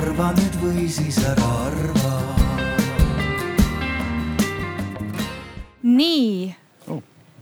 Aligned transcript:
arva 0.00 0.30
nüüd 0.32 0.54
või 0.62 0.86
siis 0.88 1.18
ära 1.28 1.48
arva. 1.66 2.12
nii, 5.84 6.54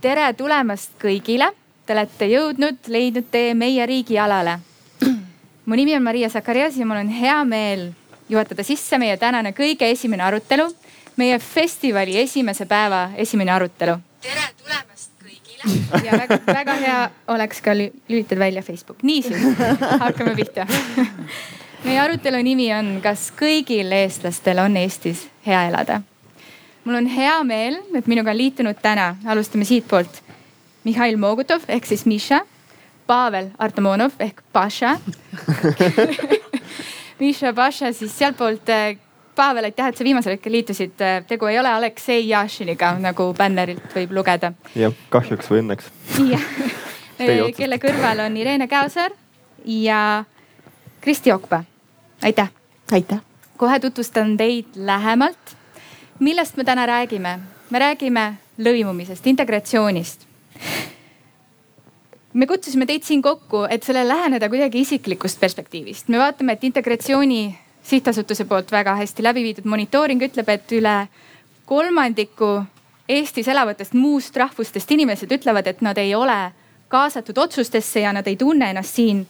tere 0.03 0.25
tulemast 0.35 0.97
kõigile. 0.99 1.51
Te 1.85 1.95
olete 1.95 2.27
jõudnud, 2.29 2.81
leidnud 2.91 3.29
tee 3.31 3.53
meie 3.57 3.85
riigialale. 3.87 4.57
mu 5.67 5.77
nimi 5.79 5.95
on 5.95 6.03
Maria 6.03 6.29
Sakarias 6.29 6.75
ja 6.77 6.87
mul 6.89 6.99
on 6.99 7.13
hea 7.13 7.37
meel 7.47 7.85
juhatada 8.29 8.65
sisse 8.67 8.99
meie 8.99 9.15
tänane 9.21 9.53
kõige 9.55 9.87
esimene 9.93 10.25
arutelu, 10.27 10.67
meie 11.21 11.39
festivali 11.39 12.17
esimese 12.19 12.67
päeva 12.67 13.09
esimene 13.15 13.55
arutelu. 13.55 13.95
tere 14.25 14.49
tulemast 14.59 15.15
kõigile. 15.23 15.79
ja 16.07 16.19
väga, 16.25 16.41
väga 16.45 16.77
hea 16.83 16.99
oleks 17.37 17.63
ka 17.63 17.77
lülitada 17.77 18.43
välja 18.43 18.65
Facebook. 18.67 19.03
niisiis, 19.03 19.47
hakkame 20.05 20.35
pihta 20.35 20.67
meie 21.83 21.99
arutelu 21.99 22.43
nimi 22.43 22.69
on, 22.73 22.97
kas 23.03 23.29
kõigil 23.39 23.91
eestlastel 23.95 24.59
on 24.63 24.77
Eestis 24.77 25.27
hea 25.45 25.67
elada? 25.71 26.01
mul 26.83 26.95
on 26.95 27.09
hea 27.11 27.43
meel, 27.43 27.75
et 27.95 28.07
minuga 28.07 28.31
on 28.31 28.37
liitunud 28.37 28.77
täna, 28.81 29.11
alustame 29.29 29.65
siitpoolt. 29.67 30.21
Mihhail 30.83 31.19
Mogutov 31.21 31.67
ehk 31.67 31.85
siis 31.85 32.05
Miša, 32.09 32.39
Pavel 33.07 33.51
Artamonov 33.59 34.15
ehk 34.19 34.41
Paša 34.53 34.95
Miša 37.19 37.53
Paša 37.53 37.93
siis 37.93 38.15
sealtpoolt. 38.17 38.69
Eh, 38.69 38.97
Pavel, 39.35 39.69
aitäh, 39.69 39.87
et 39.87 39.97
sa 39.97 40.03
viimasel 40.03 40.33
hetkel 40.35 40.51
liitusid. 40.51 40.97
Eh, 40.99 41.21
tegu 41.27 41.47
ei 41.47 41.59
ole 41.59 41.69
Aleksei 41.71 42.25
Jašiniga, 42.27 42.95
nagu 42.99 43.29
bännerilt 43.37 43.95
võib 43.95 44.11
lugeda. 44.17 44.51
jah, 44.75 44.95
kahjuks 45.09 45.51
või 45.51 45.61
õnneks. 45.63 45.91
jah, 46.31 46.47
eh, 47.19 47.45
kelle 47.55 47.79
kõrval 47.79 48.25
on 48.25 48.37
Irene 48.37 48.67
Käosaar 48.67 49.15
ja 49.65 50.23
Kristi 51.01 51.31
Okpa. 51.31 51.63
Aitäh. 52.23 52.49
aitäh. 52.91 53.19
kohe 53.57 53.79
tutvustan 53.79 54.37
teid 54.37 54.65
lähemalt. 54.75 55.55
millest 56.19 56.57
me 56.57 56.63
täna 56.63 56.85
räägime? 56.85 57.39
me 57.69 57.79
räägime 57.79 58.33
lõimumisest, 58.57 59.27
integratsioonist 59.27 60.27
me 62.33 62.47
kutsusime 62.47 62.85
teid 62.85 63.03
siin 63.03 63.21
kokku, 63.21 63.65
et 63.69 63.83
sellele 63.83 64.07
läheneda 64.07 64.49
kuidagi 64.49 64.81
isiklikust 64.81 65.39
perspektiivist. 65.39 66.07
me 66.07 66.17
vaatame, 66.17 66.53
et 66.53 66.63
integratsiooni 66.63 67.55
sihtasutuse 67.83 68.45
poolt 68.45 68.71
väga 68.71 68.95
hästi 68.95 69.23
läbi 69.23 69.43
viidud 69.43 69.65
monitooring 69.65 70.21
ütleb, 70.21 70.49
et 70.49 70.71
üle 70.71 71.07
kolmandiku 71.65 72.63
Eestis 73.09 73.47
elavatest 73.47 73.93
muust 73.97 74.35
rahvustest 74.37 74.91
inimesed 74.91 75.31
ütlevad, 75.31 75.67
et 75.67 75.81
nad 75.81 75.97
ei 75.97 76.13
ole 76.15 76.51
kaasatud 76.87 77.37
otsustesse 77.37 78.03
ja 78.03 78.13
nad 78.13 78.27
ei 78.27 78.35
tunne 78.37 78.69
ennast 78.69 78.95
siin 78.95 79.23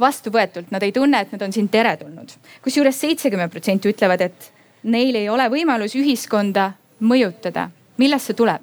vastuvõetult, 0.00 0.70
nad 0.70 0.82
ei 0.82 0.92
tunne, 0.92 1.20
et 1.20 1.32
nad 1.32 1.42
on 1.42 1.52
siin 1.52 1.68
teretulnud. 1.68 2.32
kusjuures 2.62 3.00
seitsekümmend 3.00 3.50
protsenti 3.50 3.88
ütlevad, 3.92 4.20
et 4.20 4.52
neil 4.82 5.14
ei 5.14 5.28
ole 5.28 5.48
võimalus 5.50 5.94
ühiskonda 5.94 6.72
mõjutada. 7.00 7.70
millest 7.96 8.26
see 8.26 8.34
tuleb? 8.34 8.62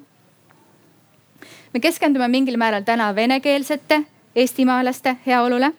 me 1.74 1.80
keskendume 1.80 2.28
mingil 2.28 2.56
määral 2.56 2.82
täna 2.82 3.14
venekeelsete 3.14 4.02
eestimaalaste 4.36 5.16
heaolule, 5.26 5.72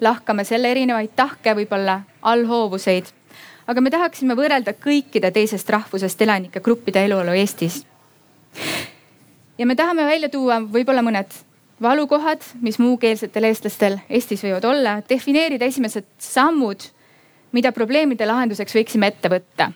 lahkame 0.00 0.44
selle 0.44 0.70
erinevaid 0.70 1.10
tahke, 1.16 1.54
võib-olla 1.54 2.00
allhoovuseid. 2.22 3.04
aga 3.66 3.80
me 3.80 3.90
tahaksime 3.90 4.34
võrrelda 4.34 4.72
kõikide 4.72 5.30
teisest 5.30 5.70
rahvusest 5.70 6.22
elanike 6.22 6.60
gruppide 6.60 7.04
eluolu 7.04 7.30
Eestis. 7.30 7.86
ja 9.58 9.66
me 9.66 9.74
tahame 9.74 10.04
välja 10.04 10.28
tuua 10.28 10.60
võib-olla 10.60 11.02
mõned 11.02 11.45
valukohad, 11.82 12.40
mis 12.60 12.78
muukeelsetel 12.78 13.44
eestlastel 13.50 13.98
Eestis 14.08 14.44
võivad 14.44 14.64
olla, 14.64 14.96
defineerida 15.08 15.68
esimesed 15.68 16.06
sammud, 16.22 16.88
mida 17.52 17.72
probleemide 17.72 18.26
lahenduseks 18.26 18.74
võiksime 18.76 19.12
ette 19.12 19.30
võtta. 19.32 19.72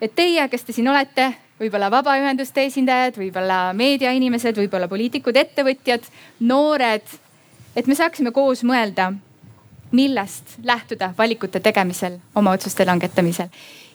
et 0.00 0.14
teie, 0.16 0.48
kes 0.48 0.64
te 0.64 0.72
siin 0.72 0.88
olete, 0.88 1.32
võib-olla 1.60 1.90
vabaühenduste 1.92 2.64
esindajad, 2.64 3.18
võib-olla 3.20 3.72
meediainimesed, 3.76 4.56
võib-olla 4.56 4.88
poliitikud, 4.88 5.36
ettevõtjad, 5.36 6.06
noored. 6.40 7.04
et 7.76 7.86
me 7.86 7.94
saaksime 7.94 8.32
koos 8.32 8.64
mõelda, 8.64 9.12
millest 9.92 10.56
lähtuda 10.64 11.12
valikute 11.18 11.60
tegemisel, 11.60 12.18
oma 12.34 12.50
otsuste 12.56 12.86
langetamisel. 12.86 13.48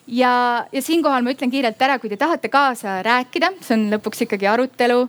ja, 0.07 0.65
ja 0.71 0.81
siinkohal 0.81 1.23
ma 1.23 1.33
ütlen 1.33 1.51
kiirelt 1.51 1.81
ära, 1.81 1.99
kui 1.99 2.09
te 2.09 2.17
tahate 2.17 2.49
kaasa 2.49 3.01
rääkida, 3.01 3.53
see 3.61 3.73
on 3.73 3.89
lõpuks 3.97 4.21
ikkagi 4.27 4.47
arutelu 4.47 5.07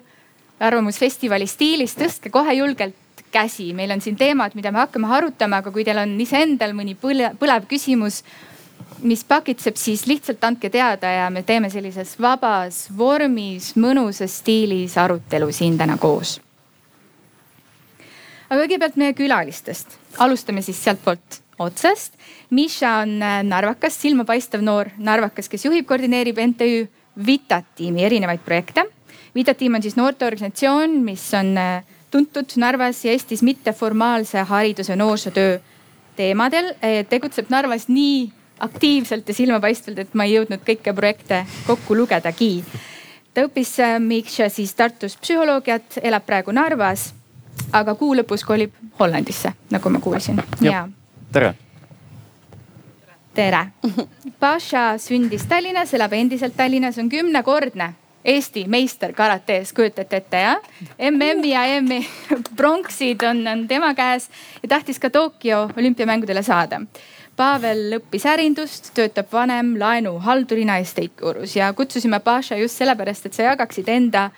Arvamusfestivali 0.61 1.47
stiilis, 1.47 1.95
tõstke 1.99 2.31
kohe 2.33 2.55
julgelt 2.57 3.25
käsi, 3.33 3.73
meil 3.77 3.91
on 3.93 4.01
siin 4.01 4.17
teemad, 4.17 4.55
mida 4.57 4.73
me 4.73 4.81
hakkame 4.81 5.11
arutama, 5.13 5.61
aga 5.61 5.73
kui 5.75 5.85
teil 5.85 6.01
on 6.01 6.15
iseendal 6.21 6.73
mõni 6.77 6.97
põlev 6.97 7.67
küsimus 7.69 8.23
mis 9.03 9.25
pakitseb, 9.25 9.77
siis 9.77 10.07
lihtsalt 10.07 10.45
andke 10.45 10.71
teada 10.73 11.11
ja 11.11 11.31
me 11.31 11.43
teeme 11.47 11.71
sellises 11.73 12.17
vabas 12.21 12.87
vormis, 12.97 13.75
mõnusas 13.77 14.41
stiilis 14.41 14.97
arutelu 14.99 15.51
siin 15.53 15.79
täna 15.79 15.99
koos. 16.01 16.41
aga 18.49 18.63
kõigepealt 18.63 18.97
meie 18.97 19.13
külalistest, 19.13 19.99
alustame 20.19 20.63
siis 20.63 20.79
sealtpoolt 20.85 21.41
otsast. 21.59 22.15
Miša 22.51 22.93
on 23.03 23.17
äh, 23.23 23.41
narvakas, 23.43 23.97
silmapaistev 24.01 24.63
noor 24.63 24.93
narvakas, 24.99 25.49
kes 25.49 25.65
juhib, 25.65 25.87
koordineerib 25.87 26.39
MTÜ 26.39 26.87
Vitat 27.27 27.65
tiimi 27.77 28.05
erinevaid 28.05 28.45
projekte. 28.45 28.85
Vitat 29.37 29.59
tiim 29.61 29.75
on 29.77 29.83
siis 29.85 29.99
noorteorganisatsioon, 29.99 30.91
mis 31.05 31.25
on 31.37 31.59
äh, 31.61 31.85
tuntud 32.11 32.55
Narvas 32.57 33.05
ja 33.05 33.13
Eestis 33.13 33.43
mitteformaalse 33.43 34.47
hariduse 34.49 34.97
noorsootöö 34.97 35.59
teemadel. 36.17 36.71
Äh, 36.81 37.03
tegutseb 37.09 37.51
Narvas 37.53 37.89
nii 37.89 38.33
aktiivselt 38.61 39.29
ja 39.29 39.35
silmapaistvalt, 39.35 39.99
et 39.99 40.15
ma 40.17 40.25
ei 40.25 40.39
jõudnud 40.39 40.63
kõiki 40.65 40.95
projekte 40.97 41.43
kokku 41.67 41.97
lugedagi. 41.99 42.65
ta 43.35 43.45
õppis 43.45 43.75
äh, 43.85 43.99
Mikša 44.01 44.49
siis 44.49 44.73
Tartus 44.75 45.19
psühholoogiat, 45.21 45.99
elab 46.03 46.25
praegu 46.25 46.57
Narvas, 46.57 47.11
aga 47.73 47.95
kuu 47.95 48.17
lõpus 48.17 48.47
kolib 48.47 48.73
Hollandisse, 48.99 49.53
nagu 49.71 49.93
ma 49.93 50.01
kuulsin. 50.01 50.41
ja 50.61 50.89
tere. 51.33 51.53
tere. 53.35 53.67
Paša 54.41 54.89
sündis 54.99 55.45
Tallinnas, 55.45 55.95
elab 55.95 56.17
endiselt 56.17 56.57
Tallinnas, 56.57 56.99
on 56.99 57.13
kümnekordne 57.13 57.93
Eesti 58.27 58.65
meister 58.67 59.13
karates, 59.15 59.71
kujutate 59.73 60.19
ette 60.19 60.41
jah? 60.43 60.65
MM-i 61.11 61.53
ja 61.53 61.63
EM-i 61.71 62.01
pronksid 62.59 63.23
on, 63.23 63.45
on 63.47 63.69
tema 63.71 63.93
käes 63.95 64.27
ja 64.63 64.69
tahtis 64.75 64.99
ka 64.99 65.11
Tokyo 65.11 65.69
olümpiamängudele 65.77 66.43
saada. 66.43 66.81
Pavel 67.37 67.99
õppis 68.01 68.25
ärindust, 68.27 68.91
töötab 68.97 69.29
vanem 69.33 69.75
laenuhaldurina 69.79 70.79
Estate 70.83 71.15
Gurus 71.21 71.55
ja 71.57 71.69
kutsusime 71.77 72.19
Paša 72.25 72.59
just 72.59 72.81
sellepärast, 72.81 73.29
et 73.29 73.37
sa 73.37 73.51
jagaksid 73.51 73.89
enda, 73.93 74.31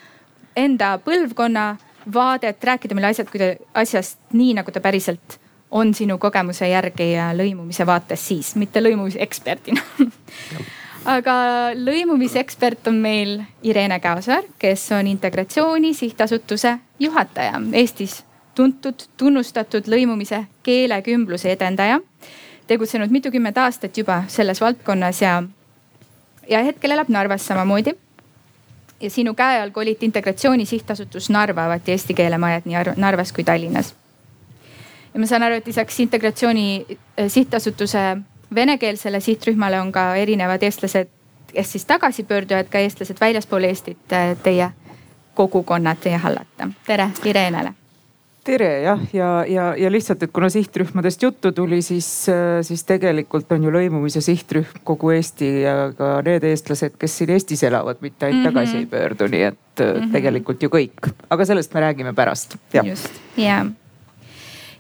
enda 0.57 0.97
põlvkonna 1.05 1.69
vaadet, 2.15 2.65
rääkida 2.65 2.97
meile 2.99 3.13
asjad, 3.15 3.31
asjast 3.75 4.19
nii, 4.35 4.57
nagu 4.59 4.75
ta 4.75 4.83
päriselt 4.85 5.39
on 5.71 5.95
sinu 5.95 6.19
kogemuse 6.19 6.69
järgi 6.69 7.13
ja 7.13 7.31
lõimumise 7.37 7.87
vaates 7.87 8.29
siis, 8.29 8.55
mitte 8.57 8.83
lõimumiseksperdina 8.83 9.81
aga 11.09 11.35
lõimumisekspert 11.75 12.89
on 12.91 12.99
meil 13.01 13.39
Irene 13.63 14.01
Käosaar, 14.01 14.45
kes 14.59 14.91
on 14.93 15.07
Integratsiooni 15.07 15.95
Sihtasutuse 15.95 16.79
juhataja, 17.01 17.61
Eestis 17.73 18.23
tuntud, 18.55 19.07
tunnustatud 19.17 19.89
lõimumise 19.89 20.45
keelekümbluse 20.63 21.53
edendaja 21.53 22.01
tegutsenud 22.69 23.11
mitukümmend 23.11 23.57
aastat 23.57 23.97
juba 23.97 24.23
selles 24.29 24.61
valdkonnas 24.61 25.23
ja, 25.23 25.39
ja 26.49 26.61
hetkel 26.67 26.93
elab 26.93 27.09
Narvas 27.09 27.47
samamoodi. 27.47 27.95
ja 29.01 29.11
sinu 29.11 29.35
käe 29.35 29.61
all 29.63 29.71
koliti 29.71 30.07
Integratsiooni 30.07 30.67
Sihtasutus 30.67 31.31
Narva, 31.31 31.65
avati 31.65 31.95
eesti 31.95 32.15
keele 32.15 32.39
majad 32.39 32.67
nii 32.67 32.97
Narvas 32.97 33.33
kui 33.33 33.45
Tallinnas. 33.45 33.95
ja 35.15 35.21
ma 35.21 35.27
saan 35.27 35.43
aru, 35.43 35.55
et 35.55 35.67
lisaks 35.67 36.01
Integratsiooni 36.01 36.87
äh, 36.91 37.29
Sihtasutuse 37.29 38.17
venekeelsele 38.55 39.21
sihtrühmale 39.21 39.81
on 39.81 39.93
ka 39.93 40.15
erinevad 40.17 40.63
eestlased, 40.63 41.09
kes 41.53 41.73
siis 41.73 41.85
tagasipöördujad, 41.85 42.69
ka 42.69 42.79
eestlased 42.79 43.21
väljaspool 43.21 43.65
Eestit, 43.65 44.13
äh, 44.13 44.37
teie 44.43 44.71
kogukonnad 45.35 46.01
teie 46.03 46.17
hallata. 46.17 46.69
tere 46.87 47.11
Irenele 47.25 47.75
tere 48.49 48.69
jah, 48.83 49.01
ja, 49.13 49.29
ja, 49.49 49.65
ja 49.77 49.91
lihtsalt, 49.93 50.23
et 50.25 50.33
kuna 50.33 50.49
sihtrühmadest 50.53 51.23
juttu 51.23 51.53
tuli, 51.53 51.83
siis, 51.85 52.09
siis 52.65 52.85
tegelikult 52.89 53.51
on 53.53 53.67
ju 53.67 53.73
lõimumise 53.75 54.23
sihtrühm 54.25 54.81
kogu 54.89 55.13
Eesti 55.17 55.51
ja 55.67 55.75
ka 55.97 56.19
need 56.27 56.47
eestlased, 56.49 56.97
kes 57.01 57.19
siin 57.21 57.35
Eestis 57.37 57.65
elavad, 57.69 58.01
mitte 58.05 58.27
ainult 58.27 58.41
mm 58.41 58.47
-hmm. 58.47 58.55
tagasi 58.55 58.77
ei 58.79 58.87
pöördu, 58.87 59.29
nii 59.35 59.43
et 59.51 59.59
mm 59.81 59.85
-hmm. 59.85 60.13
tegelikult 60.13 60.63
ju 60.63 60.73
kõik, 60.73 61.13
aga 61.31 61.45
sellest 61.45 61.75
me 61.75 61.81
räägime 61.81 62.15
pärast. 62.15 62.57
just 62.85 63.21
ja 63.37 63.67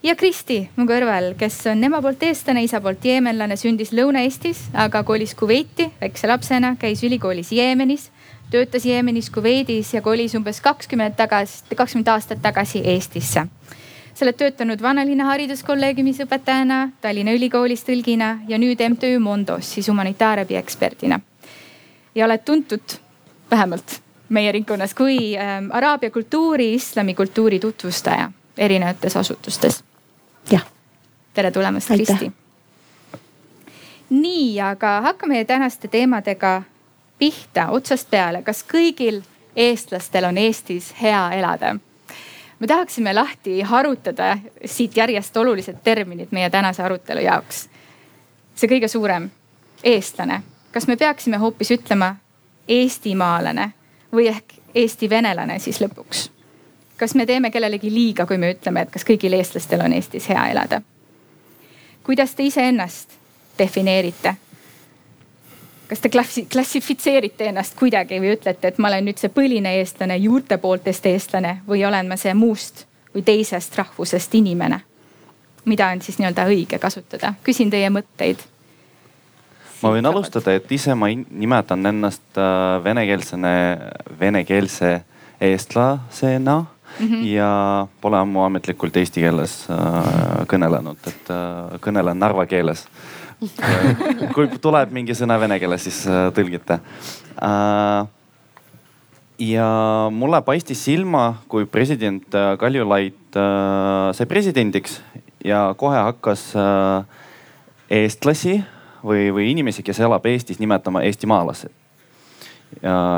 ja 0.08 0.14
Kristi 0.16 0.62
mu 0.76 0.86
kõrval, 0.88 1.34
kes 1.36 1.58
on 1.68 1.84
ema 1.84 1.98
poolt 2.00 2.22
eestlane, 2.24 2.62
isa 2.64 2.80
poolt 2.80 3.04
jeemenlane, 3.04 3.56
sündis 3.60 3.90
Lõuna-Eestis, 3.92 4.70
aga 4.72 5.02
kolis 5.04 5.34
Kuveiti 5.36 5.90
väikse 6.00 6.30
lapsena, 6.30 6.76
käis 6.80 7.02
ülikoolis 7.04 7.52
Jeemenis 7.52 8.08
töötas 8.50 8.86
Jeemenis, 8.88 9.30
Kuveidis 9.30 9.94
ja 9.94 10.02
kolis 10.02 10.34
umbes 10.34 10.60
kakskümmend 10.64 11.16
tagasi, 11.16 11.64
kakskümmend 11.76 12.08
aastat 12.08 12.40
tagasi 12.42 12.80
Eestisse. 12.84 13.46
sa 14.14 14.24
oled 14.24 14.34
töötanud 14.34 14.80
Vanalinna 14.82 15.24
Hariduskolleegiumis 15.28 16.24
õpetajana, 16.24 16.90
Tallinna 17.00 17.32
Ülikoolis 17.36 17.84
tõlgina 17.86 18.38
ja 18.48 18.58
nüüd 18.58 18.80
MTÜ 18.80 19.18
Mondos 19.18 19.74
siis 19.74 19.88
humanitaarabi 19.88 20.56
eksperdina. 20.56 21.20
ja 22.14 22.24
oled 22.24 22.44
tuntud, 22.44 22.96
vähemalt 23.50 24.00
meie 24.28 24.52
ringkonnas, 24.52 24.94
kui 24.94 25.36
äh, 25.36 25.62
araabia 25.70 26.10
kultuuri, 26.10 26.74
islamikultuuri 26.74 27.60
tutvustaja 27.60 28.32
erinevates 28.58 29.16
asutustes. 29.16 29.84
Jah. 30.50 30.66
tere 31.34 31.50
tulemast, 31.50 31.88
Kristi. 31.88 32.32
nii, 34.10 34.60
aga 34.60 35.00
hakkame 35.00 35.44
tänaste 35.44 35.88
teemadega 35.88 36.62
pihta 37.18 37.68
otsast 37.70 38.10
peale. 38.10 38.42
kas 38.42 38.64
kõigil 38.64 39.22
eestlastel 39.56 40.24
on 40.24 40.38
Eestis 40.38 40.94
hea 41.02 41.30
elada? 41.32 41.76
me 42.58 42.66
tahaksime 42.66 43.14
lahti 43.14 43.60
harutada 43.62 44.38
siit 44.64 44.96
järjest 44.96 45.36
olulised 45.36 45.76
terminid 45.84 46.28
meie 46.30 46.50
tänase 46.50 46.82
arutelu 46.82 47.20
jaoks. 47.20 47.68
see 48.54 48.68
kõige 48.68 48.88
suurem, 48.88 49.30
eestlane. 49.84 50.42
kas 50.72 50.86
me 50.86 50.96
peaksime 50.96 51.36
hoopis 51.36 51.70
ütlema 51.70 52.16
eestimaalane 52.68 53.72
või 54.12 54.28
ehk 54.28 54.54
eesti 54.74 55.10
venelane 55.10 55.58
siis 55.58 55.80
lõpuks? 55.80 56.37
Kas 56.98 57.14
me 57.14 57.26
teeme 57.26 57.50
kellelegi 57.50 57.90
liiga, 57.94 58.26
kui 58.26 58.38
me 58.38 58.52
ütleme, 58.52 58.82
et 58.82 58.90
kas 58.90 59.06
kõigil 59.06 59.36
eestlastel 59.38 59.80
on 59.84 59.94
Eestis 59.96 60.28
hea 60.28 60.48
elada? 60.50 60.82
kuidas 62.02 62.34
te 62.34 62.42
iseennast 62.42 63.14
defineerite? 63.58 64.34
kas 65.88 66.00
te 66.00 66.08
klassi, 66.08 66.46
klassifitseerite 66.52 67.48
ennast 67.48 67.76
kuidagi 67.78 68.20
või 68.20 68.34
ütlete, 68.36 68.68
et 68.68 68.78
ma 68.78 68.90
olen 68.90 69.08
nüüd 69.08 69.20
see 69.20 69.32
põline 69.32 69.78
eestlane, 69.80 70.16
juurte 70.16 70.58
pooltest 70.58 71.06
eestlane 71.06 71.58
või 71.68 71.84
olen 71.86 72.08
ma 72.08 72.16
see 72.20 72.34
muust 72.34 72.84
või 73.14 73.24
teisest 73.24 73.78
rahvusest 73.78 74.34
inimene? 74.34 74.80
mida 75.68 75.90
on 75.92 76.00
siis 76.00 76.16
nii-öelda 76.18 76.46
õige 76.48 76.78
kasutada, 76.80 77.34
küsin 77.44 77.70
teie 77.70 77.90
mõtteid. 77.92 78.40
ma 79.82 79.92
võin 79.92 80.06
alustada, 80.06 80.54
et 80.56 80.72
ise 80.72 80.94
ma 80.94 81.10
nimetan 81.12 81.86
ennast 81.86 82.40
äh, 82.40 82.84
venekeelsene, 82.84 83.54
venekeelse 84.20 85.00
eestlasena 85.40 86.64
mm 86.98 87.06
-hmm. 87.06 87.24
ja 87.26 87.86
pole 88.00 88.18
ammu 88.18 88.42
ametlikult 88.42 88.96
eesti 88.96 89.20
keeles 89.20 89.66
äh, 89.70 90.46
kõnelenud, 90.46 90.98
et 91.06 91.30
äh, 91.30 91.78
kõnelen 91.80 92.18
narva 92.18 92.46
keeles 92.46 92.86
äh, 93.42 94.32
kui 94.34 94.48
tuleb 94.60 94.92
mingi 94.92 95.14
sõna 95.14 95.40
vene 95.40 95.58
keeles, 95.58 95.84
siis 95.84 96.06
äh, 96.06 96.32
tõlgite 96.34 96.80
äh,. 97.42 98.06
ja 99.38 99.68
mulle 100.10 100.42
paistis 100.42 100.84
silma, 100.84 101.42
kui 101.48 101.66
president 101.66 102.34
äh, 102.34 102.58
Kaljulaid 102.58 103.36
äh, 103.36 104.12
sai 104.12 104.26
presidendiks 104.26 105.00
ja 105.44 105.74
kohe 105.76 105.96
hakkas 105.96 106.52
äh, 106.56 107.04
eestlasi 107.90 108.64
või, 109.04 109.30
või 109.32 109.50
inimesi, 109.50 109.82
kes 109.82 110.00
elab 110.00 110.26
Eestis, 110.26 110.58
nimetama 110.58 111.02
eestimaalased 111.02 111.77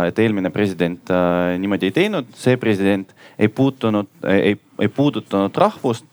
et 0.09 0.19
eelmine 0.19 0.51
president 0.51 1.11
äh, 1.11 1.59
niimoodi 1.59 1.91
ei 1.91 1.95
teinud, 1.95 2.31
see 2.39 2.57
president 2.61 3.11
ei 3.39 3.49
puutunud, 3.49 4.09
ei, 4.31 4.55
ei 4.81 4.89
puudutanud 4.89 5.57
rahvust, 5.57 6.07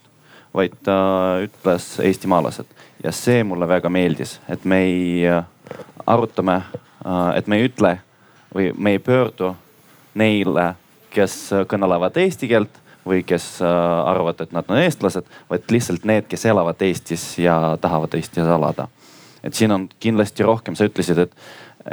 vaid 0.56 0.74
ta 0.84 0.98
ütles 1.46 1.92
eestimaalased 2.04 2.68
ja 3.04 3.14
see 3.14 3.44
mulle 3.46 3.68
väga 3.70 3.92
meeldis, 3.94 4.40
et 4.50 4.66
me 4.66 4.82
ei 4.88 5.28
äh, 5.30 5.46
arutame 6.06 6.58
äh,, 6.58 7.38
et 7.38 7.48
me 7.48 7.60
ei 7.60 7.70
ütle 7.70 7.98
või 8.56 8.72
me 8.78 8.96
ei 8.98 9.00
pöördu 9.04 9.54
neile, 10.18 10.74
kes 11.14 11.38
kõnelevad 11.70 12.18
eesti 12.20 12.50
keelt 12.50 12.82
või 13.08 13.22
kes 13.24 13.62
arvavad, 13.64 14.42
et 14.44 14.52
nad 14.52 14.68
on 14.68 14.82
eestlased, 14.82 15.28
vaid 15.48 15.70
lihtsalt 15.72 16.04
need, 16.08 16.26
kes 16.28 16.44
elavad 16.50 16.82
Eestis 16.84 17.24
ja 17.40 17.78
tahavad 17.82 18.18
Eestis 18.18 18.44
elada. 18.44 18.88
et 19.44 19.54
siin 19.54 19.72
on 19.72 19.86
kindlasti 20.00 20.44
rohkem, 20.44 20.76
sa 20.76 20.84
ütlesid, 20.90 21.22
et 21.24 21.36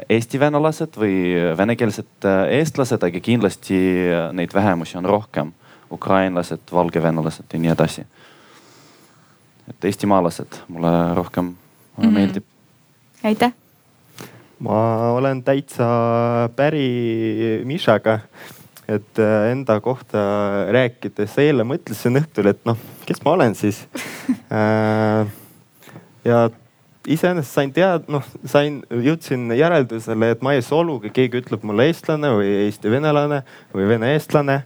eesti 0.09 0.41
venelased 0.41 0.97
või 0.99 1.17
venekeelsed 1.59 2.29
äh, 2.29 2.47
eestlased, 2.59 3.05
aga 3.07 3.21
kindlasti 3.23 3.79
äh, 4.09 4.31
neid 4.37 4.55
vähemusi 4.55 4.99
on 4.99 5.09
rohkem. 5.09 5.53
ukrainlased, 5.93 6.61
valgevenelased 6.73 7.53
ja 7.53 7.59
nii 7.59 7.71
edasi. 7.71 8.07
et 9.69 9.85
eestimaalased 9.85 10.57
mulle 10.69 11.15
rohkem 11.15 11.45
mm 11.45 11.57
-hmm. 11.99 12.11
meeldib. 12.11 12.45
aitäh. 13.25 13.53
ma 14.59 15.13
olen 15.13 15.43
täitsa 15.43 15.85
päri 16.57 17.61
Mišaga 17.65 18.19
et 18.89 19.19
enda 19.51 19.81
kohta 19.81 20.19
rääkides, 20.73 21.39
eile 21.39 21.65
mõtlesin 21.65 22.21
õhtul, 22.21 22.47
et 22.47 22.65
noh, 22.65 22.77
kes 23.07 23.25
ma 23.25 23.31
olen 23.31 23.55
siis 23.55 23.85
ja 26.31 26.51
iseenesest 27.11 27.57
sain 27.59 27.73
teada, 27.75 28.05
noh, 28.13 28.25
sain, 28.49 28.81
jõudsin 29.05 29.51
järeldusele, 29.57 30.31
et 30.35 30.45
ma 30.45 30.55
ei 30.57 30.63
solu, 30.65 30.99
kui 31.03 31.13
keegi 31.15 31.43
ütleb 31.43 31.65
mulle 31.67 31.89
eestlane 31.91 32.31
või 32.33 32.51
eesti 32.65 32.93
venelane 32.93 33.43
või 33.75 33.89
vene 33.91 34.13
eestlane 34.15 34.61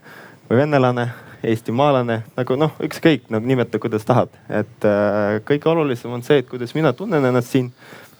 või 0.48 0.60
venelane, 0.62 1.08
eestimaalane, 1.48 2.20
nagu 2.36 2.58
noh, 2.58 2.74
ükskõik 2.84 3.28
nagu 3.32 3.46
nimeta, 3.46 3.80
kuidas 3.82 4.06
tahad. 4.06 4.32
et 4.48 4.86
äh, 4.86 5.38
kõige 5.48 5.70
olulisem 5.70 6.14
on 6.14 6.22
see, 6.26 6.42
et 6.42 6.48
kuidas 6.48 6.74
mina 6.74 6.92
tunnen 6.92 7.24
ennast 7.24 7.54
siin. 7.54 7.72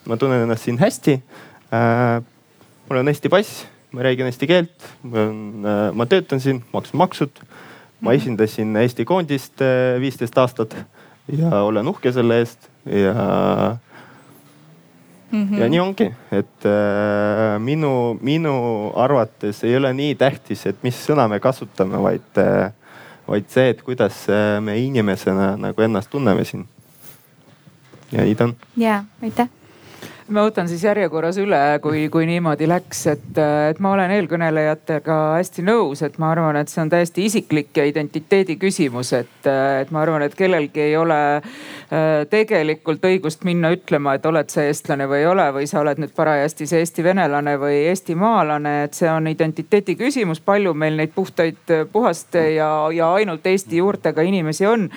ma 0.05 0.17
tunnen 0.17 0.43
ennast 0.43 0.63
siin 0.63 0.79
hästi 0.79 1.21
äh,. 1.73 2.21
mul 2.89 2.99
on 2.99 3.07
Eesti 3.07 3.29
pass, 3.29 3.65
ma 3.91 4.01
räägin 4.01 4.25
eesti 4.25 4.47
keelt, 4.47 4.87
äh,, 5.05 5.91
ma 5.93 6.05
töötan 6.05 6.39
siin, 6.39 6.63
maksan 6.73 6.97
maksud. 6.97 7.43
ma 8.01 8.13
esindasin 8.13 8.75
Eesti 8.75 9.05
koondist 9.05 9.61
äh, 9.61 9.99
viisteist 9.99 10.37
aastat 10.37 10.75
ja 11.27 11.63
olen 11.63 11.87
uhke 11.87 12.11
selle 12.11 12.39
eest 12.43 12.69
ja 12.85 13.77
Mm 15.31 15.47
-hmm. 15.47 15.59
ja 15.59 15.69
nii 15.69 15.79
ongi, 15.79 16.11
et 16.31 16.65
äh, 16.65 17.59
minu, 17.59 18.17
minu 18.21 18.91
arvates 18.95 19.63
ei 19.63 19.77
ole 19.77 19.93
nii 19.93 20.15
tähtis, 20.15 20.65
et 20.65 20.83
mis 20.83 20.97
sõna 21.09 21.27
me 21.29 21.39
kasutame, 21.39 22.01
vaid 22.01 22.37
äh,, 22.37 22.71
vaid 23.27 23.45
see, 23.47 23.69
et 23.69 23.81
kuidas 23.81 24.25
äh, 24.29 24.61
me 24.61 24.77
inimesena 24.77 25.55
nagu 25.57 25.81
ennast 25.81 26.09
tunneme 26.09 26.43
siin. 26.43 26.67
ja 28.11 28.23
nii 28.23 28.35
ta 28.35 28.43
on. 28.43 28.55
ja, 28.77 29.03
aitäh 29.21 29.58
ma 30.33 30.43
võtan 30.45 30.67
siis 30.69 30.83
järjekorras 30.85 31.37
üle, 31.41 31.59
kui, 31.83 32.03
kui 32.13 32.27
niimoodi 32.29 32.67
läks, 32.69 33.01
et, 33.11 33.29
et 33.69 33.79
ma 33.81 33.93
olen 33.95 34.11
eelkõnelejatega 34.13 35.17
hästi 35.37 35.65
nõus, 35.65 36.03
et 36.05 36.19
ma 36.21 36.31
arvan, 36.33 36.59
et 36.59 36.69
see 36.71 36.81
on 36.83 36.91
täiesti 36.91 37.25
isiklik 37.25 37.77
ja 37.77 37.85
identiteedi 37.89 38.57
küsimus, 38.61 39.11
et, 39.17 39.49
et 39.49 39.91
ma 39.95 40.03
arvan, 40.03 40.25
et 40.25 40.35
kellelgi 40.37 40.83
ei 40.85 40.95
ole 40.99 41.19
äh, 41.39 41.41
tegelikult 42.29 43.05
õigust 43.09 43.45
minna 43.47 43.71
ütlema, 43.73 44.15
et 44.17 44.27
oled 44.29 44.51
sa 44.53 44.65
eestlane 44.67 45.07
või 45.09 45.23
ei 45.23 45.29
ole 45.31 45.47
või 45.55 45.69
sa 45.69 45.81
oled 45.81 46.01
nüüd 46.03 46.13
parajasti 46.15 46.69
see 46.69 46.83
eesti 46.85 47.05
venelane 47.05 47.55
või 47.61 47.81
eestimaalane, 47.89 48.75
et 48.87 48.97
see 48.99 49.09
on 49.09 49.27
identiteedi 49.31 49.97
küsimus. 49.99 50.43
palju 50.45 50.73
meil 50.73 50.97
neid 50.99 51.15
puhtaid, 51.15 51.75
puhaste 51.91 52.45
ja, 52.55 52.69
ja 52.93 53.13
ainult 53.17 53.45
eesti 53.49 53.81
juurtega 53.81 54.21
inimesi 54.21 54.67
on. 54.69 54.89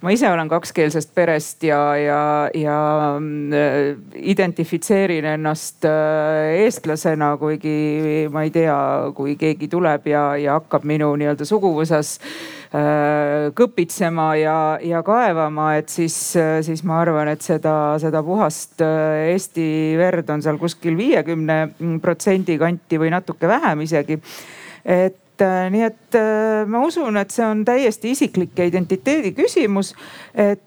ma 0.00 0.10
ise 0.10 0.30
olen 0.30 0.48
kakskeelsest 0.48 1.14
perest 1.14 1.62
ja, 1.62 1.80
ja, 1.96 2.22
ja 2.54 2.80
äh, 3.16 3.96
identifitseerin 4.14 4.79
identifitseerin 4.80 5.24
ennast 5.24 5.84
äh, 5.84 6.64
eestlasena, 6.64 7.36
kuigi 7.38 8.28
ma 8.32 8.42
ei 8.42 8.50
tea, 8.50 9.12
kui 9.14 9.36
keegi 9.36 9.68
tuleb 9.68 10.06
ja, 10.08 10.36
ja 10.36 10.56
hakkab 10.58 10.84
minu 10.84 11.12
nii-öelda 11.16 11.44
suguvõsas 11.44 12.18
äh, 12.72 13.50
kõpitsema 13.54 14.34
ja, 14.40 14.78
ja 14.82 15.02
kaevama, 15.02 15.76
et 15.76 15.88
siis, 15.88 16.34
äh, 16.36 16.60
siis 16.62 16.82
ma 16.84 17.00
arvan, 17.02 17.28
et 17.28 17.42
seda, 17.42 17.98
seda 18.00 18.22
puhast 18.22 18.80
Eesti 18.80 19.96
verd 19.98 20.30
on 20.30 20.42
seal 20.42 20.58
kuskil 20.58 20.96
viiekümne 20.96 21.98
protsendi 22.00 22.56
kanti 22.58 22.98
või 22.98 23.10
natuke 23.12 23.48
vähem 23.48 23.84
isegi. 23.84 24.20
et 24.84 25.16
nii 25.40 25.84
et 25.86 26.16
ma 26.68 26.82
usun, 26.84 27.16
et 27.16 27.30
see 27.32 27.44
on 27.46 27.62
täiesti 27.64 28.10
isiklik 28.12 28.58
identiteedi 28.60 29.32
küsimus, 29.32 29.94
et 30.34 30.60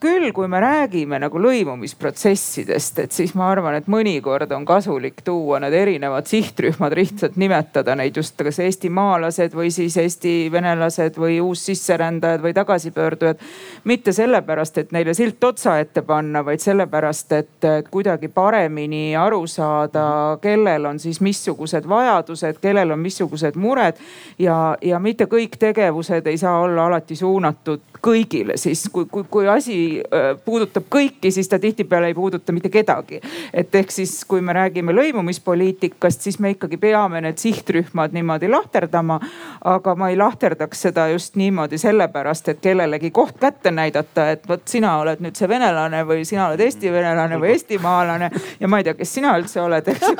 küll, 0.00 0.32
kui 0.32 0.48
me 0.48 0.60
räägime 0.60 1.18
nagu 1.22 1.40
lõimumisprotsessidest, 1.42 2.98
et 3.02 3.12
siis 3.12 3.34
ma 3.38 3.48
arvan, 3.50 3.74
et 3.78 3.88
mõnikord 3.90 4.50
on 4.54 4.64
kasulik 4.68 5.22
tuua 5.24 5.60
need 5.62 5.74
erinevad 5.74 6.28
sihtrühmad, 6.30 6.94
lihtsalt 6.96 7.36
nimetada 7.40 7.96
neid 7.98 8.16
just 8.16 8.38
kas 8.38 8.60
eestimaalased 8.62 9.54
või 9.56 9.70
siis 9.74 9.96
eesti 10.00 10.34
venelased 10.52 11.18
või 11.18 11.40
uussisserändajad 11.42 12.42
või 12.42 12.54
tagasipöördujad. 12.56 13.38
mitte 13.84 14.12
sellepärast, 14.12 14.78
et 14.78 14.92
neile 14.92 15.14
silt 15.14 15.44
otsa 15.44 15.78
ette 15.78 16.02
panna, 16.02 16.44
vaid 16.44 16.60
sellepärast, 16.60 17.32
et 17.32 17.68
kuidagi 17.90 18.28
paremini 18.28 19.16
aru 19.16 19.46
saada, 19.46 20.38
kellel 20.42 20.86
on 20.86 20.98
siis 20.98 21.20
missugused 21.20 21.88
vajadused, 21.88 22.60
kellel 22.60 22.90
on 22.90 22.98
missugused 22.98 23.56
mured 23.56 23.98
ja, 24.38 24.76
ja 24.82 24.98
mitte 24.98 25.26
kõik 25.26 25.58
tegevused 25.58 26.26
ei 26.26 26.38
saa 26.38 26.60
olla 26.60 26.86
alati 26.86 27.16
suunatud 27.16 27.91
kõigile 28.02 28.56
siis, 28.56 28.88
kui, 28.92 29.06
kui 29.10 29.24
kui 29.30 29.48
asi 29.48 29.76
äh, 30.00 30.32
puudutab 30.44 30.88
kõiki, 30.90 31.30
siis 31.30 31.48
ta 31.48 31.58
tihtipeale 31.62 32.10
ei 32.10 32.14
puuduta 32.14 32.52
mitte 32.52 32.68
kedagi. 32.68 33.20
et 33.54 33.74
ehk 33.74 33.90
siis, 33.90 34.24
kui 34.24 34.40
me 34.40 34.52
räägime 34.52 34.92
lõimumispoliitikast, 34.92 36.20
siis 36.20 36.38
me 36.38 36.50
ikkagi 36.56 36.76
peame 36.76 37.20
need 37.20 37.38
sihtrühmad 37.38 38.12
niimoodi 38.12 38.48
lahterdama. 38.48 39.20
aga 39.64 39.94
ma 39.94 40.08
ei 40.10 40.16
lahterdaks 40.16 40.82
seda 40.88 41.08
just 41.08 41.36
niimoodi 41.36 41.78
sellepärast, 41.78 42.48
et 42.48 42.60
kellelegi 42.60 43.10
koht 43.10 43.38
kätte 43.40 43.70
näidata, 43.70 44.30
et 44.30 44.48
vot 44.48 44.66
sina 44.68 44.96
oled 44.98 45.22
nüüd 45.22 45.38
see 45.38 45.48
venelane 45.48 46.02
või 46.06 46.24
sina 46.24 46.48
oled 46.48 46.60
eesti 46.60 46.92
venelane 46.92 47.38
või 47.40 47.54
eestimaalane 47.54 48.30
ja 48.60 48.68
ma 48.68 48.78
ei 48.80 48.84
tea, 48.84 48.94
kes 48.98 49.14
sina 49.14 49.36
üldse 49.38 49.62
oled, 49.62 49.88
eks 49.88 50.08
ju. 50.08 50.16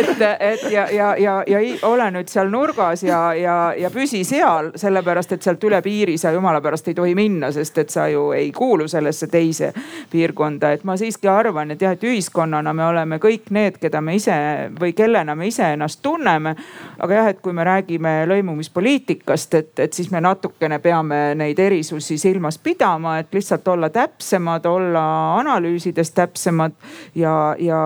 et, 0.00 0.26
et 0.40 0.66
ja, 0.72 0.88
ja, 0.90 1.14
ja, 1.18 1.38
ja 1.46 1.62
ole 1.86 2.10
nüüd 2.10 2.28
seal 2.32 2.50
nurgas 2.50 3.02
ja, 3.06 3.22
ja, 3.38 3.56
ja 3.78 3.90
püsi 3.94 4.24
seal, 4.26 4.72
sellepärast 4.76 5.36
et 5.36 5.46
sealt 5.46 5.64
üle 5.64 5.80
piiri 5.84 6.18
sa 6.18 6.32
jumala 6.34 6.60
pärast 6.64 6.87
ei 6.88 6.94
tohi 6.94 7.14
minna, 7.14 7.52
sest 7.52 7.78
et 7.78 7.90
sa 7.90 8.08
ju 8.08 8.30
ei 8.36 8.50
kuulu 8.52 8.88
sellesse 8.88 9.26
teise 9.26 9.72
piirkonda. 10.10 10.72
et 10.72 10.84
ma 10.84 10.96
siiski 10.96 11.28
arvan, 11.28 11.70
et 11.70 11.82
jah, 11.82 11.92
et 11.92 12.04
ühiskonnana 12.04 12.72
me 12.74 12.84
oleme 12.86 13.18
kõik 13.22 13.50
need, 13.50 13.78
keda 13.80 14.00
me 14.00 14.14
ise 14.18 14.34
või 14.80 14.92
kellena 14.96 15.34
me 15.34 15.46
ise 15.46 15.72
ennast 15.72 16.02
tunneme. 16.02 16.54
aga 16.98 17.14
jah, 17.14 17.28
et 17.28 17.40
kui 17.40 17.52
me 17.52 17.64
räägime 17.64 18.14
lõimumispoliitikast, 18.28 19.54
et, 19.54 19.72
et 19.78 19.92
siis 19.92 20.10
me 20.10 20.20
natukene 20.20 20.78
peame 20.78 21.34
neid 21.38 21.58
erisusi 21.58 22.18
silmas 22.18 22.58
pidama, 22.58 23.18
et 23.18 23.34
lihtsalt 23.34 23.68
olla 23.68 23.90
täpsemad, 23.90 24.66
olla 24.66 25.04
analüüsides 25.38 26.10
täpsemad 26.10 26.72
ja, 27.14 27.56
ja, 27.58 27.80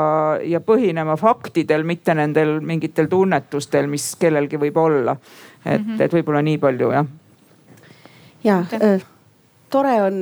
ja 0.45 0.61
põhinema 0.61 1.17
faktidel, 1.17 1.85
mitte 1.85 2.15
nendel 2.15 2.61
mingitel 2.61 3.09
tunnetustel, 3.11 3.87
mis 3.91 4.15
kellelgi 4.21 4.61
võib 4.61 4.77
olla. 4.77 5.17
et 5.65 5.81
mm, 5.81 5.87
-hmm. 5.87 6.03
et 6.03 6.13
võib-olla 6.13 6.43
nii 6.43 6.59
palju 6.59 6.91
jah. 6.91 7.07
Ja 8.45 8.63
äh, 8.79 9.05
tore 9.73 9.95
on 10.03 10.17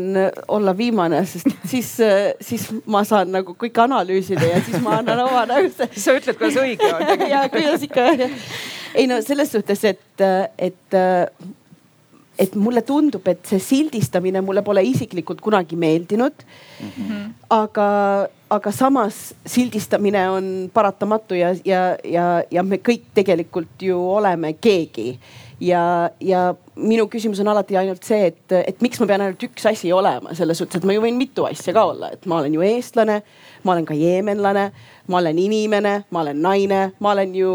olla 0.49 0.77
viimane, 0.77 1.25
sest 1.27 1.47
siis, 1.73 1.93
siis 2.41 2.67
ma 2.87 3.05
saan 3.05 3.33
nagu 3.35 3.55
kõike 3.59 3.85
analüüsida 3.85 4.50
ja 4.53 4.65
siis 4.65 4.83
ma 4.85 4.99
annan 5.00 5.25
oma 5.27 5.47
nagu. 5.50 5.71
sa 6.05 6.17
ütled, 6.17 6.39
kuidas 6.39 6.61
õige 6.62 6.91
on. 6.95 7.07
ja 7.35 7.47
kuidas 7.53 7.87
ikka. 7.87 8.11
ei 8.95 9.09
no 9.11 9.21
selles 9.27 9.53
suhtes, 9.57 9.85
et, 9.85 10.27
et 10.59 11.00
et 12.41 12.55
mulle 12.57 12.81
tundub, 12.87 13.27
et 13.29 13.43
see 13.45 13.61
sildistamine 13.61 14.41
mulle 14.45 14.62
pole 14.65 14.83
isiklikult 14.89 15.43
kunagi 15.45 15.77
meeldinud 15.77 16.33
mm. 16.41 16.93
-hmm. 16.97 17.27
aga, 17.53 17.89
aga 18.50 18.73
samas 18.75 19.30
sildistamine 19.47 20.25
on 20.30 20.49
paratamatu 20.75 21.38
ja, 21.38 21.52
ja, 21.64 21.83
ja, 22.04 22.26
ja 22.50 22.64
me 22.66 22.80
kõik 22.83 23.12
tegelikult 23.14 23.83
ju 23.83 23.99
oleme 24.16 24.54
keegi. 24.61 25.19
ja, 25.61 26.11
ja 26.21 26.54
minu 26.76 27.04
küsimus 27.12 27.40
on 27.42 27.50
alati 27.52 27.76
ainult 27.76 28.07
see, 28.07 28.30
et, 28.30 28.54
et 28.57 28.80
miks 28.80 29.00
ma 29.00 29.07
pean 29.07 29.21
ainult 29.21 29.42
üks 29.45 29.66
asi 29.69 29.92
olema, 29.92 30.33
selles 30.35 30.59
suhtes, 30.59 30.80
et 30.80 30.87
ma 30.88 30.97
ju 30.97 31.02
võin 31.04 31.19
mitu 31.21 31.45
asja 31.45 31.75
ka 31.76 31.85
olla, 31.92 32.09
et 32.14 32.25
ma 32.26 32.40
olen 32.40 32.57
ju 32.57 32.64
eestlane, 32.64 33.21
ma 33.64 33.75
olen 33.75 33.88
ka 33.88 33.97
jeemenlane 33.99 34.71
ma 35.11 35.19
olen 35.19 35.38
inimene, 35.38 35.95
ma 36.11 36.23
olen 36.23 36.42
naine, 36.42 36.80
ma 37.02 37.12
olen 37.12 37.35
ju, 37.35 37.52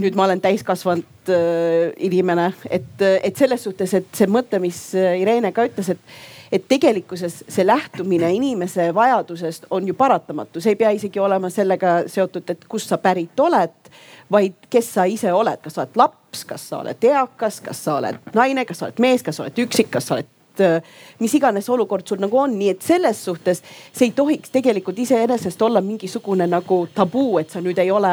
nüüd 0.00 0.16
ma 0.16 0.26
olen 0.26 0.40
täiskasvanud 0.42 1.30
äh, 1.30 1.90
inimene, 2.08 2.50
et, 2.70 3.06
et 3.22 3.36
selles 3.36 3.64
suhtes, 3.68 3.94
et 3.98 4.08
see 4.16 4.30
mõte, 4.30 4.60
mis 4.62 4.78
Irene 4.96 5.52
ka 5.56 5.68
ütles, 5.68 5.92
et 5.92 6.39
et 6.52 6.64
tegelikkuses 6.68 7.44
see 7.48 7.66
lähtumine 7.66 8.32
inimese 8.34 8.88
vajadusest 8.94 9.66
on 9.70 9.86
ju 9.88 9.94
paratamatu, 9.94 10.60
see 10.60 10.74
ei 10.74 10.80
pea 10.80 10.90
isegi 10.96 11.20
olema 11.20 11.50
sellega 11.50 12.02
seotud, 12.06 12.50
et 12.50 12.64
kust 12.68 12.90
sa 12.90 12.98
pärit 12.98 13.40
oled, 13.40 13.92
vaid 14.30 14.58
kes 14.70 14.94
sa 14.94 15.06
ise 15.10 15.32
oled, 15.32 15.62
kas 15.62 15.78
sa 15.78 15.84
oled 15.86 15.96
laps, 16.00 16.44
kas 16.44 16.68
sa 16.68 16.82
oled 16.82 17.08
eakas, 17.12 17.60
kas 17.60 17.84
sa 17.84 17.96
oled 18.00 18.34
naine, 18.34 18.66
kas 18.66 18.82
sa 18.82 18.90
oled 18.90 19.02
mees, 19.02 19.22
kas 19.22 19.38
sa 19.38 19.46
oled 19.46 19.64
üksik, 19.66 19.90
kas 19.94 20.10
sa 20.10 20.18
oled 20.18 20.36
Äh, 20.60 20.82
mis 21.18 21.34
iganes 21.34 21.68
olukord 21.70 22.06
sul 22.06 22.20
nagu 22.20 22.38
on, 22.38 22.54
nii 22.58 22.70
et 22.74 22.82
selles 22.84 23.18
suhtes 23.24 23.62
see 23.92 24.08
ei 24.08 24.14
tohiks 24.16 24.52
tegelikult 24.52 24.98
iseenesest 24.98 25.62
olla 25.62 25.80
mingisugune 25.84 26.46
nagu 26.50 26.82
tabuu, 26.94 27.38
et 27.40 27.50
sa 27.50 27.62
nüüd 27.64 27.78
ei 27.78 27.90
ole, 27.90 28.12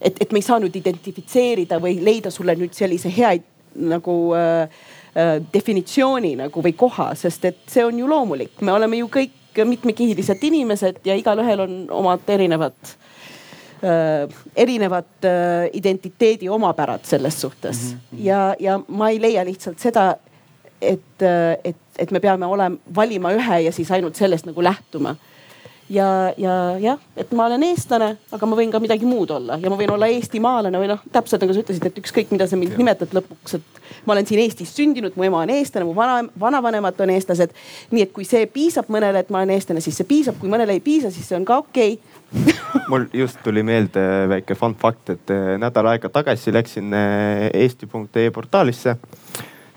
et, 0.00 0.20
et 0.20 0.32
me 0.32 0.40
ei 0.40 0.46
saa 0.46 0.60
nüüd 0.62 0.76
identifitseerida 0.80 1.80
või 1.82 1.98
leida 2.04 2.32
sulle 2.32 2.56
nüüd 2.58 2.76
sellise 2.76 3.12
hea 3.12 3.34
nagu 3.74 4.16
äh, 4.38 4.84
definitsiooni 5.54 6.34
nagu 6.40 6.62
või 6.62 6.72
koha, 6.74 7.12
sest 7.14 7.44
et 7.44 7.58
see 7.70 7.84
on 7.86 7.98
ju 7.98 8.08
loomulik, 8.10 8.60
me 8.66 8.72
oleme 8.74 8.98
ju 8.98 9.06
kõik 9.14 9.62
mitmekihilised 9.62 10.42
inimesed 10.42 10.96
ja 11.06 11.14
igalühel 11.14 11.60
on 11.62 11.74
omad 11.94 12.26
erinevad 12.34 12.74
äh, 13.84 14.26
erinevad 14.56 15.28
äh, 15.28 15.68
identiteedi 15.72 16.48
omapärad 16.48 17.06
selles 17.06 17.40
suhtes 17.40 17.82
mm. 17.92 17.98
-hmm. 17.98 18.24
ja, 18.26 18.56
ja 18.58 18.80
ma 18.88 19.08
ei 19.08 19.20
leia 19.22 19.44
lihtsalt 19.44 19.78
seda 19.78 20.16
et, 20.80 21.22
et, 21.64 21.76
et 21.98 22.10
me 22.10 22.20
peame 22.20 22.46
olema, 22.46 22.76
valima 22.96 23.32
ühe 23.32 23.60
ja 23.66 23.72
siis 23.72 23.90
ainult 23.90 24.16
sellest 24.16 24.46
nagu 24.46 24.62
lähtuma 24.64 25.14
ja, 25.90 26.08
ja 26.40 26.54
jah, 26.80 27.00
et 27.16 27.32
ma 27.36 27.46
olen 27.48 27.62
eestlane, 27.66 28.14
aga 28.32 28.48
ma 28.48 28.58
võin 28.58 28.72
ka 28.72 28.80
midagi 28.82 29.08
muud 29.08 29.30
olla 29.34 29.58
ja 29.60 29.70
ma 29.72 29.78
võin 29.80 29.92
olla 29.94 30.08
eestimaalane 30.12 30.80
või 30.80 30.90
noh, 30.90 31.02
täpselt 31.12 31.44
nagu 31.44 31.56
sa 31.56 31.64
ütlesid, 31.64 31.86
et 31.88 32.00
ükskõik, 32.00 32.32
mida 32.34 32.48
sa 32.50 32.58
mind 32.60 32.76
nimetad 32.80 33.14
lõpuks, 33.16 33.58
et 33.58 33.80
ma 34.08 34.16
olen 34.16 34.28
siin 34.28 34.42
Eestis 34.44 34.74
sündinud, 34.76 35.16
mu 35.16 35.26
ema 35.28 35.42
on 35.44 35.52
eestlane, 35.54 35.86
mu 35.88 35.94
vana, 35.96 36.22
vanavanemad 36.40 37.00
on 37.04 37.14
eestlased. 37.14 37.54
nii 37.90 38.06
et 38.06 38.12
kui 38.16 38.26
see 38.28 38.46
piisab 38.50 38.90
mõnele, 38.92 39.24
et 39.24 39.32
ma 39.32 39.42
olen 39.42 39.54
eestlane, 39.56 39.84
siis 39.84 39.96
see 40.00 40.08
piisab, 40.08 40.38
kui 40.40 40.52
mõnele 40.52 40.76
ei 40.76 40.84
piisa, 40.84 41.12
siis 41.14 41.28
see 41.28 41.38
on 41.38 41.46
ka 41.48 41.60
okei 41.64 41.98
okay. 41.98 42.58
mul 42.90 43.08
just 43.14 43.38
tuli 43.44 43.62
meelde 43.62 44.02
väike 44.28 44.56
fun 44.58 44.74
fact, 44.74 45.14
et 45.14 45.34
eh, 45.34 45.54
nädal 45.60 45.92
aega 45.92 46.10
tagasi 46.12 46.52
läksin 46.54 46.92
eh, 46.96 47.50
eesti.ee 47.62 48.30
portaalisse 48.34 48.96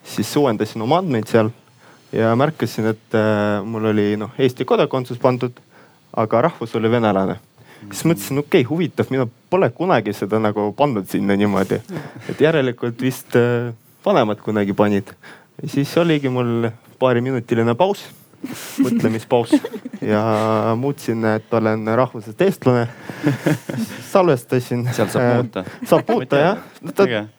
siis 0.07 0.35
uuendasin 0.37 0.81
oma 0.81 1.01
andmeid 1.01 1.27
seal 1.29 1.49
ja 2.11 2.35
märkasin, 2.39 2.91
et 2.93 3.15
äh, 3.15 3.63
mul 3.65 3.91
oli 3.91 4.15
noh 4.19 4.35
Eesti 4.39 4.65
kodakondsus 4.65 5.19
pandud, 5.19 5.59
aga 6.17 6.41
rahvus 6.49 6.75
oli 6.75 6.91
venelane. 6.91 7.37
siis 7.91 8.05
mõtlesin, 8.09 8.41
okei 8.41 8.61
okay,, 8.61 8.69
huvitav, 8.69 9.09
mina 9.13 9.27
pole 9.49 9.69
kunagi 9.69 10.13
seda 10.17 10.39
nagu 10.41 10.71
pannud 10.77 11.09
sinna 11.09 11.37
niimoodi, 11.37 11.81
et 12.29 12.41
järelikult 12.41 13.01
vist 13.01 13.37
äh, 13.37 13.73
vanemad 14.05 14.41
kunagi 14.41 14.73
panid. 14.73 15.13
siis 15.65 15.97
oligi 15.97 16.29
mul 16.29 16.69
paariminutiline 16.99 17.75
paus 17.77 18.07
mõtlemispaus 18.85 19.53
ja 20.01 20.21
muutsin, 20.77 21.25
et 21.25 21.53
olen 21.53 21.87
rahvusest 21.97 22.41
eestlane. 22.41 22.87
salvestasin. 24.11 24.89
sealt 24.93 25.11
saab 25.11 25.33
muuta. 25.33 25.63
saab 25.85 26.09
muuta 26.09 26.37
jah, 26.41 26.57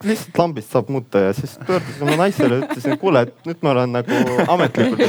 lihtsalt 0.05 0.39
lambist 0.39 0.75
saab 0.75 0.91
muuta 0.91 1.19
ja 1.29 1.33
siis 1.33 1.59
pöördusin 1.67 2.03
oma 2.03 2.17
naisele, 2.23 2.59
ütlesin, 2.67 2.99
kuule, 2.99 3.27
et 3.27 3.35
nüüd 3.47 3.63
ma 3.63 3.75
olen 3.75 3.99
nagu 3.99 4.23
ametlikult 4.49 5.03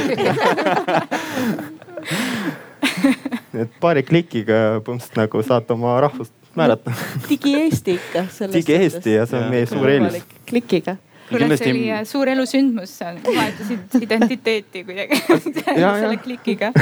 et 3.62 3.78
paari 3.80 4.02
klikiga 4.06 4.80
põhimõtteliselt 4.86 5.20
nagu 5.22 5.44
saad 5.46 5.70
oma 5.76 5.98
rahvust 6.06 6.34
määrata. 6.56 6.94
digi-Eesti 7.28 7.98
ikka. 7.98 8.26
digi-Eesti 8.52 9.14
ja 9.18 9.28
see 9.30 9.40
on 9.40 9.48
meie 9.52 9.70
suur 9.70 9.88
eelis. 9.90 10.26
klikiga 10.48 10.96
kuule 11.30 11.44
kindlasti..., 11.44 11.64
see 11.64 11.72
oli 11.72 11.90
äh, 11.92 12.04
suur 12.04 12.28
elusündmus, 12.28 12.96
vahetasid 13.26 13.96
identiteeti 14.06 14.84
kuidagi 14.84 15.20
selle 16.02 16.16
klikiga. 16.16 16.72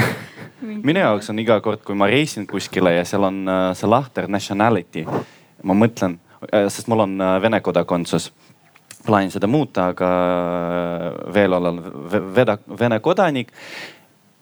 minu 0.61 0.99
jaoks 0.99 1.29
on 1.29 1.39
iga 1.39 1.59
kord, 1.61 1.83
kui 1.85 1.97
ma 1.97 2.09
reisin 2.09 2.47
kuskile 2.49 2.95
ja 2.97 3.05
seal 3.07 3.27
on 3.29 3.43
äh, 3.47 3.61
see 3.77 3.89
lahter 3.89 4.27
nationality, 4.31 5.05
ma 5.63 5.77
mõtlen, 5.77 6.17
äh, 6.49 6.67
sest 6.67 6.89
mul 6.91 7.05
on 7.05 7.17
Vene 7.41 7.61
kodakondsus 7.61 8.31
plaanin 9.05 9.31
seda 9.31 9.47
muuta, 9.47 9.89
aga 9.93 10.09
veel 11.33 11.55
olen 11.55 11.79
Vene 12.79 12.99
kodanik. 12.99 13.53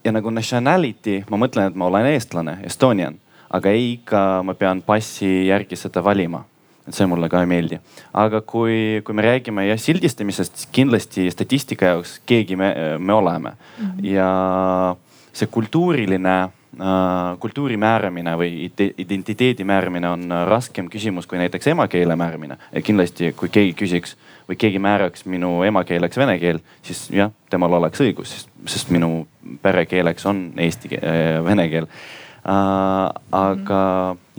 Ja 0.07 0.13
nagu 0.15 0.31
nationality, 0.31 1.21
ma 1.29 1.39
mõtlen, 1.41 1.71
et 1.71 1.79
ma 1.79 1.89
olen 1.91 2.07
eestlane, 2.13 2.59
Estonian, 2.67 3.17
aga 3.51 3.73
ei 3.75 3.97
ikka 3.97 4.43
ma 4.47 4.55
pean 4.55 4.81
passi 4.85 5.49
järgi 5.49 5.79
seda 5.79 6.03
valima 6.03 6.45
et 6.87 6.95
see 6.95 7.07
mulle 7.09 7.27
ka 7.27 7.41
ei 7.43 7.49
meeldi. 7.51 7.79
aga 8.15 8.41
kui, 8.47 9.01
kui 9.03 9.15
me 9.15 9.25
räägime 9.25 9.65
jah 9.67 9.79
sildistamisest, 9.81 10.55
siis 10.55 10.69
kindlasti 10.71 11.27
statistika 11.31 11.91
jaoks 11.91 12.21
keegi 12.25 12.55
me, 12.55 12.73
me 12.97 13.13
oleme 13.13 13.51
mm 13.51 13.85
-hmm. 13.85 14.05
ja 14.05 14.95
see 15.33 15.47
kultuuriline 15.51 16.37
äh, 16.43 17.39
kultuuri 17.39 17.77
määramine 17.77 18.37
või 18.39 18.71
identiteedi 18.97 19.63
määramine 19.63 20.09
on 20.09 20.31
raskem 20.47 20.87
küsimus 20.89 21.27
kui 21.27 21.37
näiteks 21.37 21.67
emakeele 21.67 22.15
määramine. 22.15 22.57
kindlasti, 22.83 23.33
kui 23.33 23.49
keegi 23.49 23.75
küsiks 23.83 24.15
või 24.47 24.57
keegi 24.59 24.79
määraks 24.79 25.25
minu 25.27 25.61
emakeeleks 25.67 26.17
vene 26.17 26.37
keel, 26.39 26.59
siis 26.85 27.07
jah, 27.13 27.31
temal 27.51 27.73
oleks 27.79 28.01
õigus, 28.03 28.35
sest 28.65 28.91
minu 28.93 29.27
perekeeleks 29.61 30.25
on 30.29 30.49
eesti 30.63 30.93
keel, 30.95 31.03
äh, 31.03 31.39
vene 31.45 31.67
keel 31.71 31.87
äh,. 31.87 33.09
aga 33.31 33.81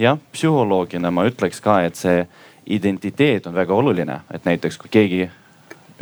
jah, 0.00 0.20
psühholoogina 0.32 1.12
ma 1.12 1.26
ütleks 1.28 1.60
ka, 1.64 1.80
et 1.84 1.96
see 1.96 2.24
identiteet 2.68 3.46
on 3.48 3.56
väga 3.56 3.74
oluline, 3.74 4.20
et 4.32 4.44
näiteks 4.44 4.80
kui 4.80 4.92
keegi 4.92 5.22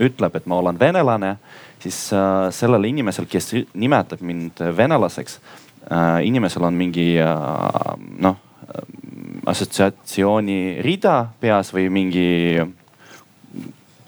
ütleb, 0.02 0.34
et 0.36 0.46
ma 0.46 0.58
olen 0.60 0.78
venelane, 0.78 1.36
siis 1.82 2.08
äh, 2.14 2.48
sellel 2.54 2.84
inimesel, 2.88 3.28
kes 3.30 3.54
nimetab 3.74 4.22
mind 4.22 4.62
venelaseks 4.76 5.40
äh,, 5.90 6.26
inimesel 6.26 6.66
on 6.68 6.78
mingi 6.78 7.14
äh, 7.22 7.94
noh 8.18 8.42
assotsiatsiooni 9.46 10.82
rida 10.84 11.16
peas 11.40 11.70
või 11.74 11.86
mingi, 11.92 12.28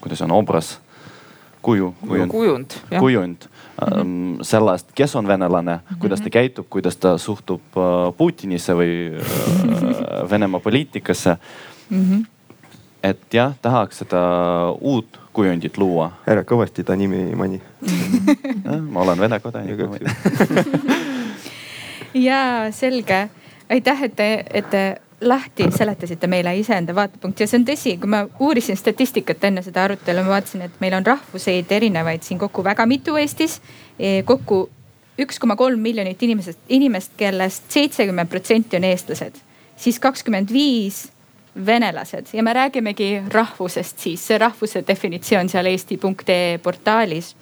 kuidas 0.01 0.21
on 0.21 0.31
obras 0.31 0.79
kuju, 1.61 1.93
kujund, 2.07 2.31
kujund, 2.31 2.71
kujund. 2.99 3.37
Ähm, 3.79 4.39
sellest, 4.41 4.91
kes 4.95 5.15
on 5.15 5.27
venelane, 5.27 5.79
kuidas 5.99 6.21
ta 6.21 6.29
käitub, 6.29 6.67
kuidas 6.69 6.97
ta 6.97 7.17
suhtub 7.17 7.77
äh, 7.77 8.09
Putinisse 8.17 8.75
või 8.75 8.91
äh, 9.19 9.23
Venemaa 10.31 10.59
poliitikasse. 10.59 11.37
Mm. 11.89 12.05
-hmm. 12.05 12.25
et 13.03 13.33
jah, 13.33 13.53
tahaks 13.61 13.97
seda 13.97 14.19
uut 14.81 15.19
kujundit 15.33 15.77
luua. 15.77 16.11
ära 16.27 16.43
kõvasti 16.43 16.83
ta 16.83 16.95
nimi 16.95 17.35
mani 17.35 17.61
ma 18.93 19.01
olen 19.01 19.19
Vene 19.19 19.39
kodanik 19.39 19.79
ja 22.13 22.71
selge, 22.81 23.29
aitäh, 23.69 24.03
et 24.03 24.15
te, 24.15 24.45
et 24.53 24.69
te 24.69 25.01
lahti 25.21 25.67
seletasite 25.75 26.27
meile 26.27 26.55
iseenda 26.57 26.95
vaatepunkti 26.95 27.43
ja 27.43 27.47
see 27.47 27.59
on 27.59 27.65
tõsi, 27.67 27.95
kui 27.99 28.09
ma 28.11 28.23
uurisin 28.39 28.77
statistikat 28.79 29.43
enne 29.49 29.63
seda 29.65 29.83
arutelu, 29.83 30.23
ma 30.23 30.37
vaatasin, 30.37 30.63
et 30.67 30.79
meil 30.79 30.95
on 30.95 31.05
rahvuseid 31.05 31.71
erinevaid 31.75 32.23
siin 32.23 32.39
kokku 32.39 32.63
väga 32.63 32.85
mitu 32.87 33.17
Eestis. 33.19 33.59
E, 33.99 34.21
kokku 34.25 34.69
üks 35.19 35.39
koma 35.39 35.55
kolm 35.59 35.81
miljonit 35.83 36.23
inimesest, 36.23 36.59
inimest, 36.69 37.15
kellest 37.19 37.71
seitsekümmend 37.71 38.31
protsenti 38.31 38.79
on 38.79 38.87
eestlased, 38.87 39.41
siis 39.75 39.99
kakskümmend 39.99 40.53
viis 40.53 41.07
venelased 41.65 42.31
ja 42.33 42.43
me 42.43 42.53
räägimegi 42.53 43.23
rahvusest 43.33 43.99
siis, 43.99 44.23
see 44.27 44.37
rahvuse 44.39 44.83
definitsioon 44.87 45.49
seal 45.51 45.67
eesti.ee 45.67 46.59
portaalis 46.63 47.33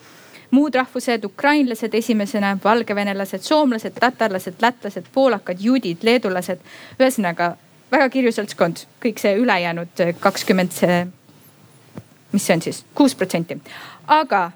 muud 0.51 0.75
rahvused, 0.79 1.25
ukrainlased 1.27 1.93
esimesena, 1.93 2.53
valgevenelased, 2.63 3.43
soomlased, 3.43 3.97
tatarlased, 3.99 4.61
lätlased, 4.61 5.09
poolakad, 5.13 5.59
juudid, 5.59 6.05
leedulased. 6.07 6.61
ühesõnaga 6.99 7.57
väga 7.91 8.09
kirju 8.09 8.31
seltskond, 8.35 8.85
kõik 9.03 9.21
see 9.21 9.35
ülejäänud 9.39 10.05
kakskümmend, 10.19 10.75
mis 12.31 12.47
see 12.47 12.55
on 12.57 12.63
siis, 12.65 12.85
kuus 12.95 13.15
protsenti. 13.15 13.59
aga 14.07 14.51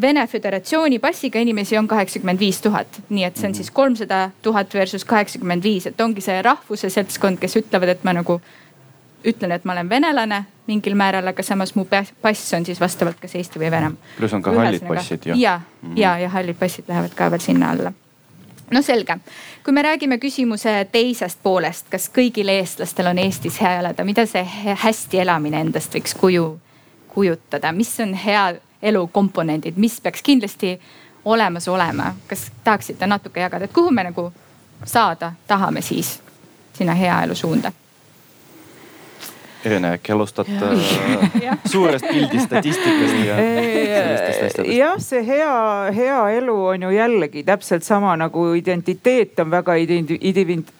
Vene 0.00 0.26
Föderatsiooni 0.26 0.98
passiga 0.98 1.40
inimesi 1.42 1.78
on 1.78 1.88
kaheksakümmend 1.88 2.38
viis 2.38 2.60
tuhat, 2.62 3.00
nii 3.08 3.24
et 3.26 3.36
see 3.36 3.48
on 3.48 3.54
siis 3.54 3.70
kolmsada 3.74 4.30
tuhat 4.42 4.74
versus 4.74 5.04
kaheksakümmend 5.04 5.62
viis, 5.62 5.86
et 5.86 6.00
ongi 6.00 6.22
see 6.22 6.42
rahvuse 6.42 6.90
seltskond, 6.90 7.40
kes 7.42 7.56
ütlevad, 7.58 7.96
et 7.96 8.04
ma 8.06 8.14
nagu 8.14 8.38
ütlen, 9.26 9.52
et 9.52 9.64
ma 9.64 9.74
olen 9.74 9.88
venelane 9.90 10.44
mingil 10.70 10.94
määral, 10.94 11.26
aga 11.26 11.42
samas 11.42 11.74
mu 11.74 11.84
pass 12.22 12.54
on 12.54 12.64
siis 12.64 12.80
vastavalt 12.80 13.18
kas 13.20 13.34
Eesti 13.34 13.58
või 13.58 13.70
Venemaa. 13.70 14.14
pluss 14.16 14.38
on 14.38 14.42
ka 14.42 14.54
hallid 14.54 14.86
passid 14.86 15.26
ju. 15.26 15.34
ja, 15.36 15.60
ja, 15.96 16.18
ja 16.18 16.28
hallid 16.28 16.56
passid 16.56 16.88
lähevad 16.88 17.18
ka 17.18 17.30
veel 17.30 17.42
sinna 17.44 17.74
alla 17.74 17.92
no 18.70 18.82
selge, 18.82 19.18
kui 19.64 19.72
me 19.72 19.82
räägime 19.82 20.18
küsimuse 20.18 20.86
teisest 20.92 21.42
poolest, 21.42 21.88
kas 21.90 22.08
kõigil 22.14 22.48
eestlastel 22.48 23.10
on 23.10 23.18
Eestis 23.18 23.60
hea 23.60 23.78
elada, 23.80 24.04
mida 24.04 24.26
see 24.26 24.44
hästi 24.84 25.20
elamine 25.24 25.60
endast 25.60 25.94
võiks 25.94 26.14
kuju, 26.18 26.46
kujutada, 27.08 27.72
mis 27.72 27.92
on 28.00 28.14
hea 28.14 28.46
elu 28.82 29.06
komponendid, 29.12 29.76
mis 29.76 30.00
peaks 30.00 30.22
kindlasti 30.22 30.76
olemas 31.24 31.68
olema, 31.68 32.14
kas 32.28 32.48
tahaksite 32.64 33.06
natuke 33.06 33.40
jagada, 33.40 33.64
et 33.64 33.74
kuhu 33.74 33.90
me 33.90 34.04
nagu 34.06 34.30
saada 34.84 35.32
tahame 35.46 35.82
siis 35.82 36.20
sinna 36.72 36.94
hea 36.94 37.22
elu 37.22 37.34
suunda? 37.34 37.72
Äkki 39.64 40.12
alustad 40.12 40.46
suurest 41.64 42.06
pildist, 42.08 42.46
statistikast 42.46 43.14
ja 43.26 43.36
sellistest 43.36 44.44
asjadest? 44.44 44.72
jah, 44.72 44.94
see 45.04 45.20
hea, 45.26 45.92
hea 45.96 46.20
elu 46.38 46.54
on 46.72 46.86
ju 46.86 46.90
jällegi 46.94 47.44
täpselt 47.44 47.84
sama 47.84 48.14
nagu 48.16 48.46
identiteet 48.56 49.38
on 49.44 49.50
väga 49.52 49.76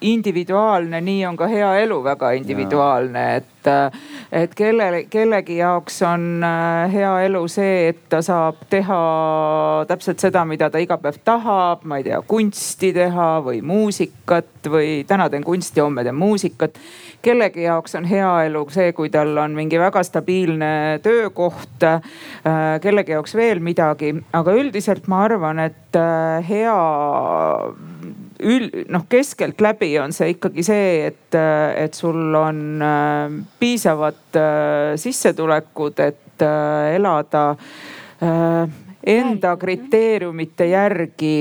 individuaalne, 0.01 1.01
nii 1.01 1.27
on 1.29 1.37
ka 1.37 1.51
hea 1.53 1.75
elu 1.85 2.01
väga 2.05 2.33
individuaalne, 2.41 3.27
et, 3.37 3.60
et 3.67 4.55
kelle, 4.57 5.05
kellegi 5.11 5.57
jaoks 5.59 6.01
on 6.07 6.45
äh, 6.47 6.93
hea 6.93 7.11
elu 7.27 7.43
see, 7.51 7.91
et 7.91 8.01
ta 8.13 8.21
saab 8.25 8.63
teha 8.71 9.01
täpselt 9.89 10.23
seda, 10.23 10.45
mida 10.49 10.71
ta 10.71 10.81
iga 10.83 10.99
päev 11.01 11.21
tahab, 11.25 11.85
ma 11.85 12.01
ei 12.01 12.07
tea, 12.07 12.21
kunsti 12.27 12.93
teha 12.97 13.29
või 13.45 13.61
muusikat 13.67 14.71
või 14.71 15.05
täna 15.09 15.29
teen 15.31 15.45
kunsti, 15.45 15.81
homme 15.81 16.05
teen 16.07 16.19
muusikat. 16.19 16.79
Kellegi 17.23 17.67
jaoks 17.67 17.99
on 17.99 18.07
hea 18.09 18.31
elu 18.47 18.65
see, 18.73 18.95
kui 18.97 19.11
tal 19.13 19.37
on 19.43 19.55
mingi 19.57 19.81
väga 19.81 20.03
stabiilne 20.07 20.73
töökoht, 21.05 21.85
äh, 21.85 22.01
kellegi 22.81 23.17
jaoks 23.17 23.37
veel 23.37 23.61
midagi, 23.65 24.15
aga 24.33 24.57
üldiselt 24.57 25.11
ma 25.11 25.25
arvan, 25.29 25.65
et 25.69 26.01
äh, 26.01 26.49
hea 26.49 26.77
ül-, 28.43 28.85
noh 28.89 29.07
keskeltläbi 29.09 29.93
on 30.03 30.13
see 30.17 30.35
ikkagi 30.35 30.65
see, 30.67 30.91
et, 31.11 31.35
äh, 31.39 31.85
et 31.85 31.95
sul 31.95 32.35
on 32.35 32.83
piisavad 33.61 34.39
sissetulekud, 35.01 36.01
et 36.01 36.45
elada 36.95 37.45
enda 39.11 39.57
kriteeriumite 39.61 40.67
järgi 40.71 41.35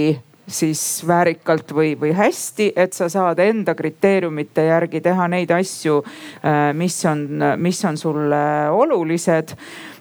siis 0.49 0.81
väärikalt 1.07 1.71
või, 1.75 1.93
või 1.99 2.11
hästi, 2.17 2.71
et 2.75 2.97
sa 2.97 3.09
saad 3.09 3.39
enda 3.43 3.75
kriteeriumite 3.77 4.65
järgi 4.69 5.01
teha 5.05 5.27
neid 5.31 5.53
asju, 5.53 6.01
äh, 6.41 6.59
mis 6.73 6.97
on, 7.05 7.27
mis 7.61 7.85
on 7.85 7.97
sulle 7.97 8.43
olulised 8.73 9.55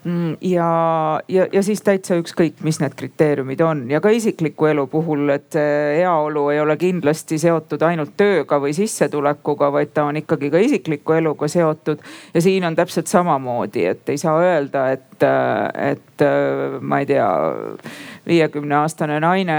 Mm, 0.04 0.36
ja, 0.40 1.20
ja, 1.28 1.46
ja 1.52 1.62
siis 1.62 1.82
täitsa 1.82 2.16
ükskõik, 2.20 2.60
mis 2.64 2.78
need 2.80 2.94
kriteeriumid 2.96 3.60
on 3.60 3.80
ja 3.90 3.98
ka 4.00 4.12
isikliku 4.14 4.68
elu 4.70 4.86
puhul, 4.88 5.26
et 5.34 5.56
heaolu 5.58 6.46
ei 6.52 6.60
ole 6.62 6.76
kindlasti 6.78 7.38
seotud 7.42 7.82
ainult 7.82 8.14
tööga 8.16 8.60
või 8.62 8.72
sissetulekuga, 8.76 9.72
vaid 9.74 9.92
ta 9.92 10.06
on 10.08 10.20
ikkagi 10.20 10.48
ka 10.54 10.62
isikliku 10.62 11.18
eluga 11.18 11.48
seotud. 11.50 12.00
ja 12.34 12.40
siin 12.40 12.64
on 12.64 12.76
täpselt 12.78 13.10
samamoodi, 13.10 13.84
et 13.90 14.08
ei 14.08 14.18
saa 14.18 14.38
öelda, 14.40 14.86
et, 14.94 15.28
et 15.92 16.26
ma 16.80 17.02
ei 17.02 17.10
tea 17.10 17.28
viiekümne 18.28 18.76
aastane 18.82 19.18
naine, 19.24 19.58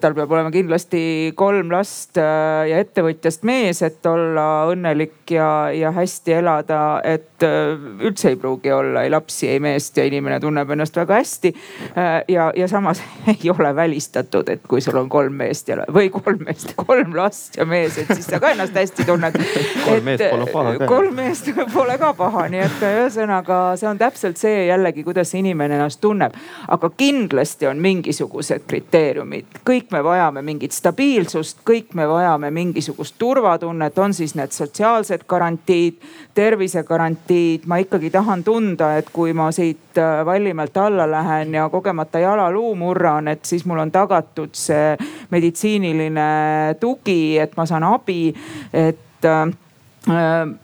tal 0.00 0.14
peab 0.16 0.32
olema 0.32 0.52
kindlasti 0.54 1.32
kolm 1.38 1.72
last 1.72 2.18
ja 2.20 2.80
ettevõtjast 2.80 3.46
mees, 3.48 3.82
et 3.86 4.06
olla 4.06 4.66
õnnelik 4.70 5.32
ja, 5.34 5.70
ja 5.74 5.92
hästi 5.96 6.36
elada, 6.40 6.80
et 7.04 7.40
üldse 7.42 8.32
ei 8.32 8.36
pruugi 8.36 8.72
olla 8.72 9.04
ei 9.04 9.10
lapsi, 9.10 9.48
ei 9.48 9.60
meest 9.60 9.96
ja 9.96 10.04
inimene 10.04 10.40
tunneb 10.40 10.70
ennast 10.70 10.96
väga 10.96 11.14
hästi. 11.20 11.52
Äh, 11.96 12.24
ja, 12.28 12.50
ja 12.56 12.68
samas 12.68 13.02
ei 13.32 13.50
ole 13.50 13.74
välistatud, 13.76 14.48
et 14.48 14.66
kui 14.68 14.80
sul 14.80 14.96
on 15.00 15.08
kolm 15.08 15.36
meest 15.40 15.68
ja, 15.68 15.80
või 15.92 16.10
kolm 16.12 16.44
meest, 16.46 16.74
kolm 16.76 17.14
last 17.16 17.56
ja 17.56 17.66
mees, 17.68 17.98
et 17.98 18.12
siis 18.14 18.28
sa 18.30 18.40
ka 18.42 18.52
ennast 18.54 18.76
hästi 18.76 19.06
tunned. 19.08 19.38
kolm 19.88 20.04
meest 20.04 20.26
pole 20.30 20.48
paha 20.52 20.76
ka. 20.78 20.90
kolm 20.90 21.16
meest 21.20 21.50
pole 21.74 21.96
ka 22.00 22.12
paha, 22.18 22.46
nii 22.52 22.64
et 22.66 22.86
ühesõnaga 22.90 23.60
see 23.80 23.88
on 23.90 24.00
täpselt 24.00 24.40
see 24.40 24.66
jällegi, 24.68 25.04
kuidas 25.06 25.34
inimene 25.38 25.78
ennast 25.78 26.00
tunneb. 26.04 26.36
aga 26.68 26.92
kindlasti 26.96 27.69
on 27.70 27.78
mingisugused 27.82 28.66
kriteeriumid, 28.68 29.60
kõik 29.66 29.92
me 29.94 30.02
vajame 30.04 30.42
mingit 30.46 30.74
stabiilsust, 30.76 31.62
kõik 31.66 31.94
me 31.98 32.06
vajame 32.08 32.50
mingisugust 32.54 33.16
turvatunnet, 33.18 33.98
on 33.98 34.14
siis 34.16 34.34
need 34.38 34.52
sotsiaalsed 34.54 35.24
garantiid, 35.28 36.00
tervisegarantiid. 36.34 37.66
ma 37.66 37.80
ikkagi 37.82 38.10
tahan 38.10 38.44
tunda, 38.44 38.96
et 38.98 39.10
kui 39.12 39.32
ma 39.32 39.50
siit 39.52 39.98
äh, 39.98 40.24
Vallimäelt 40.26 40.76
alla 40.76 41.10
lähen 41.10 41.54
ja 41.54 41.68
kogemata 41.68 42.18
jalaluu 42.18 42.74
murran, 42.74 43.28
et 43.28 43.44
siis 43.44 43.64
mul 43.64 43.78
on 43.78 43.90
tagatud 43.90 44.54
see 44.54 44.96
meditsiiniline 45.30 46.76
tugi, 46.80 47.38
et 47.38 47.56
ma 47.56 47.66
saan 47.66 47.86
abi, 47.86 48.34
et 48.72 49.24
äh, 49.24 49.46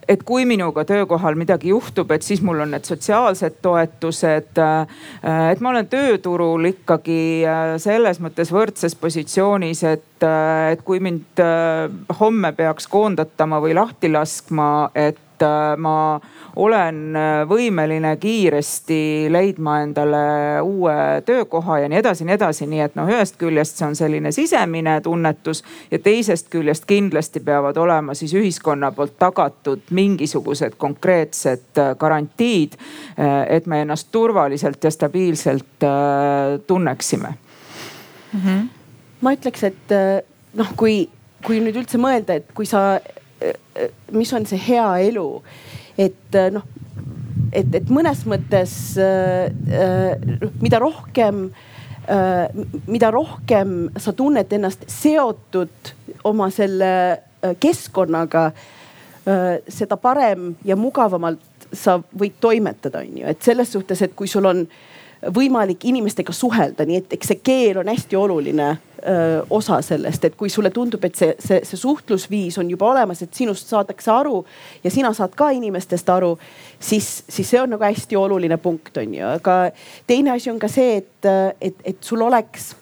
et 0.07 0.23
kui 0.25 0.47
minuga 0.49 0.81
töökohal 0.87 1.35
midagi 1.37 1.69
juhtub, 1.69 2.09
et 2.11 2.25
siis 2.25 2.41
mul 2.41 2.63
on 2.63 2.71
need 2.73 2.87
sotsiaalsed 2.89 3.59
toetused. 3.61 4.57
Äh, 4.57 5.51
et 5.51 5.61
ma 5.61 5.69
olen 5.69 5.89
tööturul 5.91 6.71
ikkagi 6.71 7.45
selles 7.83 8.21
mõttes 8.23 8.49
võrdses 8.53 8.97
positsioonis, 8.97 9.83
et, 9.85 10.25
et 10.71 10.81
kui 10.85 10.99
mind 11.03 11.43
homme 12.19 12.51
peaks 12.57 12.89
koondatama 12.89 13.61
või 13.61 13.77
lahti 13.77 14.09
laskma, 14.09 14.89
et 14.95 15.45
ma 15.77 16.17
olen 16.57 17.15
äh, 17.15 17.49
võimeline 17.49 18.15
kiiresti 18.17 19.27
leidma 19.29 19.81
endale 19.85 20.61
uue 20.61 20.95
töökoha 21.25 21.79
ja 21.83 21.89
nii 21.89 21.99
edasi 21.99 22.23
ja 22.23 22.27
nii 22.29 22.35
edasi, 22.35 22.67
nii 22.69 22.81
et 22.81 22.95
noh, 22.97 23.09
ühest 23.13 23.37
küljest 23.37 23.77
see 23.77 23.87
on 23.87 23.95
selline 23.99 24.31
sisemine 24.33 24.95
tunnetus 25.05 25.61
ja 25.91 25.99
teisest 26.01 26.49
küljest 26.53 26.87
kindlasti 26.89 27.43
peavad 27.45 27.77
olema 27.77 28.15
siis 28.17 28.33
ühiskonna 28.37 28.91
poolt 28.95 29.17
tagatud 29.21 29.85
mingisugused 29.93 30.79
konkreetsed 30.81 31.77
äh, 31.77 31.93
garantiid. 31.99 32.73
Äh, 33.19 33.37
et 33.57 33.69
me 33.69 33.83
ennast 33.85 34.09
turvaliselt 34.11 34.83
ja 34.83 34.91
stabiilselt 34.91 35.85
tunneksime 36.67 37.29
mm. 38.33 38.39
-hmm. 38.39 38.67
ma 39.21 39.33
ütleks, 39.33 39.63
et 39.63 39.93
noh, 40.53 40.73
kui, 40.77 41.09
kui 41.45 41.59
nüüd 41.61 41.77
üldse 41.77 42.01
mõelda, 42.01 42.33
et 42.33 42.49
kui 42.53 42.65
sa, 42.65 42.99
mis 44.11 44.33
on 44.33 44.45
see 44.45 44.61
hea 44.67 44.87
elu 45.09 45.27
et 45.97 46.37
äh, 46.37 46.51
noh, 46.53 46.65
et, 47.51 47.67
et 47.79 47.91
mõnes 47.93 48.23
mõttes 48.29 48.73
äh, 49.01 49.49
äh, 49.71 50.49
mida 50.61 50.79
rohkem 50.83 51.47
äh,, 52.07 52.47
mida 52.87 53.11
rohkem 53.13 53.89
sa 53.99 54.13
tunned 54.17 54.53
ennast 54.53 54.87
seotud 54.91 55.93
oma 56.27 56.49
selle 56.53 56.91
äh, 57.11 57.55
keskkonnaga 57.59 58.49
äh,, 58.51 59.57
seda 59.67 59.99
parem 60.01 60.53
ja 60.67 60.77
mugavamalt 60.79 61.43
sa 61.73 61.97
võid 61.99 62.37
toimetada, 62.39 63.01
on 63.03 63.17
ju, 63.21 63.25
et 63.27 63.43
selles 63.43 63.73
suhtes, 63.73 64.01
et 64.05 64.13
kui 64.15 64.29
sul 64.31 64.47
on 64.47 64.63
võimalik 65.33 65.85
inimestega 65.89 66.33
suhelda, 66.33 66.85
nii 66.85 67.01
et 67.01 67.13
eks 67.17 67.31
see 67.31 67.41
keel 67.43 67.81
on 67.81 67.89
hästi 67.89 68.15
oluline 68.15 68.67
öö, 68.69 69.41
osa 69.49 69.81
sellest, 69.81 70.25
et 70.25 70.35
kui 70.37 70.49
sulle 70.49 70.69
tundub, 70.73 71.03
et 71.05 71.15
see, 71.15 71.33
see, 71.39 71.61
see 71.65 71.79
suhtlusviis 71.79 72.57
on 72.61 72.69
juba 72.69 72.91
olemas, 72.91 73.21
et 73.25 73.33
sinust 73.33 73.69
saadakse 73.69 74.11
aru 74.13 74.43
ja 74.83 74.91
sina 74.93 75.13
saad 75.17 75.33
ka 75.37 75.49
inimestest 75.57 76.09
aru, 76.13 76.35
siis, 76.79 77.23
siis 77.29 77.49
see 77.49 77.61
on 77.61 77.73
nagu 77.73 77.83
hästi 77.83 78.17
oluline 78.19 78.57
punkt, 78.61 78.97
on 78.97 79.15
ju. 79.17 79.29
aga 79.39 79.59
teine 80.07 80.35
asi 80.35 80.51
on 80.53 80.59
ka 80.61 80.69
see, 80.71 80.99
et, 81.01 81.31
et, 81.61 81.81
et 81.83 81.97
sul 82.01 82.21
oleks 82.21 82.75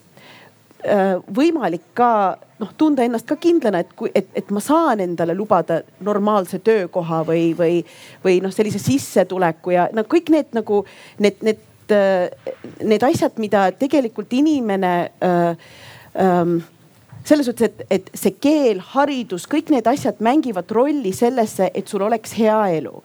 öö, 0.83 1.21
võimalik 1.35 1.93
ka 1.95 2.11
noh, 2.59 2.73
tunda 2.77 3.03
ennast 3.03 3.27
ka 3.27 3.37
kindlana, 3.39 3.83
et 3.83 3.93
kui, 3.95 4.11
et, 4.15 4.27
et 4.35 4.51
ma 4.55 4.63
saan 4.63 5.03
endale 5.03 5.35
lubada 5.35 5.81
normaalse 6.03 6.59
töökoha 6.63 7.23
või, 7.27 7.49
või, 7.57 7.79
või 8.23 8.41
noh, 8.43 8.53
sellise 8.55 8.79
sissetuleku 8.83 9.75
ja 9.75 9.87
no 9.95 10.05
kõik 10.09 10.31
need 10.33 10.51
nagu 10.55 10.83
need, 11.23 11.41
need, 11.45 11.63
need 11.91 13.03
asjad, 13.03 13.37
mida 13.41 13.67
tegelikult 13.77 14.33
inimene 14.33 14.93
äh, 15.23 15.55
ähm, 16.21 16.57
selles 17.25 17.45
suhtes, 17.45 17.71
et, 17.71 17.85
et 17.89 18.11
see 18.13 18.35
keel, 18.41 18.81
haridus, 18.93 19.47
kõik 19.49 19.71
need 19.73 19.87
asjad 19.89 20.21
mängivad 20.23 20.69
rolli 20.71 21.13
sellesse, 21.15 21.71
et 21.73 21.87
sul 21.87 22.05
oleks 22.05 22.37
hea 22.39 22.59
elu. 22.79 23.01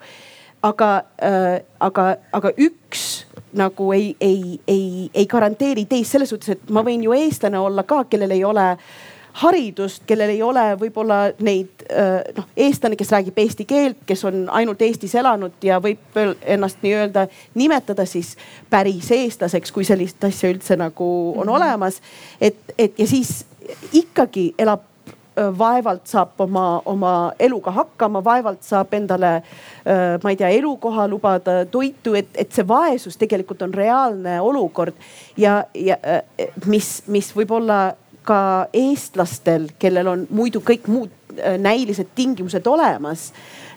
aga 0.61 0.89
äh,, 1.17 1.61
aga, 1.79 2.03
aga 2.31 2.51
üks 2.57 3.25
nagu 3.57 3.93
ei, 3.93 4.15
ei, 4.21 4.59
ei, 4.67 5.09
ei 5.13 5.25
garanteeri 5.25 5.87
teist 5.89 6.13
selles 6.13 6.29
suhtes, 6.29 6.53
et 6.53 6.69
ma 6.69 6.83
võin 6.85 7.01
ju 7.03 7.15
eestlane 7.17 7.57
olla 7.57 7.83
ka, 7.83 8.03
kellel 8.09 8.31
ei 8.31 8.43
ole 8.45 8.67
äh, 8.71 9.10
haridust, 9.33 10.03
kellel 10.07 10.33
ei 10.33 10.41
ole 10.43 10.63
võib-olla 10.79 11.19
neid 11.39 11.85
noh, 12.37 12.47
eestlane, 12.57 12.97
kes 12.99 13.11
räägib 13.11 13.37
eesti 13.43 13.65
keelt, 13.65 14.03
kes 14.05 14.25
on 14.27 14.43
ainult 14.51 14.81
Eestis 14.81 15.15
elanud 15.15 15.63
ja 15.63 15.79
võib 15.83 16.19
ennast 16.41 16.83
nii-öelda 16.83 17.27
nimetada 17.55 18.05
siis 18.05 18.35
päris 18.69 19.11
eestlaseks, 19.11 19.71
kui 19.71 19.87
sellist 19.87 20.23
asja 20.23 20.51
üldse 20.51 20.77
nagu 20.79 21.07
on 21.37 21.47
-hmm. 21.47 21.55
olemas. 21.55 22.01
et, 22.41 22.55
et 22.77 22.99
ja 22.99 23.07
siis 23.07 23.45
ikkagi 23.93 24.53
elab 24.57 24.81
vaevalt 25.57 26.07
saab 26.07 26.39
oma, 26.43 26.81
oma 26.85 27.31
eluga 27.39 27.71
hakkama, 27.71 28.23
vaevalt 28.23 28.63
saab 28.67 28.93
endale, 28.93 29.31
ma 30.23 30.29
ei 30.29 30.37
tea, 30.37 30.49
elukoha 30.59 31.07
lubada, 31.07 31.61
toitu, 31.71 32.13
et, 32.19 32.29
et 32.35 32.51
see 32.51 32.67
vaesus 32.67 33.17
tegelikult 33.17 33.61
on 33.61 33.73
reaalne 33.73 34.41
olukord 34.41 34.97
ja, 35.37 35.63
ja 35.75 35.97
mis, 36.65 37.03
mis 37.07 37.31
võib-olla 37.35 37.93
ka 38.23 38.67
eestlastel, 38.73 39.71
kellel 39.79 40.07
on 40.07 40.27
muidu 40.29 40.61
kõik 40.65 40.87
muud 40.91 41.11
äh, 41.37 41.57
näilised 41.57 42.13
tingimused 42.15 42.67
olemas 42.67 43.31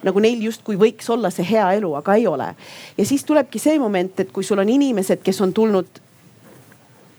nagu 0.05 0.21
neil 0.21 0.43
justkui 0.45 0.77
võiks 0.79 1.09
olla 1.11 1.31
see 1.33 1.47
hea 1.49 1.67
elu, 1.79 1.95
aga 1.97 2.17
ei 2.19 2.27
ole. 2.29 2.55
ja 2.99 3.07
siis 3.07 3.25
tulebki 3.25 3.59
see 3.59 3.79
moment, 3.79 4.21
et 4.21 4.33
kui 4.33 4.45
sul 4.45 4.61
on 4.61 4.69
inimesed, 4.69 5.23
kes 5.25 5.41
on 5.41 5.53
tulnud 5.53 6.01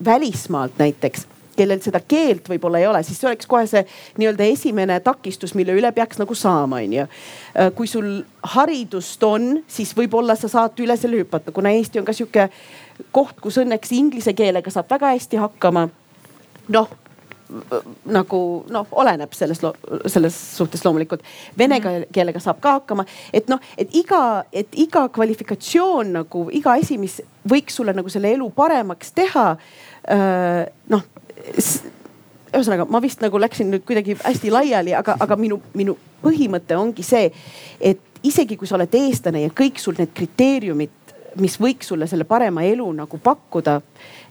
välismaalt 0.06 0.78
näiteks, 0.78 1.26
kellel 1.56 1.80
seda 1.82 2.02
keelt 2.04 2.50
võib-olla 2.52 2.82
ei 2.82 2.88
ole, 2.88 3.02
siis 3.04 3.20
see 3.20 3.30
oleks 3.30 3.48
kohe 3.50 3.66
see 3.68 3.86
nii-öelda 4.20 4.48
esimene 4.52 5.00
takistus, 5.04 5.56
mille 5.56 5.76
üle 5.78 5.92
peaks 5.96 6.20
nagu 6.20 6.36
saama, 6.36 6.82
onju. 6.84 7.08
Äh, 7.08 7.72
kui 7.76 7.88
sul 7.88 8.20
haridust 8.56 9.24
on, 9.24 9.64
siis 9.68 9.96
võib-olla 9.98 10.36
sa 10.40 10.52
saad 10.52 10.84
üle 10.84 10.98
selle 11.00 11.24
hüpata, 11.24 11.56
kuna 11.56 11.74
Eesti 11.74 12.02
on 12.02 12.08
ka 12.08 12.14
sihuke 12.14 12.50
koht, 13.16 13.40
kus 13.42 13.58
õnneks 13.64 13.96
inglise 13.96 14.36
keelega 14.36 14.72
saab 14.72 14.92
väga 14.92 15.16
hästi 15.16 15.42
hakkama. 15.42 15.88
noh 16.70 16.94
nagu 18.10 18.40
noh, 18.74 18.88
oleneb 18.92 19.34
selles, 19.38 19.62
selles 20.10 20.38
suhtes 20.58 20.86
loomulikult. 20.86 21.26
Vene 21.58 21.80
mhm. 21.80 22.08
keelega 22.16 22.42
saab 22.42 22.62
ka 22.64 22.78
hakkama, 22.80 23.06
et 23.34 23.50
noh, 23.52 23.62
et 23.78 23.94
iga, 23.98 24.22
et 24.54 24.80
iga 24.82 25.08
kvalifikatsioon 25.14 26.16
nagu 26.20 26.48
iga 26.56 26.78
asi, 26.80 26.98
mis 27.02 27.20
võiks 27.50 27.78
sulle 27.78 27.94
nagu 27.94 28.10
selle 28.10 28.34
elu 28.36 28.50
paremaks 28.56 29.14
teha. 29.16 29.52
noh 30.90 31.06
ühesõnaga, 32.56 32.86
ma 32.90 33.02
vist 33.04 33.24
nagu 33.24 33.40
läksin 33.42 33.72
nüüd 33.72 33.86
kuidagi 33.88 34.16
hästi 34.22 34.52
laiali, 34.54 34.94
aga, 34.96 35.18
aga 35.20 35.38
minu, 35.40 35.60
minu 35.78 35.96
põhimõte 36.24 36.78
ongi 36.80 37.04
see, 37.06 37.30
et 37.80 38.22
isegi 38.26 38.58
kui 38.58 38.70
sa 38.70 38.78
oled 38.78 38.96
eestlane 38.96 39.44
ja 39.44 39.54
kõik 39.56 39.82
sul 39.82 39.98
need 40.00 40.14
kriteeriumid, 40.16 41.05
mis 41.42 41.58
võiks 41.62 41.90
sulle 41.92 42.08
selle 42.08 42.28
parema 42.28 42.64
elu 42.64 42.86
nagu 42.96 43.18
pakkuda 43.24 43.80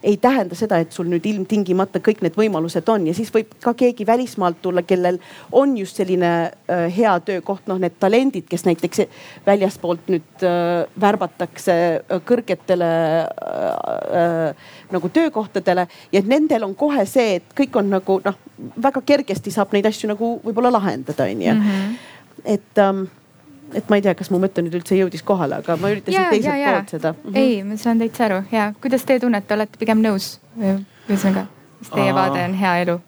ei 0.05 0.17
tähenda 0.21 0.55
seda, 0.55 0.77
et 0.81 0.93
sul 0.93 1.07
nüüd 1.09 1.25
ilmtingimata 1.25 1.99
kõik 2.03 2.21
need 2.25 2.35
võimalused 2.37 2.87
on 2.93 3.07
ja 3.09 3.13
siis 3.17 3.31
võib 3.33 3.55
ka 3.63 3.73
keegi 3.77 4.05
välismaalt 4.07 4.61
tulla, 4.61 4.83
kellel 4.85 5.17
on 5.55 5.73
just 5.77 5.97
selline 5.97 6.31
äh, 6.45 6.85
hea 6.93 7.13
töökoht, 7.25 7.65
noh 7.69 7.79
need 7.81 7.97
talendid, 7.99 8.45
kes 8.49 8.67
näiteks 8.67 9.05
väljaspoolt 9.47 10.11
nüüd 10.13 10.45
äh, 10.45 10.85
värbatakse 11.01 11.77
äh, 11.97 12.23
kõrgetele 12.27 12.91
äh, 13.25 14.21
äh, 14.21 14.71
nagu 14.93 15.09
töökohtadele 15.09 15.87
ja 16.13 16.23
nendel 16.25 16.67
on 16.69 16.77
kohe 16.77 17.05
see, 17.09 17.39
et 17.39 17.57
kõik 17.57 17.81
on 17.81 17.89
nagu 17.97 18.19
noh, 18.25 18.39
väga 18.81 19.01
kergesti 19.05 19.53
saab 19.53 19.73
neid 19.73 19.89
asju 19.89 20.11
nagu 20.13 20.35
võib-olla 20.45 20.73
lahendada, 20.77 21.25
onju. 21.25 21.53
Mhm. 21.55 21.95
et 22.45 22.77
ähm, 22.77 23.07
et 23.73 23.89
ma 23.89 23.99
ei 23.99 24.05
tea, 24.05 24.13
kas 24.17 24.29
mu 24.33 24.39
mõte 24.43 24.63
nüüd 24.63 24.77
üldse 24.79 24.97
jõudis 24.97 25.23
kohale, 25.25 25.59
aga 25.63 25.77
ma 25.81 25.91
üritasin 25.93 26.19
ja, 26.19 26.29
teiselt 26.29 26.61
ja, 26.61 26.71
poolt 26.75 26.95
seda 26.97 27.11
mm. 27.13 27.25
-hmm. 27.25 27.37
ei, 27.41 27.63
ma 27.63 27.77
saan 27.81 27.99
täitsa 27.99 28.25
aru 28.29 28.39
ja 28.51 28.71
kuidas 28.81 29.05
te 29.05 29.19
tunnete, 29.19 29.53
olete 29.53 29.81
pigem 29.81 30.01
nõus? 30.03 30.39
ühesõnaga, 30.59 31.47
mis 31.79 31.91
teie 31.93 32.09
Aa. 32.11 32.15
vaade 32.15 32.43
on 32.45 32.57
hea 32.61 32.77
elu? 32.85 32.99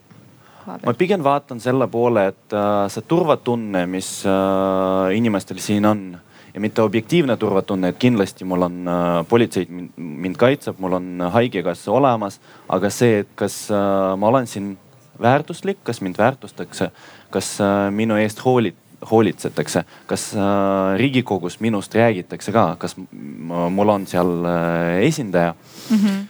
ma 0.85 0.93
pigem 0.93 1.23
vaatan 1.23 1.59
selle 1.63 1.87
poole, 1.87 2.27
et 2.33 2.53
äh, 2.53 2.87
see 2.91 3.05
turvatunne, 3.07 3.85
mis 3.87 4.23
äh, 4.25 5.15
inimestel 5.15 5.61
siin 5.63 5.85
on 5.85 6.17
ja 6.53 6.61
mitte 6.61 6.81
objektiivne 6.81 7.37
turvatunne, 7.37 7.93
et 7.93 7.99
kindlasti 8.01 8.45
mul 8.45 8.65
on 8.65 8.81
äh, 8.87 9.21
politseid 9.29 9.69
mind, 9.69 9.91
mind 9.95 10.37
kaitseb, 10.41 10.79
mul 10.79 10.97
on 10.97 11.29
haigekassa 11.31 11.91
olemas, 11.91 12.39
aga 12.69 12.89
see, 12.89 13.19
et 13.23 13.31
kas 13.35 13.67
äh, 13.71 14.17
ma 14.17 14.31
olen 14.31 14.47
siin 14.49 14.73
väärtuslik, 15.21 15.83
kas 15.83 16.01
mind 16.01 16.17
väärtustatakse, 16.17 16.89
kas 17.29 17.51
äh, 17.61 17.91
minu 17.93 18.17
eest 18.17 18.41
hoolit-, 18.45 18.86
hoolitsetakse, 19.11 19.83
kas 20.09 20.31
äh, 20.35 20.97
riigikogus 20.97 21.59
minust 21.59 21.95
räägitakse 21.95 22.51
ka, 22.51 22.75
kas 22.79 22.95
mul 22.97 23.89
on 23.93 24.07
seal 24.09 24.45
äh, 24.45 25.03
esindaja 25.05 25.53
mm? 25.53 25.97
-hmm. 25.97 26.23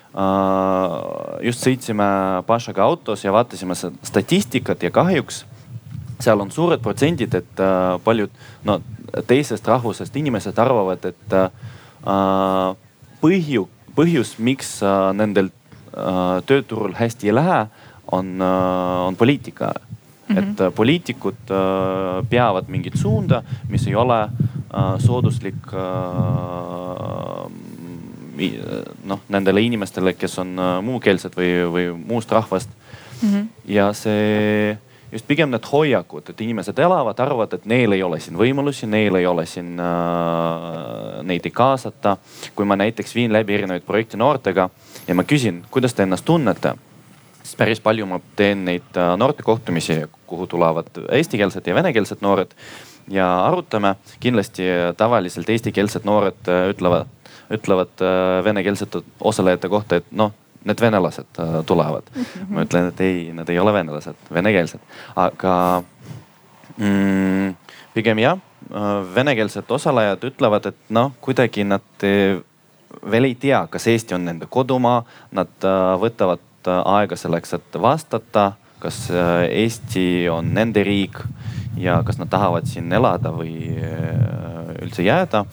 just 1.46 1.64
sõitsime 1.68 2.08
Pašaga 2.48 2.84
autos 2.84 3.24
ja 3.24 3.32
vaatasime 3.32 3.76
statistikat 4.04 4.84
ja 4.84 4.92
kahjuks 4.92 5.46
seal 6.20 6.42
on 6.42 6.52
suured 6.52 6.82
protsendid, 6.82 7.34
et 7.34 7.60
paljud 8.04 8.30
no 8.64 8.82
teisest 9.28 9.68
rahvusest 9.68 10.16
inimesed 10.16 10.58
arvavad, 10.60 11.06
et 11.06 11.36
põhju, 13.22 13.68
põhjus, 13.96 14.36
miks 14.40 14.82
nendel 15.14 15.52
tööturul 16.46 16.96
hästi 16.98 17.30
ei 17.30 17.36
lähe, 17.36 17.68
on, 18.12 18.42
on 18.42 19.16
poliitika 19.16 19.74
Mm 20.28 20.36
-hmm. 20.36 20.40
et 20.40 20.62
äh, 20.62 20.74
poliitikud 20.74 21.52
äh, 21.52 22.28
peavad 22.30 22.66
mingit 22.68 22.96
suunda, 22.96 23.44
mis 23.70 23.88
ei 23.88 23.96
ole 23.96 24.22
äh, 24.24 24.30
sooduslik 25.00 25.72
noh, 29.04 29.20
nendele 29.30 29.62
inimestele, 29.62 30.14
kes 30.14 30.40
on 30.40 30.60
muukeelsed 30.82 31.34
või, 31.38 31.52
või 31.72 31.86
muust 32.08 32.32
rahvast 32.32 32.70
mm. 33.22 33.30
-hmm. 33.30 33.48
ja 33.66 33.94
see 33.94 34.78
just 35.12 35.28
pigem 35.28 35.50
need 35.50 35.66
hoiakud, 35.72 36.30
et 36.30 36.42
inimesed 36.42 36.80
elavad, 36.80 37.20
arvavad, 37.20 37.54
et 37.54 37.66
neil 37.66 37.92
ei 37.92 38.04
ole 38.04 38.20
siin 38.20 38.38
võimalusi, 38.38 38.86
neil 38.86 39.16
ei 39.16 39.26
ole 39.26 39.46
siin 39.46 39.80
äh,, 39.80 41.24
neid 41.24 41.46
ei 41.46 41.52
kaasata. 41.52 42.18
kui 42.56 42.66
ma 42.66 42.76
näiteks 42.76 43.16
viin 43.16 43.34
läbi 43.34 43.54
erinevaid 43.54 43.84
projekte 43.86 44.18
noortega 44.18 44.70
ja 45.08 45.16
ma 45.16 45.24
küsin, 45.24 45.64
kuidas 45.72 45.94
te 45.94 46.04
ennast 46.04 46.26
tunnete 46.26 46.76
siis 47.48 47.58
päris 47.60 47.82
palju 47.84 48.08
ma 48.10 48.20
teen 48.36 48.66
neid 48.68 48.98
äh, 49.00 49.14
noortekohtumisi, 49.20 50.02
kuhu 50.28 50.48
tulevad 50.52 50.90
eestikeelsed 51.16 51.68
ja 51.68 51.76
venekeelsed 51.76 52.20
noored 52.22 52.52
ja 53.12 53.28
arutame. 53.46 53.96
kindlasti 54.20 54.68
äh, 54.68 54.96
tavaliselt 54.98 55.50
eestikeelsed 55.50 56.04
noored 56.06 56.52
äh, 56.52 56.68
ütlevad, 56.74 57.08
ütlevad 57.54 58.04
venekeelsete 58.44 59.02
osalejate 59.24 59.70
kohta, 59.72 60.02
et 60.02 60.10
noh, 60.12 60.34
need 60.68 60.82
venelased 60.84 61.40
tulevad 61.66 62.10
mm. 62.16 62.24
-hmm. 62.24 62.50
ma 62.50 62.66
ütlen, 62.66 62.90
et 62.92 63.02
ei, 63.02 63.32
nad 63.34 63.50
ei 63.50 63.60
ole 63.60 63.74
venelased, 63.74 64.20
venekeelsed, 64.34 64.84
aga 65.16 65.84
mm, 66.78 67.56
pigem 67.94 68.20
jah, 68.20 68.42
venekeelsed 69.16 69.72
osalejad 69.72 70.28
ütlevad, 70.28 70.68
et 70.68 70.82
noh, 70.90 71.14
kuidagi 71.22 71.64
nad 71.64 72.04
veel 73.12 73.24
ei 73.24 73.36
tea, 73.36 73.68
kas 73.72 73.88
Eesti 73.88 74.18
on 74.20 74.26
nende 74.28 74.50
kodumaa, 74.52 75.06
nad 75.32 75.70
võtavad 76.04 76.44
Äh, 76.68 76.82
aega 76.86 77.16
selleks, 77.16 77.54
et 77.56 77.76
vastata, 77.82 78.52
kas 78.84 79.06
äh, 79.12 79.46
Eesti 79.64 80.28
on 80.32 80.50
nende 80.56 80.84
riik 80.84 81.22
ja 81.80 82.02
kas 82.04 82.18
nad 82.20 82.28
tahavad 82.32 82.68
siin 82.68 82.92
elada 82.92 83.32
või 83.32 83.54
äh, 83.72 84.74
üldse 84.84 85.06
jääda 85.06 85.46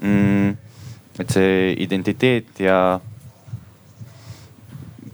mm,. 0.00 0.52
et 1.18 1.34
see 1.34 1.72
identiteet 1.82 2.60
ja 2.62 3.00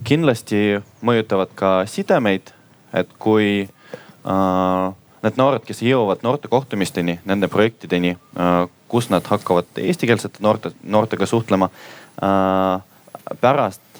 kindlasti 0.05 0.83
mõjutavad 1.01 1.55
ka 1.57 1.71
sidemeid, 1.89 2.51
et 2.93 3.17
kui 3.17 3.63
äh, 3.63 4.85
need 5.23 5.39
noored, 5.39 5.65
kes 5.65 5.81
jõuavad 5.87 6.21
noortekohtumisteni, 6.27 7.21
nende 7.25 7.47
projektideni 7.47 8.17
kus 8.91 9.07
nad 9.09 9.25
hakkavad 9.25 9.79
eestikeelsete 9.79 10.43
noorte, 10.43 10.73
noortega 10.83 11.25
suhtlema 11.25 11.69
pärast, 13.39 13.92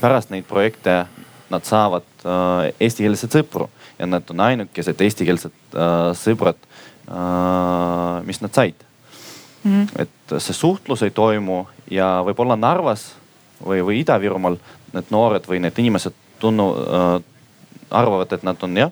pärast 0.00 0.30
neid 0.30 0.44
projekte 0.48 1.04
nad 1.52 1.66
saavad 1.68 2.24
eestikeelseid 2.80 3.36
sõpru 3.36 3.68
ja 3.98 4.08
nad 4.08 4.30
on 4.32 4.40
ainukesed 4.40 5.00
eestikeelsed 5.04 5.76
sõbrad, 6.18 6.58
mis 8.26 8.40
nad 8.42 8.54
said 8.54 8.86
mm. 9.62 9.72
-hmm. 9.72 10.02
et 10.02 10.38
see 10.38 10.54
suhtlus 10.54 11.02
ei 11.02 11.10
toimu 11.10 11.66
ja 11.90 12.22
võib-olla 12.26 12.56
Narvas 12.56 13.12
või, 13.66 13.84
või 13.84 14.00
Ida-Virumaal 14.00 14.56
need 14.92 15.10
noored 15.10 15.46
või 15.48 15.60
need 15.60 15.78
inimesed 15.78 16.14
tunnu 16.38 16.68
äh,, 16.72 17.22
arvavad, 17.90 18.32
et 18.32 18.42
nad 18.42 18.62
on 18.62 18.76
jah, 18.76 18.90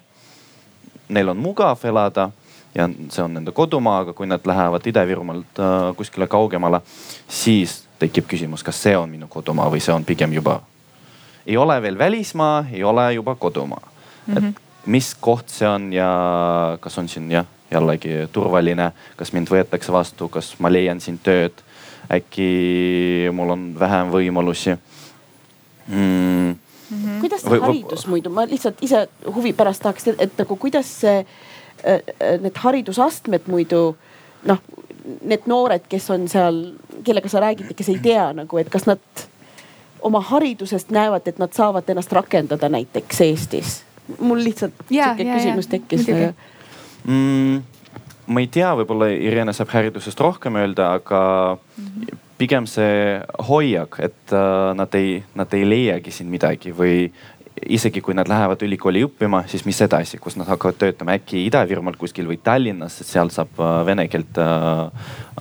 neil 1.08 1.28
on 1.28 1.36
mugav 1.36 1.84
elada 1.84 2.30
ja 2.74 2.88
see 3.10 3.22
on 3.24 3.34
nende 3.34 3.52
kodumaa, 3.52 4.00
aga 4.04 4.12
kui 4.12 4.26
nad 4.26 4.44
lähevad 4.46 4.86
Ida-Virumaalt 4.86 5.58
äh, 5.58 5.96
kuskile 5.96 6.26
kaugemale, 6.26 6.80
siis 7.28 7.82
tekib 8.00 8.26
küsimus, 8.30 8.64
kas 8.66 8.82
see 8.82 8.96
on 8.96 9.10
minu 9.10 9.28
kodumaa 9.28 9.68
või 9.70 9.82
see 9.84 9.94
on 9.94 10.04
pigem 10.08 10.32
juba, 10.32 10.60
ei 11.46 11.56
ole 11.56 11.76
veel 11.82 11.98
välismaa, 11.98 12.66
ei 12.72 12.84
ole 12.84 13.12
juba 13.14 13.34
kodumaa 13.34 13.82
mm. 13.86 14.34
-hmm. 14.34 14.36
et 14.36 14.42
mhm. 14.42 14.54
mis 14.86 15.14
koht 15.20 15.48
see 15.48 15.68
on 15.68 15.92
ja 15.92 16.10
kas 16.80 16.98
on 16.98 17.08
siin 17.08 17.30
jah 17.30 17.46
jällegi 17.70 18.26
turvaline, 18.32 18.90
kas 19.16 19.32
mind 19.32 19.50
võetakse 19.50 19.92
vastu, 19.94 20.28
kas 20.28 20.54
ma 20.58 20.70
leian 20.72 21.00
siin 21.00 21.18
tööd, 21.22 21.62
äkki 22.10 23.30
mul 23.36 23.54
on 23.54 23.68
vähem 23.78 24.10
võimalusi 24.10 24.74
mm.. 24.74 26.56
Mm 26.90 26.98
-hmm. 27.04 27.20
kuidas 27.20 27.42
see 27.46 27.60
haridus 27.62 28.06
muidu, 28.06 28.30
ma 28.34 28.46
lihtsalt 28.50 28.82
ise 28.82 29.08
huvi 29.34 29.52
pärast 29.52 29.82
tahaks, 29.82 30.08
et 30.18 30.38
nagu 30.38 30.56
kuidas 30.56 30.90
see, 31.00 31.26
äh, 31.84 31.94
äh, 31.94 32.40
need 32.42 32.56
haridusastmed 32.58 33.46
muidu 33.46 33.96
noh, 34.44 34.58
need 35.22 35.46
noored, 35.46 35.84
kes 35.88 36.10
on 36.10 36.28
seal, 36.28 36.62
kellega 37.04 37.28
sa 37.28 37.40
räägid 37.40 37.70
ja 37.70 37.76
kes 37.76 37.88
ei 37.88 37.98
tea 38.02 38.30
nagu, 38.36 38.58
et 38.58 38.70
kas 38.72 38.86
nad 38.86 39.26
oma 40.00 40.20
haridusest 40.20 40.90
näevad, 40.90 41.28
et 41.28 41.38
nad 41.38 41.52
saavad 41.52 41.88
ennast 41.88 42.12
rakendada 42.12 42.68
näiteks 42.68 43.20
Eestis? 43.20 43.82
mul 44.18 44.40
lihtsalt 44.44 44.74
sihuke 44.88 45.24
küsimus 45.24 45.68
tekkis 45.70 46.08
mm,? 47.04 47.60
ma 48.30 48.42
ei 48.42 48.48
tea, 48.52 48.70
võib-olla 48.78 49.10
Irene 49.12 49.54
saab 49.56 49.72
haridusest 49.74 50.20
rohkem 50.20 50.58
öelda, 50.60 50.92
aga 50.98 51.20
mm 51.56 51.84
-hmm. 51.84 52.18
pigem 52.38 52.66
see 52.66 53.20
hoiak, 53.48 53.98
et 53.98 54.34
uh, 54.34 54.72
nad 54.74 54.94
ei, 54.94 55.22
nad 55.34 55.54
ei 55.54 55.68
leiagi 55.68 56.10
siin 56.10 56.30
midagi 56.30 56.72
või 56.72 57.10
isegi 57.68 58.00
kui 58.00 58.14
nad 58.14 58.28
lähevad 58.28 58.62
ülikooli 58.62 59.02
õppima, 59.04 59.42
siis 59.50 59.64
mis 59.66 59.80
edasi, 59.84 60.18
kus 60.18 60.36
nad 60.40 60.48
hakkavad 60.48 60.78
töötama, 60.80 61.16
äkki 61.18 61.44
Ida-Virumaal 61.48 61.98
kuskil 62.00 62.28
või 62.30 62.38
Tallinnas, 62.42 63.00
sest 63.00 63.16
seal 63.16 63.32
saab 63.34 63.58
uh, 63.60 63.80
vene 63.86 64.06
keelt 64.08 64.38
uh, 64.40 64.86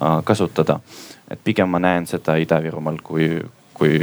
uh, 0.02 0.20
kasutada. 0.26 0.80
et 1.30 1.40
pigem 1.44 1.70
ma 1.70 1.80
näen 1.80 2.08
seda 2.10 2.36
Ida-Virumaal 2.42 3.02
kui, 3.06 3.30
kui 3.74 4.00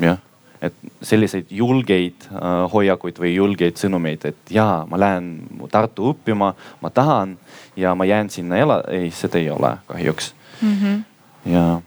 jah 0.00 0.18
et 0.62 0.74
selliseid 1.02 1.52
julgeid 1.54 2.26
äh, 2.32 2.46
hoiakuid 2.72 3.20
või 3.22 3.34
julgeid 3.36 3.78
sõnumeid, 3.78 4.24
et 4.26 4.50
jaa, 4.50 4.82
ma 4.90 4.98
lähen 4.98 5.28
Tartu 5.70 6.10
õppima, 6.12 6.52
ma 6.82 6.90
tahan 6.90 7.36
ja 7.78 7.94
ma 7.94 8.06
jään 8.08 8.30
sinna 8.32 8.58
ela-, 8.58 8.82
ei, 8.90 9.10
seda 9.14 9.38
ei 9.38 9.50
ole 9.54 9.76
kahjuks 9.86 10.32
mm. 10.60 10.74
-hmm. 10.74 11.52
ja. 11.52 11.80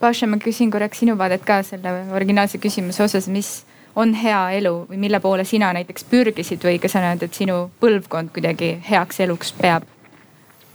Paša, 0.00 0.26
ma 0.26 0.36
küsin 0.36 0.70
korraks 0.70 0.98
sinu 0.98 1.16
vaadet 1.18 1.44
ka 1.44 1.62
selle 1.62 2.04
originaalse 2.12 2.58
küsimuse 2.58 3.04
osas, 3.04 3.28
mis 3.28 3.64
on 3.96 4.14
hea 4.14 4.50
elu 4.50 4.74
või 4.90 4.96
mille 4.96 5.20
poole 5.20 5.44
sina 5.44 5.72
näiteks 5.72 6.04
pürgisid 6.10 6.64
või 6.64 6.78
kas 6.78 6.92
sa 6.92 7.00
näed, 7.04 7.22
et 7.22 7.34
sinu 7.34 7.70
põlvkond 7.80 8.32
kuidagi 8.34 8.76
heaks 8.90 9.20
eluks 9.20 9.52
peab? 9.52 9.82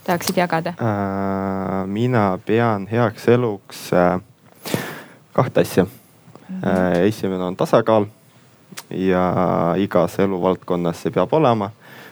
tahaksid 0.05 0.37
jagada 0.37 0.75
äh,? 0.79 1.85
mina 1.87 2.39
pean 2.45 2.87
heaks 2.87 3.27
eluks 3.27 3.93
äh, 3.93 4.19
kahte 5.33 5.61
asja 5.61 5.85
Äh, 6.49 7.07
esimene 7.07 7.43
on 7.43 7.55
tasakaal 7.55 8.05
ja 8.89 9.33
igas 9.77 10.19
eluvaldkonnas 10.19 11.01
see 11.01 11.11
peab 11.11 11.33
olema 11.33 11.71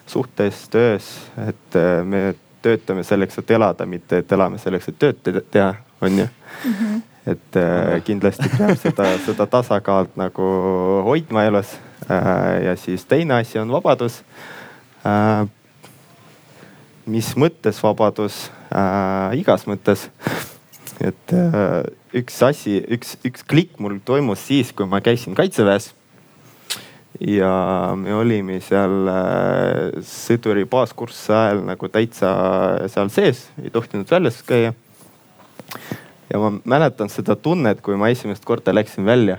suhtes, 0.09 0.63
töös, 0.69 1.09
et 1.47 1.77
me 2.03 2.33
töötame 2.61 3.03
selleks, 3.05 3.37
et 3.39 3.51
elada, 3.51 3.85
mitte 3.85 4.23
et 4.23 4.31
elame 4.31 4.57
selleks, 4.57 4.89
et 4.89 4.97
tööd 4.99 5.39
teha, 5.51 5.75
on 6.01 6.17
ju 6.19 6.25
mm. 6.25 6.73
-hmm. 6.73 7.01
Et 7.27 7.57
äh, 7.59 7.99
kindlasti 8.03 8.49
peab 8.57 8.77
seda, 8.81 9.09
seda 9.25 9.47
tasakaalu 9.47 10.11
nagu 10.19 10.47
hoidma 11.07 11.45
elus. 11.49 11.77
ja 12.63 12.75
siis 12.75 13.05
teine 13.05 13.33
asi 13.39 13.59
on 13.59 13.71
vabadus. 13.71 14.23
mis 17.05 17.35
mõttes 17.35 17.79
vabadus? 17.83 18.49
igas 19.39 19.67
mõttes 19.67 20.09
et 21.01 21.33
äh, 21.35 21.83
üks 22.15 22.37
asi, 22.45 22.77
üks, 22.93 23.17
üks 23.25 23.43
klikk 23.47 23.79
mul 23.81 23.99
toimus 24.05 24.43
siis, 24.47 24.71
kui 24.75 24.87
ma 24.89 25.01
käisin 25.03 25.35
kaitseväes. 25.37 25.93
ja 27.21 27.93
me 27.95 28.15
olime 28.17 28.57
seal 28.65 29.09
äh, 29.09 29.99
sõduri 30.07 30.65
baaskursse 30.69 31.33
ajal 31.33 31.61
nagu 31.67 31.89
täitsa 31.89 32.31
seal 32.91 33.11
sees, 33.13 33.45
ei 33.63 33.69
tohtinud 33.73 34.09
väljas 34.09 34.41
käia. 34.47 34.73
Ja 36.29 36.39
ma 36.39 36.53
mäletan 36.63 37.09
seda 37.09 37.35
tunnet, 37.35 37.81
kui 37.81 37.97
ma 37.99 38.09
esimest 38.13 38.45
korda 38.45 38.75
läksin 38.75 39.05
välja. 39.05 39.37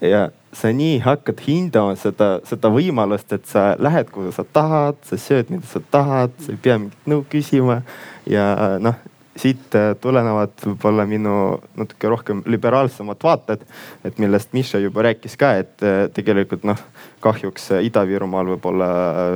ja 0.00 0.28
sa 0.52 0.70
nii 0.72 0.98
hakkad 1.04 1.40
hindama 1.44 1.96
seda, 1.98 2.38
seda 2.48 2.70
võimalust, 2.72 3.32
et 3.34 3.46
sa 3.46 3.74
lähed, 3.78 4.10
kuhu 4.14 4.32
sa 4.32 4.44
tahad, 4.44 4.96
sa 5.04 5.18
sööd, 5.20 5.50
mida 5.52 5.66
sa 5.68 5.82
tahad, 5.90 6.32
sa 6.40 6.52
ei 6.54 6.60
pea 6.62 6.78
mingit 6.78 7.10
nõu 7.10 7.24
küsima 7.28 7.82
ja 8.26 8.78
noh 8.80 8.96
siit 9.38 9.74
äh, 9.78 9.92
tulenevad 10.00 10.54
võib-olla 10.64 11.06
minu 11.08 11.34
natuke 11.78 12.10
rohkem 12.10 12.42
liberaalsemad 12.46 13.20
vaated, 13.22 13.62
et 14.06 14.18
millest 14.22 14.54
Miša 14.56 14.80
juba 14.82 15.04
rääkis 15.06 15.36
ka, 15.38 15.52
et 15.62 15.84
äh, 15.86 16.00
tegelikult 16.14 16.66
noh, 16.68 16.80
kahjuks 17.24 17.70
Ida-Virumaal 17.86 18.54
võib-olla 18.54 18.88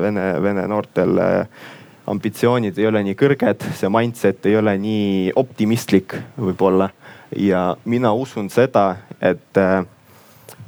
vene, 0.02 0.26
vene 0.42 0.66
noortel 0.70 1.22
äh, 1.22 1.62
ambitsioonid 2.06 2.78
ei 2.78 2.86
ole 2.86 3.02
nii 3.06 3.16
kõrged, 3.18 3.66
see 3.78 3.90
mindset 3.92 4.46
ei 4.50 4.56
ole 4.58 4.74
nii 4.78 5.32
optimistlik 5.36 6.16
võib-olla. 6.36 6.90
ja 7.36 7.76
mina 7.84 8.12
usun 8.12 8.50
seda, 8.50 8.96
et 9.20 9.60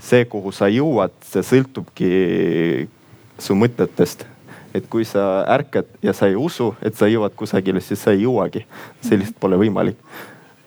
see, 0.00 0.24
kuhu 0.24 0.52
sa 0.52 0.68
jõuad, 0.72 1.12
see 1.24 1.42
sõltubki 1.42 2.12
su 3.38 3.56
mõtetest 3.58 4.24
et 4.74 4.86
kui 4.90 5.04
sa 5.06 5.44
ärkad 5.54 5.86
ja 6.02 6.12
sa 6.12 6.26
ei 6.26 6.36
usu, 6.36 6.72
et 6.82 6.96
sa 6.98 7.06
jõuad 7.06 7.34
kusagile, 7.38 7.80
siis 7.80 8.00
sa 8.02 8.10
ei 8.10 8.24
jõuagi. 8.24 8.64
see 9.00 9.18
lihtsalt 9.18 9.38
pole 9.40 9.56
võimalik. 9.56 9.96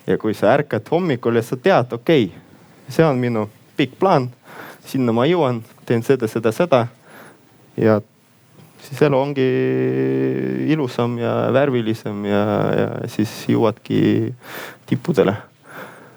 ja 0.08 0.17
kui 0.17 0.34
sa 0.34 0.53
ärkad 0.53 0.88
hommikul 0.91 1.36
ja 1.36 1.43
sa 1.43 1.58
tead, 1.58 1.93
okei 1.93 2.25
okay,, 2.25 2.41
see 2.89 3.06
on 3.06 3.17
minu 3.19 3.49
pikk 3.77 3.99
plaan, 3.99 4.30
sinna 4.86 5.12
ma 5.12 5.25
jõuan, 5.27 5.62
teen 5.86 6.03
seda, 6.03 6.27
seda, 6.27 6.51
seda. 6.51 6.88
ja 7.77 7.99
siis 8.86 9.02
elu 9.08 9.20
ongi 9.20 9.48
ilusam 10.74 11.18
ja 11.22 11.34
värvilisem 11.54 12.26
ja, 12.30 12.42
ja 12.78 12.88
siis 13.12 13.34
jõuadki 13.50 14.34
tippudele 14.90 15.36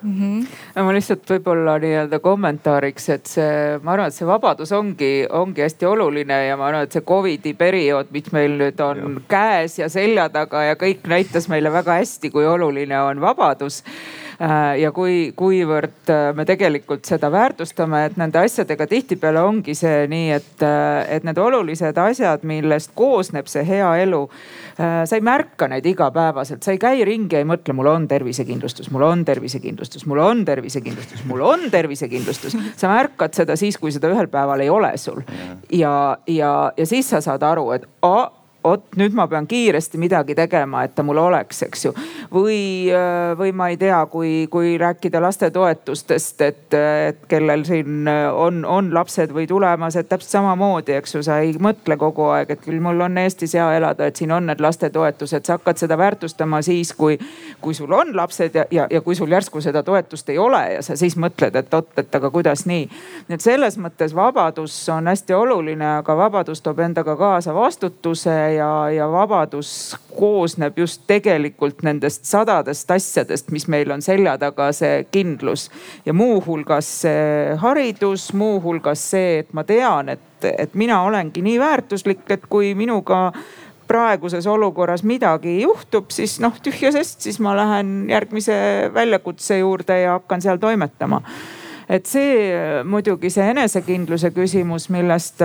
mm. 0.02 0.14
-hmm. 0.20 0.46
no 0.74 0.84
ma 0.84 0.94
lihtsalt 0.94 1.30
võib-olla 1.30 1.76
nii-öelda 1.82 2.20
kommentaariks, 2.24 3.08
et 3.16 3.26
see, 3.26 3.78
ma 3.82 3.94
arvan, 3.94 4.08
et 4.08 4.16
see 4.16 4.28
vabadus 4.28 4.72
ongi, 4.72 5.12
ongi 5.30 5.64
hästi 5.64 5.86
oluline 5.86 6.40
ja 6.46 6.56
ma 6.56 6.68
arvan, 6.70 6.88
et 6.88 6.96
see 6.96 7.04
Covidi 7.06 7.54
periood, 7.54 8.10
mis 8.14 8.32
meil 8.32 8.56
nüüd 8.60 8.80
on 8.84 9.02
ja. 9.02 9.26
käes 9.28 9.78
ja 9.78 9.88
selja 9.92 10.28
taga 10.28 10.64
ja 10.70 10.78
kõik 10.80 11.06
näitas 11.10 11.48
meile 11.52 11.72
väga 11.72 12.00
hästi, 12.00 12.30
kui 12.30 12.46
oluline 12.46 13.00
on 13.02 13.20
vabadus 13.20 13.82
ja 14.80 14.88
kui, 14.96 15.32
kuivõrd 15.36 16.08
äh, 16.08 16.30
me 16.36 16.46
tegelikult 16.48 17.04
seda 17.08 17.28
väärtustame, 17.32 18.06
et 18.08 18.16
nende 18.20 18.40
asjadega 18.40 18.86
tihtipeale 18.88 19.42
ongi 19.44 19.74
see 19.76 20.06
nii, 20.08 20.30
et, 20.32 20.64
äh, 20.64 21.04
et 21.16 21.26
need 21.28 21.38
olulised 21.38 22.00
asjad, 22.00 22.46
millest 22.48 22.94
koosneb 22.96 23.50
see 23.52 23.66
hea 23.68 23.90
elu 24.06 24.24
sa 24.80 25.16
ei 25.18 25.20
märka 25.20 25.66
neid 25.68 25.84
igapäevaselt, 25.84 26.62
sa 26.64 26.72
ei 26.72 26.78
käi 26.80 27.04
ringi 27.04 27.36
ja 27.36 27.42
ei 27.42 27.48
mõtle, 27.48 27.74
mul 27.76 27.90
on 27.90 28.06
tervisekindlustus, 28.08 28.88
mul 28.94 29.04
on 29.04 29.26
tervisekindlustus, 29.28 30.06
mul 30.08 30.22
on 30.24 30.40
tervisekindlustus, 30.48 31.24
mul 31.28 31.44
on 31.44 31.66
tervisekindlustus. 31.70 32.56
sa 32.80 32.88
märkad 32.88 33.36
seda 33.36 33.58
siis, 33.60 33.76
kui 33.76 33.92
seda 33.92 34.08
ühel 34.08 34.30
päeval 34.32 34.64
ei 34.64 34.70
ole 34.72 34.94
sul. 34.96 35.20
ja, 35.68 36.16
ja, 36.26 36.72
ja 36.76 36.86
siis 36.88 37.10
sa 37.12 37.20
saad 37.20 37.44
aru, 37.44 37.66
et 37.76 37.84
a, 38.00 38.30
vot 38.64 38.96
nüüd 39.00 39.14
ma 39.16 39.26
pean 39.30 39.46
kiiresti 39.48 39.98
midagi 40.00 40.34
tegema, 40.38 40.84
et 40.84 40.94
ta 40.94 41.04
mul 41.06 41.18
oleks, 41.20 41.62
eks 41.66 41.84
ju. 41.84 41.94
või, 42.32 42.90
äh, 42.92 43.32
või 43.38 43.52
ma 43.56 43.70
ei 43.72 43.76
tea, 43.80 44.00
kui, 44.12 44.46
kui 44.50 44.76
rääkida 44.78 45.22
lastetoetustest, 45.22 46.40
et, 46.40 46.74
et 46.74 47.24
kellel 47.28 47.64
siin 47.64 48.08
on, 48.34 48.64
on 48.64 48.92
lapsed 48.94 49.32
või 49.34 49.46
tulemas, 49.50 49.96
et 49.96 50.08
täpselt 50.08 50.36
samamoodi, 50.36 50.94
eks 50.98 51.14
ju, 51.14 51.22
sa 51.26 51.40
ei 51.44 51.54
mõtle 51.60 51.96
kogu 52.00 52.28
aeg, 52.34 52.50
et 52.54 52.64
küll 52.64 52.80
mul 52.82 53.00
on 53.06 53.18
Eestis 53.18 53.54
hea 53.56 53.66
elada, 53.76 54.06
et 54.06 54.16
siin 54.16 54.32
on 54.32 54.46
need 54.50 54.60
lastetoetused, 54.60 55.46
sa 55.46 55.58
hakkad 55.58 55.80
seda 55.80 55.98
väärtustama 55.98 56.62
siis, 56.62 56.92
kui, 56.96 57.18
kui 57.60 57.74
sul 57.74 57.92
on 57.96 58.12
lapsed 58.16 58.54
ja, 58.54 58.66
ja, 58.70 58.86
ja 58.90 59.00
kui 59.00 59.16
sul 59.18 59.32
järsku 59.32 59.60
seda 59.64 59.82
toetust 59.82 60.28
ei 60.28 60.38
ole 60.38 60.62
ja 60.74 60.82
sa 60.84 60.96
siis 60.96 61.16
mõtled, 61.20 61.56
et 61.56 61.74
oot, 61.74 61.90
et 61.98 62.14
aga 62.14 62.30
kuidas 62.30 62.66
nii. 62.68 62.86
nii 63.28 63.38
et 63.38 63.44
selles 63.44 63.78
mõttes 63.80 64.14
vabadus 64.16 64.76
on 64.92 65.08
hästi 65.10 65.34
oluline, 65.34 65.86
aga 66.00 66.16
vabadus 66.16 66.62
toob 66.62 66.82
endaga 66.84 67.16
kaasa 67.16 67.54
vastutuse 67.54 68.36
ja, 68.54 68.90
ja 68.90 69.06
vabadus 69.12 69.96
koosneb 70.18 70.78
just 70.78 71.02
tegelikult 71.06 71.82
nendest 71.86 72.24
sadadest 72.28 72.90
asjadest, 72.90 73.50
mis 73.50 73.66
meil 73.68 73.90
on 73.90 74.02
selja 74.02 74.36
taga, 74.38 74.70
see 74.76 75.04
kindlus. 75.12 75.70
ja 76.06 76.12
muuhulgas 76.12 76.90
see 77.02 77.56
haridus, 77.60 78.32
muuhulgas 78.32 79.10
see, 79.10 79.38
et 79.44 79.52
ma 79.52 79.64
tean, 79.64 80.08
et, 80.08 80.44
et 80.50 80.74
mina 80.74 81.02
olengi 81.02 81.42
nii 81.42 81.58
väärtuslik, 81.60 82.24
et 82.30 82.46
kui 82.48 82.74
minuga 82.74 83.30
praeguses 83.90 84.46
olukorras 84.46 85.02
midagi 85.02 85.60
juhtub, 85.62 86.12
siis 86.14 86.38
noh 86.40 86.54
tühja 86.62 86.92
sest, 86.94 87.24
siis 87.26 87.40
ma 87.42 87.56
lähen 87.58 88.06
järgmise 88.10 88.54
väljakutse 88.94 89.58
juurde 89.58 90.00
ja 90.04 90.18
hakkan 90.18 90.42
seal 90.42 90.62
toimetama. 90.62 91.22
et 91.88 92.06
see 92.06 92.54
muidugi 92.86 93.30
see 93.34 93.50
enesekindluse 93.50 94.30
küsimus, 94.30 94.88
millest 94.94 95.42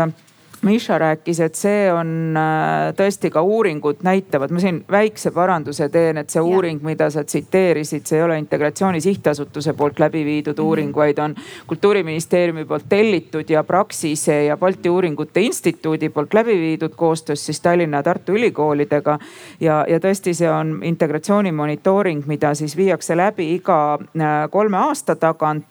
Miša 0.61 0.97
rääkis, 0.97 1.39
et 1.39 1.55
see 1.55 1.87
on 1.93 2.37
äh, 2.37 2.91
tõesti 2.97 3.29
ka 3.33 3.41
uuringud 3.45 4.01
näitavad, 4.05 4.51
ma 4.55 4.61
siin 4.63 4.79
väikse 4.91 5.31
paranduse 5.35 5.89
teen, 5.93 6.17
et 6.17 6.29
see 6.33 6.39
ja. 6.39 6.45
uuring, 6.45 6.81
mida 6.85 7.09
sa 7.13 7.23
tsiteerisid, 7.23 8.05
see 8.07 8.19
ei 8.19 8.23
ole 8.25 8.37
Integratsiooni 8.39 9.01
Sihtasutuse 9.01 9.73
poolt 9.73 9.99
läbi 9.99 10.23
viidud 10.25 10.53
mm 10.53 10.61
-hmm. 10.61 10.67
uuring, 10.67 10.95
vaid 10.95 11.19
on 11.19 11.35
kultuuriministeeriumi 11.67 12.65
poolt 12.65 12.85
tellitud 12.89 13.49
ja 13.49 13.63
Praxise 13.63 14.43
ja 14.45 14.57
Balti 14.57 14.89
Uuringute 14.89 15.41
Instituudi 15.41 16.09
poolt 16.09 16.33
läbi 16.33 16.57
viidud 16.59 16.95
koostöös 16.95 17.45
siis 17.45 17.61
Tallinna 17.61 17.97
ja 17.97 18.03
Tartu 18.03 18.31
ülikoolidega. 18.31 19.19
ja, 19.59 19.85
ja 19.87 19.99
tõesti, 19.99 20.33
see 20.33 20.51
on 20.51 20.79
integratsiooni 20.83 21.51
monitooring, 21.51 22.25
mida 22.25 22.53
siis 22.53 22.77
viiakse 22.77 23.17
läbi 23.17 23.55
iga 23.55 23.93
äh, 23.93 24.49
kolme 24.49 24.77
aasta 24.77 25.15
tagant, 25.15 25.65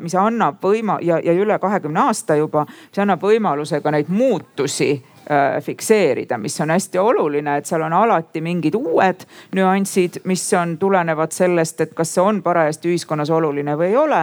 mis 0.00 0.14
annab 0.14 0.62
võima- 0.62 0.98
ja, 1.02 1.18
ja 1.24 1.32
üle 1.32 1.58
kahekümne 1.58 2.00
aasta 2.00 2.36
juba, 2.36 2.66
mis 2.66 3.02
annab 3.02 3.22
võimaluse 3.22 3.80
ka 3.82 3.90
neid 3.90 4.08
muutusi 4.08 4.54
muutusi 4.54 5.02
Äh, 5.30 5.62
fikseerida, 5.62 6.38
mis 6.38 6.60
on 6.60 6.70
hästi 6.70 6.98
oluline, 6.98 7.56
et 7.56 7.64
seal 7.66 7.80
on 7.80 7.92
alati 7.96 8.42
mingid 8.44 8.74
uued 8.76 9.22
nüansid, 9.56 10.18
mis 10.28 10.42
on, 10.52 10.74
tulenevad 10.76 11.32
sellest, 11.32 11.80
et 11.80 11.94
kas 11.96 12.12
see 12.12 12.20
on 12.20 12.42
parajasti 12.44 12.90
ühiskonnas 12.92 13.32
oluline 13.32 13.72
või 13.80 13.86
ei 13.86 13.96
ole. 13.96 14.18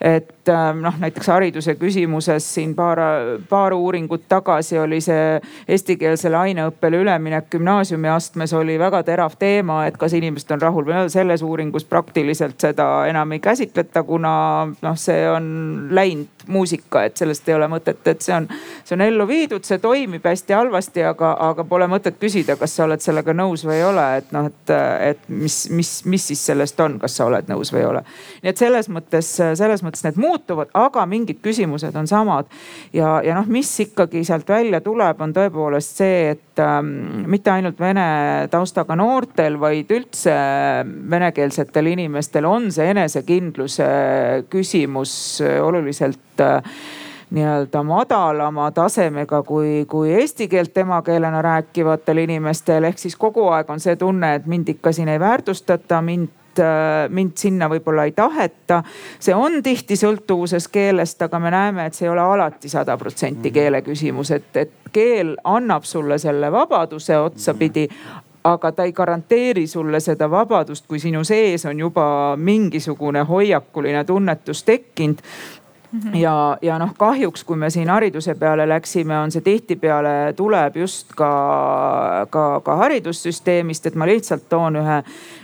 et 0.00 0.41
äh, 0.48 0.70
noh, 0.76 0.96
näiteks 1.00 1.28
hariduse 1.28 1.74
küsimuses 1.80 2.46
siin 2.54 2.74
paar, 2.74 2.98
paar 3.48 3.74
uuringut 3.76 4.24
tagasi 4.28 4.78
oli 4.78 5.00
see 5.04 5.40
eestikeelsele 5.68 6.36
aineõppele 6.36 7.02
üleminek 7.02 7.50
gümnaasiumiastmes 7.52 8.52
oli 8.58 8.78
väga 8.78 9.02
terav 9.06 9.36
teema, 9.38 9.82
et 9.86 9.96
kas 10.00 10.14
inimesed 10.18 10.50
on 10.56 10.62
rahul 10.62 10.86
või 10.88 10.98
ole. 11.00 11.12
selles 11.12 11.42
uuringus 11.42 11.84
praktiliselt 11.84 12.60
seda 12.60 13.06
enam 13.10 13.32
ei 13.32 13.40
käsitleta, 13.42 14.02
kuna 14.02 14.34
noh, 14.82 14.96
see 14.98 15.28
on 15.30 15.88
läinud 15.90 16.46
muusika, 16.46 17.04
et 17.04 17.16
sellest 17.16 17.48
ei 17.48 17.54
ole 17.54 17.68
mõtet, 17.70 18.00
et 18.06 18.22
see 18.22 18.34
on, 18.34 18.48
see 18.84 18.96
on 18.96 19.04
ellu 19.04 19.26
viidud, 19.28 19.64
see 19.66 19.78
toimib 19.82 20.24
hästi 20.26 20.56
halvasti, 20.56 21.04
aga, 21.06 21.32
aga 21.50 21.64
pole 21.68 21.86
mõtet 21.90 22.18
küsida, 22.20 22.56
kas 22.60 22.76
sa 22.76 22.86
oled 22.86 23.02
sellega 23.02 23.34
nõus 23.36 23.64
või 23.66 23.78
ei 23.78 23.84
ole, 23.86 24.06
et 24.18 24.32
noh, 24.34 24.48
et, 24.50 24.74
et 25.12 25.28
mis, 25.28 25.58
mis, 25.70 25.92
mis 26.08 26.26
siis 26.32 26.42
sellest 26.50 26.80
on, 26.82 26.98
kas 27.02 27.16
sa 27.18 27.28
oled 27.28 27.50
nõus 27.50 27.72
või 27.74 27.82
ei 27.82 27.88
ole. 27.92 28.04
nii 28.42 28.52
et 28.52 28.62
selles 28.64 28.90
mõttes, 28.92 29.30
selles 29.38 29.84
mõttes 29.86 30.04
need 30.06 30.18
muutuvad, 30.32 30.72
aga 30.74 31.04
mingid 31.06 31.42
küsimused 31.44 31.96
on 31.98 32.08
samad. 32.08 32.48
ja, 32.92 33.20
ja 33.24 33.36
noh, 33.36 33.46
mis 33.52 33.70
ikkagi 33.84 34.24
sealt 34.24 34.48
välja 34.48 34.80
tuleb, 34.80 35.20
on 35.20 35.34
tõepoolest 35.36 36.02
see, 36.02 36.32
et 36.36 36.62
ähm, 36.62 37.26
mitte 37.30 37.52
ainult 37.52 37.80
vene 37.80 38.48
taustaga 38.50 38.96
noortel, 38.98 39.60
vaid 39.60 39.92
üldse 39.92 40.34
venekeelsetel 41.12 41.92
inimestel 41.92 42.48
on 42.48 42.70
see 42.72 42.90
enesekindluse 42.94 43.86
küsimus 44.52 45.14
oluliselt 45.62 46.40
äh, 46.40 46.74
nii-öelda 47.32 47.82
madalama 47.82 48.70
tasemega 48.70 49.42
kui, 49.42 49.84
kui 49.88 50.12
eesti 50.12 50.48
keelt 50.48 50.78
emakeelena 50.78 51.42
rääkivatel 51.42 52.24
inimestel. 52.26 52.84
ehk 52.84 52.98
siis 52.98 53.16
kogu 53.16 53.46
aeg 53.48 53.70
on 53.70 53.80
see 53.80 53.96
tunne, 53.96 54.34
et 54.34 54.46
mind 54.46 54.68
ikka 54.68 54.92
siin 54.92 55.08
ei 55.08 55.20
väärtustata, 55.20 56.02
mind 56.02 56.28
mind 57.08 57.36
sinna 57.36 57.68
võib-olla 57.70 58.04
ei 58.04 58.12
taheta. 58.12 58.82
see 59.20 59.34
on 59.34 59.62
tihti 59.62 59.96
sõltuvuses 59.96 60.68
keelest, 60.68 61.22
aga 61.22 61.38
me 61.38 61.50
näeme, 61.50 61.86
et 61.86 61.94
see 61.94 62.06
ei 62.06 62.12
ole 62.12 62.20
alati 62.20 62.68
sada 62.68 62.96
protsenti 62.96 63.48
mhm. 63.48 63.54
keele 63.54 63.82
küsimus, 63.82 64.30
et, 64.30 64.56
et 64.56 64.92
keel 64.92 65.36
annab 65.44 65.84
sulle 65.84 66.18
selle 66.18 66.52
vabaduse 66.52 67.18
otsapidi 67.18 67.88
aga 68.44 68.72
ta 68.72 68.82
ei 68.82 68.92
garanteeri 68.92 69.66
sulle 69.66 70.00
seda 70.00 70.26
vabadust, 70.30 70.86
kui 70.90 70.98
sinu 70.98 71.22
sees 71.24 71.64
on 71.66 71.78
juba 71.78 72.04
mingisugune 72.36 73.22
hoiakuline 73.22 74.04
tunnetus 74.04 74.64
tekkinud 74.66 75.22
Mhm. 75.22 75.61
Ja, 76.14 76.58
ja 76.62 76.78
noh, 76.78 76.94
kahjuks, 76.98 77.44
kui 77.44 77.56
me 77.56 77.70
siin 77.70 77.90
hariduse 77.90 78.34
peale 78.34 78.66
läksime, 78.68 79.18
on 79.18 79.32
see 79.32 79.44
tihtipeale 79.44 80.32
tuleb 80.36 80.76
just 80.76 81.12
ka, 81.16 82.26
ka, 82.30 82.44
ka 82.64 82.76
haridussüsteemist, 82.76 83.86
et 83.86 83.98
ma 83.98 84.08
lihtsalt 84.08 84.48
toon 84.48 84.80
ühe 84.80 84.98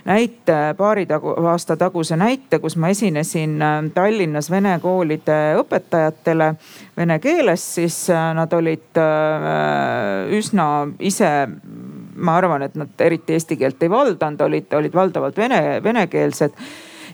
näite, 0.08 0.58
paari 0.78 1.06
tagu, 1.06 1.34
aasta 1.50 1.76
taguse 1.76 2.16
näite, 2.16 2.58
kus 2.62 2.78
ma 2.80 2.88
esinesin 2.94 3.62
äh, 3.62 3.78
Tallinnas 3.94 4.50
vene 4.50 4.78
koolide 4.82 5.38
õpetajatele 5.60 6.52
vene 6.96 7.18
keeles, 7.22 7.68
siis 7.74 8.00
äh, 8.10 8.32
nad 8.34 8.52
olid 8.52 9.00
äh, 9.04 10.32
üsna 10.38 10.68
ise 10.98 11.32
ma 12.18 12.36
arvan, 12.36 12.64
et 12.66 12.74
nad 12.78 13.04
eriti 13.04 13.36
eesti 13.36 13.56
keelt 13.56 13.82
ei 13.82 13.90
valdanud, 13.90 14.40
olid, 14.48 14.72
olid 14.74 14.94
valdavalt 14.94 15.36
vene, 15.38 15.60
venekeelsed 15.84 16.56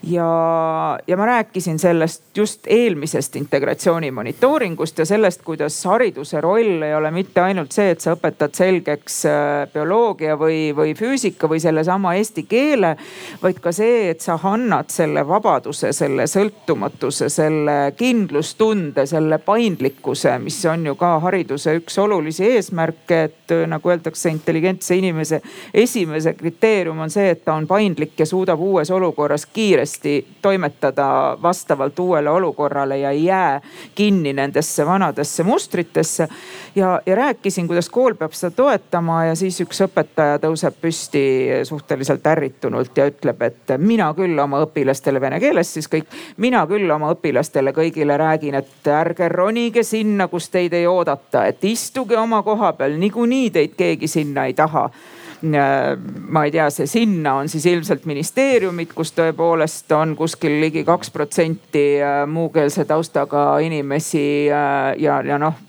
ja, 0.06 0.98
ja 1.06 1.16
ma 1.16 1.26
rääkisin 1.26 1.78
sellest 1.78 2.22
just 2.36 2.60
eelmisest 2.66 3.36
integratsiooni 3.36 4.10
monitooringust 4.10 4.98
ja 4.98 5.06
sellest, 5.06 5.42
kuidas 5.42 5.84
hariduse 5.84 6.40
roll 6.40 6.82
ei 6.82 6.94
ole 6.94 7.10
mitte 7.10 7.40
ainult 7.40 7.72
see, 7.72 7.90
et 7.94 8.00
sa 8.00 8.14
õpetad 8.16 8.54
selgeks 8.56 9.20
äh, 9.30 9.36
bioloogia 9.72 10.36
või, 10.40 10.74
või 10.76 10.94
füüsika 10.98 11.48
või 11.48 11.60
sellesama 11.62 12.14
eesti 12.18 12.44
keele. 12.48 12.96
vaid 13.42 13.60
ka 13.64 13.72
see, 13.72 14.10
et 14.10 14.20
sa 14.20 14.38
annad 14.42 14.90
selle 14.92 15.24
vabaduse, 15.28 15.92
selle 15.92 16.26
sõltumatuse, 16.30 17.28
selle 17.28 17.94
kindlustunde, 17.96 19.06
selle 19.06 19.38
paindlikkuse, 19.38 20.38
mis 20.38 20.60
on 20.70 20.86
ju 20.86 20.94
ka 21.00 21.18
hariduse 21.24 21.78
üks 21.80 21.98
olulisi 21.98 22.50
eesmärke, 22.50 23.22
et 23.30 23.56
äh, 23.56 23.64
nagu 23.70 23.90
öeldakse, 23.90 24.28
intelligentse 24.30 24.96
inimese 24.96 25.40
esimese 25.74 26.34
kriteerium 26.34 27.00
on 27.06 27.10
see, 27.10 27.30
et 27.30 27.44
ta 27.44 27.56
on 27.56 27.66
paindlik 27.66 28.18
ja 28.18 28.26
suudab 28.26 28.60
uues 28.60 28.90
olukorras 28.90 29.46
kiiresti 29.46 29.93
kiiresti 30.02 30.26
toimetada 30.42 31.38
vastavalt 31.42 31.98
uuele 31.98 32.30
olukorrale 32.30 32.98
ja 32.98 33.11
ei 33.11 33.24
jää 33.24 33.61
kinni 33.94 34.33
nendesse 34.33 34.87
vanadesse 34.87 35.42
mustritesse. 35.42 36.28
ja, 36.74 37.02
ja 37.07 37.14
rääkisin, 37.14 37.66
kuidas 37.66 37.88
kool 37.88 38.14
peab 38.14 38.33
seda 38.33 38.50
toetama 38.50 39.24
ja 39.24 39.35
siis 39.35 39.61
üks 39.61 39.80
õpetaja 39.87 40.38
tõuseb 40.42 40.74
püsti 40.80 41.24
suhteliselt 41.64 42.26
ärritunult 42.26 42.96
ja 42.96 43.07
ütleb, 43.07 43.42
et 43.42 43.76
mina 43.78 44.12
küll 44.14 44.38
oma 44.38 44.62
õpilastele 44.64 45.20
vene 45.20 45.40
keeles 45.40 45.74
siis 45.74 45.88
kõik, 45.88 46.07
mina 46.37 46.66
küll 46.66 46.90
oma 46.90 47.12
õpilastele 47.14 47.72
kõigile 47.72 48.16
räägin, 48.16 48.54
et 48.54 48.88
ärge 48.88 49.28
ronige 49.28 49.83
sinna, 49.83 50.28
kus 50.28 50.48
teid 50.50 50.72
ei 50.72 50.87
oodata, 50.87 51.46
et 51.46 51.64
istuge 51.64 52.18
oma 52.18 52.42
koha 52.42 52.72
peal, 52.72 52.98
niikuinii 52.98 53.50
teid 53.50 53.76
keegi 53.76 54.09
sinna 54.09 54.46
ei 54.46 54.54
taha 54.54 54.90
ma 55.44 56.44
ei 56.44 56.52
tea, 56.54 56.66
see 56.72 56.87
sinna 56.88 57.35
on 57.40 57.48
siis 57.52 57.66
ilmselt 57.68 58.07
ministeeriumid, 58.09 58.92
kus 58.96 59.12
tõepoolest 59.16 59.92
on 59.96 60.14
kuskil 60.16 60.57
ligi 60.62 60.85
kaks 60.87 61.11
protsenti 61.14 61.85
äh, 62.00 62.22
muukeelse 62.30 62.87
taustaga 62.88 63.59
inimesi. 63.64 64.24
Äh, 64.48 64.94
ja, 65.02 65.20
ja 65.26 65.38
noh, 65.40 65.61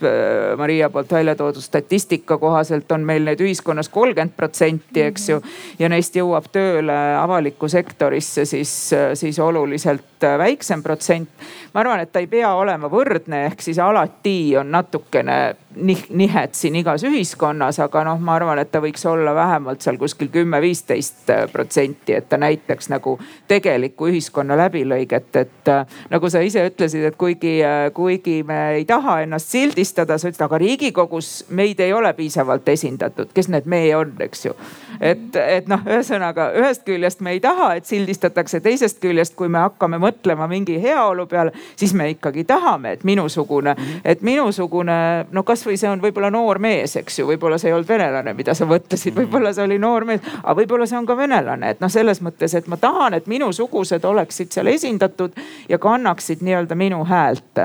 Maria 0.56 0.90
poolt 0.90 1.12
välja 1.12 1.36
toodud 1.36 1.64
statistika 1.64 2.38
kohaselt 2.38 2.92
on 2.92 3.04
meil 3.06 3.26
neid 3.26 3.42
ühiskonnas 3.44 3.90
kolmkümmend 3.92 4.36
protsenti, 4.36 5.02
eks 5.10 5.28
ju. 5.28 5.40
ja 5.78 5.90
neist 5.92 6.16
jõuab 6.16 6.48
tööle 6.52 6.96
avalikku 7.20 7.68
sektorisse 7.68 8.46
siis, 8.48 8.72
siis 9.14 9.38
oluliselt 9.42 10.26
väiksem 10.38 10.82
protsent. 10.82 11.28
ma 11.74 11.80
arvan, 11.80 12.00
et 12.00 12.12
ta 12.12 12.22
ei 12.22 12.26
pea 12.26 12.54
olema 12.56 12.88
võrdne, 12.88 13.44
ehk 13.50 13.62
siis 13.62 13.78
alati 13.78 14.56
on 14.56 14.70
natukene 14.72 15.56
nihet 15.76 16.54
siin 16.54 16.76
igas 16.76 17.04
ühiskonnas, 17.04 17.78
aga 17.84 18.04
noh, 18.08 18.20
ma 18.20 18.36
arvan, 18.36 18.58
et 18.58 18.70
ta 18.72 18.80
võiks 18.80 19.04
olla 19.08 19.34
vähemalt 19.66 19.84
seal 19.84 19.98
kuskil 19.98 20.30
kümme, 20.32 20.60
viisteist 20.60 21.30
protsenti, 21.52 22.14
et 22.14 22.28
ta 22.28 22.38
näitaks 22.38 22.88
nagu 22.88 23.18
tegelikku 23.48 24.08
ühiskonna 24.08 24.56
läbilõiget, 24.56 25.36
et 25.36 25.68
äh, 25.68 25.98
nagu 26.10 26.30
sa 26.30 26.40
ise 26.40 26.62
ütlesid, 26.70 27.04
et 27.10 27.18
kuigi, 27.18 27.58
äh, 27.66 27.90
kuigi 27.94 28.42
me 28.46 28.78
ei 28.78 28.84
taha 28.88 29.20
ennast 29.26 29.50
sildistada, 29.52 30.18
sa 30.18 30.30
ütlesid, 30.30 30.46
aga 30.46 30.60
riigikogus 30.62 31.30
meid 31.50 31.80
ei 31.80 31.92
ole 31.92 32.12
piisavalt 32.16 32.68
esindatud, 32.68 33.34
kes 33.34 33.50
need 33.52 33.66
me 33.66 33.82
on, 33.96 34.14
eks 34.20 34.46
ju. 34.46 34.54
et, 35.00 35.36
et 35.36 35.68
noh, 35.68 35.82
ühesõnaga 35.84 36.52
ühest 36.56 36.86
küljest 36.86 37.20
me 37.20 37.36
ei 37.36 37.40
taha, 37.40 37.74
et 37.76 37.84
sildistatakse, 37.84 38.60
teisest 38.64 39.02
küljest, 39.02 39.34
kui 39.36 39.48
me 39.52 39.60
hakkame 39.66 39.98
mõtlema 40.00 40.48
mingi 40.48 40.78
heaolu 40.82 41.26
peale, 41.26 41.52
siis 41.76 41.92
me 41.94 42.08
ikkagi 42.14 42.46
tahame, 42.48 42.96
et 42.96 43.04
minusugune, 43.04 43.76
et 44.04 44.22
minusugune 44.22 44.96
no 45.32 45.42
kas 45.42 45.56
kasvõi 45.56 45.78
see 45.80 45.88
on 45.88 46.02
võib-olla 46.02 46.28
noor 46.30 46.60
mees, 46.60 46.96
eks 47.00 47.20
ju, 47.20 47.26
võib-olla 47.30 47.56
see 47.58 47.70
ei 47.70 47.74
olnud 47.74 47.88
venelane, 47.88 48.34
mida 48.36 48.54
sa 48.54 48.66
mõtlesid, 48.68 49.14
võib-olla 49.16 49.52
see 49.56 49.66
oli 49.66 49.78
noor 49.82 50.06
mees, 50.08 50.24
aga 50.42 50.56
võib-olla 50.60 50.88
see 50.88 50.98
on 50.98 51.08
ka 51.08 51.16
venelane, 51.18 51.72
et 51.74 51.82
noh, 51.82 51.92
selles 51.92 52.22
mõttes, 52.24 52.54
et 52.56 52.68
ma 52.70 52.78
tahan, 52.80 53.16
et 53.18 53.30
minusugused 53.30 54.04
oleksid 54.04 54.52
seal 54.54 54.70
esindatud 54.72 55.36
ja 55.68 55.80
kannaksid 55.82 56.44
nii-öelda 56.46 56.78
minu 56.78 57.04
häält. 57.08 57.64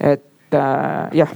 et 0.00 0.54
äh, 0.54 1.08
jah 1.12 1.32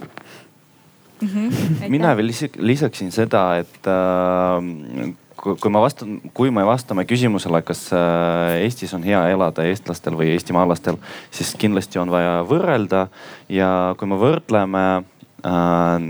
mm. 1.21 1.29
-hmm. 1.29 1.89
mina 1.89 2.17
veel 2.17 2.33
lisaksin 2.59 3.13
seda, 3.13 3.57
et 3.57 3.87
äh, 3.87 5.15
kui 5.41 5.73
ma 5.73 5.81
vastan, 5.81 6.21
kui 6.35 6.51
me 6.53 6.65
vastame 6.67 7.05
küsimusele, 7.09 7.63
kas 7.63 7.87
äh, 7.97 8.61
Eestis 8.65 8.93
on 8.95 9.05
hea 9.07 9.23
elada 9.33 9.65
eestlastel 9.69 10.17
või 10.19 10.35
eestimaalastel, 10.35 11.01
siis 11.31 11.55
kindlasti 11.61 12.01
on 12.03 12.13
vaja 12.13 12.41
võrrelda 12.49 13.07
ja 13.49 13.71
kui 13.99 14.11
me 14.11 14.21
võrdleme 14.21 14.85
äh, 15.01 16.09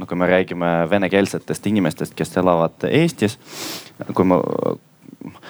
no 0.00 0.06
kui 0.08 0.16
me 0.16 0.26
räägime 0.26 0.70
venekeelsetest 0.90 1.66
inimestest, 1.66 2.14
kes 2.16 2.32
elavad 2.40 2.88
Eestis, 2.88 3.36
kui 4.14 4.24
ma, 4.24 4.40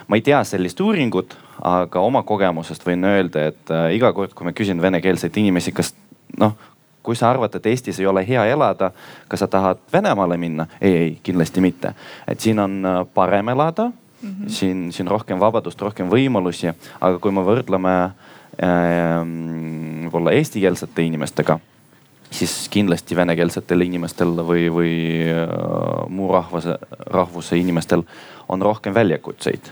ma 0.09 0.19
ei 0.19 0.25
tea 0.27 0.43
sellist 0.45 0.81
uuringut, 0.83 1.37
aga 1.63 2.03
oma 2.03 2.25
kogemusest 2.27 2.85
võin 2.87 3.07
öelda, 3.07 3.47
et 3.53 3.73
äh, 3.75 3.87
iga 3.97 4.13
kord, 4.17 4.35
kui 4.35 4.49
ma 4.49 4.55
küsin 4.57 4.83
venekeelseid 4.83 5.39
inimesi, 5.39 5.75
kas 5.77 5.95
noh, 6.41 6.57
kui 7.07 7.17
sa 7.17 7.31
arvad, 7.31 7.55
et 7.57 7.71
Eestis 7.71 8.01
ei 8.03 8.09
ole 8.11 8.25
hea 8.27 8.45
elada, 8.51 8.91
kas 9.29 9.45
sa 9.45 9.49
tahad 9.51 9.81
Venemaale 9.93 10.37
minna? 10.41 10.67
ei, 10.81 10.97
ei 10.97 11.13
kindlasti 11.23 11.63
mitte. 11.65 11.95
et 12.29 12.41
siin 12.41 12.59
on 12.59 12.81
äh, 12.87 13.01
parem 13.15 13.49
elada 13.49 13.87
mm, 13.89 14.29
-hmm. 14.29 14.49
siin, 14.49 14.93
siin 14.93 15.09
rohkem 15.09 15.41
vabadust, 15.41 15.81
rohkem 15.81 16.11
võimalusi, 16.11 16.75
aga 17.01 17.19
kui 17.19 17.33
me 17.33 17.47
võrdleme 17.47 17.97
äh, 18.05 19.25
võib-olla 20.11 20.33
eestikeelsete 20.35 21.03
inimestega, 21.03 21.61
siis 22.31 22.69
kindlasti 22.71 23.17
venekeelsetel 23.17 23.81
inimestel 23.81 24.35
või, 24.47 24.69
või 24.73 24.95
äh, 25.33 25.55
muu 26.09 26.33
rahvuse, 26.33 26.79
rahvuse 27.11 27.59
inimestel 27.59 28.03
on 28.49 28.63
rohkem 28.63 28.95
väljakutseid, 28.95 29.71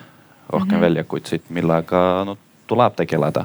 rohkem 0.49 0.69
mm 0.69 0.75
-hmm. 0.75 0.81
väljakutseid, 0.81 1.43
millega 1.49 2.25
no, 2.25 2.39
tuleb 2.67 2.95
tegeleda. 2.97 3.45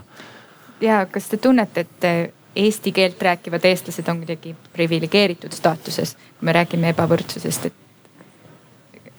ja 0.82 1.06
kas 1.06 1.30
te 1.30 1.38
tunnete, 1.38 1.80
et 1.82 2.34
eesti 2.56 2.92
keelt 2.92 3.22
rääkivad 3.22 3.66
eestlased 3.66 4.08
on 4.08 4.18
kuidagi 4.18 4.56
priviligeeritud 4.74 5.52
staatuses, 5.52 6.16
kui 6.16 6.46
me 6.46 6.54
räägime 6.54 6.90
ebavõrdsusest, 6.90 7.66
et 7.66 7.74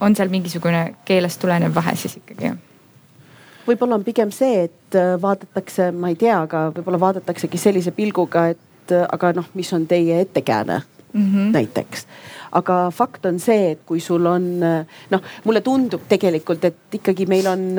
on 0.01 0.17
seal 0.17 0.29
mingisugune 0.29 0.95
keelest 1.05 1.41
tulenev 1.41 1.75
vahe 1.75 1.97
siis 1.97 2.17
ikkagi? 2.17 2.53
võib-olla 3.67 3.95
on 3.95 4.05
pigem 4.05 4.31
see, 4.35 4.65
et 4.69 4.99
äh, 4.99 5.15
vaadatakse, 5.21 5.89
ma 5.93 6.13
ei 6.13 6.17
tea, 6.21 6.43
aga 6.43 6.69
võib-olla 6.77 7.01
vaadataksegi 7.01 7.59
sellise 7.59 7.95
pilguga, 7.97 8.49
et 8.53 8.59
äh, 8.93 9.07
aga 9.13 9.33
noh, 9.33 9.49
mis 9.55 9.73
on 9.73 9.87
teie 9.87 10.21
ettekääne 10.21 10.83
mm 11.13 11.23
-hmm. 11.31 11.53
näiteks 11.53 12.07
aga 12.53 12.91
fakt 12.91 13.27
on 13.27 13.39
see, 13.41 13.71
et 13.71 13.81
kui 13.87 14.01
sul 14.01 14.27
on 14.27 14.63
äh, 14.63 14.87
noh, 15.11 15.23
mulle 15.45 15.61
tundub 15.61 16.01
tegelikult, 16.09 16.65
et 16.65 16.77
ikkagi 16.93 17.27
meil 17.27 17.47
on 17.47 17.79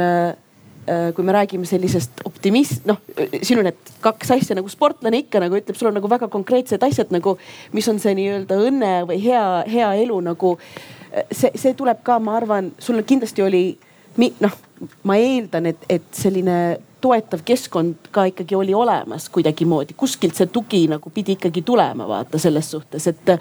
Äh, 0.86 1.14
kui 1.14 1.24
me 1.26 1.32
räägime 1.34 1.66
sellisest 1.66 2.12
optimist, 2.30 2.84
noh 2.86 3.00
siin 3.42 3.58
on 3.58 3.66
need 3.66 3.88
kaks 4.06 4.30
asja 4.36 4.54
nagu 4.54 4.70
sportlane 4.70 5.18
ikka 5.24 5.40
nagu 5.42 5.58
ütleb, 5.58 5.74
sul 5.80 5.90
on 5.90 5.96
nagu 5.98 6.10
väga 6.12 6.28
konkreetsed 6.30 6.84
asjad 6.86 7.10
nagu, 7.10 7.40
mis 7.74 7.88
on 7.90 7.98
see 8.04 8.14
nii-öelda 8.20 8.58
õnne 8.68 8.92
või 9.10 9.18
hea, 9.24 9.42
hea 9.66 9.88
elu 10.04 10.20
nagu. 10.28 10.52
See, 11.32 11.50
see 11.58 11.74
tuleb 11.74 12.04
ka, 12.06 12.20
ma 12.22 12.36
arvan, 12.38 12.70
sul 12.78 13.02
kindlasti 13.02 13.42
oli 13.42 13.64
noh, 14.46 14.54
ma 15.10 15.18
eeldan, 15.18 15.72
et, 15.72 15.90
et 15.90 16.06
selline 16.14 16.60
toetav 17.06 17.44
keskkond 17.46 18.10
ka 18.12 18.26
ikkagi 18.32 18.56
oli 18.58 18.74
olemas 18.74 19.28
kuidagimoodi, 19.34 19.94
kuskilt 19.98 20.38
see 20.38 20.50
tugi 20.52 20.86
nagu 20.90 21.12
pidi 21.14 21.36
ikkagi 21.38 21.62
tulema, 21.66 22.08
vaata 22.10 22.40
selles 22.42 22.70
suhtes, 22.74 23.06
et, 23.12 23.34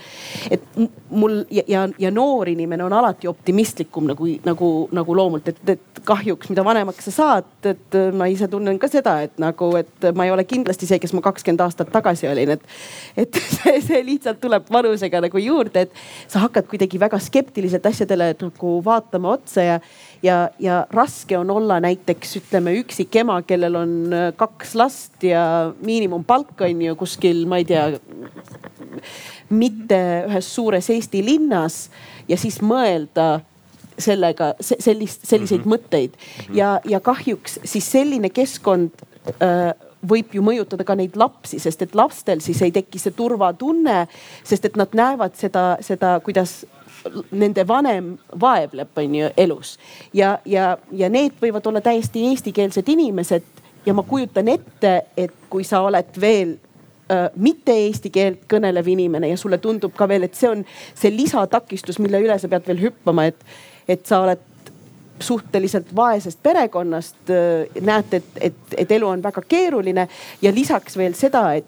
et 0.53 0.67
mul 1.11 1.41
ja, 1.55 1.65
ja, 1.69 1.85
ja 1.99 2.11
noor 2.13 2.51
inimene 2.53 2.85
on 2.85 2.93
alati 2.93 3.29
optimistlikum 3.31 4.11
nagu, 4.11 4.29
nagu, 4.45 4.71
nagu 4.93 5.17
loomult, 5.17 5.49
et, 5.49 5.63
et 5.77 6.03
kahjuks, 6.05 6.51
mida 6.53 6.65
vanemaks 6.67 7.09
sa 7.09 7.15
saad, 7.15 7.51
et 7.71 7.99
ma 8.17 8.29
ise 8.31 8.49
tunnen 8.53 8.79
ka 8.81 8.91
seda, 8.93 9.17
et 9.25 9.39
nagu, 9.41 9.71
et 9.81 10.09
ma 10.17 10.29
ei 10.29 10.35
ole 10.35 10.45
kindlasti 10.49 10.89
see, 10.91 11.01
kes 11.01 11.17
ma 11.17 11.25
kakskümmend 11.25 11.65
aastat 11.65 11.93
tagasi 11.95 12.29
olin, 12.29 12.57
et. 12.57 12.69
et 13.17 13.41
see, 13.57 13.79
see 13.85 14.03
lihtsalt 14.05 14.43
tuleb 14.43 14.69
vanusega 14.73 15.23
nagu 15.25 15.41
juurde, 15.41 15.87
et 15.87 16.05
sa 16.29 16.45
hakkad 16.45 16.69
kuidagi 16.69 17.01
väga 17.01 17.21
skeptiliselt 17.23 17.87
asjadele 17.89 18.35
nagu 18.41 18.77
vaatama 18.85 19.33
otsa 19.39 19.65
ja 19.65 19.81
ja, 20.23 20.51
ja 20.59 20.87
raske 20.91 21.39
on 21.39 21.51
olla 21.51 21.81
näiteks 21.81 22.37
ütleme 22.41 22.75
üksik 22.81 23.17
ema, 23.17 23.41
kellel 23.43 23.79
on 23.81 23.95
äh, 24.13 24.29
kaks 24.37 24.75
last 24.75 25.23
ja 25.23 25.73
miinimumpalk 25.83 26.61
on 26.61 26.83
ju 26.83 26.97
kuskil, 26.97 27.45
ma 27.51 27.61
ei 27.63 27.69
tea, 27.69 27.89
mitte 29.55 30.01
ühes 30.29 30.55
suures 30.55 30.91
Eesti 30.91 31.25
linnas 31.25 31.89
ja 32.29 32.39
siis 32.41 32.61
mõelda 32.63 33.41
sellega 33.99 34.55
sellist, 34.61 35.27
selliseid 35.27 35.61
mm 35.61 35.65
-hmm. 35.65 35.75
mõtteid 35.75 36.13
ja, 36.55 36.81
ja 36.85 37.01
kahjuks 37.01 37.61
siis 37.65 37.91
selline 37.91 38.31
keskkond 38.31 38.91
äh, 39.39 39.75
võib 40.09 40.35
ju 40.37 40.43
mõjutada 40.45 40.85
ka 40.85 40.97
neid 40.99 41.17
lapsi, 41.17 41.59
sest 41.63 41.83
et 41.83 41.95
lastel 41.95 42.43
siis 42.45 42.61
ei 42.63 42.73
teki 42.75 43.01
see 43.01 43.15
turvatunne, 43.17 44.07
sest 44.45 44.65
et 44.65 44.77
nad 44.77 44.93
näevad 44.97 45.37
seda, 45.39 45.77
seda, 45.85 46.19
kuidas 46.25 46.65
nende 47.31 47.67
vanem 47.69 48.15
vaevleb, 48.41 48.89
on 48.97 49.15
ju 49.15 49.31
elus. 49.37 49.79
ja, 50.13 50.39
ja, 50.45 50.77
ja 50.93 51.09
need 51.09 51.37
võivad 51.43 51.67
olla 51.67 51.81
täiesti 51.81 52.27
eestikeelsed 52.31 52.89
inimesed 52.89 53.43
ja 53.87 53.95
ma 53.95 54.03
kujutan 54.03 54.49
ette, 54.49 54.95
et 55.17 55.35
kui 55.51 55.65
sa 55.65 55.83
oled 55.85 56.21
veel 56.21 56.57
äh, 57.13 57.29
mitte 57.37 57.77
eesti 57.87 58.11
keelt 58.11 58.47
kõnelev 58.51 58.89
inimene 58.89 59.29
ja 59.29 59.37
sulle 59.37 59.59
tundub 59.59 59.95
ka 59.97 60.09
veel, 60.09 60.29
et 60.29 60.35
see 60.35 60.51
on 60.51 60.65
see 60.95 61.13
lisatakistus, 61.15 62.01
mille 62.01 62.23
üle 62.25 62.39
sa 62.39 62.49
pead 62.49 62.67
veel 62.69 62.83
hüppama, 62.87 63.29
et, 63.33 63.47
et 63.89 64.07
sa 64.07 64.23
oled 64.25 64.54
suhteliselt 65.21 65.97
vaesest 65.97 66.39
perekonnast, 66.43 67.17
näete, 67.81 68.17
et, 68.17 68.25
et, 68.41 68.75
et 68.77 68.93
elu 68.93 69.07
on 69.09 69.23
väga 69.23 69.43
keeruline 69.49 70.09
ja 70.43 70.53
lisaks 70.55 70.97
veel 70.99 71.15
seda, 71.15 71.53
et 71.55 71.67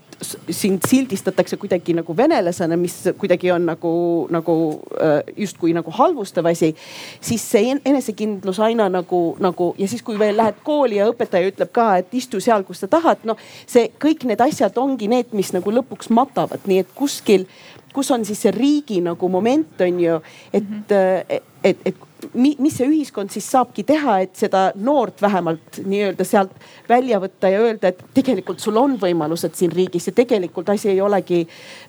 sind 0.51 0.81
sildistatakse 0.89 1.57
kuidagi 1.61 1.95
nagu 1.95 2.17
venelasena, 2.17 2.77
mis 2.77 2.95
kuidagi 3.19 3.51
on 3.53 3.67
nagu, 3.69 3.93
nagu 4.33 4.57
äh, 5.03 5.21
justkui 5.37 5.75
nagu 5.77 5.91
halvustav 5.91 6.47
asi. 6.47 6.75
siis 7.21 7.45
see 7.51 7.77
enesekindlus 7.85 8.61
aina 8.61 8.89
nagu, 8.89 9.37
nagu 9.41 9.75
ja 9.79 9.89
siis, 9.89 10.03
kui 10.03 10.19
veel 10.19 10.37
lähed 10.37 10.63
kooli 10.65 10.97
ja 10.97 11.09
õpetaja 11.11 11.53
ütleb 11.53 11.73
ka, 11.73 11.89
et 12.01 12.15
istu 12.15 12.41
seal, 12.41 12.65
kus 12.65 12.81
sa 12.81 12.89
tahad, 12.89 13.23
noh 13.29 13.39
see 13.67 13.91
kõik 14.03 14.25
need 14.25 14.41
asjad 14.41 14.79
ongi 14.81 15.09
need, 15.13 15.37
mis 15.37 15.53
nagu 15.53 15.75
lõpuks 15.81 16.11
matavad, 16.11 16.65
nii 16.67 16.81
et 16.85 16.97
kuskil, 16.97 17.47
kus 17.93 18.11
on 18.11 18.25
siis 18.25 18.41
see 18.45 18.55
riigi 18.57 19.03
nagu 19.05 19.29
moment 19.29 19.85
on 19.85 20.01
ju, 20.01 20.21
et 20.53 20.65
mm, 20.65 20.83
-hmm. 20.89 21.25
et, 21.29 21.43
et, 21.65 21.79
et 21.85 22.06
mis 22.35 22.77
see 22.77 22.89
ühiskond 22.89 23.33
siis 23.33 23.47
saabki 23.51 23.85
teha, 23.87 24.19
et 24.25 24.35
seda 24.37 24.71
noort 24.75 25.23
vähemalt 25.23 25.81
nii-öelda 25.85 26.25
sealt 26.25 26.55
välja 26.89 27.21
võtta 27.21 27.51
ja 27.53 27.61
öelda, 27.61 27.93
et 27.93 28.03
tegelikult 28.17 28.63
sul 28.63 28.77
on 28.81 28.97
võimalused 29.01 29.57
siin 29.59 29.73
riigis 29.73 30.09
ja 30.09 30.15
tegelikult 30.17 30.69
asi 30.73 30.91
ei 30.95 31.01
olegi 31.01 31.43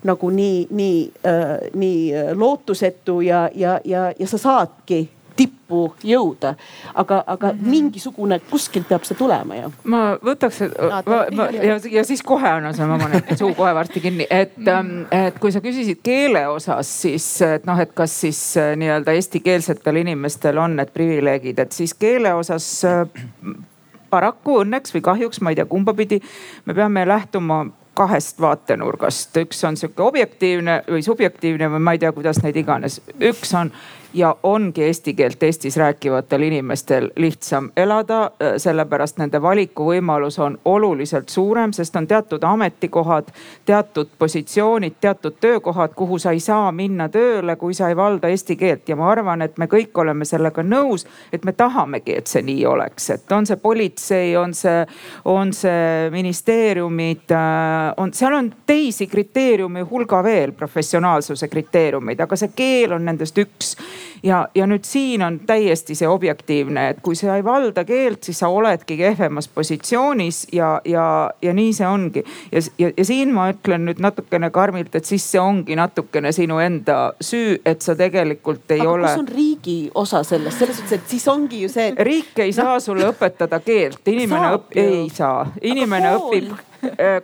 nagu 0.08 0.30
nii, 0.30 0.66
nii 0.70 0.98
äh,, 1.26 1.54
nii 1.74 2.34
lootusetu 2.36 3.20
ja, 3.24 3.46
ja, 3.54 3.78
ja, 3.84 4.10
ja 4.18 4.28
sa 4.28 4.38
saadki 4.38 5.06
tippu 5.38 5.82
jõuda. 6.04 6.54
aga, 6.94 7.22
aga 7.26 7.52
mm 7.52 7.58
-hmm. 7.58 7.70
mingisugune 7.70 8.40
kuskilt 8.50 8.88
peab 8.88 9.04
see 9.06 9.16
tulema 9.18 9.56
ju. 9.56 9.72
ma 9.84 10.02
võtaks 10.24 10.60
no,, 11.32 11.48
ja, 11.52 11.78
ja 11.90 12.04
siis 12.04 12.22
kohe 12.22 12.48
annan 12.48 12.74
sulle, 12.74 12.88
ma 12.88 12.98
panen 12.98 13.36
suu 13.42 13.54
kohe 13.54 13.74
varsti 13.74 14.00
kinni, 14.00 14.26
et 14.30 14.56
mm, 14.56 14.64
-hmm. 14.64 15.06
et 15.28 15.38
kui 15.38 15.52
sa 15.52 15.60
küsisid 15.64 16.02
keele 16.02 16.46
osas, 16.48 16.92
siis 17.02 17.30
et 17.42 17.66
noh, 17.66 17.80
et 17.80 17.92
kas 17.94 18.20
siis 18.20 18.56
äh, 18.56 18.76
nii-öelda 18.76 19.12
eestikeelsetel 19.12 19.96
inimestel 20.04 20.58
on 20.58 20.76
need 20.76 20.94
privileegid, 20.94 21.58
et 21.58 21.72
siis 21.72 21.94
keele 21.94 22.34
osas 22.34 22.84
äh, 22.84 23.06
paraku 24.10 24.62
õnneks 24.62 24.94
või 24.94 25.04
kahjuks, 25.04 25.40
ma 25.40 25.52
ei 25.52 25.60
tea, 25.60 25.66
kumba 25.66 25.94
pidi, 25.94 26.20
me 26.64 26.74
peame 26.74 27.06
lähtuma 27.08 27.66
kahest 27.98 28.40
vaatenurgast, 28.40 29.36
üks 29.42 29.64
on 29.66 29.76
sihuke 29.76 30.02
objektiivne 30.02 30.82
või 30.86 31.02
subjektiivne 31.02 31.70
või 31.72 31.82
ma 31.82 31.96
ei 31.96 32.02
tea, 32.02 32.12
kuidas 32.14 32.38
neid 32.44 32.56
iganes. 32.56 33.00
üks 33.18 33.54
on 33.58 33.72
ja 34.14 34.36
ongi 34.42 34.82
eesti 34.84 35.14
keelt 35.14 35.42
Eestis 35.42 35.76
rääkivatel 35.76 36.42
inimestel 36.42 37.10
lihtsam 37.16 37.70
elada, 37.76 38.22
äh, 38.24 38.54
sellepärast 38.56 39.18
nende 39.18 39.42
valikuvõimalus 39.42 40.38
on 40.38 40.58
oluliselt 40.64 41.28
suurem, 41.28 41.72
sest 41.72 41.96
on 41.96 42.06
teatud 42.06 42.42
ametikohad, 42.42 43.28
teatud 43.64 44.08
positsioonid, 44.18 44.96
teatud 45.00 45.36
töökohad, 45.40 45.94
kuhu 45.94 46.18
sa 46.18 46.30
ei 46.30 46.40
saa 46.40 46.72
minna 46.72 47.08
tööle, 47.08 47.56
kui 47.56 47.74
sa 47.74 47.88
ei 47.88 47.96
valda 47.96 48.28
eesti 48.28 48.56
keelt. 48.56 48.88
Ja 48.88 48.96
ma 48.96 49.10
arvan, 49.12 49.42
et 49.42 49.58
me 49.58 49.66
kõik 49.66 49.98
oleme 50.00 50.24
sellega 50.24 50.62
nõus, 50.62 51.06
et 51.32 51.44
me 51.44 51.52
tahamegi, 51.52 52.16
et 52.16 52.26
see 52.26 52.42
nii 52.42 52.66
oleks, 52.66 53.10
et 53.10 53.32
on 53.32 53.46
see 53.46 53.56
politsei, 53.56 54.36
on 54.36 54.54
see, 54.54 54.86
on 55.24 55.52
see 55.52 56.08
ministeeriumid, 56.10 57.28
äh, 57.30 57.92
on, 57.96 58.12
seal 58.12 58.34
on 58.40 58.52
teisi 58.66 59.06
kriteeriume 59.06 59.84
hulga 59.90 60.22
veel, 60.24 60.52
professionaalsuse 60.52 61.48
kriteeriumeid, 61.48 62.20
aga 62.20 62.36
see 62.36 62.56
keel 62.56 62.96
on 62.96 63.04
nendest 63.04 63.38
üks 63.38 63.76
ja, 64.22 64.48
ja 64.54 64.66
nüüd 64.66 64.84
siin 64.84 65.22
on 65.22 65.40
täiesti 65.46 65.94
see 65.98 66.08
objektiivne, 66.08 66.88
et 66.92 67.00
kui 67.02 67.16
sa 67.18 67.36
ei 67.36 67.44
valda 67.44 67.84
keelt, 67.88 68.22
siis 68.26 68.40
sa 68.42 68.50
oledki 68.52 68.96
kehvemas 68.98 69.48
positsioonis 69.48 70.46
ja, 70.52 70.80
ja, 70.84 71.30
ja 71.42 71.54
nii 71.54 71.72
see 71.76 71.86
ongi. 71.88 72.24
ja, 72.52 72.62
ja, 72.78 72.90
ja 72.96 73.04
siin 73.04 73.32
ma 73.34 73.48
ütlen 73.52 73.86
nüüd 73.88 74.02
natukene 74.02 74.50
karmilt, 74.54 74.94
et 74.94 75.08
siis 75.08 75.26
see 75.32 75.40
ongi 75.40 75.76
natukene 75.78 76.32
sinu 76.32 76.60
enda 76.62 76.98
süü, 77.20 77.58
et 77.64 77.82
sa 77.82 77.96
tegelikult 77.98 78.70
ei 78.74 78.80
Aga 78.80 78.90
ole. 78.90 79.08
kus 79.12 79.24
on 79.24 79.28
riigi 79.34 79.78
osa 79.94 80.22
selles, 80.26 80.58
selles 80.58 80.80
suhtes, 80.80 80.98
et 80.98 81.12
siis 81.16 81.28
ongi 81.28 81.62
ju 81.64 81.72
see 81.72 81.92
et.... 81.92 82.00
riik 82.08 82.38
ei 82.38 82.52
no. 82.52 82.60
saa 82.62 82.80
sulle 82.82 83.08
õpetada 83.12 83.60
keelt, 83.64 84.02
inimene 84.08 84.54
õp-, 84.58 84.74
ei 84.78 85.06
saa, 85.14 85.46
inimene 85.62 86.16
õpib 86.18 86.56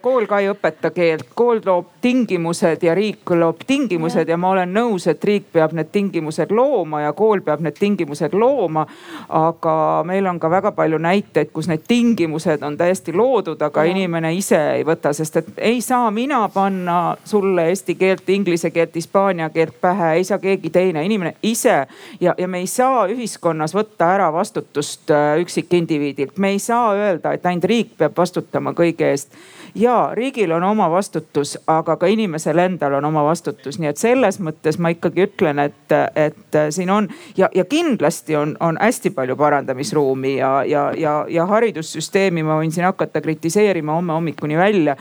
kool 0.01 0.27
ka 0.27 0.39
ei 0.43 0.49
õpeta 0.51 0.91
keelt, 0.91 1.29
kool 1.35 1.61
loob 1.65 1.87
tingimused 2.03 2.83
ja 2.83 2.95
riik 2.95 3.31
loob 3.31 3.63
tingimused 3.67 4.29
ja, 4.29 4.35
ja 4.35 4.39
ma 4.41 4.51
olen 4.51 4.73
nõus, 4.75 5.07
et 5.11 5.25
riik 5.25 5.47
peab 5.53 5.73
need 5.77 5.93
tingimused 5.95 6.51
looma 6.51 7.05
ja 7.05 7.13
kool 7.17 7.43
peab 7.45 7.63
need 7.63 7.79
tingimused 7.79 8.35
looma. 8.35 8.87
aga 9.29 10.03
meil 10.07 10.27
on 10.27 10.41
ka 10.41 10.51
väga 10.51 10.73
palju 10.73 10.99
näiteid, 10.99 11.53
kus 11.53 11.69
need 11.71 11.85
tingimused 11.89 12.63
on 12.63 12.77
täiesti 12.77 13.13
loodud, 13.13 13.63
aga 13.63 13.85
ja. 13.85 13.95
inimene 13.95 14.35
ise 14.35 14.59
ei 14.75 14.85
võta, 14.85 15.13
sest 15.15 15.37
et 15.37 15.49
ei 15.59 15.81
saa 15.81 16.11
mina 16.11 16.43
panna 16.49 17.17
sulle 17.25 17.69
eesti 17.71 17.95
keelt, 17.95 18.29
inglise 18.29 18.71
keelt, 18.71 18.95
hispaania 18.95 19.51
keelt 19.55 19.79
pähe, 19.81 20.13
ei 20.19 20.25
saa 20.25 20.39
keegi 20.43 20.71
teine, 20.71 21.05
inimene 21.05 21.37
ise 21.43 21.87
ja, 22.21 22.35
ja 22.39 22.49
me 22.49 22.65
ei 22.65 22.71
saa 22.71 23.07
ühiskonnas 23.13 23.75
võtta 23.75 24.11
ära 24.17 24.33
vastutust 24.33 25.11
äh, 25.15 25.39
üksikindiviidilt, 25.45 26.39
me 26.39 26.55
ei 26.57 26.59
saa 26.59 26.93
öelda, 26.95 27.33
et 27.33 27.47
ainult 27.47 27.71
riik 27.71 27.97
peab 27.99 28.17
vastutama 28.19 28.75
kõige 28.75 29.11
eest 29.15 29.35
ja 29.75 30.11
riigil 30.13 30.53
on 30.53 30.63
oma 30.63 30.91
vastutus, 30.91 31.59
aga 31.67 31.97
ka 31.97 32.07
inimesel 32.07 32.59
endal 32.59 32.99
on 32.99 33.05
oma 33.05 33.25
vastutus, 33.25 33.79
nii 33.79 33.91
et 33.91 34.01
selles 34.01 34.39
mõttes 34.41 34.79
ma 34.79 34.93
ikkagi 34.95 35.27
ütlen, 35.27 35.59
et, 35.59 35.95
et 36.15 36.59
siin 36.71 36.91
on 36.91 37.09
ja, 37.37 37.49
ja 37.55 37.65
kindlasti 37.65 38.37
on, 38.37 38.57
on 38.61 38.79
hästi 38.81 39.11
palju 39.11 39.37
parandamisruumi 39.37 40.37
ja, 40.37 40.55
ja, 40.65 40.89
ja, 40.97 41.15
ja 41.29 41.47
haridussüsteemi 41.51 42.43
ma 42.47 42.59
võin 42.61 42.73
siin 42.75 42.87
hakata 42.87 43.21
kritiseerima 43.21 43.99
homme 43.99 44.13
hommikuni 44.13 44.59
välja 44.59 44.97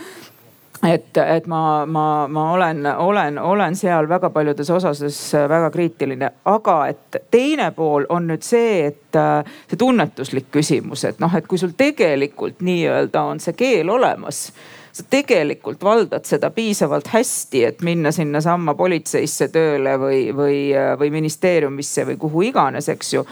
et, 0.88 1.18
et 1.18 1.48
ma, 1.48 1.86
ma, 1.86 2.28
ma 2.28 2.52
olen, 2.52 2.86
olen, 2.86 3.40
olen 3.40 3.76
seal 3.76 4.10
väga 4.10 4.30
paljudes 4.30 4.70
osades 4.70 5.18
väga 5.50 5.72
kriitiline, 5.72 6.30
aga 6.46 6.78
et 6.92 7.20
teine 7.32 7.72
pool 7.76 8.08
on 8.10 8.28
nüüd 8.32 8.44
see, 8.46 8.92
et 8.92 9.20
see 9.70 9.80
tunnetuslik 9.80 10.52
küsimus, 10.52 11.06
et 11.08 11.20
noh, 11.24 11.34
et 11.38 11.48
kui 11.48 11.62
sul 11.62 11.76
tegelikult 11.78 12.64
nii-öelda 12.66 13.28
on 13.34 13.44
see 13.44 13.56
keel 13.58 13.92
olemas 13.94 14.48
sa 14.94 15.04
tegelikult 15.10 15.82
valdad 15.84 16.26
seda 16.30 16.52
piisavalt 16.54 17.08
hästi, 17.10 17.64
et 17.66 17.82
minna 17.82 18.12
sinnasamma 18.14 18.76
politseisse 18.78 19.48
tööle 19.54 19.96
või, 19.98 20.28
või, 20.36 20.58
või 21.00 21.10
ministeeriumisse 21.16 22.06
või 22.12 22.20
kuhu 22.22 22.44
iganes, 22.52 22.90
eks 22.94 23.14
ju 23.16 23.24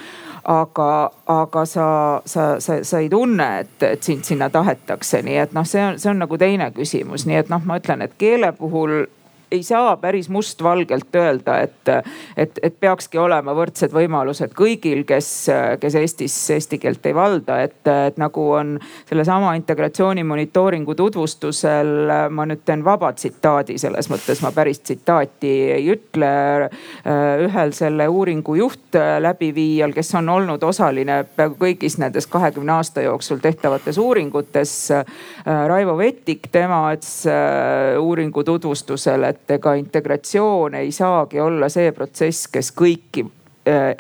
aga, 0.43 1.11
aga 1.27 1.65
sa, 1.65 1.87
sa, 2.25 2.59
sa, 2.59 2.83
sa 2.83 2.99
ei 2.99 3.09
tunne, 3.09 3.47
et, 3.59 3.83
et 3.83 4.03
sind 4.03 4.25
sinna 4.25 4.49
tahetakse, 4.49 5.21
nii 5.25 5.39
et 5.43 5.53
noh, 5.53 5.65
see 5.67 5.83
on, 5.85 5.99
see 6.01 6.11
on 6.11 6.21
nagu 6.23 6.37
teine 6.41 6.71
küsimus, 6.75 7.27
nii 7.29 7.41
et 7.43 7.51
noh, 7.53 7.61
ma 7.65 7.77
ütlen, 7.81 8.01
et 8.05 8.15
keele 8.21 8.51
puhul 8.57 9.05
ei 9.51 9.63
saa 9.63 9.97
päris 9.97 10.29
mustvalgelt 10.29 11.15
öelda, 11.15 11.59
et, 11.59 11.89
et, 12.37 12.59
et 12.63 12.75
peakski 12.79 13.19
olema 13.19 13.53
võrdsed 13.55 13.91
võimalused 13.93 14.53
kõigil, 14.55 15.03
kes, 15.07 15.29
kes 15.79 15.97
Eestis 15.99 16.35
eesti 16.55 16.79
keelt 16.79 17.05
ei 17.05 17.15
valda. 17.15 17.59
et, 17.61 17.81
et 18.07 18.17
nagu 18.21 18.45
on 18.51 18.77
sellesama 19.09 19.53
integratsiooni 19.59 20.23
monitooringu 20.23 20.95
tutvustusel, 20.95 21.91
ma 22.29 22.45
nüüd 22.47 22.63
teen 22.65 22.85
vaba 22.85 23.11
tsitaadi, 23.13 23.77
selles 23.81 24.09
mõttes 24.11 24.41
ma 24.45 24.53
päris 24.55 24.79
tsitaati 24.79 25.53
ei 25.77 25.89
ütle. 25.91 26.31
ühel 27.41 27.73
selle 27.75 28.07
uuringu 28.07 28.55
juhtläbiviijal, 28.55 29.91
kes 29.93 30.15
on 30.15 30.29
olnud 30.29 30.63
osaline 30.63 31.23
peaaegu 31.35 31.57
kõigis 31.59 31.97
nendes 31.99 32.27
kahekümne 32.27 32.71
aasta 32.77 33.01
jooksul 33.01 33.43
tehtavates 33.43 33.97
uuringutes. 33.97 34.75
Raivo 35.67 35.97
Vettik, 35.97 36.47
tema 36.51 36.81
ütles 36.95 37.27
uuringu 37.99 38.43
tutvustusel, 38.43 39.23
et 39.23 39.40
et 39.41 39.57
ega 39.57 39.73
integratsioon 39.79 40.75
ei 40.75 40.91
saagi 40.91 41.39
olla 41.39 41.69
see 41.69 41.91
protsess, 41.91 42.47
kes 42.51 42.71
kõiki 42.77 43.25
äh, 43.25 43.95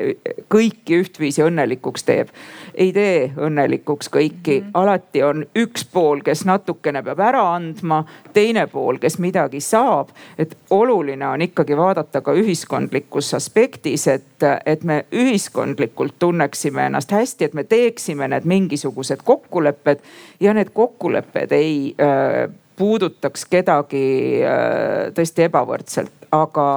kõiki 0.51 1.01
ühtviisi 1.01 1.43
õnnelikuks 1.45 2.05
teeb. 2.05 2.29
ei 2.75 2.93
tee 2.93 3.31
õnnelikuks 3.37 4.09
kõiki 4.09 4.59
mm, 4.59 4.65
-hmm. 4.65 4.71
alati 4.73 5.23
on 5.23 5.45
üks 5.55 5.85
pool, 5.85 6.21
kes 6.21 6.45
natukene 6.45 7.03
peab 7.03 7.19
ära 7.19 7.41
andma, 7.55 8.03
teine 8.33 8.67
pool, 8.67 8.97
kes 8.97 9.19
midagi 9.19 9.59
saab. 9.61 10.09
et 10.37 10.57
oluline 10.69 11.27
on 11.27 11.41
ikkagi 11.41 11.77
vaadata 11.77 12.21
ka 12.21 12.33
ühiskondlikus 12.33 13.33
aspektis, 13.33 14.07
et, 14.07 14.43
et 14.65 14.83
me 14.83 15.05
ühiskondlikult 15.11 16.13
tunneksime 16.19 16.85
ennast 16.85 17.11
hästi, 17.11 17.45
et 17.45 17.53
me 17.53 17.63
teeksime 17.63 18.27
need 18.27 18.45
mingisugused 18.45 19.19
kokkulepped 19.23 19.99
ja 20.39 20.53
need 20.53 20.69
kokkulepped 20.73 21.51
ei 21.51 21.95
äh, 22.01 22.49
puudutaks 22.75 23.45
kedagi 23.49 24.05
äh, 24.45 25.11
tõesti 25.15 25.47
ebavõrdselt, 25.47 26.27
aga 26.31 26.67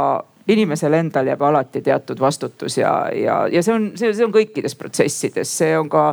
inimesel 0.48 0.92
endal 0.92 1.26
jääb 1.26 1.42
alati 1.42 1.80
teatud 1.82 2.20
vastutus 2.20 2.78
ja, 2.78 3.08
ja, 3.16 3.36
ja 3.48 3.62
see 3.62 3.74
on, 3.74 3.86
see, 3.96 4.12
see 4.14 4.26
on 4.26 4.32
kõikides 4.34 4.76
protsessides, 4.76 5.48
see 5.58 5.72
on 5.78 5.88
ka, 5.88 6.10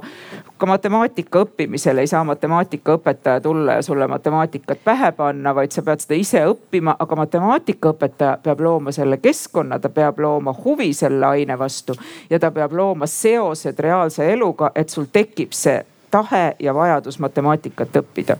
ka 0.58 0.70
matemaatika 0.70 1.44
õppimisel 1.44 2.00
ei 2.00 2.08
saa 2.08 2.24
matemaatikaõpetaja 2.30 3.42
tulla 3.44 3.80
ja 3.80 3.86
sulle 3.86 4.08
matemaatikat 4.08 4.84
pähe 4.86 5.12
panna, 5.18 5.56
vaid 5.56 5.76
sa 5.76 5.84
pead 5.84 6.04
seda 6.04 6.20
ise 6.20 6.44
õppima, 6.48 6.96
aga 7.00 7.18
matemaatikaõpetaja 7.20 8.38
peab 8.44 8.64
looma 8.64 8.96
selle 8.96 9.20
keskkonna, 9.24 9.80
ta 9.84 9.92
peab 9.92 10.20
looma 10.24 10.56
huvi 10.64 10.94
selle 10.96 11.28
aine 11.28 11.58
vastu 11.60 11.98
ja 12.30 12.40
ta 12.40 12.54
peab 12.56 12.72
looma 12.78 13.10
seosed 13.12 13.80
reaalse 13.84 14.32
eluga, 14.32 14.72
et 14.76 14.90
sul 14.90 15.12
tekib 15.12 15.52
see 15.56 15.82
tahe 16.12 16.54
ja 16.60 16.76
vajadus 16.76 17.20
matemaatikat 17.20 18.00
õppida 18.00 18.40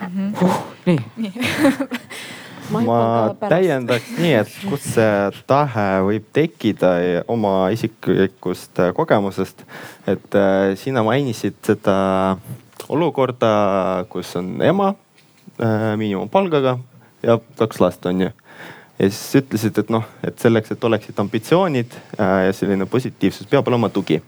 mm. 0.00 0.10
-hmm. 0.14 0.44
Uh, 0.44 0.60
nii 0.86 1.32
ma, 2.72 2.82
ma 2.84 3.48
täiendaks 3.48 4.14
nii, 4.18 4.34
et 4.42 4.54
kust 4.68 4.90
see 4.94 5.42
tahe 5.48 5.86
võib 6.06 6.28
tekkida 6.36 6.92
oma 7.28 7.70
isiklikust 7.74 8.80
äh, 8.82 8.92
kogemusest. 8.96 9.64
et 10.06 10.34
äh, 10.34 10.76
sina 10.76 11.02
mainisid 11.06 11.58
seda 11.66 12.36
olukorda, 12.88 14.04
kus 14.08 14.34
on 14.36 14.56
ema 14.62 14.94
äh, 15.60 15.94
miinimumpalgaga 15.96 16.78
ja 17.22 17.38
kaks 17.58 17.80
last 17.80 18.06
on 18.06 18.20
ju. 18.26 18.30
ja 18.98 19.10
siis 19.10 19.42
ütlesid, 19.42 19.78
et 19.78 19.90
noh, 19.90 20.04
et 20.24 20.38
selleks, 20.38 20.72
et 20.74 20.84
oleksid 20.84 21.18
ambitsioonid 21.18 21.94
äh, 22.18 22.48
ja 22.48 22.56
selline 22.56 22.86
positiivsus, 22.86 23.48
peab 23.50 23.68
olema 23.68 23.88
tugi 23.88 24.20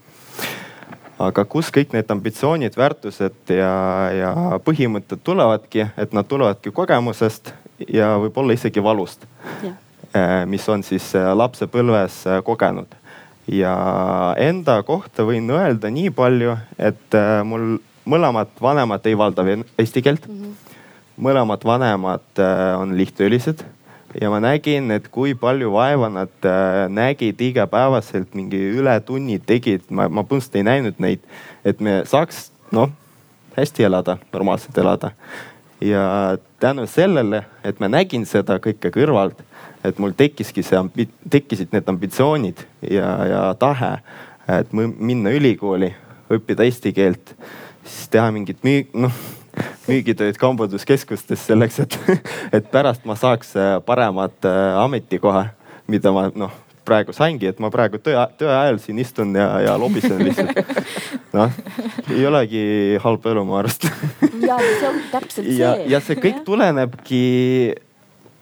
aga 1.20 1.44
kus 1.48 1.68
kõik 1.74 1.92
need 1.94 2.10
ambitsioonid, 2.12 2.76
väärtused 2.78 3.52
ja, 3.52 3.74
ja 4.14 4.30
põhimõtted 4.64 5.20
tulevadki, 5.24 5.86
et 6.00 6.16
nad 6.16 6.28
tulevadki 6.28 6.72
kogemusest 6.74 7.52
ja 7.88 8.14
võib-olla 8.20 8.56
isegi 8.56 8.82
valust. 8.84 9.26
Eh, 9.64 10.46
mis 10.50 10.64
on 10.68 10.82
siis 10.82 11.12
eh, 11.14 11.28
lapsepõlves 11.36 12.24
eh, 12.26 12.40
kogenud 12.46 12.96
ja 13.50 13.74
enda 14.38 14.80
kohta 14.86 15.24
võin 15.26 15.46
öelda 15.54 15.90
nii 15.90 16.10
palju, 16.14 16.56
et 16.78 17.16
mul 17.46 17.78
mõlemad 18.10 18.50
vanemad 18.62 19.06
ei 19.10 19.16
valda 19.18 19.42
eesti 19.78 20.02
keelt 20.04 20.28
mm. 20.28 20.36
-hmm. 20.36 20.82
mõlemad 21.26 21.64
vanemad 21.66 22.42
on 22.78 22.94
lihttöölised 22.98 23.64
ja 24.20 24.30
ma 24.30 24.40
nägin, 24.42 24.90
et 24.90 25.08
kui 25.12 25.34
palju 25.38 25.70
vaeva 25.72 26.08
nad 26.12 26.46
äh, 26.46 26.86
nägid 26.90 27.40
igapäevaselt, 27.40 28.34
mingi 28.34 28.58
ületunnid 28.80 29.44
tegid, 29.46 29.86
ma, 29.90 30.08
ma 30.08 30.24
põhimõtteliselt 30.24 30.58
ei 30.58 30.66
näinud 30.66 30.98
neid, 31.02 31.22
et 31.64 31.80
me 31.84 32.00
saaks 32.08 32.48
noh 32.74 32.90
hästi 33.56 33.86
elada, 33.86 34.16
normaalselt 34.32 34.78
elada. 34.78 35.10
ja 35.80 36.36
tänu 36.60 36.86
sellele, 36.86 37.44
et 37.64 37.80
ma 37.80 37.88
nägin 37.88 38.26
seda 38.28 38.58
kõike 38.60 38.90
kõrvalt, 38.92 39.38
et 39.84 39.98
mul 39.98 40.12
tekkiski 40.16 40.62
see, 40.62 41.06
tekkisid 41.30 41.72
need 41.72 41.88
ambitsioonid 41.88 42.60
ja, 42.90 43.08
ja 43.26 43.42
tahe, 43.58 43.94
et 44.60 44.72
minna 44.76 45.32
ülikooli, 45.32 45.94
õppida 46.30 46.66
eesti 46.68 46.92
keelt, 46.92 47.32
siis 47.84 48.10
teha 48.12 48.28
mingit 48.34 48.60
müü-, 48.66 48.90
noh 48.92 49.14
müügitööd 49.88 50.38
kaubanduskeskustes 50.40 51.46
selleks, 51.50 51.80
et, 51.84 51.98
et 52.56 52.72
pärast 52.72 53.06
ma 53.08 53.16
saaks 53.18 53.54
äh, 53.58 53.76
paremat 53.86 54.48
äh, 54.48 54.80
ametikoha, 54.82 55.46
mida 55.90 56.12
ma 56.14 56.28
noh 56.34 56.54
praegu 56.90 57.14
saingi, 57.14 57.46
et 57.50 57.60
ma 57.62 57.70
praegu 57.70 58.00
töö, 58.02 58.16
töö 58.40 58.50
ajal 58.50 58.80
siin 58.82 58.98
istun 59.02 59.34
ja, 59.36 59.46
ja 59.62 59.76
lobisen 59.78 60.22
lihtsalt. 60.24 60.58
noh, 61.36 61.52
ei 62.10 62.24
olegi 62.26 62.62
halb 63.04 63.28
elu, 63.30 63.44
ma 63.46 63.60
arvast. 63.60 63.86
ja 64.40 64.58
see 64.58 64.88
on 64.88 64.98
täpselt 65.12 65.46
see. 65.46 65.70
ja 65.92 66.02
see 66.04 66.18
kõik 66.18 66.42
tulenebki 66.48 67.22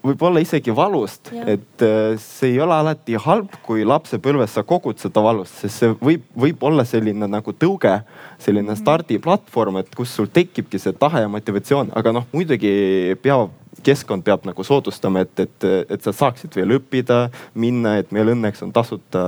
võib-olla 0.05 0.41
isegi 0.43 0.73
valust, 0.75 1.33
et 1.35 1.85
äh, 1.85 2.15
see 2.23 2.53
ei 2.55 2.61
ole 2.63 2.77
alati 2.77 3.19
halb, 3.19 3.55
kui 3.67 3.85
lapsepõlves 3.89 4.55
sa 4.57 4.65
kogud 4.67 5.01
seda 5.03 5.23
valust, 5.25 5.61
sest 5.63 5.83
see 5.83 5.95
võib, 5.99 6.27
võib 6.39 6.63
olla 6.69 6.85
selline 6.89 7.29
nagu 7.31 7.55
tõuge, 7.55 7.95
selline 8.39 8.73
mhm. 8.73 8.83
stardiplatvorm, 8.83 9.81
et 9.83 9.95
kus 9.97 10.15
sul 10.15 10.31
tekibki 10.33 10.81
see 10.83 10.95
tahe 10.99 11.25
ja 11.25 11.33
motivatsioon, 11.33 11.95
aga 11.99 12.15
noh, 12.21 12.29
muidugi 12.35 13.17
peab 13.23 13.55
keskkond 13.83 14.25
peab 14.27 14.47
nagu 14.49 14.65
soodustama, 14.65 15.23
et, 15.23 15.41
et, 15.45 15.67
et 15.95 16.03
sa 16.03 16.13
saaksid 16.15 16.57
veel 16.59 16.77
õppida, 16.79 17.29
minna, 17.59 17.97
et 18.01 18.11
meil 18.15 18.33
õnneks 18.35 18.63
on 18.67 18.73
tasuta, 18.75 19.23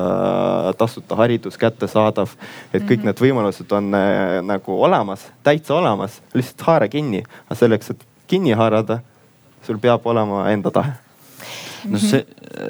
tasuta 0.79 1.19
haridus 1.21 1.59
kättesaadav. 1.61 2.35
et 2.73 2.83
kõik 2.83 2.89
mm 2.89 2.95
-hmm. 2.97 3.05
need 3.07 3.21
võimalused 3.21 3.73
on 3.77 3.95
äh, 3.95 4.43
nagu 4.43 4.83
olemas, 4.83 5.27
täitsa 5.43 5.75
olemas, 5.75 6.23
lihtsalt 6.35 6.67
haara 6.67 6.89
kinni. 6.89 7.23
aga 7.47 7.55
selleks, 7.55 7.91
et 7.91 8.07
kinni 8.27 8.53
haarada, 8.53 9.01
sul 9.67 9.79
peab 9.79 10.07
olema 10.07 10.49
enda 10.51 10.71
tahe 10.75 10.99
no 11.89 11.99
see, 12.01 12.25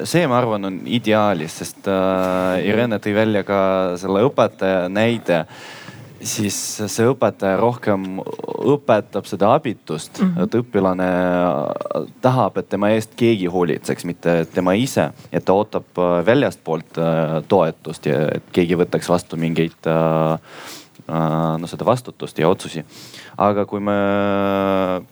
see, 0.07 0.23
ma 0.29 0.39
arvan, 0.39 0.69
on 0.69 0.79
ideaalis, 0.89 1.59
sest 1.61 1.87
äh, 1.91 2.61
Irene 2.67 2.99
tõi 3.03 3.13
välja 3.15 3.43
ka 3.47 3.59
selle 4.01 4.23
õpetaja 4.27 4.89
näide. 4.91 5.45
siis 6.21 6.55
see 6.85 7.05
õpetaja 7.09 7.57
rohkem 7.57 8.19
õpetab 8.21 9.25
seda 9.25 9.55
abitust 9.55 10.19
mm, 10.21 10.27
-hmm. 10.27 10.43
et 10.43 10.55
õpilane 10.59 11.07
tahab, 12.21 12.57
et 12.57 12.69
tema 12.69 12.91
eest 12.93 13.15
keegi 13.17 13.47
hoolitseks, 13.49 14.05
mitte 14.05 14.45
tema 14.53 14.73
ise. 14.73 15.09
et 15.31 15.45
ta 15.45 15.53
ootab 15.53 15.97
väljastpoolt 16.25 17.01
toetust 17.47 18.05
ja 18.05 18.27
et 18.35 18.43
keegi 18.51 18.77
võtaks 18.77 19.09
vastu 19.09 19.37
mingeid 19.37 19.89
no 21.11 21.67
seda 21.67 21.83
vastutust 21.83 22.37
ja 22.39 22.47
otsusi 22.47 22.85
aga 23.41 23.65
kui 23.69 23.81
me, 23.83 23.95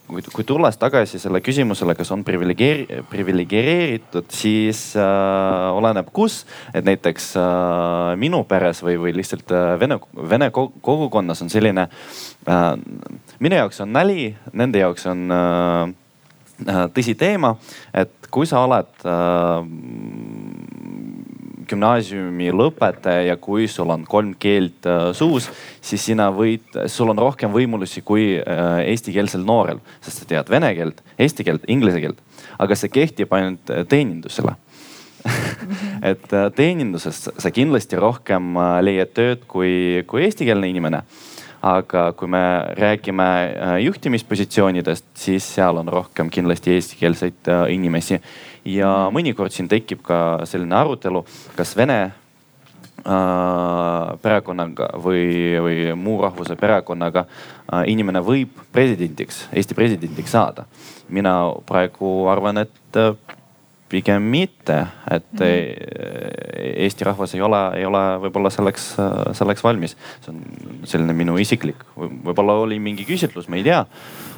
kui, 0.08 0.24
kui 0.34 0.46
tulles 0.48 0.78
tagasi 0.80 1.20
selle 1.22 1.42
küsimusele, 1.44 1.96
kas 1.98 2.12
on 2.14 2.24
priviligeeri-, 2.28 3.02
priviligeeritud, 3.10 4.28
siis 4.34 4.82
äh, 5.00 5.70
oleneb 5.76 6.12
kus. 6.14 6.44
et 6.74 6.86
näiteks 6.86 7.32
äh, 7.40 8.14
minu 8.20 8.44
peres 8.50 8.84
või, 8.86 8.98
või 9.02 9.16
lihtsalt 9.18 9.52
äh, 9.56 9.74
vene, 9.80 10.00
vene 10.30 10.52
kogukonnas 10.54 11.42
on 11.46 11.50
selline 11.50 11.88
äh,. 12.48 12.70
minu 13.40 13.60
jaoks 13.62 13.82
on 13.86 13.94
nali, 13.96 14.30
nende 14.54 14.84
jaoks 14.84 15.08
on 15.10 15.26
äh, 15.32 15.90
äh 16.68 16.86
tõsi 16.94 17.16
teema, 17.16 17.56
et 17.94 18.30
kui 18.30 18.46
sa 18.50 18.66
oled 18.68 19.08
äh, 19.08 19.64
gümnaasiumi 21.70 22.52
lõpetaja 22.56 23.28
ja 23.30 23.38
kui 23.42 23.68
sul 23.72 23.92
on 23.94 24.06
kolm 24.10 24.34
keelt 24.40 24.88
äh, 24.90 25.10
suus, 25.18 25.50
siis 25.82 26.04
sina 26.10 26.30
võid, 26.34 26.66
sul 26.92 27.12
on 27.14 27.20
rohkem 27.20 27.54
võimalusi 27.54 28.04
kui 28.06 28.32
äh, 28.40 28.82
eestikeelsel 28.90 29.46
noorel, 29.46 29.82
sest 30.06 30.24
sa 30.24 30.30
tead 30.30 30.52
vene 30.52 30.72
keelt, 30.78 31.04
eesti 31.20 31.46
keelt, 31.48 31.68
inglise 31.72 32.02
keelt. 32.04 32.20
aga 32.60 32.76
see 32.76 32.92
kehtib 32.94 33.34
ainult 33.36 33.72
äh, 33.74 33.86
teenindusele. 33.90 34.56
Et 36.10 36.30
teeninduses 36.56 37.26
sa 37.28 37.50
kindlasti 37.52 37.98
rohkem 38.00 38.56
leiad 38.80 39.12
tööd 39.12 39.42
kui, 39.52 40.00
kui 40.08 40.24
eestikeelne 40.24 40.70
inimene. 40.72 41.02
Aga 41.60 42.14
kui 42.16 42.30
me 42.32 42.40
räägime 42.80 43.26
juhtimispositsioonidest, 43.84 45.10
siis 45.20 45.44
seal 45.58 45.82
on 45.82 45.92
rohkem 45.92 46.30
kindlasti 46.32 46.78
eestikeelseid 46.78 47.52
inimesi 47.76 48.22
ja 48.66 49.10
mõnikord 49.14 49.54
siin 49.54 49.70
tekib 49.72 50.02
ka 50.06 50.42
selline 50.50 50.76
arutelu, 50.76 51.24
kas 51.56 51.76
vene 51.78 51.98
äh, 52.06 52.12
perekonnaga 54.24 54.92
või, 55.04 55.26
või 55.64 55.96
muu 56.00 56.20
rahvuse 56.24 56.58
perekonnaga 56.60 57.26
äh, 57.26 57.84
inimene 57.94 58.22
võib 58.26 58.62
presidendiks, 58.76 59.48
Eesti 59.54 59.78
presidendiks 59.78 60.32
saada. 60.36 60.66
mina 61.10 61.54
praegu 61.66 62.28
arvan, 62.30 62.58
et 62.58 62.98
äh, 62.98 63.14
pigem 63.90 64.22
mitte, 64.22 64.86
et 65.10 65.32
mm 65.34 65.46
-hmm. 65.46 65.98
Eesti 66.80 67.04
rahvas 67.04 67.34
ei 67.36 67.42
ole, 67.42 67.60
ei 67.76 67.86
ole 67.86 68.00
võib-olla 68.22 68.50
selleks, 68.50 68.96
selleks 69.34 69.64
valmis. 69.64 69.98
see 70.22 70.32
on 70.32 70.42
selline 70.84 71.14
minu 71.14 71.38
isiklik, 71.38 71.76
võib-olla 71.98 72.54
oli 72.54 72.80
mingi 72.80 73.06
küsitlus, 73.06 73.48
ma 73.48 73.56
ei 73.56 73.64
tea. 73.64 73.86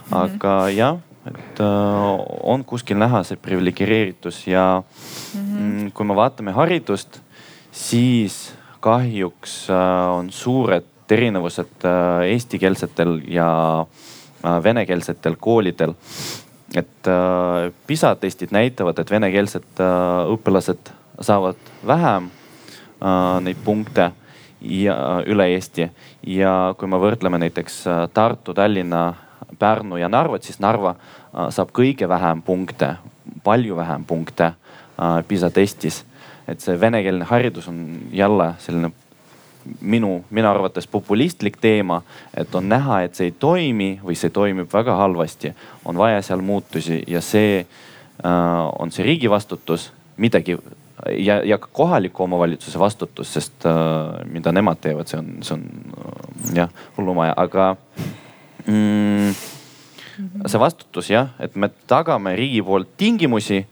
Mhm. 0.09 0.15
aga 0.15 0.49
mm 0.49 0.67
-hmm. 0.67 0.77
jah 0.77 0.97
et 1.27 1.59
äh, 1.59 2.21
on 2.43 2.63
kuskil 2.65 2.97
näha 2.97 3.23
see 3.23 3.37
priviligeeritus 3.37 4.47
ja 4.47 4.83
mhm. 5.35 5.41
mm 5.41 5.59
-hmm. 5.59 5.91
kui 5.93 6.05
me 6.05 6.15
vaatame 6.15 6.51
haridust, 6.51 7.21
siis 7.71 8.53
kahjuks 8.79 9.69
äh, 9.69 10.17
on 10.17 10.31
suured 10.31 10.87
erinevused 11.11 11.85
äh, 11.85 12.31
eestikeelsetel 12.31 13.19
ja 13.27 13.85
venekeelsetel 14.63 15.35
koolidel. 15.39 15.93
et 16.75 17.07
PISA 17.87 18.15
testid 18.15 18.53
näitavad, 18.55 18.99
et 18.99 19.09
venekeelsed 19.11 19.81
õpilased 20.31 20.91
saavad 21.19 21.59
vähem 21.87 22.29
äh, 23.03 23.41
neid 23.43 23.59
punkte 23.65 24.11
ja 24.61 24.95
üle 25.27 25.49
Eesti 25.51 25.89
ja 26.27 26.53
kui 26.77 26.87
me 26.87 26.99
võrdleme 27.01 27.41
näiteks 27.41 27.83
Tartu, 28.13 28.53
Tallinna 28.53 29.13
Pärnu 29.59 29.97
ja 29.97 30.09
Narvat, 30.09 30.43
siis 30.43 30.59
Narva 30.59 30.95
äh, 30.95 31.49
saab 31.49 31.71
kõige 31.75 32.09
vähem 32.09 32.41
punkte, 32.41 32.95
palju 33.43 33.75
vähem 33.75 34.05
punkte 34.05 34.53
äh, 34.53 35.21
PISA 35.27 35.49
testis. 35.49 36.05
et 36.47 36.59
see 36.59 36.79
venekeelne 36.79 37.25
haridus 37.29 37.67
on 37.69 37.99
jälle 38.11 38.53
selline 38.59 38.89
minu, 39.81 40.23
minu 40.29 40.47
arvates 40.49 40.87
populistlik 40.87 41.57
teema, 41.61 42.01
et 42.33 42.55
on 42.55 42.69
näha, 42.69 43.01
et 43.01 43.15
see 43.15 43.29
ei 43.29 43.35
toimi 43.39 43.99
või 44.03 44.17
see 44.17 44.29
toimib 44.29 44.73
väga 44.73 44.95
halvasti. 44.95 45.53
on 45.85 45.97
vaja 45.97 46.21
seal 46.21 46.41
muutusi 46.41 47.03
ja 47.07 47.21
see 47.21 47.59
äh, 47.59 48.79
on 48.79 48.91
see 48.91 49.05
riigi 49.05 49.29
vastutus, 49.29 49.91
midagi 50.17 50.57
ja, 51.17 51.43
ja 51.43 51.57
ka 51.57 51.67
kohaliku 51.71 52.23
omavalitsuse 52.23 52.79
vastutus, 52.79 53.33
sest 53.33 53.65
mida 54.25 54.51
nemad 54.51 54.81
teevad, 54.81 55.07
see 55.07 55.19
on, 55.19 55.31
see 55.41 55.55
on 55.55 56.55
jah 56.55 56.69
hullumaja, 56.97 57.33
aga 57.37 57.75
mm, 58.65 59.33
see 60.45 60.61
vastutus 60.61 61.09
jah, 61.11 61.33
et 61.39 61.55
me 61.55 61.69
tagame 61.89 62.35
riigi 62.37 62.61
poolt 62.65 62.89
tingimusi 62.97 63.63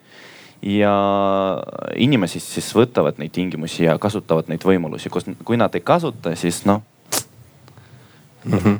ja 0.66 0.94
inimesed 1.96 2.44
siis 2.44 2.68
võtavad 2.76 3.20
neid 3.22 3.32
tingimusi 3.36 3.86
ja 3.86 3.98
kasutavad 4.02 4.50
neid 4.52 4.66
võimalusi, 4.66 5.12
kus, 5.12 5.30
kui 5.48 5.60
nad 5.60 5.76
ei 5.76 5.86
kasuta, 5.86 6.36
siis 6.36 6.66
noh. 6.68 6.84
Mm 8.44 8.58
-hmm.. 8.58 8.80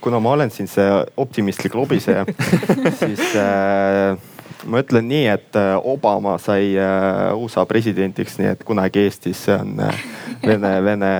kuna 0.00 0.20
ma 0.20 0.30
olen 0.30 0.50
siin 0.50 0.68
see 0.68 0.88
optimistlik 1.16 1.74
lobiseja 1.74 2.26
siis 3.00 3.36
äh, 3.36 4.18
ma 4.66 4.82
ütlen 4.82 5.08
nii, 5.08 5.26
et 5.30 5.56
äh, 5.56 5.76
Obama 5.84 6.38
sai 6.38 6.74
äh, 6.76 7.36
USA 7.36 7.64
presidendiks, 7.66 8.38
nii 8.38 8.52
et 8.52 8.64
kunagi 8.64 9.04
Eestis 9.06 9.46
on 9.54 9.78
äh, 9.80 10.02
vene, 10.42 10.72
vene, 10.84 11.10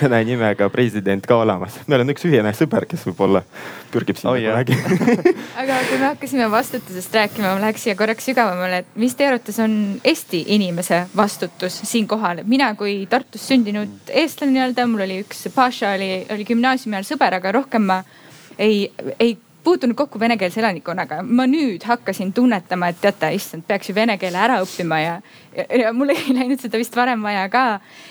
vene 0.00 0.20
nimega 0.24 0.68
president 0.72 1.26
ka 1.26 1.40
olemas. 1.42 1.78
meil 1.90 2.04
on 2.04 2.12
üks 2.12 2.24
ühine 2.28 2.52
sõber, 2.56 2.86
kes 2.90 3.04
võib-olla 3.08 3.42
pürgib 3.92 4.20
sinna 4.20 4.34
oh, 4.34 4.38
kunagi 4.38 4.76
aga 5.60 5.80
kui 5.88 5.98
me 5.98 6.06
hakkasime 6.06 6.48
vastutusest 6.52 7.18
rääkima, 7.18 7.54
ma 7.54 7.64
läheks 7.64 7.86
siia 7.86 7.96
korraks 7.98 8.30
sügavamale, 8.30 8.82
et 8.84 8.96
mis 9.00 9.16
teie 9.18 9.30
arvates 9.32 9.60
on 9.62 9.76
Eesti 10.04 10.44
inimese 10.56 11.04
vastutus 11.16 11.80
siinkohal? 11.90 12.44
mina 12.50 12.72
kui 12.78 13.04
Tartus 13.10 13.46
sündinud 13.50 14.14
eestlane 14.22 14.54
nii-öelda, 14.56 14.88
mul 14.90 15.06
oli 15.06 15.20
üks 15.24 15.46
Paša 15.54 15.94
oli, 15.98 16.10
oli 16.30 16.48
gümnaasiumi 16.48 17.00
ajal 17.00 17.12
sõber, 17.12 17.40
aga 17.40 17.54
rohkem 17.58 17.88
ma 17.90 18.02
ei, 18.60 18.90
ei 19.18 19.36
puutunud 19.64 19.96
kokku 19.96 20.20
venekeelse 20.20 20.60
elanikkonnaga. 20.60 21.22
ma 21.22 21.46
nüüd 21.46 21.84
hakkasin 21.84 22.32
tunnetama, 22.32 22.88
et 22.88 23.00
teate, 23.00 23.32
issand, 23.34 23.64
peaks 23.68 23.90
ju 23.90 23.94
vene 23.94 24.16
keele 24.18 24.38
ära 24.40 24.60
õppima 24.64 25.00
ja, 25.00 25.14
ja, 25.56 25.66
ja 25.82 25.92
mul 25.92 26.14
ei 26.14 26.32
läinud 26.38 26.60
seda 26.62 26.78
vist 26.80 26.96
varem 26.96 27.22
vaja 27.22 27.46
ka. 27.52 27.64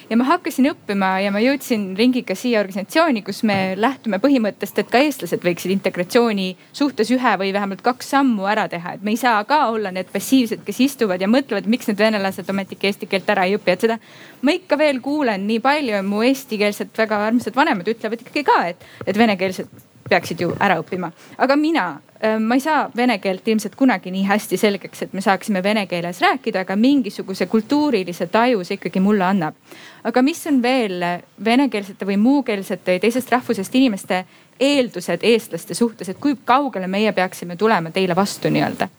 ja 0.09 0.17
ma 0.17 0.27
hakkasin 0.29 0.69
õppima 0.73 1.11
ja 1.23 1.31
ma 1.33 1.41
jõudsin 1.43 1.89
ringiga 1.97 2.35
siia 2.37 2.61
organisatsiooni, 2.61 3.23
kus 3.25 3.41
me 3.47 3.57
lähtume 3.77 4.21
põhimõttest, 4.21 4.79
et 4.79 4.91
ka 4.91 5.01
eestlased 5.05 5.43
võiksid 5.45 5.73
integratsiooni 5.77 6.49
suhtes 6.71 7.11
ühe 7.15 7.35
või 7.41 7.53
vähemalt 7.55 7.83
kaks 7.85 8.13
sammu 8.15 8.47
ära 8.49 8.67
teha. 8.69 8.93
et 8.93 9.03
me 9.03 9.15
ei 9.15 9.21
saa 9.21 9.43
ka 9.49 9.65
olla 9.73 9.91
need 9.95 10.13
passiivsed, 10.13 10.63
kes 10.65 10.83
istuvad 10.85 11.21
ja 11.21 11.27
mõtlevad, 11.31 11.67
miks 11.67 11.89
need 11.89 11.99
venelased 11.99 12.49
ometigi 12.49 12.91
eesti 12.91 13.09
keelt 13.09 13.29
ära 13.29 13.49
ei 13.49 13.57
õpi, 13.57 13.73
et 13.73 13.87
seda 13.87 13.99
ma 14.41 14.55
ikka 14.55 14.77
veel 14.77 15.01
kuulen 15.01 15.47
nii 15.49 15.59
palju, 15.63 16.03
mu 16.05 16.23
eestikeelsed 16.27 16.93
väga 16.97 17.25
armsad 17.29 17.55
vanemad 17.57 17.87
ütlevad 17.89 18.21
ikkagi 18.21 18.45
ka, 18.47 18.63
et, 18.73 18.89
et 19.05 19.17
venekeelsed 19.17 19.88
peaksid 20.10 20.41
ju 20.41 20.53
ära 20.60 20.80
õppima. 20.82 21.12
aga 21.38 21.55
mina, 21.55 21.86
äh, 22.24 22.39
ma 22.39 22.55
ei 22.55 22.64
saa 22.64 22.89
vene 22.95 23.18
keelt 23.20 23.47
ilmselt 23.47 23.76
kunagi 23.76 24.12
nii 24.12 24.26
hästi 24.28 24.57
selgeks, 24.57 25.01
et 25.01 25.14
me 25.14 25.22
saaksime 25.22 25.64
vene 25.64 25.86
keeles 25.88 26.22
rääkida, 26.22 26.66
aga 26.66 26.76
mingisuguse 26.76 27.45
kultuurilise 27.45 28.28
taju 28.28 28.64
see 28.64 28.80
ikkagi 28.80 28.99
mulle 28.99 29.24
annab. 29.24 29.55
aga 30.03 30.22
mis 30.22 30.45
on 30.47 30.62
veel 30.62 31.03
venekeelsete 31.45 32.05
või 32.05 32.18
muukeelsete 32.18 32.95
või 32.95 32.99
teisest 32.99 33.32
rahvusest 33.32 33.76
inimeste 33.76 34.26
eeldused 34.60 35.24
eestlaste 35.24 35.74
suhtes, 35.74 36.10
et 36.10 36.18
kui 36.20 36.38
kaugele 36.45 36.88
meie 36.88 37.12
peaksime 37.14 37.55
tulema 37.55 37.91
teile 37.91 38.16
vastu 38.16 38.49
nii-öelda? 38.49 38.89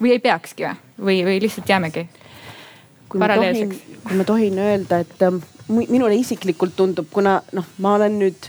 või 0.00 0.14
ei 0.14 0.18
peakski 0.18 0.64
või, 0.64 0.74
või, 0.98 1.24
või 1.24 1.42
lihtsalt 1.42 1.68
jäämegi? 1.68 2.08
kui 3.08 3.20
ma 3.20 3.28
tohin, 3.34 3.72
kui 4.04 4.16
ma 4.16 4.24
tohin 4.24 4.58
öelda, 4.58 4.98
et 5.04 5.22
ähm, 5.22 5.40
minule 5.68 6.14
isiklikult 6.14 6.76
tundub, 6.76 7.08
kuna 7.12 7.38
noh, 7.56 7.66
ma 7.78 7.94
olen 7.96 8.18
nüüd 8.20 8.48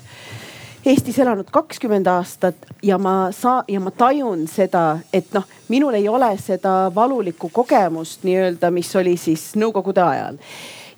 Eestis 0.86 1.17
elanud 1.19 1.49
kakskümmend 1.51 2.07
aastat 2.07 2.55
ja 2.84 2.97
ma 2.97 3.32
saa- 3.32 3.63
ja 3.67 3.80
ma 3.80 3.91
tajun 3.91 4.47
seda, 4.47 4.99
et 5.13 5.34
noh, 5.34 5.43
minul 5.67 5.93
ei 5.93 6.07
ole 6.07 6.38
seda 6.38 6.91
valulikku 6.95 7.49
kogemust 7.49 8.23
nii-öelda, 8.23 8.71
mis 8.71 8.95
oli 8.95 9.17
siis 9.17 9.55
nõukogude 9.55 10.01
ajal. 10.01 10.38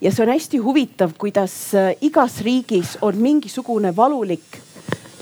ja 0.01 0.11
see 0.11 0.23
on 0.23 0.33
hästi 0.33 0.57
huvitav, 0.57 1.11
kuidas 1.17 1.73
äh, 1.75 1.95
igas 2.01 2.41
riigis 2.41 2.97
on 3.01 3.17
mingisugune 3.17 3.95
valulik, 3.95 4.61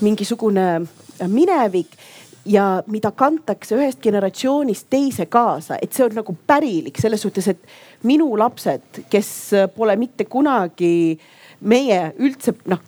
mingisugune 0.00 0.76
äh, 0.76 1.28
minevik 1.28 1.96
ja 2.44 2.82
mida 2.86 3.10
kantakse 3.10 3.76
ühest 3.76 4.00
generatsioonist 4.00 4.86
teise 4.90 5.26
kaasa, 5.26 5.78
et 5.82 5.92
see 5.92 6.04
on 6.04 6.14
nagu 6.14 6.36
pärilik 6.46 7.00
selles 7.00 7.22
suhtes, 7.22 7.48
et 7.48 7.58
minu 8.02 8.36
lapsed, 8.36 9.04
kes 9.10 9.52
äh, 9.54 9.68
pole 9.76 9.96
mitte 9.96 10.24
kunagi 10.24 11.18
äh, 11.18 11.39
meie 11.60 11.98
üldse 12.20 12.54
noh, 12.70 12.80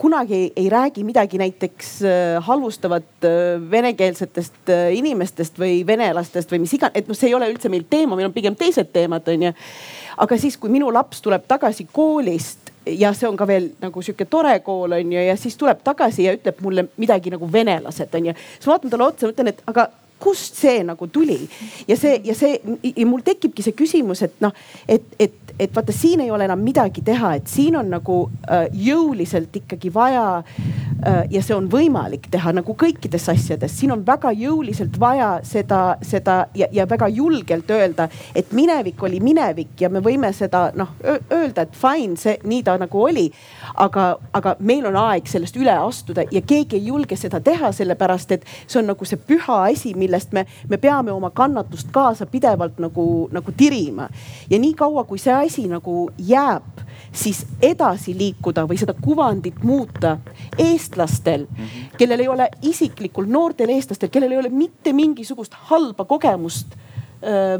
kunagi 0.00 0.40
ei 0.56 0.68
räägi 0.72 1.04
midagi 1.04 1.38
näiteks 1.40 1.92
äh, 2.04 2.42
halvustavat 2.44 3.24
äh, 3.24 3.60
venekeelsetest 3.70 4.72
äh, 4.72 4.90
inimestest 4.96 5.58
või 5.60 5.80
venelastest 5.86 6.52
või 6.52 6.62
mis 6.64 6.74
iganes, 6.76 6.96
et 7.00 7.08
noh, 7.08 7.16
see 7.16 7.30
ei 7.30 7.36
ole 7.36 7.48
üldse 7.52 7.72
meil 7.72 7.86
teema, 7.90 8.16
meil 8.18 8.28
on 8.28 8.36
pigem 8.36 8.56
teised 8.60 8.92
teemad, 8.92 9.28
onju. 9.28 9.52
aga 10.24 10.40
siis, 10.40 10.58
kui 10.60 10.72
minu 10.72 10.90
laps 10.92 11.24
tuleb 11.24 11.48
tagasi 11.48 11.88
koolist 11.92 12.70
ja 12.86 13.14
see 13.16 13.28
on 13.28 13.38
ka 13.40 13.46
veel 13.48 13.70
nagu 13.80 14.02
sihuke 14.04 14.26
tore 14.28 14.58
kool 14.64 14.96
on 14.96 15.12
ju 15.12 15.24
ja 15.24 15.36
siis 15.36 15.56
tuleb 15.60 15.80
tagasi 15.84 16.28
ja 16.28 16.36
ütleb 16.36 16.60
mulle 16.64 16.86
midagi 17.00 17.32
nagu 17.32 17.48
venelased 17.52 18.14
on 18.14 18.30
ju. 18.30 18.36
siis 18.36 18.68
ma 18.68 18.76
vaatan 18.76 18.92
talle 18.92 19.08
otsa, 19.08 19.32
mõtlen, 19.32 19.52
et 19.54 19.64
aga 19.70 19.88
kust 20.20 20.58
see 20.60 20.82
nagu 20.86 21.08
tuli 21.12 21.38
ja 21.88 21.96
see 21.96 22.20
ja 22.24 22.34
see 22.36 22.58
ja 22.82 23.06
mul 23.08 23.24
tekibki 23.24 23.64
see 23.64 23.76
küsimus, 23.76 24.22
et 24.26 24.36
noh, 24.44 24.52
et, 24.88 25.04
et, 25.18 25.54
et 25.58 25.74
vaata, 25.76 25.94
siin 25.94 26.20
ei 26.24 26.30
ole 26.30 26.46
enam 26.46 26.60
midagi 26.64 27.02
teha, 27.06 27.34
et 27.40 27.48
siin 27.50 27.76
on 27.80 27.90
nagu 27.92 28.20
äh, 28.44 28.66
jõuliselt 28.72 29.56
ikkagi 29.62 29.92
vaja 29.94 30.24
äh, 30.40 31.22
ja 31.30 31.42
see 31.44 31.56
on 31.56 31.68
võimalik 31.72 32.30
teha 32.32 32.54
nagu 32.56 32.76
kõikides 32.78 33.28
asjades, 33.32 33.74
siin 33.78 33.94
on 33.96 34.04
väga 34.06 34.32
jõuliselt 34.36 34.98
vaja 35.00 35.32
seda, 35.46 35.96
seda 36.06 36.40
ja, 36.54 36.68
ja 36.72 36.88
väga 36.90 37.08
julgelt 37.08 37.70
öelda, 37.70 38.08
et 38.34 38.52
minevik 38.56 39.02
oli 39.02 39.20
minevik 39.24 39.80
ja 39.80 39.90
me 39.92 40.04
võime 40.04 40.32
seda 40.36 40.68
noh 40.76 40.96
öelda, 41.32 41.66
et 41.66 41.76
fine, 41.76 42.16
see 42.20 42.36
nii 42.44 42.62
ta 42.66 42.76
nagu 42.80 43.02
oli. 43.02 43.28
Aga, 43.74 44.18
aga 44.32 44.56
meil 44.60 44.86
on 44.86 44.96
aeg 44.96 45.26
sellest 45.28 45.56
üle 45.56 45.72
astuda 45.72 46.26
ja 46.30 46.42
keegi 46.42 46.76
ei 46.76 46.86
julge 46.86 47.16
seda 47.16 47.40
teha, 47.40 47.72
sellepärast 47.72 48.36
et 48.36 48.46
see 48.66 48.80
on 48.82 48.90
nagu 48.92 49.04
see 49.04 49.16
püha 49.16 49.62
asi, 49.70 49.94
mille 49.94 50.10
millest 50.10 50.32
me, 50.32 50.46
me 50.68 50.76
peame 50.78 51.12
oma 51.12 51.30
kannatust 51.30 51.90
kaasa 51.92 52.26
pidevalt 52.26 52.78
nagu, 52.78 53.28
nagu 53.32 53.52
tirima. 53.52 54.08
ja 54.50 54.58
niikaua, 54.58 55.04
kui 55.04 55.18
see 55.18 55.32
asi 55.32 55.68
nagu 55.68 56.10
jääb, 56.18 56.82
siis 57.12 57.46
edasi 57.62 58.14
liikuda 58.18 58.66
või 58.66 58.78
seda 58.78 58.94
kuvandit 58.94 59.62
muuta 59.62 60.18
eestlastel, 60.58 61.46
kellel 61.98 62.20
ei 62.20 62.28
ole 62.28 62.48
isiklikult, 62.62 63.28
noortel 63.28 63.70
eestlastel, 63.70 64.10
kellel 64.10 64.32
ei 64.32 64.38
ole 64.38 64.50
mitte 64.50 64.92
mingisugust 64.92 65.54
halba 65.70 66.04
kogemust 66.04 66.76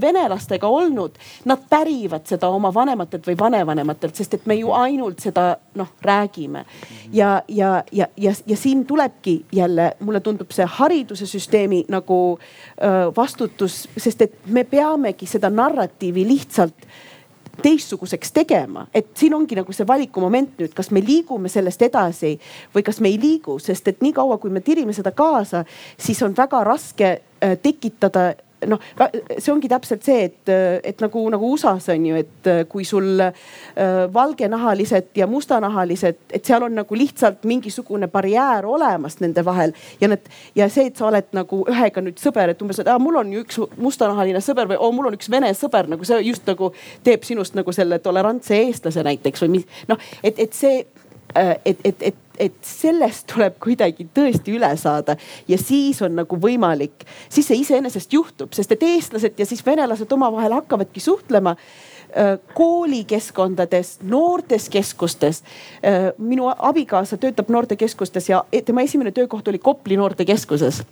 venelastega 0.01 0.69
olnud, 0.69 1.19
nad 1.45 1.65
pärivad 1.71 2.25
seda 2.29 2.49
oma 2.49 2.71
vanematelt 2.75 3.27
või 3.27 3.37
vanevanematelt, 3.39 4.17
sest 4.17 4.35
et 4.35 4.47
me 4.47 4.57
ju 4.57 4.73
ainult 4.73 5.21
seda 5.21 5.57
noh 5.75 5.91
räägime. 6.03 6.65
ja, 7.13 7.43
ja, 7.49 7.85
ja, 7.93 8.07
ja, 8.17 8.33
ja 8.47 8.57
siin 8.57 8.87
tulebki 8.87 9.45
jälle, 9.53 9.93
mulle 10.01 10.21
tundub 10.21 10.51
see 10.51 10.65
hariduse 10.65 11.27
süsteemi 11.27 11.85
nagu 11.89 12.39
öö, 12.39 13.13
vastutus, 13.17 13.89
sest 13.97 14.23
et 14.23 14.35
me 14.47 14.65
peamegi 14.65 15.27
seda 15.27 15.51
narratiivi 15.51 16.29
lihtsalt 16.29 16.87
teistsuguseks 17.63 18.33
tegema, 18.33 18.87
et 18.95 19.11
siin 19.15 19.35
ongi 19.35 19.57
nagu 19.59 19.73
see 19.75 19.87
valikumoment 19.87 20.61
nüüd, 20.61 20.73
kas 20.77 20.91
me 20.95 21.03
liigume 21.05 21.51
sellest 21.53 21.83
edasi 21.83 22.35
või 22.75 22.85
kas 22.87 23.01
me 23.01 23.11
ei 23.13 23.19
liigu, 23.21 23.59
sest 23.61 23.89
et 23.89 24.01
niikaua, 24.05 24.39
kui 24.41 24.53
me 24.53 24.63
tirime 24.65 24.95
seda 24.97 25.13
kaasa, 25.13 25.65
siis 25.99 26.23
on 26.23 26.37
väga 26.37 26.63
raske 26.65 27.11
tekitada 27.63 28.33
noh, 28.67 28.81
see 29.39 29.53
ongi 29.53 29.69
täpselt 29.71 30.05
see, 30.05 30.25
et, 30.29 30.53
et 30.85 31.01
nagu, 31.03 31.23
nagu 31.33 31.51
USA-s 31.55 31.91
on 31.95 32.07
ju, 32.11 32.21
et 32.21 32.51
kui 32.71 32.85
sul 32.89 33.23
äh, 33.25 33.33
valgenahalised 34.13 35.17
ja 35.17 35.29
mustanahalised, 35.31 36.21
et 36.33 36.45
seal 36.45 36.65
on 36.67 36.77
nagu 36.81 36.99
lihtsalt 36.99 37.45
mingisugune 37.49 38.09
barjäär 38.13 38.67
olemas 38.67 39.21
nende 39.21 39.45
vahel 39.45 39.75
ja 40.01 40.11
need 40.11 40.29
ja 40.59 40.69
see, 40.73 40.91
et 40.91 41.01
sa 41.01 41.09
oled 41.09 41.31
nagu 41.37 41.63
ühega 41.71 42.05
nüüd 42.05 42.21
sõber, 42.21 42.53
et 42.53 42.63
umbes, 42.63 42.83
et 42.83 42.91
aa, 42.91 43.01
mul 43.03 43.21
on 43.23 43.33
ju 43.33 43.45
üks 43.45 43.61
mustanahaline 43.81 44.43
sõber 44.45 44.71
või 44.71 44.81
oo, 44.81 44.93
mul 44.97 45.11
on 45.11 45.19
üks 45.19 45.31
vene 45.33 45.53
sõber, 45.57 45.89
nagu 45.91 46.07
see 46.07 46.21
just 46.27 46.49
nagu 46.51 46.73
teeb 47.07 47.25
sinust 47.27 47.57
nagu 47.59 47.73
selle 47.77 48.01
tolerantse 48.03 48.59
eestlase 48.67 49.05
näiteks 49.07 49.47
või 49.47 49.59
mis 49.59 49.87
noh, 49.91 50.11
et, 50.23 50.39
et 50.39 50.57
see, 50.57 50.85
äh, 51.37 51.57
et, 51.65 51.81
et, 51.85 52.11
et 52.13 52.27
et 52.39 52.57
sellest 52.65 53.27
tuleb 53.35 53.57
kuidagi 53.63 54.07
tõesti 54.15 54.55
üle 54.57 54.71
saada 54.81 55.17
ja 55.49 55.59
siis 55.61 56.01
on 56.03 56.15
nagu 56.21 56.39
võimalik, 56.41 57.05
siis 57.29 57.51
see 57.51 57.61
iseenesest 57.63 58.13
juhtub, 58.13 58.55
sest 58.57 58.73
et 58.77 58.85
eestlased 58.87 59.41
ja 59.41 59.47
siis 59.49 59.65
venelased 59.67 60.13
omavahel 60.13 60.55
hakkavadki 60.59 61.03
suhtlema 61.05 61.57
äh, 61.57 62.39
koolikeskkondades, 62.55 63.99
noortes 64.03 64.69
keskustes. 64.73 65.43
Äh, 65.85 66.11
minu 66.19 66.49
abikaasa 66.57 67.21
töötab 67.21 67.53
noortekeskustes 67.53 68.31
ja 68.33 68.45
tema 68.65 68.87
esimene 68.87 69.13
töökoht 69.13 69.49
oli 69.49 69.59
Kopli 69.59 70.01
noortekeskuses. 70.01 70.83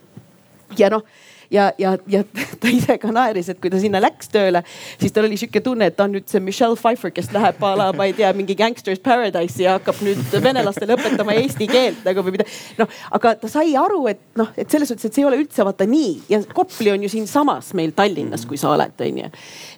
ja 0.78 0.90
noh 0.90 1.04
ja, 1.50 1.72
ja, 1.78 1.96
ja 2.06 2.22
ta 2.60 2.70
ise 2.72 2.98
ka 3.00 3.10
naeris, 3.14 3.48
et 3.52 3.60
kui 3.62 3.70
ta 3.72 3.80
sinna 3.80 4.00
läks 4.02 4.30
tööle, 4.32 4.62
siis 5.00 5.14
tal 5.14 5.28
oli 5.28 5.38
sihuke 5.40 5.62
tunne, 5.64 5.88
et 5.88 5.96
ta 5.96 6.06
on 6.08 6.14
nüüd 6.16 6.28
see 6.30 6.42
Michelle 6.44 6.76
Pfeiffer, 6.78 7.12
kes 7.14 7.30
läheb 7.34 7.62
a 7.64 7.72
la, 7.78 7.88
ma 7.96 8.08
ei 8.08 8.14
tea, 8.16 8.30
mingi 8.36 8.56
Gangsters 8.58 9.00
Paradise'i 9.04 9.66
ja 9.66 9.76
hakkab 9.78 10.02
nüüd 10.04 10.36
venelastele 10.44 10.96
õpetama 10.98 11.36
eesti 11.40 11.70
keelt 11.70 12.04
nagu 12.06 12.24
või 12.26 12.36
mida. 12.38 12.48
noh, 12.80 12.92
aga 13.18 13.34
ta 13.42 13.52
sai 13.52 13.74
aru, 13.78 14.04
et 14.12 14.22
noh, 14.38 14.52
et 14.56 14.68
selles 14.70 14.90
suhtes, 14.90 15.08
et 15.08 15.16
see 15.16 15.24
ei 15.24 15.30
ole 15.30 15.40
üldse 15.42 15.66
vaata 15.66 15.88
nii 15.88 16.12
ja 16.32 16.42
Kopli 16.52 16.92
on 16.92 17.04
ju 17.06 17.12
siinsamas 17.12 17.72
meil 17.78 17.94
Tallinnas, 17.96 18.46
kui 18.48 18.60
sa 18.60 18.72
oled, 18.74 18.94
onju. 19.08 19.32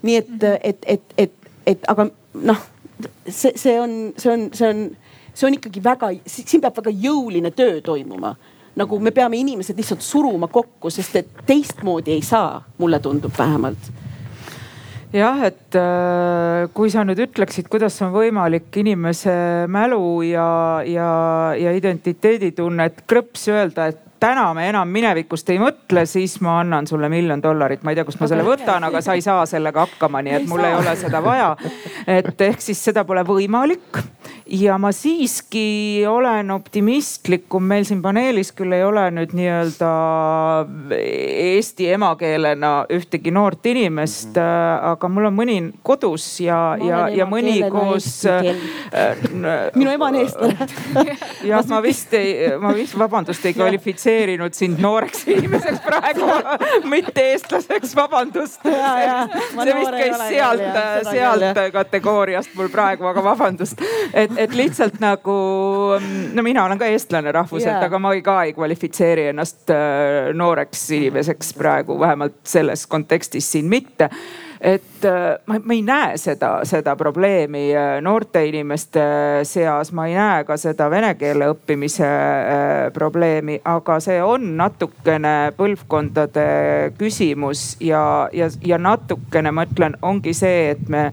nii 0.06 0.20
et, 0.20 0.34
et, 0.72 0.86
et, 0.96 1.16
et, 1.26 1.50
et 1.74 1.90
aga 1.90 2.10
noh, 2.46 2.64
see, 3.26 3.54
see 3.56 3.76
on, 3.80 3.98
see 4.18 4.32
on, 4.32 4.48
see 4.56 4.70
on, 4.70 4.86
see 5.34 5.48
on 5.48 5.58
ikkagi 5.58 5.82
väga, 5.84 6.12
siin 6.26 6.62
peab 6.62 6.80
väga 6.82 6.94
jõuline 6.94 7.52
töö 7.56 7.78
toimuma 7.84 8.34
nagu 8.80 9.00
me 9.02 9.12
peame 9.14 9.40
inimesed 9.40 9.78
lihtsalt 9.78 10.04
suruma 10.04 10.48
kokku, 10.52 10.90
sest 10.92 11.20
et 11.20 11.42
teistmoodi 11.46 12.16
ei 12.16 12.22
saa, 12.26 12.62
mulle 12.78 13.00
tundub 13.04 13.36
vähemalt 13.38 13.90
jah, 15.12 15.40
et 15.46 15.78
äh, 15.78 16.68
kui 16.74 16.90
sa 16.92 17.04
nüüd 17.06 17.18
ütleksid, 17.26 17.68
kuidas 17.70 17.98
on 18.04 18.12
võimalik 18.14 18.70
inimese 18.82 19.32
mälu 19.70 20.20
ja, 20.28 20.46
ja, 20.86 21.10
ja 21.58 21.74
identiteeditunnet 21.74 23.04
krõps 23.10 23.48
öelda, 23.50 23.90
et 23.90 24.06
täna 24.20 24.44
me 24.54 24.68
enam 24.68 24.88
minevikust 24.92 25.48
ei 25.50 25.58
mõtle, 25.60 26.04
siis 26.06 26.36
ma 26.44 26.58
annan 26.60 26.86
sulle 26.86 27.08
miljon 27.12 27.42
dollarit. 27.42 27.82
ma 27.82 27.92
ei 27.92 27.98
tea, 27.98 28.04
kust 28.04 28.20
ma 28.20 28.28
selle 28.30 28.44
võtan, 28.46 28.84
aga 28.86 29.00
sa 29.04 29.16
ei 29.16 29.24
saa 29.24 29.46
sellega 29.48 29.86
hakkama, 29.86 30.22
nii 30.22 30.36
et 30.40 30.48
mul 30.50 30.64
ei 30.64 30.76
ole 30.76 30.94
seda 31.00 31.22
vaja. 31.24 31.54
et 32.06 32.46
ehk 32.50 32.62
siis 32.62 32.84
seda 32.90 33.04
pole 33.08 33.24
võimalik 33.26 34.02
ja 34.50 34.78
ma 34.78 34.90
siiski 34.92 36.04
olen 36.08 36.50
optimistlikum, 36.50 37.64
meil 37.64 37.84
siin 37.86 38.02
paneelis 38.02 38.50
küll 38.56 38.74
ei 38.74 38.82
ole 38.84 39.04
nüüd 39.14 39.34
nii-öelda 39.36 39.90
eesti 40.96 41.90
emakeelena 41.94 42.72
ühtegi 42.90 43.30
noort 43.34 43.66
inimest 43.66 44.34
mm, 44.34 44.42
-hmm. 44.42 44.90
aga 44.92 45.08
mul 45.08 45.28
on 45.30 45.36
mõni 45.36 45.58
kodus 45.82 46.26
ja, 46.40 46.76
ja, 46.82 47.08
ja 47.08 47.26
mõni 47.30 47.60
koos. 47.70 48.08
Äh, 48.26 48.50
minu 49.74 49.90
ema 49.90 50.10
on 50.10 50.18
eestlane. 50.24 50.68
jah, 51.50 51.64
ma 51.70 51.82
vist 51.82 52.14
ei, 52.14 52.50
ma 52.58 52.74
vist, 52.74 52.98
vabandust, 52.98 53.46
ei 53.46 53.54
kvalifitseerinud 53.54 54.54
sind 54.54 54.82
nooreks 54.82 55.26
inimeseks 55.28 55.80
praegu 55.86 56.26
mitte 56.94 57.28
eestlaseks, 57.32 57.94
vabandust. 57.96 58.66
see 58.66 59.78
vist 59.78 59.94
käis 59.94 60.26
sealt, 60.26 60.82
sealt 61.10 61.62
kategooriast 61.72 62.54
mul 62.58 62.68
praegu, 62.72 63.06
aga 63.06 63.24
vabandust, 63.24 63.82
et 64.14 64.39
et 64.40 64.54
lihtsalt 64.56 65.00
nagu, 65.02 65.36
no 66.34 66.44
mina 66.46 66.64
olen 66.64 66.80
ka 66.80 66.88
eestlane 66.90 67.32
rahvuselt 67.34 67.74
yeah., 67.74 67.86
aga 67.86 68.02
ma 68.02 68.14
ei, 68.16 68.22
ka 68.24 68.40
ei 68.46 68.54
kvalifitseeri 68.56 69.30
ennast 69.34 69.72
äh, 69.74 70.30
nooreks 70.36 70.86
inimeseks 70.96 71.54
praegu, 71.58 71.98
vähemalt 72.00 72.40
selles 72.48 72.86
kontekstis 72.90 73.50
siin 73.52 73.68
mitte 73.70 74.10
et 74.60 75.04
äh, 75.08 75.38
ma, 75.48 75.56
ma 75.64 75.74
ei 75.76 75.82
näe 75.84 76.16
seda, 76.20 76.50
seda 76.68 76.94
probleemi 77.00 77.70
äh, 77.72 77.98
noorte 78.04 78.42
inimeste 78.48 79.02
seas, 79.48 79.92
ma 79.96 80.06
ei 80.08 80.16
näe 80.18 80.44
ka 80.48 80.56
seda 80.60 80.90
vene 80.92 81.14
keele 81.20 81.48
õppimise 81.54 82.08
probleemi, 82.96 83.60
aga 83.64 83.98
see 84.04 84.20
on 84.24 84.52
natukene 84.60 85.52
põlvkondade 85.56 86.46
küsimus 87.00 87.74
ja, 87.80 88.28
ja, 88.36 88.50
ja 88.64 88.80
natukene 88.80 89.52
ma 89.52 89.64
ütlen, 89.68 89.96
ongi 90.02 90.36
see, 90.36 90.70
et 90.74 90.88
me 90.92 91.08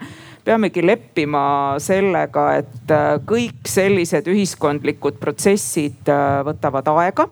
peamegi 0.48 0.84
leppima 0.86 1.44
sellega, 1.84 2.48
et 2.62 2.94
äh, 2.94 3.18
kõik 3.28 3.68
sellised 3.68 4.30
ühiskondlikud 4.32 5.20
protsessid 5.20 6.08
äh, 6.12 6.40
võtavad 6.48 6.88
aega 6.94 7.28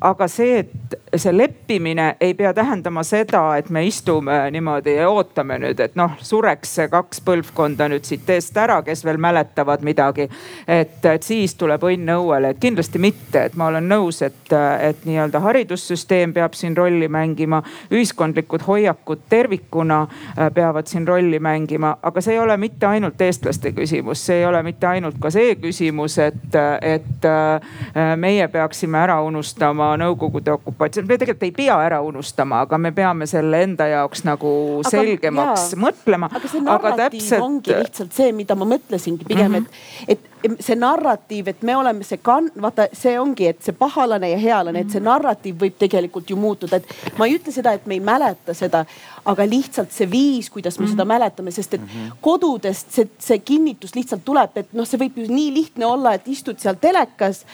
aga 0.00 0.28
see, 0.28 0.58
et 0.58 1.18
see 1.20 1.32
leppimine 1.36 2.16
ei 2.20 2.34
pea 2.34 2.52
tähendama 2.54 3.02
seda, 3.04 3.42
et 3.56 3.68
me 3.70 3.82
istume 3.86 4.36
niimoodi 4.50 4.94
ja 4.94 5.08
ootame 5.10 5.58
nüüd, 5.60 5.80
et 5.80 5.96
noh, 5.98 6.14
sureks 6.24 6.74
see 6.78 6.88
kaks 6.88 7.20
põlvkonda 7.26 7.88
nüüd 7.92 8.06
siit 8.08 8.28
eest 8.30 8.56
ära, 8.56 8.80
kes 8.86 9.04
veel 9.04 9.20
mäletavad 9.20 9.84
midagi. 9.84 10.28
et, 10.68 11.04
et 11.04 11.22
siis 11.22 11.54
tuleb 11.54 11.84
õnn 11.84 12.14
õuele, 12.14 12.54
et 12.54 12.60
kindlasti 12.62 12.98
mitte, 13.02 13.44
et 13.44 13.56
ma 13.60 13.66
olen 13.68 13.88
nõus, 13.88 14.22
et, 14.22 14.52
et 14.80 15.04
nii-öelda 15.04 15.40
haridussüsteem 15.44 16.32
peab 16.32 16.56
siin 16.56 16.76
rolli 16.76 17.08
mängima, 17.08 17.62
ühiskondlikud 17.90 18.64
hoiakud 18.66 19.26
tervikuna 19.28 20.00
äh, 20.06 20.48
peavad 20.54 20.88
siin 20.88 21.08
rolli 21.08 21.38
mängima, 21.38 21.96
aga 22.02 22.24
see 22.24 22.38
ei 22.38 22.40
ole 22.40 22.56
mitte 22.56 22.86
ainult 22.86 23.20
eestlaste 23.20 23.74
küsimus, 23.76 24.24
see 24.26 24.40
ei 24.40 24.48
ole 24.48 24.62
mitte 24.62 24.88
ainult 24.88 25.20
ka 25.20 25.30
see 25.30 25.54
küsimus, 25.60 26.16
et, 26.24 26.56
et 26.80 27.28
äh, 27.28 28.16
meie 28.16 28.48
peaksime 28.48 28.98
ära 29.04 29.20
unustama 29.26 29.89
Nõukogude 30.00 30.52
okupatsioon, 30.54 31.08
me 31.08 31.18
tegelikult 31.20 31.46
ei 31.48 31.54
pea 31.56 31.76
ära 31.86 32.00
unustama, 32.06 32.62
aga 32.66 32.78
me 32.78 32.92
peame 32.96 33.26
selle 33.30 33.62
enda 33.66 33.88
jaoks 33.90 34.24
nagu 34.28 34.52
aga, 34.80 34.92
selgemaks 34.94 35.72
jaa. 35.72 35.80
mõtlema. 35.86 36.30
aga 36.30 36.52
see 36.52 36.64
narratiiv 36.66 37.18
täpselt... 37.18 37.46
ongi 37.46 37.76
lihtsalt 37.76 38.16
see, 38.16 38.32
mida 38.36 38.56
ma 38.58 38.68
mõtlesingi 38.74 39.26
pigem 39.26 39.52
mm, 39.52 39.66
-hmm. 39.66 40.06
et, 40.06 40.18
et 40.18 40.29
see 40.60 40.76
narratiiv, 40.78 41.50
et 41.52 41.62
me 41.66 41.74
oleme 41.76 42.04
see 42.06 42.20
kann-, 42.24 42.50
vaata, 42.62 42.86
see 42.96 43.16
ongi, 43.20 43.50
et 43.50 43.60
see 43.64 43.76
pahalane 43.76 44.30
ja 44.32 44.38
healane, 44.40 44.84
et 44.84 44.94
see 44.94 45.02
narratiiv 45.04 45.58
võib 45.60 45.76
tegelikult 45.80 46.30
ju 46.30 46.38
muutuda, 46.40 46.80
et 46.80 47.18
ma 47.18 47.28
ei 47.28 47.36
ütle 47.38 47.52
seda, 47.54 47.74
et 47.76 47.86
me 47.90 47.98
ei 47.98 48.04
mäleta 48.04 48.54
seda, 48.56 48.84
aga 49.30 49.46
lihtsalt 49.48 49.92
see 49.94 50.08
viis, 50.10 50.50
kuidas 50.52 50.78
me 50.80 50.88
seda 50.90 51.06
mäletame, 51.08 51.52
sest 51.54 51.76
et 51.76 51.98
kodudest 52.24 52.94
see, 52.96 53.10
see 53.20 53.40
kinnitus 53.44 53.94
lihtsalt 53.96 54.24
tuleb, 54.24 54.56
et 54.62 54.72
noh, 54.76 54.88
see 54.88 55.00
võib 55.00 55.20
ju 55.20 55.28
nii 55.30 55.52
lihtne 55.56 55.88
olla, 55.88 56.14
et 56.16 56.28
istud 56.30 56.60
seal 56.62 56.80
telekas. 56.80 57.44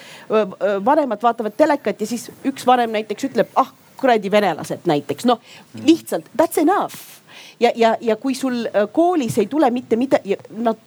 vanemad 0.85 1.23
vaatavad 1.23 1.57
telekat 1.57 2.01
ja 2.01 2.07
siis 2.07 2.31
üks 2.47 2.67
vanem 2.67 2.95
näiteks 2.95 3.31
ütleb, 3.31 3.51
ah 3.57 3.73
kuradi 3.97 4.31
venelased 4.31 4.85
näiteks, 4.85 5.25
noh 5.25 5.41
lihtsalt 5.85 6.29
that's 6.37 6.61
enough 6.61 7.17
ja, 7.61 7.71
ja, 7.75 7.97
ja 8.01 8.17
kui 8.17 8.35
sul 8.35 8.67
äh, 8.67 8.89
koolis 8.93 9.39
ei 9.39 9.47
tule 9.47 9.71
mitte 9.71 9.97
midagi, 9.97 10.37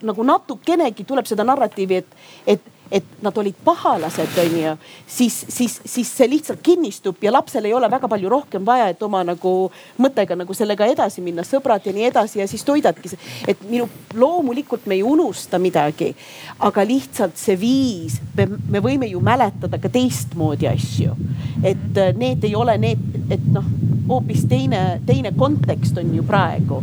nagu 0.02 0.26
natukenegi 0.26 1.04
tuleb 1.04 1.26
seda 1.26 1.44
narratiivi, 1.44 1.96
et, 1.96 2.20
et 2.46 2.60
et 2.90 3.04
nad 3.22 3.36
olid 3.38 3.54
pahalased, 3.64 4.38
onju, 4.42 4.74
siis, 5.06 5.44
siis, 5.48 5.80
siis 5.84 6.10
see 6.16 6.28
lihtsalt 6.30 6.62
kinnistub 6.62 7.22
ja 7.22 7.32
lapsel 7.32 7.68
ei 7.68 7.74
ole 7.74 7.90
väga 7.90 8.08
palju 8.10 8.32
rohkem 8.32 8.66
vaja, 8.66 8.88
et 8.90 9.02
oma 9.02 9.22
nagu 9.26 9.54
mõttega 10.00 10.36
nagu 10.38 10.54
sellega 10.56 10.88
edasi 10.90 11.22
minna, 11.24 11.44
sõbrad 11.46 11.86
ja 11.86 11.94
nii 11.94 12.08
edasi 12.10 12.42
ja 12.42 12.48
siis 12.50 12.64
toidadki. 12.66 13.12
et 13.48 13.62
minu, 13.70 13.88
loomulikult 14.14 14.86
me 14.86 14.98
ei 14.98 15.02
unusta 15.06 15.58
midagi, 15.58 16.14
aga 16.58 16.84
lihtsalt 16.86 17.38
see 17.38 17.58
viis, 17.60 18.20
me, 18.36 18.48
me 18.68 18.82
võime 18.82 19.06
ju 19.10 19.20
mäletada 19.20 19.78
ka 19.78 19.88
teistmoodi 19.88 20.68
asju. 20.70 21.14
et 21.62 21.98
äh, 21.98 22.16
need 22.16 22.44
ei 22.44 22.54
ole 22.56 22.78
need, 22.78 23.06
et 23.30 23.46
noh 23.52 23.64
hoopis 24.10 24.44
teine, 24.44 25.00
teine 25.06 25.32
kontekst 25.36 25.98
on 25.98 26.14
ju 26.14 26.22
praegu. 26.26 26.82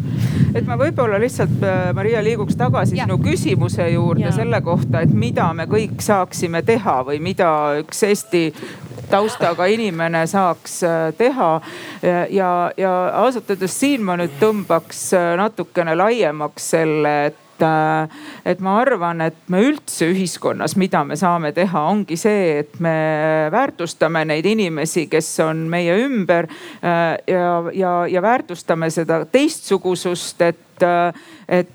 et 0.56 0.66
ma 0.68 0.78
võib-olla 0.80 1.20
lihtsalt, 1.20 1.60
äh, 1.64 1.90
Maria, 1.96 2.22
liiguks 2.24 2.56
tagasi 2.56 2.98
ja. 2.98 3.06
sinu 3.06 3.18
küsimuse 3.24 3.90
juurde 3.92 4.30
ja. 4.30 4.32
selle 4.36 4.62
kohta, 4.64 5.02
et 5.04 5.14
mida 5.14 5.50
me 5.54 5.68
kõik 5.68 5.97
saaksime 6.04 6.62
teha 6.66 7.00
või 7.08 7.20
mida 7.24 7.50
üks 7.82 8.04
Eesti 8.08 8.44
taustaga 9.10 9.66
inimene 9.72 10.26
saaks 10.28 10.84
äh, 10.84 11.14
teha. 11.18 11.62
ja, 12.30 12.72
ja 12.78 12.94
ausalt 13.24 13.50
öeldes 13.50 13.80
siin 13.80 14.04
ma 14.06 14.18
nüüd 14.20 14.38
tõmbaks 14.42 15.10
äh, 15.18 15.34
natukene 15.40 15.96
laiemaks 15.98 16.72
selle, 16.76 17.18
et 17.32 17.44
et, 17.58 17.64
äh, 17.66 18.10
et 18.46 18.60
ma 18.60 18.78
arvan, 18.82 19.22
et 19.22 19.38
me 19.50 19.62
üldse 19.66 20.12
ühiskonnas, 20.12 20.76
mida 20.78 21.04
me 21.04 21.16
saame 21.18 21.52
teha, 21.54 21.82
ongi 21.90 22.18
see, 22.18 22.60
et 22.60 22.80
me 22.80 23.50
väärtustame 23.52 24.26
neid 24.26 24.46
inimesi, 24.46 25.08
kes 25.10 25.40
on 25.42 25.66
meie 25.70 25.98
ümber 26.06 26.48
ja, 26.82 27.64
ja, 27.74 27.94
ja 28.08 28.22
väärtustame 28.22 28.90
seda 28.94 29.24
teistsugusust, 29.26 30.42
et, 30.42 30.84
äh, 30.86 31.14
et 31.48 31.74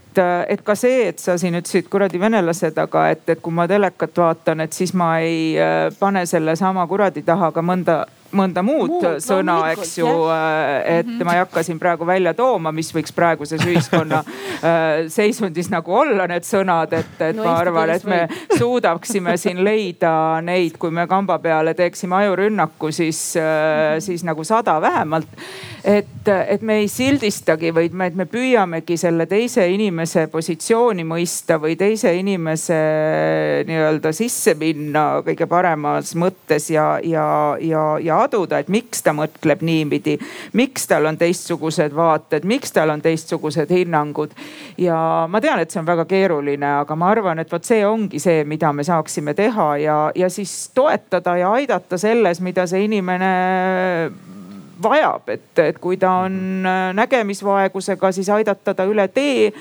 et 0.48 0.60
ka 0.60 0.74
see, 0.76 1.06
et 1.08 1.18
sa 1.18 1.38
siin 1.40 1.56
ütlesid 1.56 1.86
kuradi 1.88 2.20
venelased, 2.20 2.76
aga 2.76 3.06
et, 3.14 3.22
et 3.32 3.40
kui 3.40 3.54
ma 3.56 3.64
telekat 3.68 4.18
vaatan, 4.20 4.60
et 4.60 4.72
siis 4.76 4.92
ma 4.92 5.14
ei 5.24 5.54
pane 5.98 6.26
sellesama 6.28 6.84
kuradi 6.86 7.22
taha 7.24 7.48
ka 7.56 7.64
mõnda 7.64 8.02
mõnda 8.36 8.62
muud, 8.64 8.90
muud 8.90 9.20
sõna, 9.22 9.56
eks 9.72 9.96
ju. 9.98 10.08
Äh, 10.32 10.98
et 10.98 11.06
mm 11.06 11.12
-hmm. 11.18 11.24
ma 11.24 11.34
ei 11.34 11.42
hakka 11.42 11.62
siin 11.62 11.78
praegu 11.78 12.06
välja 12.06 12.34
tooma, 12.34 12.72
mis 12.72 12.92
võiks 12.94 13.12
praeguses 13.14 13.60
ühiskonna 13.66 14.22
äh, 14.24 15.08
seisundis 15.08 15.70
nagu 15.70 15.94
olla 15.94 16.26
need 16.26 16.44
sõnad, 16.44 16.92
et, 16.92 17.20
et 17.20 17.36
no, 17.36 17.44
ma 17.44 17.56
arvan, 17.60 17.90
et 17.90 18.04
me 18.04 18.26
või. 18.28 18.58
suudaksime 18.58 19.36
siin 19.36 19.64
leida 19.64 20.40
neid, 20.42 20.78
kui 20.78 20.90
me 20.90 21.06
kamba 21.06 21.38
peale 21.38 21.74
teeksime 21.74 22.16
ajurünnaku, 22.16 22.92
siis 22.92 23.34
mm, 23.36 23.40
-hmm. 23.42 24.00
siis 24.00 24.24
nagu 24.24 24.44
sada 24.44 24.80
vähemalt. 24.80 25.28
et, 25.84 26.28
et 26.48 26.62
me 26.62 26.76
ei 26.76 26.88
sildistagi, 26.88 27.74
vaid 27.74 27.92
me, 27.92 28.06
et 28.06 28.14
me 28.14 28.24
püüamegi 28.24 28.96
selle 28.96 29.26
teise 29.26 29.68
inimese 29.68 30.26
positsiooni 30.26 31.04
mõista 31.04 31.58
või 31.60 31.76
teise 31.76 32.14
inimese 32.14 32.78
nii-öelda 33.66 34.12
sisse 34.12 34.54
minna 34.54 35.22
kõige 35.26 35.46
paremas 35.46 36.14
mõttes 36.14 36.70
ja, 36.70 37.00
ja, 37.02 37.56
ja, 37.60 37.98
ja 38.00 38.21
aduda, 38.24 38.58
et 38.62 38.68
miks 38.72 39.02
ta 39.02 39.14
mõtleb 39.16 39.62
niipidi. 39.62 40.18
miks 40.52 40.86
tal 40.86 41.06
on 41.10 41.18
teistsugused 41.18 41.94
vaated, 41.96 42.46
miks 42.48 42.72
tal 42.72 42.90
on 42.90 43.02
teistsugused 43.02 43.70
hinnangud. 43.70 44.30
ja 44.78 45.26
ma 45.28 45.40
tean, 45.40 45.60
et 45.60 45.70
see 45.70 45.80
on 45.80 45.86
väga 45.86 46.04
keeruline, 46.10 46.74
aga 46.82 46.96
ma 46.96 47.10
arvan, 47.10 47.38
et 47.38 47.52
vot 47.52 47.64
see 47.64 47.86
ongi 47.86 48.20
see, 48.22 48.44
mida 48.44 48.72
me 48.72 48.84
saaksime 48.84 49.34
teha 49.34 49.76
ja, 49.82 49.98
ja 50.14 50.28
siis 50.30 50.70
toetada 50.74 51.36
ja 51.36 51.52
aidata 51.52 51.98
selles, 51.98 52.40
mida 52.40 52.66
see 52.66 52.84
inimene 52.84 53.32
vajab, 54.82 55.28
et, 55.28 55.58
et 55.58 55.78
kui 55.78 55.96
ta 55.96 56.10
on 56.26 56.66
äh, 56.66 56.92
nägemisvaegusega, 56.94 58.12
siis 58.12 58.28
aidata 58.30 58.74
ta 58.74 58.84
üle 58.88 59.08
tee. 59.08 59.52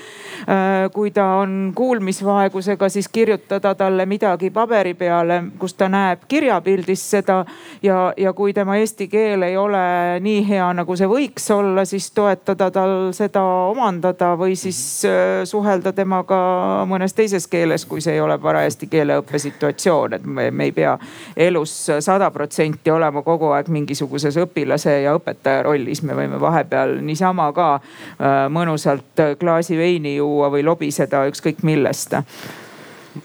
Äh, 0.42 0.90
kui 0.92 1.10
ta 1.10 1.24
on 1.42 1.72
kuulmisvaegusega, 1.74 2.88
siis 2.88 3.08
kirjutada 3.08 3.74
talle 3.74 4.06
midagi 4.06 4.50
paberi 4.50 4.94
peale, 4.94 5.42
kus 5.58 5.74
ta 5.74 5.88
näeb 5.88 6.26
kirjapildis 6.28 7.04
seda. 7.10 7.44
ja, 7.82 8.12
ja 8.16 8.32
kui 8.32 8.52
tema 8.52 8.76
eesti 8.76 9.08
keel 9.08 9.42
ei 9.42 9.56
ole 9.56 9.82
nii 10.20 10.48
hea, 10.48 10.72
nagu 10.72 10.96
see 10.96 11.08
võiks 11.08 11.50
olla, 11.54 11.84
siis 11.84 12.10
toetada 12.10 12.70
tal 12.70 13.12
seda 13.16 13.42
omandada 13.70 14.32
või 14.38 14.56
siis 14.58 14.80
äh, 15.08 15.44
suhelda 15.48 15.92
temaga 15.92 16.40
mõnes 16.88 17.14
teises 17.14 17.46
keeles, 17.46 17.86
kui 17.86 18.00
see 18.00 18.16
ei 18.16 18.20
ole 18.20 18.38
parajasti 18.38 18.86
keeleõppe 18.90 19.38
situatsioon, 19.38 20.18
et 20.18 20.26
me, 20.26 20.50
me 20.50 20.70
ei 20.70 20.72
pea 20.76 20.96
elus 21.36 21.74
sada 22.00 22.30
protsenti 22.30 22.90
olema 22.90 23.22
kogu 23.22 23.52
aeg 23.56 23.68
mingisuguses 23.72 24.36
õpilase 24.42 24.98
ja 25.04 25.11
õpetaja 25.18 25.62
rollis, 25.66 26.02
me 26.02 26.16
võime 26.18 26.40
vahepeal 26.40 26.98
niisama 27.04 27.50
ka 27.56 27.68
äh, 27.74 28.46
mõnusalt 28.52 29.24
klaasi 29.40 29.78
veini 29.78 30.16
juua 30.16 30.50
või 30.52 30.64
lobiseda 30.66 31.24
ükskõik 31.30 31.62
millest. 31.62 32.14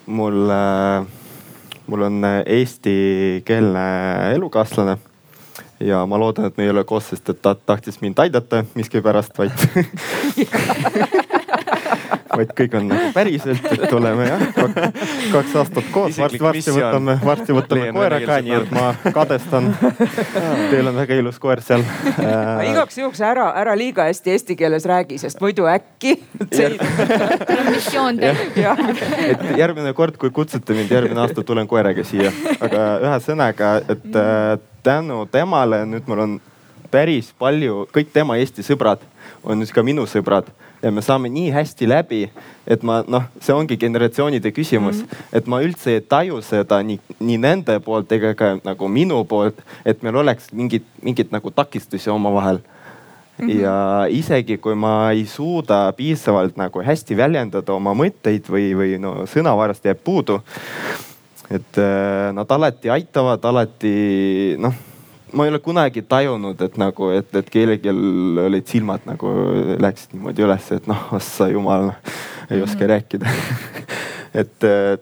mul, 0.05 0.49
äh, 0.49 1.05
mul 1.87 2.07
on 2.09 2.31
eestikeelne 2.45 3.87
elukaaslane 4.35 4.97
ja 5.79 6.05
ma 6.05 6.19
loodan, 6.19 6.45
et 6.45 6.57
me 6.57 6.63
ei 6.65 6.73
ole 6.73 6.83
koos, 6.83 7.09
sest 7.11 7.29
et 7.29 7.41
ta 7.41 7.55
tahtis 7.55 8.01
mind 8.01 8.19
aidata 8.19 8.63
miskipärast, 8.75 9.37
vaid 9.37 9.51
vaid 12.37 12.53
kõik 12.57 12.77
on 12.79 12.89
nagu 12.91 13.11
päriselt, 13.15 13.65
et 13.73 13.93
oleme 13.93 14.27
jah 14.27 14.43
kaks 15.31 15.55
aastat 15.61 15.89
koos, 15.91 16.17
varsti, 16.19 16.41
varsti 16.41 16.75
võtame, 16.75 17.17
varsti 17.23 17.55
võtame 17.57 17.89
koera 17.95 18.19
ka, 18.23 18.39
nii 18.45 18.55
et 18.57 18.73
ma 18.75 18.85
kadestan. 19.15 19.69
Teil 20.71 20.91
on 20.91 20.97
väga 20.97 21.19
ilus 21.21 21.39
koer 21.41 21.61
seal 21.65 21.83
äh.... 21.83 22.67
igaks 22.71 22.99
juhuks 23.01 23.21
ära, 23.25 23.49
ära 23.61 23.75
liiga 23.79 24.07
hästi 24.07 24.33
eesti 24.35 24.57
keeles 24.59 24.87
räägi, 24.89 25.19
sest 25.21 25.41
muidu 25.43 25.67
äkki. 25.71 26.17
missioon 27.73 28.19
täis. 28.21 28.43
et 29.27 29.45
järgmine 29.59 29.93
kord, 29.97 30.17
kui 30.21 30.33
kutsute 30.33 30.77
mind, 30.77 30.91
järgmine 30.93 31.25
aasta 31.25 31.43
tulen 31.45 31.67
koeraga 31.69 32.05
siia, 32.07 32.31
aga 32.59 32.83
ühesõnaga, 33.03 33.73
et 33.89 34.21
äh, 34.21 34.59
tänu 34.85 35.25
temale 35.31 35.83
nüüd 35.89 36.07
mul 36.07 36.23
on 36.25 36.37
päris 36.91 37.33
palju, 37.39 37.87
kõik 37.93 38.13
tema 38.13 38.37
Eesti 38.37 38.65
sõbrad 38.65 39.03
on 39.43 39.59
nüüd 39.59 39.71
ka 39.73 39.83
minu 39.85 40.05
sõbrad 40.09 40.49
ja 40.81 40.91
me 40.91 41.01
saame 41.01 41.29
nii 41.33 41.49
hästi 41.51 41.87
läbi, 41.89 42.21
et 42.67 42.83
ma 42.85 42.99
noh, 43.07 43.25
see 43.41 43.55
ongi 43.55 43.77
generatsioonide 43.79 44.51
küsimus 44.53 45.01
mm, 45.01 45.05
-hmm. 45.05 45.37
et 45.39 45.47
ma 45.47 45.61
üldse 45.65 45.97
ei 45.97 46.01
taju 46.01 46.41
seda 46.41 46.81
nii, 46.83 46.99
nii 47.19 47.37
nende 47.37 47.79
poolt 47.79 48.11
ega 48.11 48.33
ka 48.37 48.57
nagu 48.63 48.87
minu 48.87 49.23
poolt, 49.25 49.61
et 49.85 50.03
meil 50.03 50.15
oleks 50.15 50.51
mingit, 50.53 50.85
mingit 51.01 51.31
nagu 51.31 51.51
takistusi 51.51 52.09
omavahel 52.09 52.59
Mm 53.37 53.49
-hmm. 53.49 53.61
ja 53.61 54.05
isegi 54.09 54.57
kui 54.57 54.75
ma 54.75 55.11
ei 55.11 55.25
suuda 55.25 55.93
piisavalt 55.93 56.57
nagu 56.57 56.81
hästi 56.81 57.17
väljendada 57.17 57.73
oma 57.73 57.93
mõtteid 57.93 58.49
või, 58.49 58.73
või 58.73 58.97
no 58.99 59.25
sõnavarast 59.25 59.85
jääb 59.85 59.99
puudu. 60.03 60.41
et 61.51 61.77
äh, 61.77 62.33
nad 62.33 62.51
alati 62.51 62.89
aitavad, 62.89 63.45
alati 63.45 64.55
noh 64.57 64.73
ma 65.33 65.45
ei 65.45 65.51
ole 65.51 65.59
kunagi 65.59 66.01
tajunud, 66.07 66.61
et 66.61 66.77
nagu, 66.79 67.09
et, 67.15 67.35
et 67.35 67.49
kellelgi 67.51 67.91
olid 67.91 68.69
silmad 68.69 69.03
nagu 69.09 69.33
läksid 69.83 70.15
niimoodi 70.15 70.45
üles, 70.45 70.71
et 70.75 70.87
noh, 70.87 71.07
ossa 71.17 71.49
jumal, 71.51 71.91
ei 72.49 72.61
oska 72.61 72.79
mm 72.79 72.81
-hmm. 72.81 72.89
rääkida 72.93 73.27
et 74.41 74.61
mm 74.61 74.97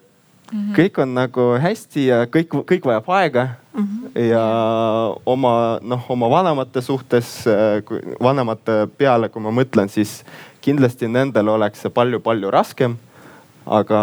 -hmm. 0.52 0.76
kõik 0.78 1.02
on 1.02 1.14
nagu 1.14 1.42
hästi 1.62 2.08
ja 2.08 2.26
kõik, 2.26 2.50
kõik 2.72 2.86
vajab 2.86 3.10
aega 3.10 3.48
mm. 3.74 3.84
-hmm. 3.84 4.22
ja 4.30 4.46
oma 5.26 5.80
noh, 5.82 6.06
oma 6.10 6.30
vanemate 6.30 6.82
suhtes, 6.82 7.46
vanemate 8.22 8.88
peale, 8.98 9.30
kui 9.30 9.42
ma 9.42 9.52
mõtlen, 9.52 9.90
siis 9.90 10.24
kindlasti 10.62 11.08
nendel 11.08 11.48
oleks 11.48 11.82
see 11.82 11.90
palju-palju 11.90 12.52
raskem 12.52 12.98
aga 13.66 13.99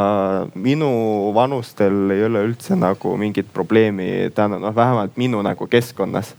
minu 0.55 0.91
vanustel 1.35 2.11
ei 2.11 2.25
ole 2.27 2.43
üldse 2.49 2.77
nagu 2.79 3.15
mingit 3.19 3.49
probleemi 3.55 4.31
täna 4.35 4.59
noh, 4.59 4.75
vähemalt 4.75 5.17
minu 5.17 5.43
nagu 5.43 5.67
keskkonnas. 5.67 6.35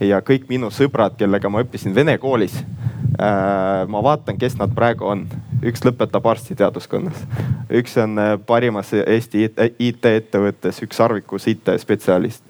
ja 0.00 0.18
kõik 0.20 0.48
minu 0.48 0.70
sõbrad, 0.74 1.14
kellega 1.18 1.48
ma 1.48 1.62
õppisin 1.62 1.94
vene 1.94 2.16
koolis 2.18 2.56
äh,. 2.58 3.84
ma 3.88 4.02
vaatan, 4.02 4.38
kes 4.38 4.56
nad 4.58 4.74
praegu 4.74 5.06
on. 5.06 5.26
üks 5.62 5.84
lõpetab 5.84 6.26
arstiteaduskonnas, 6.32 7.24
üks 7.70 7.96
on 8.02 8.18
äh, 8.18 8.34
parimas 8.46 8.92
Eesti 8.92 9.48
IT-ettevõttes, 9.78 10.82
üks 10.82 11.00
Arvikus 11.00 11.46
IT-spetsialist 11.52 12.42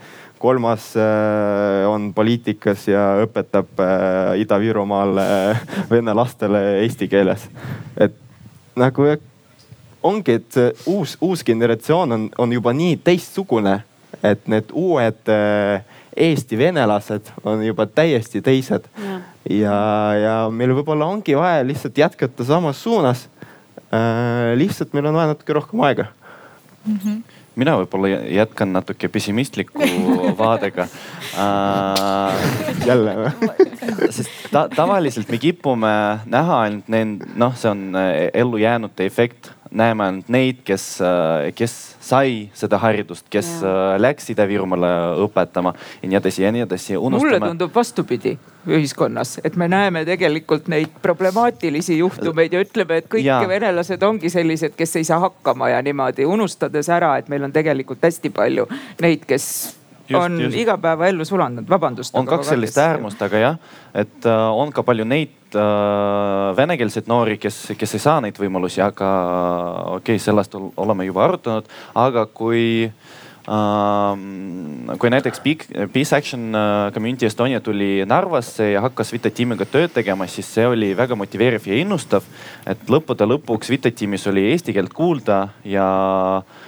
kolmas 0.43 0.97
äh, 0.97 1.89
on 1.89 2.11
poliitikas 2.15 2.89
ja 2.91 3.03
õpetab 3.23 3.79
äh, 3.79 4.41
Ida-Virumaal 4.43 5.21
äh, 5.23 5.61
vene 5.91 6.15
lastele 6.19 6.63
eesti 6.81 7.07
keeles. 7.09 7.47
et 7.97 8.17
nagu 8.75 9.07
ongi, 10.03 10.39
et 10.41 10.55
see 10.55 10.73
uus, 10.91 11.17
uus 11.21 11.45
generatsioon 11.45 12.13
on, 12.13 12.29
on 12.39 12.53
juba 12.53 12.75
nii 12.77 12.99
teistsugune, 13.05 13.81
et 14.23 14.47
need 14.51 14.71
uued 14.73 15.33
äh, 15.33 15.83
Eesti 16.17 16.59
venelased 16.61 17.31
on 17.49 17.63
juba 17.65 17.87
täiesti 17.87 18.43
teised. 18.45 18.85
ja, 19.51 19.77
ja 20.21 20.35
meil 20.53 20.75
võib-olla 20.77 21.09
ongi 21.09 21.37
vaja 21.37 21.63
lihtsalt 21.65 21.99
jätkata 21.99 22.45
samas 22.45 22.83
suunas 22.83 23.29
äh,. 23.89 24.53
lihtsalt 24.61 24.93
meil 24.93 25.09
on 25.09 25.17
vaja 25.17 25.33
natuke 25.33 25.57
rohkem 25.57 25.81
aega 25.81 26.07
mm. 26.87 26.99
-hmm 26.99 27.23
mina 27.57 27.75
võib-olla 27.77 28.09
jätkan 28.33 28.73
natuke 28.73 29.09
pessimistliku 29.13 29.83
vaadega 30.41 30.87
äh,. 31.37 32.45
jälle 32.87 33.17
või? 33.17 33.57
sest 34.11 34.31
ta, 34.53 34.69
tavaliselt 34.73 35.29
me 35.29 35.39
kipume 35.39 35.93
näha 36.27 36.61
ainult 36.67 36.89
need, 36.89 37.27
noh, 37.37 37.57
see 37.57 37.71
on 37.71 37.97
eh, 37.97 38.31
ellujäänute 38.35 39.07
efekt 39.07 39.53
näeme 39.73 40.05
ainult 40.05 40.29
neid, 40.33 40.63
kes, 40.65 40.85
äh, 41.01 41.51
kes 41.57 41.75
sai 42.01 42.51
seda 42.57 42.79
haridust, 42.83 43.27
kes 43.31 43.49
ja. 43.63 43.73
Äh, 43.95 44.01
läks 44.01 44.31
Ida-Virumaale 44.33 44.93
õpetama 45.25 45.75
ja 46.03 46.09
nii 46.11 46.19
edasi 46.21 46.45
ja 46.45 46.53
nii 46.53 46.65
edasi. 46.67 46.97
mulle 46.97 47.41
tundub 47.41 47.75
vastupidi 47.75 48.37
ühiskonnas, 48.69 49.39
et 49.45 49.57
me 49.57 49.69
näeme 49.69 50.05
tegelikult 50.05 50.69
neid 50.69 50.93
problemaatilisi 51.03 51.99
juhtumeid 51.99 52.53
ja 52.53 52.63
ütleme, 52.63 53.03
et 53.03 53.11
kõik 53.11 53.27
ja. 53.27 53.41
venelased 53.49 54.03
ongi 54.03 54.31
sellised, 54.31 54.77
kes 54.77 54.97
ei 54.97 55.05
saa 55.05 55.19
hakkama 55.25 55.73
ja 55.73 55.83
niimoodi 55.83 56.27
unustades 56.29 56.89
ära, 56.89 57.17
et 57.19 57.29
meil 57.33 57.49
on 57.49 57.53
tegelikult 57.53 58.03
hästi 58.03 58.31
palju 58.31 58.69
neid, 59.03 59.27
kes 59.27 59.49
just, 60.09 60.25
on 60.25 60.41
just. 60.41 60.57
igapäevaellu 60.57 61.25
sulandunud, 61.25 61.71
vabandust. 61.71 62.15
on 62.15 62.27
kaks 62.27 62.53
sellist 62.53 62.79
äärmust, 62.79 63.23
aga 63.23 63.43
jah, 63.43 63.57
et 63.95 64.27
äh, 64.27 64.45
on 64.63 64.73
ka 64.73 64.85
palju 64.87 65.07
neid 65.09 65.57
äh, 65.57 66.53
venekeelseid 66.59 67.11
noori, 67.11 67.39
kes, 67.43 67.65
kes 67.79 67.99
ei 67.99 68.05
saa 68.05 68.21
neid 68.25 68.39
võimalusi, 68.41 68.83
aga 68.85 69.11
okei 69.97 70.17
okay,, 70.17 70.23
sellest 70.23 70.57
oleme 70.59 71.09
juba 71.09 71.27
arutanud, 71.29 71.75
aga 72.07 72.29
kui 72.33 72.65
Uh, 73.43 74.15
kui 75.03 75.11
näiteks 75.11 75.41
Peace 75.91 76.15
Action 76.15 76.55
äh, 76.55 76.93
Community 76.95 77.27
Estonia 77.27 77.59
tuli 77.61 78.05
Narvasse 78.07 78.69
ja 78.71 78.85
hakkas 78.85 79.11
Vita 79.11 79.33
tiimiga 79.35 79.67
tööd 79.67 79.91
tegema, 79.91 80.29
siis 80.31 80.47
see 80.47 80.63
oli 80.71 80.93
väga 80.95 81.19
motiveeriv 81.19 81.67
ja 81.67 81.81
innustav. 81.83 82.23
et 82.63 82.87
lõppude 82.87 83.27
lõpuks 83.27 83.73
Vita 83.75 83.91
tiimis 83.91 84.29
oli 84.31 84.47
eesti 84.53 84.77
keelt 84.77 84.95
kuulda 84.95 85.49
ja 85.67 85.89
uh, 86.39 86.63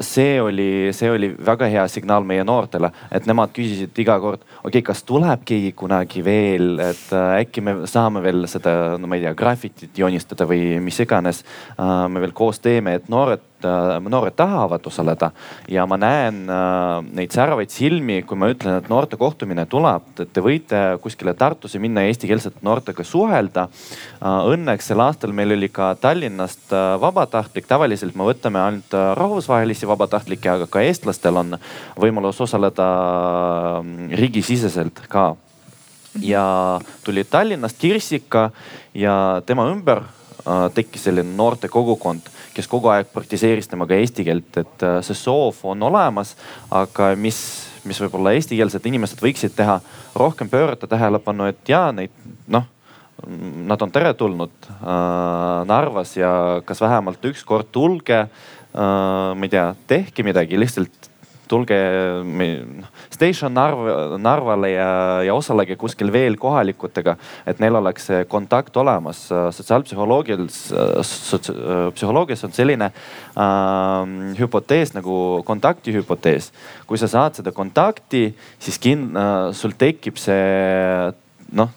see 0.00 0.40
oli, 0.40 0.90
see 0.96 1.10
oli 1.10 1.30
väga 1.46 1.68
hea 1.70 1.84
signaal 1.88 2.24
meie 2.26 2.44
noortele, 2.46 2.90
et 3.12 3.26
nemad 3.28 3.52
küsisid 3.54 3.96
iga 4.02 4.16
kord, 4.22 4.42
okei 4.60 4.68
okay,, 4.70 4.86
kas 4.90 5.04
tuleb 5.06 5.44
keegi 5.48 5.72
kunagi 5.78 6.24
veel, 6.26 6.72
et 6.90 7.12
äh, 7.16 7.42
äkki 7.44 7.64
me 7.64 7.76
saame 7.90 8.22
veel 8.24 8.46
seda, 8.50 8.96
no 9.00 9.10
ma 9.10 9.18
ei 9.18 9.26
tea, 9.26 9.34
graffitit 9.38 10.00
joonistada 10.02 10.48
või 10.50 10.80
mis 10.82 11.00
iganes 11.02 11.44
äh, 11.44 12.08
me 12.10 12.22
veel 12.24 12.34
koos 12.36 12.62
teeme, 12.62 12.98
et 13.00 13.08
noored 13.12 13.49
Äh, 13.64 14.00
noored 14.08 14.34
tahavad 14.36 14.86
osaleda. 14.86 15.30
Ja 15.68 15.84
ma 15.86 15.98
näen 16.00 16.46
äh, 16.48 17.02
neid 17.16 17.34
säravaid 17.34 17.72
silmi, 17.72 18.22
kui 18.24 18.38
ma 18.40 18.48
ütlen, 18.52 18.78
et 18.80 18.88
noorte 18.88 19.18
kohtumine 19.20 19.66
tuleb, 19.68 20.06
et 20.22 20.32
te 20.32 20.40
võite 20.44 20.80
kuskile 21.02 21.34
Tartusse 21.36 21.80
minna 21.82 22.06
eestikeelsete 22.08 22.64
noortega 22.64 23.04
suhelda. 23.04 23.66
Äh, 23.68 24.48
õnneks 24.54 24.90
sel 24.90 25.04
aastal 25.04 25.34
meil 25.36 25.52
oli 25.56 25.68
ka 25.68 25.92
Tallinnast 26.00 26.72
vabatahtlik, 27.02 27.68
tavaliselt 27.68 28.16
me 28.16 28.30
võtame 28.30 28.62
ainult 28.62 28.96
rahvusvahelisi 29.20 29.88
vabatahtlikke, 29.90 30.54
aga 30.54 30.70
ka 30.70 30.84
eestlastel 30.86 31.42
on 31.42 31.58
võimalus 32.00 32.40
osaleda 32.40 32.88
riigisiseselt 34.16 35.04
ka. 35.12 35.34
Ja 36.24 36.44
tuli 37.04 37.26
Tallinnast 37.28 37.78
Kirsika 37.78 38.48
ja 38.96 39.14
tema 39.46 39.68
ümber 39.70 40.02
tekkis 40.74 41.04
selline 41.06 41.36
noorte 41.36 41.68
kogukond 41.68 42.24
kes 42.54 42.68
kogu 42.70 42.90
aeg 42.92 43.10
praktiseeris 43.12 43.70
temaga 43.70 43.98
eesti 43.98 44.26
keelt, 44.26 44.60
et 44.62 44.84
äh, 44.86 44.98
see 45.06 45.18
soov 45.18 45.60
on 45.70 45.82
olemas, 45.90 46.34
aga 46.74 47.12
mis, 47.16 47.40
mis 47.88 48.00
võib-olla 48.02 48.34
eestikeelsed 48.36 48.86
inimesed 48.90 49.22
võiksid 49.22 49.56
teha, 49.56 49.80
rohkem 50.18 50.50
pöörata 50.50 50.90
tähelepanu, 50.90 51.50
et 51.50 51.70
ja 51.70 51.88
neid 51.94 52.14
noh, 52.50 52.66
nad 53.70 53.82
on 53.84 53.92
teretulnud 53.92 54.70
äh, 54.70 54.80
Narvas 55.68 56.16
ja 56.16 56.32
kas 56.64 56.80
vähemalt 56.80 57.24
üks 57.32 57.44
kord 57.44 57.68
tulge 57.72 58.22
äh,. 58.24 58.30
ma 58.72 59.46
ei 59.46 59.52
tea, 59.52 59.66
tehke 59.90 60.24
midagi, 60.24 60.58
lihtsalt 60.60 61.09
tulge 61.50 61.78
Station 63.10 63.54
Narva, 63.54 64.18
Narvale 64.20 64.72
ja, 64.72 64.90
ja 65.26 65.34
osalege 65.36 65.76
kuskil 65.80 66.12
veel 66.14 66.38
kohalikutega, 66.40 67.16
et 67.48 67.62
neil 67.62 67.78
oleks 67.80 68.08
see 68.10 68.22
kontakt 68.30 68.76
olemas. 68.80 69.26
sotsiaalpsühholoogias 69.28 70.60
sots,, 71.06 71.50
psühholoogias 71.96 72.44
on 72.46 72.54
selline 72.56 72.90
äh, 72.90 74.14
hüpotees 74.38 74.94
nagu 74.96 75.42
kontaktihüpotees. 75.46 76.52
kui 76.86 76.98
sa 76.98 77.10
saad 77.10 77.40
seda 77.40 77.52
kontakti, 77.52 78.30
siis 78.58 78.78
kin- 78.78 79.10
äh,, 79.16 79.50
sul 79.52 79.76
tekib 79.78 80.18
see 80.20 81.12
noh 81.52 81.76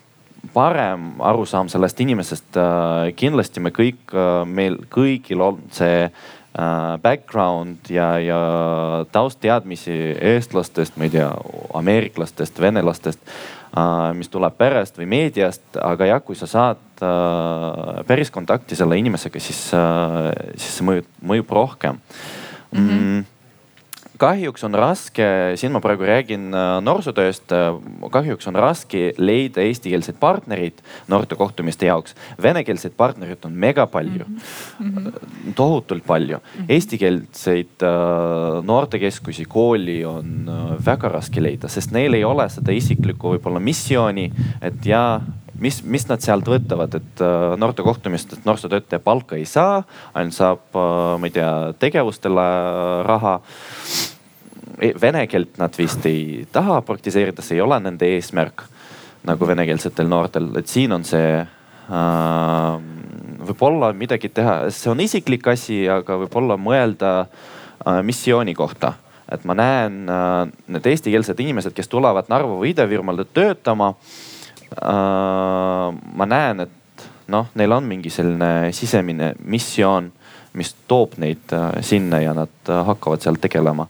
parem 0.53 1.21
arusaam 1.23 1.69
sellest 1.71 1.99
inimesest. 2.03 2.57
kindlasti 3.15 3.59
me 3.63 3.71
kõik, 3.71 4.11
meil 4.45 4.77
kõigil 4.91 5.41
on 5.41 5.61
see 5.71 6.09
Äh, 6.09 6.42
background 7.01 7.89
ja, 7.89 8.19
ja 8.21 8.39
taustteadmisi 9.11 9.95
eestlastest, 10.21 10.99
ma 11.01 11.07
ei 11.07 11.13
tea, 11.15 11.31
ameeriklastest, 11.73 12.61
venelastest, 12.61 13.23
äh, 13.73 14.11
mis 14.13 14.29
tuleb 14.29 14.53
perest 14.59 14.99
või 15.01 15.09
meediast, 15.15 15.65
aga 15.81 16.11
jah, 16.11 16.21
kui 16.21 16.37
sa 16.37 16.49
saad 16.49 17.01
äh, 17.01 18.03
päris 18.05 18.29
kontakti 18.31 18.77
selle 18.77 19.01
inimesega, 19.01 19.41
siis, 19.41 19.65
siis 19.73 20.77
see 20.77 20.85
mõjub, 20.85 21.09
mõjub 21.33 21.55
rohkem 21.61 21.97
mm. 21.97 22.89
-hmm 22.89 23.32
kahjuks 24.21 24.63
on 24.67 24.75
raske, 24.77 25.25
siin 25.59 25.73
ma 25.73 25.81
praegu 25.83 26.05
räägin 26.07 26.53
äh, 26.53 26.77
noorsootööst, 26.85 27.53
äh, 27.55 27.77
kahjuks 28.13 28.47
on 28.49 28.57
raske 28.61 29.11
leida 29.17 29.63
eestikeelseid 29.65 30.19
partnereid 30.21 30.83
noorte 31.11 31.37
kohtumiste 31.39 31.89
jaoks. 31.89 32.15
venekeelseid 32.41 32.95
partnereid 32.97 33.45
on 33.45 33.53
mega 33.53 33.87
palju 33.87 34.25
mm, 34.25 34.39
-hmm. 34.79 35.53
tohutult 35.55 36.05
palju. 36.05 36.37
Mhm. 36.37 36.65
Eestikeelseid 36.69 37.85
noortekeskusi, 38.63 39.45
kooli 39.45 40.05
on 40.05 40.49
väga 40.85 41.09
raske 41.09 41.41
leida, 41.41 41.67
sest 41.67 41.91
neil 41.91 42.13
ei 42.13 42.23
ole 42.23 42.49
seda 42.49 42.71
isiklikku 42.71 43.35
võib-olla 43.35 43.59
missiooni, 43.59 44.31
et 44.61 44.85
ja 44.85 45.21
mis, 45.59 45.81
mis 45.85 46.05
nad 46.09 46.23
sealt 46.23 46.47
võtavad, 46.49 46.95
et 46.97 47.23
uh, 47.23 47.53
noorte 47.59 47.85
kohtumistest 47.85 48.45
noorsootöötaja 48.47 49.01
palka 49.03 49.37
ei 49.37 49.45
saa, 49.49 49.81
ainult 50.17 50.37
saab 50.37 50.77
uh,, 50.77 51.15
ma 51.21 51.29
ei 51.29 51.35
tea, 51.35 51.51
tegevustele 51.81 52.45
raha. 53.07 53.35
E, 54.81 54.93
vene 54.99 55.25
keelt 55.29 55.59
nad 55.61 55.75
vist 55.77 56.05
ei 56.09 56.47
taha 56.51 56.81
praktiseerida, 56.85 57.45
see 57.45 57.59
ei 57.59 57.65
ole 57.65 57.77
nende 57.83 58.09
eesmärk 58.15 58.65
nagu 59.27 59.47
venekeelsetel 59.47 60.09
noortel, 60.09 60.49
et 60.59 60.71
siin 60.71 60.91
on 60.95 61.05
see 61.07 61.37
uh, 61.43 62.73
võib-olla 63.47 63.93
midagi 63.95 64.33
teha, 64.33 64.57
see 64.73 64.91
on 64.91 65.03
isiklik 65.03 65.47
asi, 65.53 65.83
aga 65.91 66.17
võib-olla 66.25 66.57
mõelda 66.59 67.15
uh, 67.23 68.01
missiooni 68.03 68.55
kohta 68.57 68.97
et 69.31 69.45
ma 69.47 69.55
näen 69.55 70.03
uh, 70.11 70.43
need 70.69 70.85
eestikeelsed 70.91 71.39
inimesed, 71.39 71.73
kes 71.73 71.87
tulevad 71.89 72.27
Narva 72.29 72.57
või 72.59 72.73
Ida-Virumaale 72.73 73.23
töötama 73.33 73.93
Äh, 73.93 74.32
ma 74.81 76.25
näen, 76.25 76.59
et 76.59 76.69
noh, 77.27 77.47
neil 77.55 77.71
on 77.71 77.87
mingi 77.87 78.11
selline 78.13 78.71
sisemine 78.75 79.33
missioon, 79.45 80.11
mis 80.53 80.75
toob 80.87 81.17
neid 81.21 81.53
äh, 81.55 81.71
sinna 81.81 82.19
ja 82.21 82.33
nad 82.37 82.69
äh, 82.69 82.85
hakkavad 82.85 83.23
seal 83.23 83.39
tegelema 83.41 83.87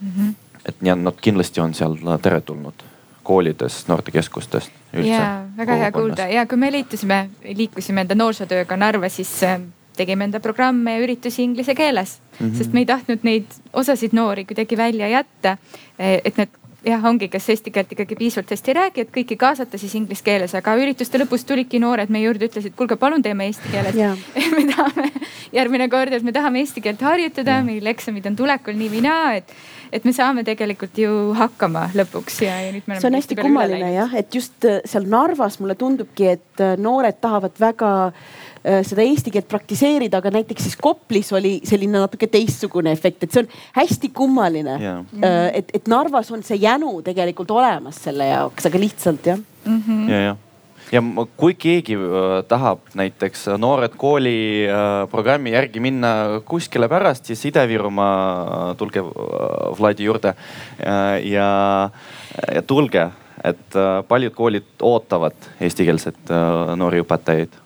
mm. 0.00 0.10
-hmm. 0.16 0.34
et 0.68 0.76
ja 0.82 0.94
nad 0.96 1.20
kindlasti 1.20 1.60
on 1.60 1.74
seal 1.74 1.96
teretulnud 2.22 2.84
koolides, 3.22 3.88
noortekeskustest. 3.88 4.70
ja 4.92 5.44
väga 5.56 5.74
hea 5.74 5.92
kuulda 5.92 6.28
ja 6.28 6.46
kui 6.46 6.56
me 6.58 6.72
liitusime, 6.72 7.30
liikusime 7.54 8.00
enda 8.00 8.14
noorsootööga 8.14 8.76
Narva, 8.76 9.08
siis 9.08 9.40
tegime 9.96 10.24
enda 10.24 10.40
programme 10.40 10.96
ja 10.96 11.04
üritusi 11.04 11.42
inglise 11.42 11.74
keeles 11.74 12.20
mm, 12.40 12.46
-hmm. 12.46 12.58
sest 12.58 12.72
me 12.72 12.80
ei 12.80 12.86
tahtnud 12.86 13.18
neid 13.22 13.46
osasid 13.72 14.12
noori 14.12 14.44
kuidagi 14.44 14.76
välja 14.76 15.08
jätta. 15.08 15.56
et 15.98 16.36
need 16.36 16.48
jah, 16.86 17.04
ongi, 17.08 17.28
kes 17.32 17.48
eesti 17.54 17.72
keelt 17.74 17.92
ikkagi 17.94 18.16
piisavalt 18.18 18.52
hästi 18.54 18.72
ei 18.72 18.76
räägi, 18.78 19.04
et 19.04 19.12
kõiki 19.14 19.36
kaasata 19.40 19.78
siis 19.80 19.94
inglise 19.98 20.24
keeles, 20.26 20.54
aga 20.58 20.74
ürituste 20.80 21.20
lõpus 21.20 21.46
tulidki 21.48 21.80
noored 21.82 22.12
meie 22.12 22.26
juurde, 22.26 22.48
ütlesid, 22.50 22.74
kuulge, 22.78 22.98
palun 23.00 23.22
teeme 23.24 23.48
eesti 23.48 23.72
keeles. 23.72 23.96
me 24.56 24.66
tahame 24.70 25.10
järgmine 25.54 25.88
kord, 25.92 26.12
et 26.12 26.26
me 26.26 26.34
tahame 26.34 26.62
eesti 26.64 26.84
keelt 26.84 27.04
harjutada, 27.04 27.60
meil 27.66 27.86
eksamid 27.94 28.28
on 28.30 28.38
tulekul 28.38 28.76
nii 28.78 28.92
või 28.92 29.02
naa, 29.06 29.34
et, 29.40 29.52
et 29.94 30.06
me 30.06 30.14
saame 30.16 30.44
tegelikult 30.46 30.98
ju 30.98 31.34
hakkama 31.38 31.88
lõpuks 31.96 32.40
ja, 32.44 32.58
ja 32.66 32.72
nüüd 32.74 32.88
me 32.88 32.96
oleme. 32.96 33.02
see 33.02 33.12
on 33.12 33.20
hästi 33.20 33.40
kummaline 33.40 33.92
jah, 33.94 34.16
et 34.18 34.34
just 34.34 34.68
äh, 34.68 34.80
seal 34.88 35.08
Narvas 35.10 35.60
mulle 35.62 35.78
tundubki, 35.80 36.32
et 36.36 36.64
äh, 36.64 36.76
noored 36.80 37.20
tahavad 37.24 37.62
väga 37.62 37.94
Äh, 38.04 38.43
seda 38.64 39.04
eesti 39.04 39.30
keelt 39.34 39.48
praktiseerida, 39.50 40.22
aga 40.22 40.30
näiteks 40.38 40.62
siis 40.68 40.76
Koplis 40.80 41.32
oli 41.36 41.58
selline 41.68 41.98
natuke 42.00 42.28
teistsugune 42.32 42.94
efekt, 42.96 43.26
et 43.26 43.34
see 43.34 43.42
on 43.44 43.50
hästi 43.76 44.08
kummaline. 44.16 44.78
Yeah.. 44.80 45.02
Äh, 45.20 45.50
et, 45.60 45.74
et 45.76 45.90
Narvas 45.90 46.30
on 46.32 46.42
see 46.46 46.56
jänu 46.62 46.96
tegelikult 47.04 47.50
olemas 47.52 48.00
selle 48.06 48.30
jaoks, 48.30 48.66
aga 48.70 48.80
lihtsalt 48.80 49.26
jah. 49.26 49.38
Mm. 49.64 49.82
-hmm. 49.86 50.10
ja, 50.10 50.36
ja 50.92 51.00
ma- 51.00 51.26
kui 51.36 51.54
keegi 51.54 51.96
äh, 51.96 52.44
tahab 52.48 52.80
näiteks 52.94 53.46
Noored 53.58 53.96
Kooli 53.96 54.66
äh, 54.68 55.08
programmi 55.10 55.52
järgi 55.52 55.80
minna 55.80 56.40
kuskile 56.44 56.88
pärast, 56.88 57.24
siis 57.24 57.44
Ida-Virumaa 57.44 58.70
äh, 58.70 58.76
tulge 58.76 59.00
äh, 59.00 59.78
Vladi 59.78 60.04
juurde. 60.04 60.34
Äh, 60.80 61.26
ja, 61.28 61.90
ja 62.54 62.62
tulge, 62.62 63.10
et 63.44 63.76
äh, 63.76 64.04
paljud 64.08 64.32
koolid 64.34 64.72
ootavad 64.82 65.36
eestikeelset 65.60 66.30
äh, 66.30 66.76
noori 66.76 67.00
õpetajaid 67.04 67.63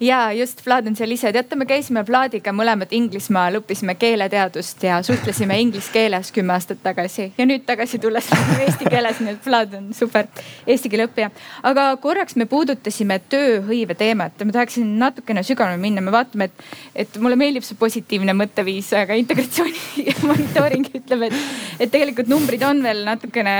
ja 0.00 0.32
just 0.32 0.60
Vlad 0.66 0.86
on 0.86 0.96
seal 0.96 1.12
ise, 1.14 1.30
teate, 1.32 1.56
me 1.56 1.66
käisime 1.68 2.02
Vladiga 2.06 2.52
mõlemad 2.52 2.92
Inglismaal, 2.96 3.60
õppisime 3.60 3.96
keeleteadust 3.98 4.82
ja 4.84 4.98
suhtlesime 5.06 5.58
inglise 5.64 5.92
keeles 5.92 6.32
kümme 6.34 6.54
aastat 6.56 6.82
tagasi. 6.84 7.30
Ja 7.38 7.46
nüüd 7.48 7.64
tagasi 7.68 8.00
tulles 8.02 8.28
eesti 8.64 8.88
keeles, 8.90 9.20
nii 9.24 9.34
et 9.36 9.46
Vlad 9.46 9.76
on 9.78 9.90
super 9.96 10.28
eesti 10.66 10.92
keele 10.92 11.08
õppija. 11.08 11.30
aga 11.70 11.88
korraks 12.02 12.36
me 12.36 12.48
puudutasime 12.50 13.18
tööhõive 13.32 13.96
teemat. 13.98 14.36
Ma 14.44 14.56
tahaksin 14.58 14.96
natukene 15.00 15.44
sügavamale 15.46 15.80
minna, 15.82 16.04
me 16.04 16.14
vaatame, 16.14 16.50
et, 16.50 16.66
et 17.06 17.20
mulle 17.22 17.38
meeldib 17.40 17.64
see 17.66 17.78
positiivne 17.80 18.36
mõtteviis, 18.36 18.92
aga 18.98 19.16
integratsiooni 19.18 20.08
monitooring 20.28 20.90
ütleb, 21.00 21.28
et, 21.30 21.38
et 21.80 21.92
tegelikult 21.92 22.30
numbrid 22.30 22.64
on 22.68 22.82
veel 22.84 23.04
natukene 23.06 23.54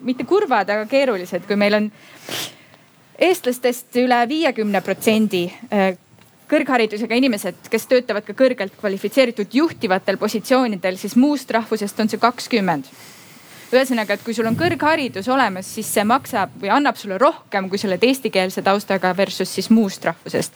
mitte 0.00 0.24
kurvad, 0.28 0.70
aga 0.72 0.88
keerulised, 0.90 1.44
kui 1.48 1.58
meil 1.60 1.76
on 1.82 1.90
eestlastest 3.18 3.96
üle 3.98 4.18
viiekümne 4.28 4.80
protsendi 4.84 5.48
äh, 5.72 5.96
kõrgharidusega 6.48 7.18
inimesed, 7.18 7.68
kes 7.70 7.86
töötavad 7.90 8.24
ka 8.24 8.34
kõrgelt 8.36 8.76
kvalifitseeritud 8.80 9.52
juhtivatel 9.52 10.16
positsioonidel, 10.20 10.96
siis 10.96 11.16
muust 11.16 11.50
rahvusest 11.50 12.00
on 12.00 12.08
see 12.08 12.20
kakskümmend. 12.20 12.88
ühesõnaga, 13.72 14.14
et 14.14 14.22
kui 14.24 14.34
sul 14.34 14.46
on 14.48 14.56
kõrgharidus 14.56 15.28
olemas, 15.28 15.66
siis 15.74 15.90
see 15.92 16.04
maksab 16.04 16.54
või 16.60 16.70
annab 16.72 16.96
sulle 16.96 17.18
rohkem, 17.18 17.68
kui 17.68 17.78
sa 17.78 17.88
oled 17.88 18.04
eestikeelse 18.04 18.62
taustaga 18.62 19.16
versus 19.16 19.54
siis 19.54 19.70
muust 19.70 20.04
rahvusest. 20.04 20.52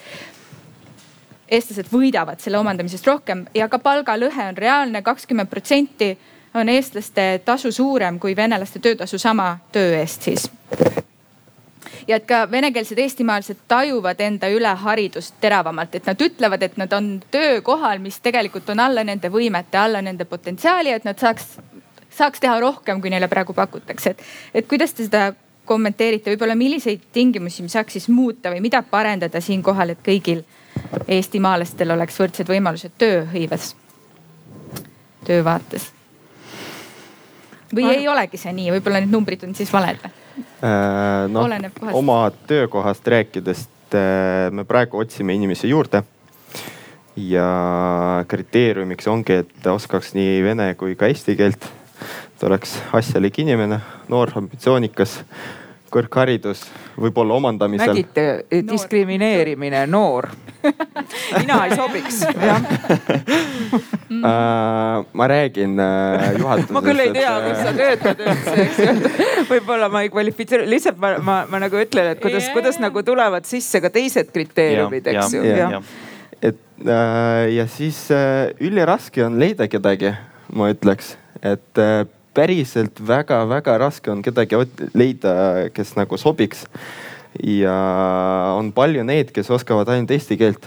eestlased 1.49 1.91
võidavad 1.93 2.41
selle 2.41 2.59
omandamisest 2.59 3.07
rohkem 3.07 3.47
ja 3.55 3.69
ka 3.69 3.79
palgalõhe 3.79 4.49
on 4.49 4.57
reaalne, 4.57 5.03
kakskümmend 5.03 5.51
protsenti 5.51 6.17
on 6.55 6.69
eestlaste 6.69 7.41
tasu 7.45 7.73
suurem 7.73 8.19
kui 8.19 8.37
venelaste 8.37 8.79
töötasu 8.79 9.19
sama 9.19 9.59
töö 9.73 9.99
eest 10.01 10.23
siis 10.23 10.49
ja 12.09 12.17
et 12.17 12.27
ka 12.27 12.45
venekeelsed 12.51 12.99
eestimaalased 12.99 13.63
tajuvad 13.69 14.21
enda 14.21 14.51
üle 14.53 14.73
haridust 14.85 15.35
teravamalt, 15.41 15.95
et 15.95 16.07
nad 16.07 16.27
ütlevad, 16.27 16.63
et 16.63 16.77
nad 16.81 16.93
on 16.93 17.15
töökohal, 17.31 18.03
mis 18.03 18.19
tegelikult 18.23 18.71
on 18.75 18.81
alla 18.81 19.05
nende 19.05 19.31
võimete, 19.33 19.79
alla 19.79 20.03
nende 20.03 20.25
potentsiaali, 20.29 20.93
et 20.93 21.07
nad 21.09 21.19
saaks, 21.19 21.57
saaks 22.11 22.43
teha 22.43 22.59
rohkem, 22.61 23.01
kui 23.01 23.11
neile 23.11 23.29
praegu 23.29 23.55
pakutakse. 23.55 24.11
et, 24.11 24.23
et 24.55 24.69
kuidas 24.69 24.93
te 24.93 25.07
seda 25.07 25.33
kommenteerite, 25.65 26.33
võib-olla 26.33 26.57
milliseid 26.59 27.07
tingimusi 27.13 27.69
saaks 27.69 27.99
siis 27.99 28.09
muuta 28.09 28.51
või 28.51 28.61
mida 28.65 28.83
parendada 28.83 29.41
siinkohal, 29.41 29.95
et 29.95 30.03
kõigil 30.05 30.43
eestimaalastel 31.09 31.95
oleks 31.95 32.19
võrdsed 32.19 32.49
võimalused 32.49 32.97
tööhõives, 32.99 33.75
töövaates? 35.27 35.93
või 37.73 37.87
ei 37.89 38.09
olegi 38.09 38.37
see 38.37 38.53
nii, 38.53 38.73
võib-olla 38.75 39.01
need 39.01 39.15
numbrid 39.15 39.47
on 39.47 39.55
siis 39.57 39.73
valed 39.73 40.03
või? 40.03 40.22
Äh, 40.39 41.29
noh, 41.29 41.45
Oleneb 41.45 41.75
kohast. 41.79 41.97
oma 41.99 42.19
töökohast 42.47 43.07
rääkides, 43.07 43.69
me 44.51 44.65
praegu 44.65 44.99
otsime 45.03 45.35
inimesi 45.37 45.69
juurde. 45.69 46.03
ja 47.17 48.25
kriteeriumiks 48.29 49.07
ongi, 49.13 49.43
et 49.43 49.67
oskaks 49.69 50.15
nii 50.17 50.39
vene 50.45 50.71
kui 50.81 50.95
ka 50.97 51.11
eesti 51.13 51.37
keelt. 51.37 51.67
et 52.35 52.45
oleks 52.49 52.79
asjalik 52.93 53.39
inimene, 53.39 53.81
noor, 54.09 54.33
ambitsioonikas, 54.37 55.21
kõrgharidus, 55.93 56.65
võib-olla 57.01 57.37
omandamisel. 57.41 57.93
nägite, 57.93 58.27
diskrimineerimine, 58.69 59.85
noor 59.91 60.31
mina 61.41 61.59
ei 61.67 61.77
sobiks, 61.77 62.23
jah. 62.37 62.63
Äh, 64.13 65.05
ma 65.17 65.27
räägin 65.27 65.81
äh, 65.81 66.35
juhatusest. 66.39 66.71
ma 66.77 66.83
küll 66.85 67.01
ei 67.01 67.13
tea, 67.15 67.31
kus 67.47 67.63
sa 67.65 67.71
töötad 67.73 68.19
üldse, 68.21 68.57
eks 68.61 68.81
ju. 68.83 69.13
võib-olla 69.55 69.89
ma 69.91 70.03
ei 70.05 70.11
kvalifitseeru, 70.13 70.67
lihtsalt 70.69 71.01
ma, 71.01 71.15
ma, 71.25 71.37
ma 71.49 71.63
nagu 71.65 71.81
ütlen, 71.81 72.11
et 72.13 72.21
kuidas 72.21 72.45
yeah., 72.45 72.53
kuidas 72.55 72.77
nagu 72.83 73.03
tulevad 73.07 73.49
sisse 73.49 73.81
ka 73.81 73.89
teised 73.95 74.29
kriteeriumid, 74.35 75.09
eks 75.15 75.33
ju. 75.33 75.81
et 76.45 76.61
äh, 76.85 77.47
ja 77.57 77.67
siis 77.73 78.05
äh, 78.13 78.53
üliraske 78.61 79.25
on 79.25 79.41
leida 79.41 79.67
kedagi, 79.73 80.13
ma 80.53 80.69
ütleks, 80.75 81.15
et 81.41 81.81
äh, 81.81 82.05
päriselt 82.35 83.01
väga-väga 83.07 83.79
raske 83.79 84.13
on 84.13 84.23
kedagi 84.25 84.59
leida, 84.95 85.35
kes 85.75 85.97
nagu 85.99 86.19
sobiks. 86.19 86.67
ja 87.43 87.75
on 88.59 88.73
palju 88.77 89.05
neid, 89.09 89.31
kes 89.33 89.51
oskavad 89.51 89.89
ainult 89.89 90.11
eesti 90.11 90.37
keelt 90.37 90.67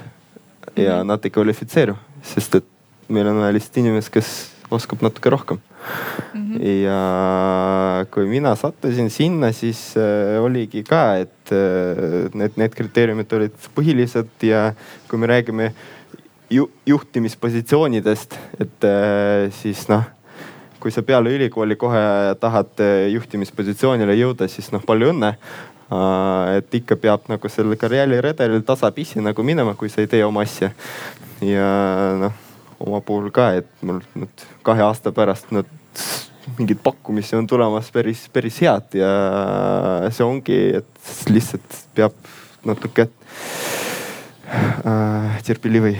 ja 0.75 0.95
mm 0.95 1.01
-hmm. 1.01 1.07
nad 1.07 1.25
ei 1.25 1.31
kvalifitseeru, 1.31 1.95
sest 2.23 2.55
et 2.55 2.65
meil 3.07 3.27
on 3.27 3.37
vaja 3.37 3.53
lihtsalt 3.53 3.77
inimest, 3.77 4.09
kes 4.09 4.29
oskab 4.71 5.01
natuke 5.01 5.29
rohkem 5.29 5.57
mm. 6.33 6.55
-hmm. 6.55 6.63
ja 6.65 8.05
kui 8.11 8.25
mina 8.25 8.55
sattusin 8.55 9.09
sinna, 9.09 9.51
siis 9.51 9.97
äh, 9.97 10.43
oligi 10.43 10.83
ka, 10.83 11.15
et 11.15 11.51
äh, 11.51 12.33
need, 12.33 12.51
need 12.55 12.73
kriteeriumid 12.75 13.33
olid 13.33 13.53
põhilised 13.75 14.41
ja 14.41 14.73
kui 15.07 15.19
me 15.19 15.27
räägime 15.27 15.71
ju, 16.49 16.69
juhtimispositsioonidest, 16.85 18.39
et 18.59 18.83
äh, 18.83 19.51
siis 19.51 19.87
noh 19.89 20.14
kui 20.85 20.93
sa 20.93 21.01
peale 21.01 21.33
ülikooli 21.33 21.75
kohe 21.81 22.01
tahad 22.39 22.85
äh, 22.85 23.07
juhtimispositsioonile 23.15 24.13
jõuda, 24.19 24.45
siis 24.51 24.69
noh, 24.75 24.85
palju 24.85 25.09
õnne. 25.15 25.35
et 26.57 26.73
ikka 26.73 26.95
peab 26.97 27.27
nagu 27.29 27.49
sellel 27.49 27.77
karjääriredelil 27.77 28.63
tasapisi 28.65 29.21
nagu 29.21 29.43
minema, 29.45 29.75
kui 29.77 29.89
sa 29.89 30.01
ei 30.01 30.07
tee 30.09 30.23
oma 30.25 30.41
asja. 30.41 30.71
ja 31.45 31.67
noh 32.17 32.41
oma 32.79 33.01
puhul 33.01 33.31
ka, 33.33 33.51
et 33.61 33.69
mul 33.85 34.01
nüüd 34.17 34.45
kahe 34.65 34.83
aasta 34.85 35.13
pärast 35.15 35.51
nüüd 35.55 35.69
mingeid 36.59 36.81
pakkumisi 36.83 37.37
on 37.37 37.47
tulemas 37.49 37.89
päris, 37.93 38.27
päris 38.33 38.59
head 38.61 38.97
ja 38.99 39.11
see 40.13 40.25
ongi, 40.25 40.59
et 40.81 41.31
lihtsalt 41.31 41.79
peab 41.97 42.13
natuke 42.65 43.07
äh, 44.49 45.39
terpili 45.45 45.81
või. 45.87 45.95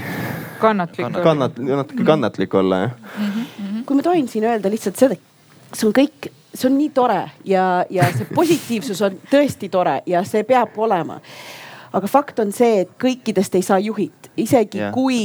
kannatlik. 0.61 1.21
kannat-, 1.25 1.61
natuke 1.61 2.03
kannatlik 2.05 2.53
olla 2.53 2.83
jah 2.86 2.91
mm. 2.93 3.31
-hmm. 3.31 3.64
Kui 3.86 3.97
ma 3.97 4.05
tohin 4.05 4.27
siin 4.27 4.47
öelda 4.47 4.71
lihtsalt 4.71 4.97
seda, 4.99 5.17
see 5.73 5.88
on 5.89 5.93
kõik, 5.95 6.31
see 6.53 6.69
on 6.69 6.77
nii 6.79 6.89
tore 6.95 7.21
ja, 7.47 7.86
ja 7.89 8.09
see 8.15 8.27
positiivsus 8.36 9.01
on 9.05 9.19
tõesti 9.31 9.69
tore 9.71 10.01
ja 10.09 10.23
see 10.27 10.43
peab 10.47 10.77
olema. 10.77 11.19
Aga 11.95 12.09
fakt 12.11 12.41
on 12.43 12.49
see, 12.51 12.81
et 12.83 12.89
kõikidest 12.99 13.53
ei 13.55 13.63
saa 13.63 13.77
juhid, 13.79 14.25
isegi 14.41 14.81
ja, 14.81 14.89
kui 14.91 15.21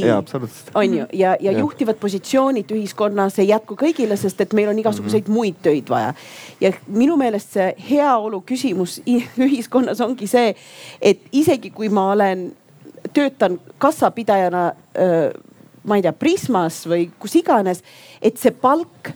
on 0.78 0.92
ju 0.94 1.06
ja, 1.18 1.32
ja, 1.34 1.50
ja 1.50 1.54
juhtivad 1.58 1.98
positsioonid 1.98 2.70
ühiskonnas 2.76 3.40
ei 3.42 3.48
jätku 3.48 3.74
kõigile, 3.80 4.14
sest 4.20 4.44
et 4.44 4.54
meil 4.54 4.70
on 4.70 4.78
igasuguseid 4.78 5.26
mm 5.26 5.32
-hmm. 5.32 5.34
muid 5.34 5.58
töid 5.62 5.90
vaja. 5.90 6.14
ja 6.60 6.72
minu 6.86 7.16
meelest 7.16 7.58
see 7.58 7.74
heaolu 7.90 8.42
küsimus 8.46 9.00
ühiskonnas 9.48 10.00
ongi 10.00 10.26
see, 10.30 10.54
et 11.02 11.26
isegi 11.32 11.70
kui 11.70 11.88
ma 11.88 12.12
olen, 12.12 12.52
töötan 13.12 13.60
kassapidajana 13.78 14.72
ma 15.84 15.98
ei 15.98 16.04
tea, 16.04 16.12
Prismas 16.16 16.82
või 16.88 17.08
kus 17.20 17.36
iganes, 17.40 17.82
et 18.20 18.38
see 18.40 18.52
palk 18.52 19.12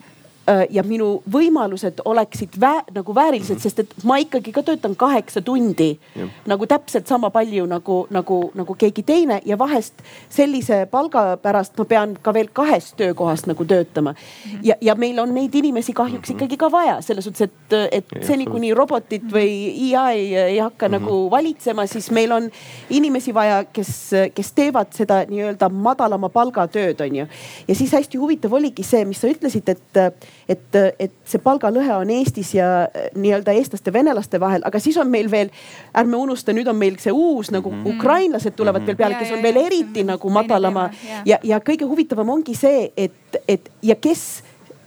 ja 0.71 0.83
minu 0.85 1.23
võimalused 1.33 2.03
oleksid 2.05 2.59
vä 2.61 2.73
nagu 2.93 3.15
väärilised, 3.15 3.61
sest 3.63 3.79
et 3.81 3.95
ma 4.05 4.19
ikkagi 4.21 4.53
ka 4.53 4.63
töötan 4.63 4.97
kaheksa 4.97 5.41
tundi 5.45 5.95
ja. 6.17 6.27
nagu 6.47 6.67
täpselt 6.69 7.09
sama 7.09 7.31
palju 7.33 7.65
nagu, 7.67 7.97
nagu, 8.13 8.39
nagu 8.55 8.77
keegi 8.79 9.03
teine 9.07 9.41
ja 9.45 9.59
vahest 9.59 10.05
sellise 10.33 10.85
palga 10.91 11.39
pärast 11.41 11.79
ma 11.81 11.87
pean 11.89 12.17
ka 12.23 12.35
veel 12.37 12.51
kahes 12.53 12.93
töökohas 12.99 13.47
nagu 13.49 13.65
töötama 13.65 14.13
mm. 14.13 14.17
-hmm. 14.17 14.59
ja, 14.63 14.77
ja 14.81 14.95
meil 14.95 15.19
on 15.19 15.35
neid 15.35 15.55
inimesi 15.55 15.93
kahjuks 15.93 16.29
mm 16.29 16.33
-hmm. 16.33 16.37
ikkagi 16.37 16.57
ka 16.57 16.71
vaja 16.73 17.01
selles 17.01 17.25
suhtes, 17.25 17.49
et, 17.49 17.73
et 17.93 18.27
seni 18.27 18.47
kuni 18.47 18.75
robotid 18.75 19.25
või 19.33 19.49
IA 19.89 20.11
ei, 20.11 20.37
ei 20.37 20.59
hakka 20.59 20.89
mm 20.89 20.95
-hmm. 20.95 21.01
nagu 21.01 21.31
valitsema, 21.31 21.87
siis 21.87 22.11
meil 22.11 22.33
on 22.33 22.51
inimesi 22.91 23.35
vaja, 23.35 23.65
kes, 23.65 24.11
kes 24.35 24.53
teevad 24.53 24.93
seda 24.93 25.25
nii-öelda 25.25 25.69
madalama 25.69 26.29
palga 26.29 26.69
tööd, 26.69 27.01
on 27.01 27.17
ju. 27.17 27.27
ja 27.69 27.75
siis 27.75 27.93
hästi 27.93 28.19
huvitav 28.19 28.53
oligi 28.53 28.83
see, 28.83 29.05
mis 29.05 29.21
sa 29.21 29.29
ütlesid, 29.29 29.69
et 29.69 30.25
et, 30.49 30.79
et 30.99 31.13
see 31.25 31.41
palgalõhe 31.43 31.97
on 31.97 32.11
Eestis 32.11 32.55
ja 32.55 32.69
äh, 32.85 33.09
nii-öelda 33.15 33.55
eestlaste, 33.57 33.93
venelaste 33.93 34.41
vahel, 34.41 34.65
aga 34.65 34.81
siis 34.83 34.97
on 35.01 35.11
meil 35.11 35.31
veel, 35.31 35.51
ärme 35.97 36.17
unusta, 36.17 36.53
nüüd 36.53 36.69
on 36.71 36.79
meil 36.79 36.99
see 37.03 37.13
uus 37.13 37.51
nagu 37.55 37.71
mm 37.71 37.85
-hmm. 37.85 37.97
ukrainlased 37.97 38.57
tulevad 38.57 38.81
mm 38.81 38.85
-hmm. 38.85 38.87
veel 38.87 38.97
peale, 38.97 39.15
kes 39.15 39.33
on 39.33 39.43
veel 39.43 39.57
eriti 39.57 40.05
nagu 40.05 40.31
madalama 40.31 40.91
ja, 41.25 41.39
ja 41.43 41.59
kõige 41.59 41.85
huvitavam 41.85 42.29
ongi 42.29 42.55
see, 42.55 42.93
et, 42.97 43.43
et 43.49 43.71
ja 43.83 43.95
kes 43.95 44.43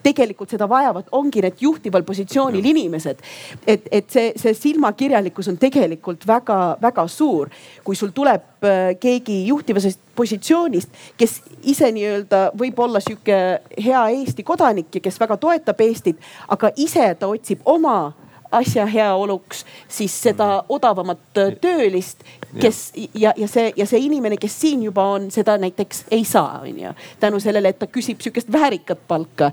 tegelikult 0.07 0.53
seda 0.55 0.67
vajavad, 0.69 1.09
ongi 1.17 1.43
need 1.43 1.61
juhtival 1.61 2.05
positsioonil 2.07 2.63
ja. 2.63 2.73
inimesed. 2.73 3.23
et, 3.67 3.87
et 3.91 4.09
see, 4.11 4.33
see 4.39 4.55
silmakirjalikkus 4.57 5.51
on 5.51 5.59
tegelikult 5.61 6.27
väga-väga 6.27 7.07
suur. 7.11 7.51
kui 7.83 7.95
sul 7.95 8.13
tuleb 8.15 8.65
äh, 8.65 8.93
keegi 8.99 9.43
juhtivasest 9.47 9.99
positsioonist, 10.17 10.89
kes 11.17 11.41
ise 11.69 11.91
nii-öelda 11.93 12.47
võib 12.57 12.79
olla 12.79 13.01
sihuke 13.03 13.37
hea 13.83 14.05
Eesti 14.17 14.43
kodanik 14.43 14.95
ja 14.95 15.03
kes 15.03 15.19
väga 15.19 15.37
toetab 15.37 15.81
Eestit, 15.85 16.23
aga 16.47 16.71
ise 16.75 17.11
ta 17.19 17.29
otsib 17.29 17.61
oma 17.65 18.13
asja 18.51 18.85
heaoluks, 18.85 19.65
siis 19.87 20.21
seda 20.21 20.63
odavamat 20.69 21.37
äh, 21.37 21.53
töölist, 21.61 22.23
kes 22.59 22.93
ja, 23.13 23.33
ja 23.37 23.47
see 23.47 23.73
ja 23.75 23.85
see 23.85 23.99
inimene, 24.05 24.37
kes 24.39 24.55
siin 24.61 24.83
juba 24.83 25.03
on, 25.15 25.29
seda 25.31 25.57
näiteks 25.57 26.05
ei 26.11 26.23
saa, 26.25 26.61
on 26.61 26.79
ju. 26.79 26.93
tänu 27.19 27.39
sellele, 27.39 27.69
et 27.69 27.79
ta 27.79 27.87
küsib 27.87 28.21
sihukest 28.21 28.51
väärikat 28.51 28.99
palka. 29.07 29.51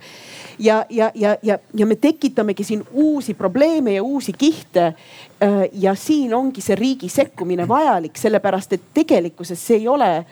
ja, 0.59 0.85
ja, 0.91 1.11
ja, 1.15 1.37
ja, 1.43 1.59
ja 1.75 1.87
me 1.87 1.97
tekitamegi 1.97 2.65
siin 2.65 2.85
uusi 2.93 3.35
probleeme 3.35 3.95
ja 3.95 4.03
uusi 4.03 4.33
kihte. 4.33 4.95
Äh, 5.43 5.69
ja 5.73 5.95
siin 5.95 6.35
ongi 6.35 6.61
see 6.61 6.77
riigi 6.77 7.09
sekkumine 7.09 7.69
vajalik, 7.69 8.17
sellepärast 8.17 8.73
et 8.73 8.91
tegelikkuses 8.95 9.67
see 9.67 9.83
ei 9.83 9.89
ole 9.89 10.25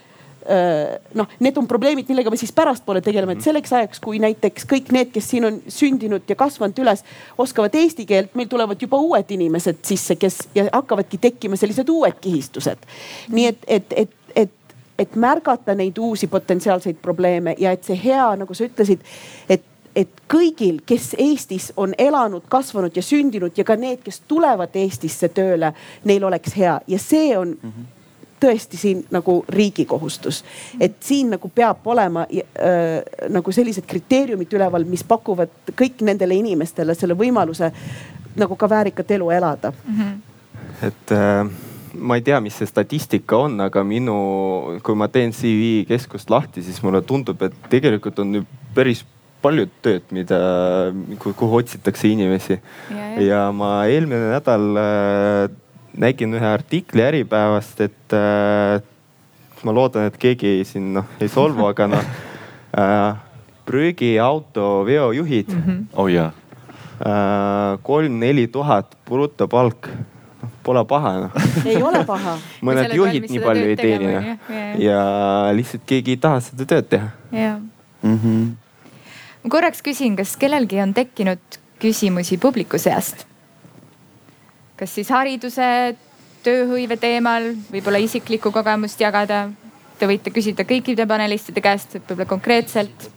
noh, 1.15 1.29
need 1.41 1.59
on 1.61 1.69
probleemid, 1.71 2.09
millega 2.09 2.31
me 2.31 2.39
siis 2.41 2.53
pärastpoole 2.53 3.03
tegeleme, 3.05 3.37
et 3.37 3.45
selleks 3.45 3.73
ajaks, 3.73 4.01
kui 4.03 4.19
näiteks 4.23 4.67
kõik 4.71 4.93
need, 4.95 5.13
kes 5.15 5.29
siin 5.31 5.47
on 5.49 5.61
sündinud 5.71 6.29
ja 6.29 6.37
kasvanud 6.39 6.79
üles, 6.83 7.05
oskavad 7.39 7.75
eesti 7.79 8.07
keelt, 8.09 8.35
meil 8.39 8.51
tulevad 8.51 8.81
juba 8.83 9.01
uued 9.03 9.31
inimesed 9.37 9.83
sisse, 9.87 10.17
kes 10.21 10.41
ja 10.55 10.67
hakkavadki 10.73 11.21
tekkima 11.23 11.59
sellised 11.61 11.89
uued 11.89 12.19
kihistused. 12.21 12.89
nii 13.31 13.47
et, 13.53 13.65
et, 13.67 13.95
et, 14.05 14.17
et 14.37 14.59
et 14.99 15.15
märgata 15.17 15.75
neid 15.75 15.97
uusi 15.99 16.27
potentsiaalseid 16.31 16.99
probleeme 17.03 17.55
ja 17.59 17.73
et 17.73 17.85
see 17.85 17.97
hea, 18.05 18.27
nagu 18.39 18.55
sa 18.55 18.69
ütlesid, 18.69 19.01
et 19.49 19.65
et 19.97 20.23
kõigil, 20.31 20.79
kes 20.89 21.11
Eestis 21.21 21.67
on 21.77 21.93
elanud, 22.01 22.47
kasvanud 22.49 22.97
ja 22.97 23.03
sündinud 23.05 23.53
ja 23.57 23.65
ka 23.65 23.77
need, 23.77 24.01
kes 24.05 24.23
tulevad 24.29 24.77
Eestisse 24.81 25.29
tööle, 25.29 25.75
neil 26.09 26.25
oleks 26.25 26.57
hea 26.57 26.79
ja 26.89 26.99
see 26.99 27.37
on 27.39 27.59
mm. 27.59 27.73
-hmm 27.73 28.02
tõesti 28.43 28.79
siin 28.81 29.05
nagu 29.15 29.39
riigi 29.49 29.85
kohustus. 29.89 30.43
et 30.81 30.97
siin 31.01 31.31
nagu 31.37 31.49
peab 31.49 31.87
olema 31.87 32.27
äh, 32.29 33.03
nagu 33.31 33.53
sellised 33.53 33.87
kriteeriumid 33.87 34.53
üleval, 34.53 34.85
mis 34.85 35.05
pakuvad 35.05 35.75
kõik 35.79 36.03
nendele 36.03 36.35
inimestele 36.35 36.95
selle 36.99 37.19
võimaluse 37.19 37.73
nagu 38.37 38.57
ka 38.57 38.69
väärikat 38.69 39.11
elu 39.11 39.31
elada 39.31 39.73
mm. 39.73 40.01
-hmm. 40.01 40.87
et 40.89 41.13
äh, 41.13 41.53
ma 41.95 42.17
ei 42.17 42.23
tea, 42.25 42.41
mis 42.41 42.57
see 42.59 42.67
statistika 42.67 43.37
on, 43.37 43.61
aga 43.61 43.85
minu, 43.85 44.17
kui 44.83 44.97
ma 44.99 45.09
teen 45.13 45.33
CV 45.37 45.85
keskust 45.89 46.31
lahti, 46.31 46.63
siis 46.65 46.83
mulle 46.83 47.03
tundub, 47.03 47.43
et 47.43 47.57
tegelikult 47.73 48.19
on 48.23 48.47
päris 48.75 49.05
paljud 49.43 49.71
tööd, 49.83 50.07
mida, 50.15 50.39
kuhu 51.19 51.59
otsitakse 51.59 52.09
inimesi. 52.09 52.59
Ja, 52.91 53.09
ja 53.23 53.41
ma 53.55 53.73
eelmine 53.91 54.31
nädal 54.37 54.69
äh, 54.79 55.57
nägin 55.99 56.35
ühe 56.35 56.47
artikli 56.47 57.03
Äripäevast, 57.03 57.81
et 57.81 58.17
äh, 58.17 58.81
ma 59.63 59.75
loodan, 59.75 60.09
et 60.09 60.17
keegi 60.21 60.63
siin 60.67 60.93
noh 60.97 61.21
ei 61.21 61.29
solvu, 61.29 61.67
aga 61.69 61.91
noh 61.93 62.07
äh, 62.83 63.21
prügiauto 63.67 64.85
veojuhid 64.87 65.49
mm. 65.49 65.63
-hmm. 65.67 65.85
oh 65.93 66.09
jaa 66.09 66.33
äh,. 67.07 67.79
kolm-neli 67.83 68.47
tuhat 68.47 68.97
brutopalk 69.05 69.89
noh, 70.43 70.51
pole 70.63 70.85
paha 70.85 71.13
noh. 71.21 71.31
ei 71.65 71.83
ole 71.83 72.05
paha 72.05 72.37
mõned 72.67 72.95
juhid 72.95 73.29
nii 73.31 73.43
palju 73.45 73.67
ei 73.71 73.77
teeni 73.77 74.13
noh. 74.13 74.31
ja 74.79 75.01
lihtsalt 75.55 75.87
keegi 75.87 76.17
ei 76.17 76.23
taha 76.27 76.41
seda 76.41 76.67
tööd 76.75 76.89
teha. 76.95 77.11
jah 77.33 77.59
mm 78.03 78.19
-hmm.. 78.19 78.47
ma 79.45 79.51
korraks 79.51 79.83
küsin, 79.83 80.17
kas 80.17 80.37
kellelgi 80.37 80.81
on 80.83 80.95
tekkinud 80.95 81.61
küsimusi 81.83 82.39
publiku 82.39 82.79
seast? 82.79 83.27
Kas 84.77 84.95
siis 84.97 85.11
hariduse, 85.13 85.97
tööhõive 86.43 86.97
teemal, 87.01 87.53
võib-olla 87.71 88.01
isiklikku 88.03 88.53
kogemust 88.55 89.01
jagada. 89.01 89.49
Te 89.99 90.09
võite 90.11 90.33
küsida 90.35 90.67
kõikide 90.67 91.07
panelistide 91.07 91.63
käest, 91.63 91.99
võib-olla 91.99 92.29
konkreetselt. 92.29 93.11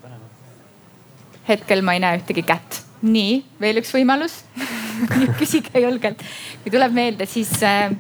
hetkel 1.48 1.82
ma 1.86 1.94
ei 1.94 2.00
näe 2.00 2.20
ühtegi 2.20 2.44
kätt. 2.44 2.82
nii, 3.02 3.44
veel 3.62 3.78
üks 3.78 3.92
võimalus 3.94 4.44
küsige 5.40 5.80
julgelt. 5.80 6.22
kui 6.64 6.72
tuleb 6.72 6.92
meelde, 6.92 7.26
siis 7.26 7.52
äh, 7.64 7.92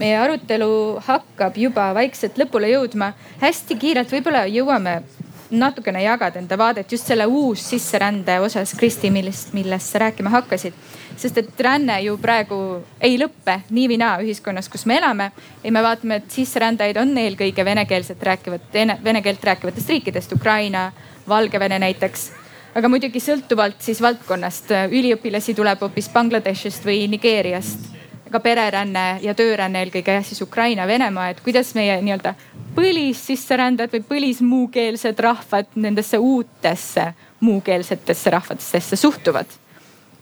meie 0.00 0.16
arutelu 0.18 1.00
hakkab 1.06 1.56
juba 1.56 1.92
vaikselt 1.94 2.38
lõpule 2.40 2.70
jõudma. 2.72 3.12
hästi 3.40 3.76
kiirelt 3.76 4.12
võib-olla 4.12 4.46
jõuame 4.48 5.02
natukene 5.50 6.02
jagada 6.02 6.38
enda 6.38 6.56
vaadet 6.58 6.92
just 6.92 7.06
selle 7.10 7.26
uussisserände 7.26 8.38
osas, 8.40 8.74
Kristi, 8.78 9.10
millest, 9.10 9.52
millest 9.52 9.92
sa 9.92 10.04
rääkima 10.06 10.30
hakkasid. 10.30 10.74
Sest 11.20 11.38
et 11.38 11.60
ränne 11.60 12.00
ju 12.04 12.16
praegu 12.18 12.58
ei 13.00 13.18
lõppe 13.20 13.60
nii 13.70 13.86
või 13.92 14.00
naa 14.00 14.18
ühiskonnas, 14.24 14.68
kus 14.72 14.86
me 14.86 14.96
elame. 14.98 15.30
ja 15.64 15.72
me 15.72 15.82
vaatame, 15.82 16.16
et 16.16 16.30
sisserändajaid 16.30 16.96
on 16.96 17.16
eelkõige 17.18 17.64
venekeelset 17.64 18.22
rääkivat, 18.22 18.72
vene 19.04 19.22
keelt 19.22 19.44
rääkivatest 19.44 19.88
riikidest, 19.88 20.32
Ukraina, 20.32 20.92
Valgevene 21.28 21.78
näiteks 21.78 22.30
aga 22.74 22.88
muidugi 22.88 23.20
sõltuvalt 23.20 23.80
siis 23.82 24.00
valdkonnast, 24.02 24.70
üliõpilasi 24.90 25.54
tuleb 25.58 25.80
hoopis 25.82 26.08
Bangladeshist 26.12 26.84
või 26.86 27.06
Nigeeriast 27.10 27.96
ka 28.30 28.40
pereränne 28.40 29.18
ja 29.22 29.34
tööränne 29.34 29.82
eelkõige 29.82 30.14
jah 30.14 30.26
siis 30.26 30.42
Ukraina, 30.42 30.86
Venemaa, 30.86 31.30
et 31.32 31.40
kuidas 31.44 31.74
meie 31.74 31.96
nii-öelda 32.02 32.34
põlississerändajad 32.76 33.96
või 33.96 34.04
põlismuukeelsed 34.12 35.18
rahvad 35.18 35.74
nendesse 35.74 36.18
uutesse 36.18 37.10
muukeelsetesse 37.40 38.30
rahvastesse 38.30 38.96
suhtuvad. 38.96 39.46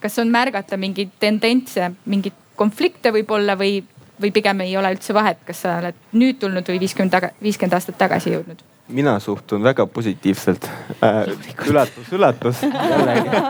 Kas 0.01 0.19
on 0.23 0.33
märgata 0.33 0.79
mingeid 0.81 1.15
tendentse, 1.21 1.93
mingeid 2.07 2.37
konflikte 2.59 3.13
võib-olla 3.15 3.55
või, 3.59 3.83
või 4.21 4.33
pigem 4.35 4.65
ei 4.67 4.77
ole 4.77 4.95
üldse 4.97 5.15
vahet, 5.15 5.45
kas 5.47 5.63
sa 5.65 5.79
oled 5.83 5.99
nüüd 6.19 6.41
tulnud 6.43 6.67
või 6.69 6.83
viiskümmend 6.83 7.15
taga, 7.15 7.33
viiskümmend 7.43 7.79
aastat 7.79 7.99
tagasi 8.01 8.35
jõudnud? 8.35 8.67
mina 8.89 9.19
suhtun 9.21 9.63
väga 9.63 9.87
positiivselt 9.87 10.65
äh,. 11.05 11.27
üllatus, 11.69 12.13
üllatus 12.13 12.63
jällegi, 12.63 13.43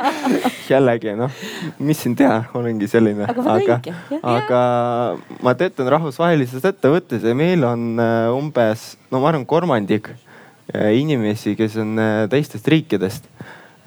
jällegi 0.69 1.15
noh, 1.19 1.31
mis 1.79 2.03
siin 2.03 2.17
teha, 2.19 2.41
olengi 2.59 2.89
selline. 2.91 3.29
aga, 3.29 3.55
aga, 3.55 3.95
aga 4.23 4.63
ma 5.43 5.55
töötan 5.59 5.91
rahvusvahelises 5.95 6.65
ettevõttes 6.73 7.23
ja 7.23 7.37
meil 7.39 7.65
on 7.67 8.03
äh, 8.03 8.33
umbes, 8.35 8.97
no 9.13 9.23
ma 9.23 9.31
arvan, 9.31 9.47
kolmandik 9.47 10.11
äh, 10.11 10.91
inimesi, 10.99 11.55
kes 11.59 11.79
on 11.85 11.95
äh, 12.03 12.25
teistest 12.31 12.69
riikidest. 12.69 13.31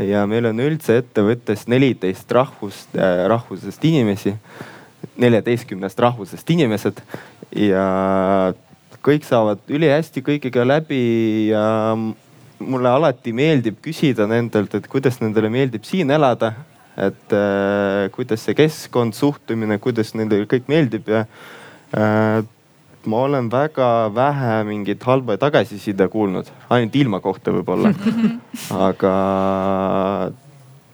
Ja 0.08 0.26
meil 0.30 0.50
on 0.50 0.60
üldse 0.64 1.00
ettevõttes 1.02 1.68
neliteist 1.72 2.32
rahvust, 2.32 2.96
rahvusest 3.32 3.86
inimesi, 3.86 4.34
neljateistkümnest 5.22 6.00
rahvusest 6.02 6.50
inimesed 6.54 7.02
ja 7.58 7.86
kõik 9.02 9.26
saavad 9.26 9.62
ülihästi 9.72 10.24
kõigega 10.26 10.66
läbi 10.68 11.02
ja 11.50 11.64
mulle 12.62 12.90
alati 12.90 13.34
meeldib 13.34 13.80
küsida 13.84 14.28
nendelt, 14.30 14.76
et 14.78 14.88
kuidas 14.92 15.20
nendele 15.22 15.50
meeldib 15.50 15.88
siin 15.88 16.12
elada. 16.12 16.54
et 17.02 17.34
äh, 17.34 18.10
kuidas 18.12 18.42
see 18.44 18.54
keskkond, 18.54 19.16
suhtumine, 19.16 19.78
kuidas 19.80 20.10
nendele 20.12 20.44
kõik 20.46 20.66
meeldib 20.68 21.08
ja 21.08 21.22
äh, 21.96 22.44
ma 23.06 23.24
olen 23.26 23.50
väga 23.52 24.12
vähe 24.16 24.62
mingit 24.68 25.04
halba 25.04 25.38
tagasiside 25.42 26.08
kuulnud, 26.12 26.50
ainult 26.70 26.96
ilma 26.96 27.20
kohta 27.24 27.54
võib-olla. 27.56 27.94
aga 28.88 29.14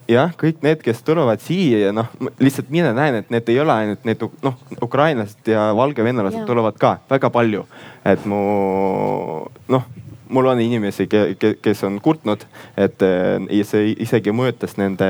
jah, 0.07 0.33
kõik 0.39 0.63
need, 0.65 0.81
kes 0.85 1.03
tulevad 1.07 1.43
siia 1.43 1.87
ja 1.87 1.93
noh, 1.95 2.09
lihtsalt 2.39 2.71
mina 2.73 2.93
näen, 2.95 3.21
et 3.21 3.31
need 3.33 3.51
ei 3.51 3.59
ole 3.63 3.73
ainult 3.73 4.07
need 4.07 4.23
noh, 4.45 4.57
ukrainlased 4.81 5.51
ja 5.51 5.69
valgevenelased 5.77 6.43
ja. 6.43 6.47
tulevad 6.47 6.79
ka 6.79 6.97
väga 7.09 7.31
palju. 7.33 7.65
et 8.07 8.25
mu 8.25 8.41
noh, 9.67 9.89
mul 10.29 10.51
on 10.53 10.61
inimesi, 10.63 11.07
kes 11.07 11.83
on 11.87 11.99
kurtnud, 12.03 12.47
et 12.77 13.03
see 13.67 13.93
isegi 14.07 14.35
mõjutas 14.35 14.77
nende 14.79 15.07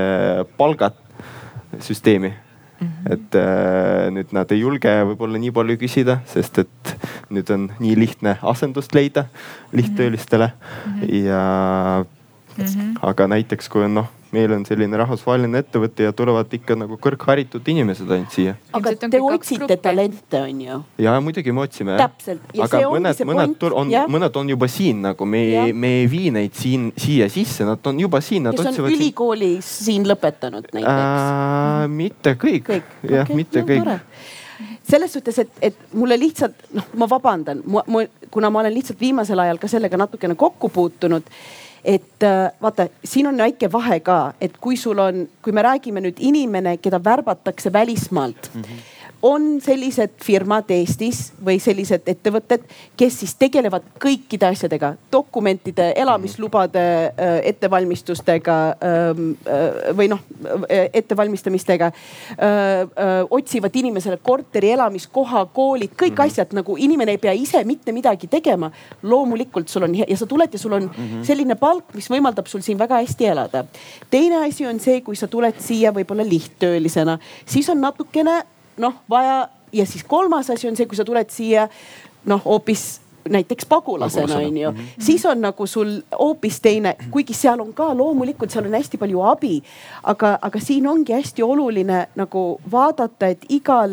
palgad 0.57 0.97
süsteemi 1.83 2.33
Mm 2.79 2.87
-hmm. 2.87 3.13
et 3.13 3.35
äh, 3.35 4.09
nüüd 4.13 4.33
nad 4.37 4.51
ei 4.51 4.59
julge 4.59 4.91
võib-olla 5.11 5.39
nii 5.41 5.51
palju 5.51 5.77
küsida, 5.77 6.19
sest 6.25 6.59
et 6.59 6.97
nüüd 7.29 7.49
on 7.53 7.71
nii 7.79 7.95
lihtne 7.99 8.37
asendust 8.41 8.93
leida 8.93 9.25
lihttöölistele 9.71 10.51
mm 10.51 10.93
-hmm. 10.93 11.15
ja 11.25 12.05
mm. 12.57 12.63
-hmm. 12.63 12.99
aga 13.01 13.27
näiteks 13.27 13.69
kui 13.69 13.83
on 13.83 13.93
noh 13.93 14.16
meil 14.31 14.51
on 14.55 14.65
selline 14.67 14.99
rahvusvaheline 14.99 15.61
ettevõte 15.63 16.07
ja 16.07 16.13
tulevad 16.15 16.51
ikka 16.57 16.75
nagu 16.79 16.97
kõrgharitud 17.01 17.67
inimesed 17.71 18.09
ainult 18.11 18.35
siia. 18.35 18.55
aga 18.75 18.93
te 18.99 19.21
otsite 19.23 19.77
talente, 19.81 20.41
on 20.41 20.61
ju? 20.65 20.79
ja 21.03 21.15
muidugi 21.23 21.53
me 21.55 21.63
otsime. 21.63 21.97
täpselt. 21.99 22.43
aga 22.67 22.81
mõned, 22.91 23.23
mõned 23.29 23.67
on, 23.71 23.93
mõned 24.17 24.39
on 24.41 24.53
juba 24.55 24.69
siin 24.71 25.03
nagu 25.07 25.27
me, 25.29 25.43
me 25.73 25.93
ei 26.01 26.09
vii 26.11 26.31
neid 26.39 26.57
siin, 26.57 26.89
siia 26.97 27.29
sisse, 27.31 27.67
nad 27.67 27.91
on 27.91 28.01
juba 28.03 28.21
siin. 28.23 28.49
kes 28.51 28.71
on 28.73 28.89
ülikoolis 28.91 29.67
siin, 29.67 29.85
siin 30.01 30.09
lõpetanud 30.11 30.71
näiteks 30.73 30.89
äh,? 30.95 31.85
mitte 32.01 32.35
kõik, 32.39 32.67
kõik., 32.67 32.97
jah 33.07 33.23
okay., 33.23 33.39
mitte 33.43 33.63
no, 33.63 33.69
kõik 33.71 34.35
selles 34.87 35.11
suhtes, 35.13 35.35
et, 35.43 35.49
et 35.61 35.79
mulle 35.99 36.15
lihtsalt 36.19 36.69
noh, 36.75 36.85
ma 36.95 37.07
vabandan, 37.11 37.59
kuna 38.31 38.49
ma 38.49 38.61
olen 38.61 38.71
lihtsalt 38.73 38.99
viimasel 39.01 39.39
ajal 39.43 39.59
ka 39.59 39.69
sellega 39.71 39.99
natukene 39.99 40.37
kokku 40.39 40.69
puutunud 40.73 41.27
et 41.87 42.23
äh, 42.23 42.51
vaata, 42.61 42.89
siin 43.07 43.29
on 43.29 43.37
väike 43.39 43.71
vahe 43.71 44.01
ka, 44.03 44.33
et 44.41 44.57
kui 44.59 44.75
sul 44.77 44.99
on, 44.99 45.23
kui 45.41 45.55
me 45.55 45.63
räägime 45.63 46.03
nüüd 46.03 46.19
inimene, 46.19 46.77
keda 46.83 46.99
värbatakse 47.03 47.73
välismaalt 47.73 48.51
mm. 48.53 48.61
-hmm 48.61 48.96
on 49.21 49.57
sellised 49.63 50.19
firmad 50.23 50.69
Eestis 50.73 51.31
või 51.43 51.57
sellised 51.61 52.05
ettevõtted, 52.09 52.65
kes 52.97 53.19
siis 53.23 53.33
tegelevad 53.39 53.85
kõikide 54.01 54.49
asjadega, 54.51 54.93
dokumentide, 55.11 55.89
elamislubade 55.97 56.83
äh, 57.09 57.37
ettevalmistustega 57.51 58.57
ähm, 58.77 59.31
äh, 59.47 59.89
või 59.97 60.09
noh, 60.11 60.21
ettevalmistamistega. 60.93 61.91
otsivad 63.29 63.75
inimesele 63.75 64.17
korteri, 64.23 64.71
elamiskoha, 64.71 65.45
koolid, 65.53 65.91
kõik 65.97 66.13
-hmm. 66.13 66.25
asjad 66.25 66.53
nagu 66.53 66.75
inimene 66.77 67.15
ei 67.15 67.17
pea 67.17 67.31
ise 67.33 67.63
mitte 67.63 67.91
midagi 67.91 68.27
tegema. 68.27 68.71
loomulikult 69.03 69.69
sul 69.69 69.83
on 69.83 69.95
ja 69.95 70.17
sa 70.17 70.25
tuled 70.25 70.53
ja 70.53 70.59
sul 70.59 70.73
on 70.73 70.89
-hmm. 70.89 71.23
selline 71.23 71.55
palk, 71.55 71.93
mis 71.93 72.09
võimaldab 72.09 72.45
sul 72.47 72.61
siin 72.61 72.79
väga 72.79 72.95
hästi 72.95 73.25
elada. 73.25 73.65
teine 74.09 74.45
asi 74.45 74.65
on 74.67 74.79
see, 74.79 75.01
kui 75.01 75.15
sa 75.15 75.27
tuled 75.27 75.55
siia 75.59 75.91
võib-olla 75.91 76.29
lihttöölisena, 76.29 77.19
siis 77.45 77.69
on 77.69 77.81
natukene 77.81 78.43
noh 78.77 78.93
vaja 79.09 79.47
ja 79.73 79.85
siis 79.85 80.03
kolmas 80.03 80.49
asi 80.49 80.67
on 80.67 80.75
see, 80.75 80.85
kui 80.85 80.97
sa 80.97 81.05
tuled 81.05 81.29
siia 81.29 81.67
noh 82.25 82.41
hoopis 82.45 83.01
näiteks 83.29 83.65
pagulasena 83.65 84.35
on 84.35 84.57
ju 84.57 84.71
mm, 84.71 84.77
-hmm. 84.77 84.83
siis 84.99 85.25
on 85.25 85.41
nagu 85.41 85.67
sul 85.67 86.01
hoopis 86.19 86.61
teine, 86.61 86.95
kuigi 87.11 87.33
seal 87.33 87.59
on 87.59 87.73
ka 87.73 87.97
loomulikult, 87.97 88.51
seal 88.51 88.65
on 88.65 88.71
hästi 88.71 88.97
palju 88.97 89.21
abi. 89.21 89.63
aga, 90.03 90.39
aga 90.41 90.59
siin 90.59 90.87
ongi 90.87 91.13
hästi 91.13 91.43
oluline 91.43 92.07
nagu 92.15 92.59
vaadata, 92.71 93.27
et 93.27 93.45
igal, 93.49 93.89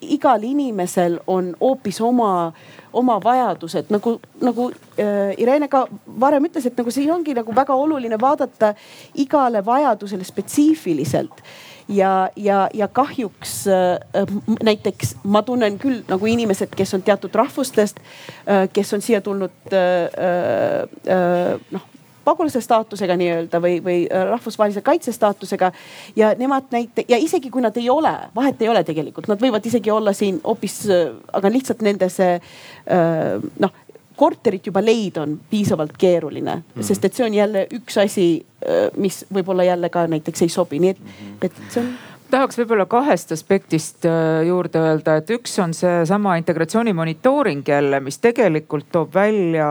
igal 0.00 0.42
inimesel 0.42 1.18
on 1.26 1.56
hoopis 1.60 2.00
oma, 2.00 2.52
oma 2.92 3.20
vajadused 3.24 3.84
nagu, 3.88 4.20
nagu 4.40 4.70
äh, 4.98 5.34
Irene 5.38 5.68
ka 5.68 5.86
varem 6.20 6.44
ütles, 6.44 6.66
et 6.66 6.76
nagu 6.76 6.90
siin 6.90 7.12
ongi 7.12 7.34
nagu 7.34 7.54
väga 7.54 7.74
oluline 7.74 8.20
vaadata 8.20 8.74
igale 9.14 9.64
vajadusele 9.66 10.24
spetsiifiliselt 10.24 11.42
ja, 11.88 12.28
ja, 12.36 12.68
ja 12.74 12.88
kahjuks 12.88 13.66
äh, 13.66 14.26
näiteks 14.62 15.16
ma 15.24 15.42
tunnen 15.42 15.78
küll 15.78 16.02
nagu 16.08 16.26
inimesed, 16.26 16.74
kes 16.76 16.94
on 16.94 17.02
teatud 17.02 17.34
rahvustest 17.34 18.00
äh,, 18.00 18.68
kes 18.72 18.92
on 18.94 19.02
siia 19.02 19.20
tulnud 19.20 19.72
äh, 19.72 20.84
äh, 21.06 21.58
noh 21.70 21.88
pagulase 22.24 22.60
staatusega 22.60 23.16
nii-öelda 23.18 23.60
või, 23.62 23.78
või 23.84 23.98
äh, 24.06 24.24
rahvusvahelise 24.30 24.82
kaitse 24.82 25.12
staatusega. 25.12 25.72
ja 26.16 26.34
nemad 26.38 26.70
näite- 26.70 27.04
ja 27.08 27.16
isegi 27.18 27.50
kui 27.50 27.62
nad 27.62 27.76
ei 27.76 27.90
ole, 27.90 28.12
vahet 28.34 28.62
ei 28.62 28.68
ole 28.68 28.84
tegelikult, 28.84 29.28
nad 29.28 29.40
võivad 29.40 29.66
isegi 29.66 29.90
olla 29.90 30.12
siin 30.12 30.40
hoopis, 30.44 30.86
äh, 30.90 31.14
aga 31.32 31.50
lihtsalt 31.50 31.82
nende 31.82 32.08
see 32.08 32.34
äh, 32.34 33.50
noh 33.58 33.70
korterit 34.16 34.66
juba 34.66 34.82
leida 34.84 35.22
on 35.22 35.38
piisavalt 35.50 35.96
keeruline 35.98 36.54
mm, 36.56 36.62
-hmm. 36.62 36.86
sest 36.86 37.04
et 37.04 37.14
see 37.14 37.26
on 37.26 37.34
jälle 37.34 37.66
üks 37.74 37.98
asi, 38.02 38.46
äh, 38.66 38.88
mis 38.96 39.24
võib-olla 39.34 39.64
jälle 39.64 39.88
ka 39.88 40.06
näiteks 40.06 40.42
ei 40.42 40.48
sobi, 40.48 40.78
nii 40.78 40.90
et, 40.90 40.98
et 41.42 41.62
see 41.68 41.82
on 41.82 41.92
tahaks 42.32 42.56
võib-olla 42.58 42.86
kahest 42.90 43.32
aspektist 43.34 44.06
äh, 44.08 44.42
juurde 44.46 44.80
öelda, 44.80 45.18
et 45.20 45.30
üks 45.34 45.52
on 45.62 45.74
seesama 45.76 46.36
integratsiooni 46.40 46.94
monitooring 46.96 47.68
jälle, 47.68 48.00
mis 48.00 48.18
tegelikult 48.22 48.88
toob 48.92 49.12
välja 49.14 49.66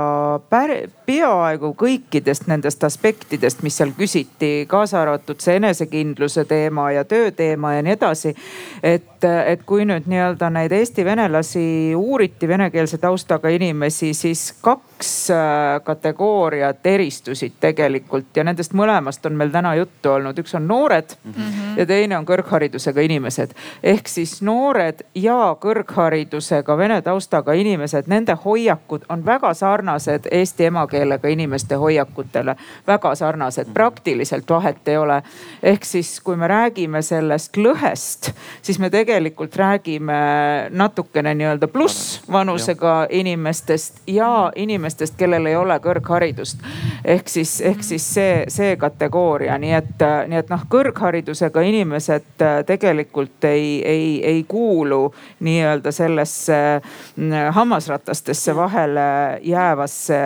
peaaegu 0.51 1.73
kõikidest 1.79 2.47
nendest 2.51 2.83
aspektidest, 2.85 3.63
mis 3.65 3.79
seal 3.81 3.95
küsiti, 3.97 4.51
kaasa 4.69 5.01
arvatud 5.01 5.41
see 5.41 5.57
enesekindluse 5.61 6.45
teema 6.49 6.91
ja 6.95 7.05
töö 7.05 7.31
teema 7.35 7.73
ja 7.77 7.85
nii 7.85 7.97
edasi. 7.97 8.35
et, 8.83 9.23
et 9.23 9.65
kui 9.65 9.85
nüüd 9.85 10.09
nii-öelda 10.11 10.49
neid 10.53 10.71
eesti 10.75 11.05
venelasi 11.05 11.65
uuriti, 11.97 12.47
venekeelse 12.47 13.01
taustaga 13.01 13.49
inimesi, 13.49 14.13
siis 14.13 14.51
kaks 14.61 14.90
äh, 15.29 15.79
kategooriat 15.83 16.85
eristusid 16.85 17.57
tegelikult 17.59 18.35
ja 18.35 18.43
nendest 18.43 18.73
mõlemast 18.73 19.25
on 19.25 19.39
meil 19.39 19.49
täna 19.49 19.75
juttu 19.75 20.11
olnud, 20.11 20.37
üks 20.37 20.55
on 20.55 20.67
noored 20.67 21.15
mm 21.23 21.31
-hmm. 21.31 21.77
ja 21.77 21.85
teine 21.85 22.17
on 22.17 22.25
kõrg 22.25 22.41
kõrgharidusega 22.41 23.01
inimesed. 23.01 23.53
ehk 23.83 24.07
siis 24.07 24.41
noored 24.41 25.01
ja 25.15 25.55
kõrgharidusega 25.61 26.77
vene 26.77 27.01
taustaga 27.01 27.53
inimesed, 27.53 28.07
nende 28.07 28.35
hoiakud 28.45 29.05
on 29.09 29.25
väga 29.25 29.53
sarnased 29.53 30.27
eesti 30.31 30.65
emakeelega 30.65 31.27
inimeste 31.27 31.75
hoiakutele. 31.75 32.55
väga 32.87 33.15
sarnased, 33.15 33.67
praktiliselt 33.73 34.49
vahet 34.49 34.87
ei 34.87 34.97
ole. 34.97 35.21
ehk 35.63 35.85
siis, 35.85 36.19
kui 36.19 36.35
me 36.35 36.47
räägime 36.47 37.01
sellest 37.01 37.57
lõhest, 37.57 38.31
siis 38.61 38.79
me 38.79 38.89
tegelikult 38.89 39.55
räägime 39.55 40.69
natukene 40.69 41.33
nii-öelda 41.33 41.67
plussvanusega 41.67 43.07
inimestest 43.09 44.01
ja 44.07 44.51
inimestest, 44.55 44.90
kellel 45.17 45.45
ei 45.45 45.55
ole 45.55 45.79
kõrgharidust. 45.79 46.61
ehk 47.05 47.29
siis, 47.29 47.61
ehk 47.61 47.83
siis 47.83 48.13
see, 48.13 48.45
see 48.47 48.75
kategooria, 48.75 49.57
nii 49.57 49.73
et, 49.73 50.07
nii 50.27 50.37
et 50.37 50.49
noh, 50.49 50.67
kõrgharidusega 50.69 51.61
inimesed 51.61 52.41
Äh, 52.41 52.65
tegelikult 52.65 53.43
ei, 53.43 53.81
ei, 53.85 54.25
ei 54.25 54.43
kuulu 54.47 55.13
nii-öelda 55.39 55.91
sellesse 55.91 56.81
mm, 57.15 57.31
hammasratastesse 57.51 58.55
vahele 58.55 59.39
jäävasse, 59.41 60.19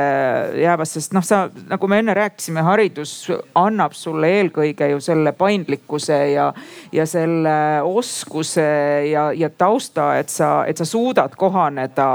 jäävasse, 0.62 1.02
sest 1.02 1.14
noh, 1.14 1.24
sa 1.24 1.50
nagu 1.70 1.88
me 1.88 2.00
enne 2.00 2.14
rääkisime, 2.14 2.64
haridus 2.66 3.14
annab 3.56 3.96
sulle 3.98 4.30
eelkõige 4.38 4.90
ju 4.94 5.02
selle 5.04 5.32
paindlikkuse 5.36 6.20
ja, 6.32 6.48
ja 6.92 7.06
selle 7.10 7.56
oskuse 7.84 8.68
ja, 9.12 9.28
ja 9.36 9.50
tausta, 9.50 10.14
et 10.20 10.30
sa, 10.30 10.52
et 10.68 10.78
sa 10.78 10.88
suudad 10.88 11.36
kohaneda 11.38 12.08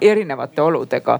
erinevate 0.00 0.62
oludega. 0.62 1.18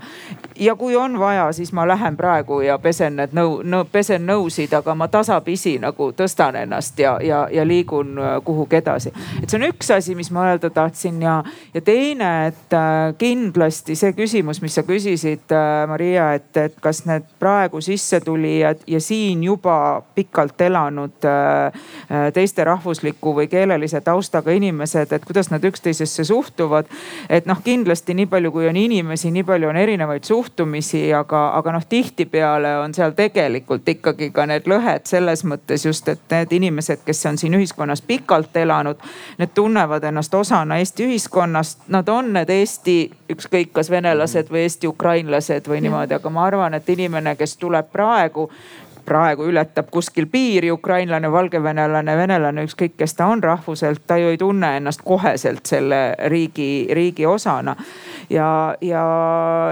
Ja 0.57 0.75
kui 0.77 0.97
on 0.97 1.19
vaja, 1.19 1.53
siis 1.53 1.73
ma 1.73 1.89
lähen 1.89 2.17
praegu 2.17 2.61
ja 2.61 2.79
pesen 2.79 3.17
need 3.17 3.35
nõu, 3.37 3.61
nõu, 3.65 3.87
pesen 3.93 4.27
nõusid, 4.27 4.73
aga 4.77 4.95
ma 4.95 5.09
tasapisi 5.09 5.77
nagu 5.83 6.11
tõstan 6.17 6.57
ennast 6.63 6.99
ja, 6.99 7.17
ja, 7.23 7.47
ja 7.53 7.67
liigun 7.67 8.19
äh, 8.19 8.37
kuhugi 8.45 8.77
edasi. 8.77 9.13
et 9.43 9.51
see 9.51 9.61
on 9.61 9.69
üks 9.71 9.91
asi, 9.95 10.15
mis 10.15 10.31
ma 10.31 10.49
öelda 10.51 10.71
tahtsin 10.71 11.23
ja, 11.23 11.43
ja 11.75 11.81
teine, 11.81 12.33
et 12.53 12.77
äh, 12.77 13.15
kindlasti 13.19 13.97
see 13.99 14.13
küsimus, 14.17 14.63
mis 14.63 14.75
sa 14.75 14.85
küsisid, 14.87 15.49
äh, 15.53 15.87
Maria, 15.89 16.33
et, 16.39 16.57
et 16.57 16.79
kas 16.81 17.05
need 17.09 17.27
praegu 17.43 17.81
sissetulijad 17.83 18.85
ja 18.87 19.01
siin 19.01 19.43
juba 19.45 20.03
pikalt 20.15 20.61
elanud 20.61 21.27
teiste 22.35 22.65
rahvusliku 22.65 23.35
või 23.35 23.49
keelelise 23.51 24.01
taustaga 24.01 24.55
inimesed, 24.55 25.11
et 25.13 25.25
kuidas 25.27 25.51
nad 25.51 25.65
üksteisesse 25.65 26.25
suhtuvad. 26.25 26.87
et 27.29 27.47
noh, 27.47 27.59
kindlasti 27.65 28.15
nii 28.15 28.27
palju, 28.27 28.53
kui 28.53 28.69
on 28.69 28.77
inimesi, 28.77 29.31
nii 29.31 29.43
palju 29.45 29.69
on 29.69 29.77
erinevaid 29.77 30.25
suhtumisi, 30.25 31.03
aga, 31.15 31.41
aga 31.59 31.73
noh, 31.73 31.87
tihtipeale 31.89 32.77
on 32.79 32.95
seal 32.95 33.17
tegelikult 33.19 33.89
ikkagi 33.89 34.31
ka 34.31 34.47
need 34.47 34.71
lõhed 34.71 35.11
selles 35.11 35.43
mõttes 35.45 35.87
just, 35.87 36.09
et 36.09 36.23
need 36.31 36.55
inimesed, 36.61 37.03
kes 37.07 37.27
on 37.27 37.39
siin 37.39 37.59
ühiskonnas 37.59 38.05
pikalt 38.07 38.57
elanud. 38.57 39.03
Need 39.39 39.55
tunnevad 39.55 40.05
ennast 40.05 40.35
osana 40.35 40.79
Eesti 40.79 41.09
ühiskonnast, 41.11 41.89
nad 41.89 42.09
on 42.09 42.33
need 42.39 42.51
Eesti 42.51 42.97
ükskõik 43.33 43.73
kas 43.73 43.91
venelased 43.91 44.51
või 44.53 44.67
Eesti 44.67 44.87
ukrainlased 44.87 45.69
või 45.69 45.83
niimoodi, 45.87 46.15
aga 46.15 46.31
ma 46.31 46.47
arvan, 46.47 46.75
et 46.79 46.89
inimene, 46.93 47.32
kes 47.37 47.57
tuleb 47.57 47.93
praegu 47.93 48.51
praegu 49.05 49.47
ületab 49.51 49.91
kuskil 49.91 50.27
piiri 50.31 50.71
ukrainlane, 50.71 51.31
valgevenelane, 51.33 52.17
venelane, 52.17 52.65
ükskõik 52.69 52.97
kes 52.99 53.17
ta 53.19 53.27
on 53.33 53.43
rahvuselt, 53.43 54.05
ta 54.07 54.17
ju 54.21 54.31
ei 54.33 54.39
tunne 54.39 54.77
ennast 54.79 55.03
koheselt 55.05 55.67
selle 55.67 56.03
riigi, 56.31 56.87
riigi 56.95 57.27
osana. 57.27 57.77
Ja, 58.33 58.77
ja, 58.81 59.05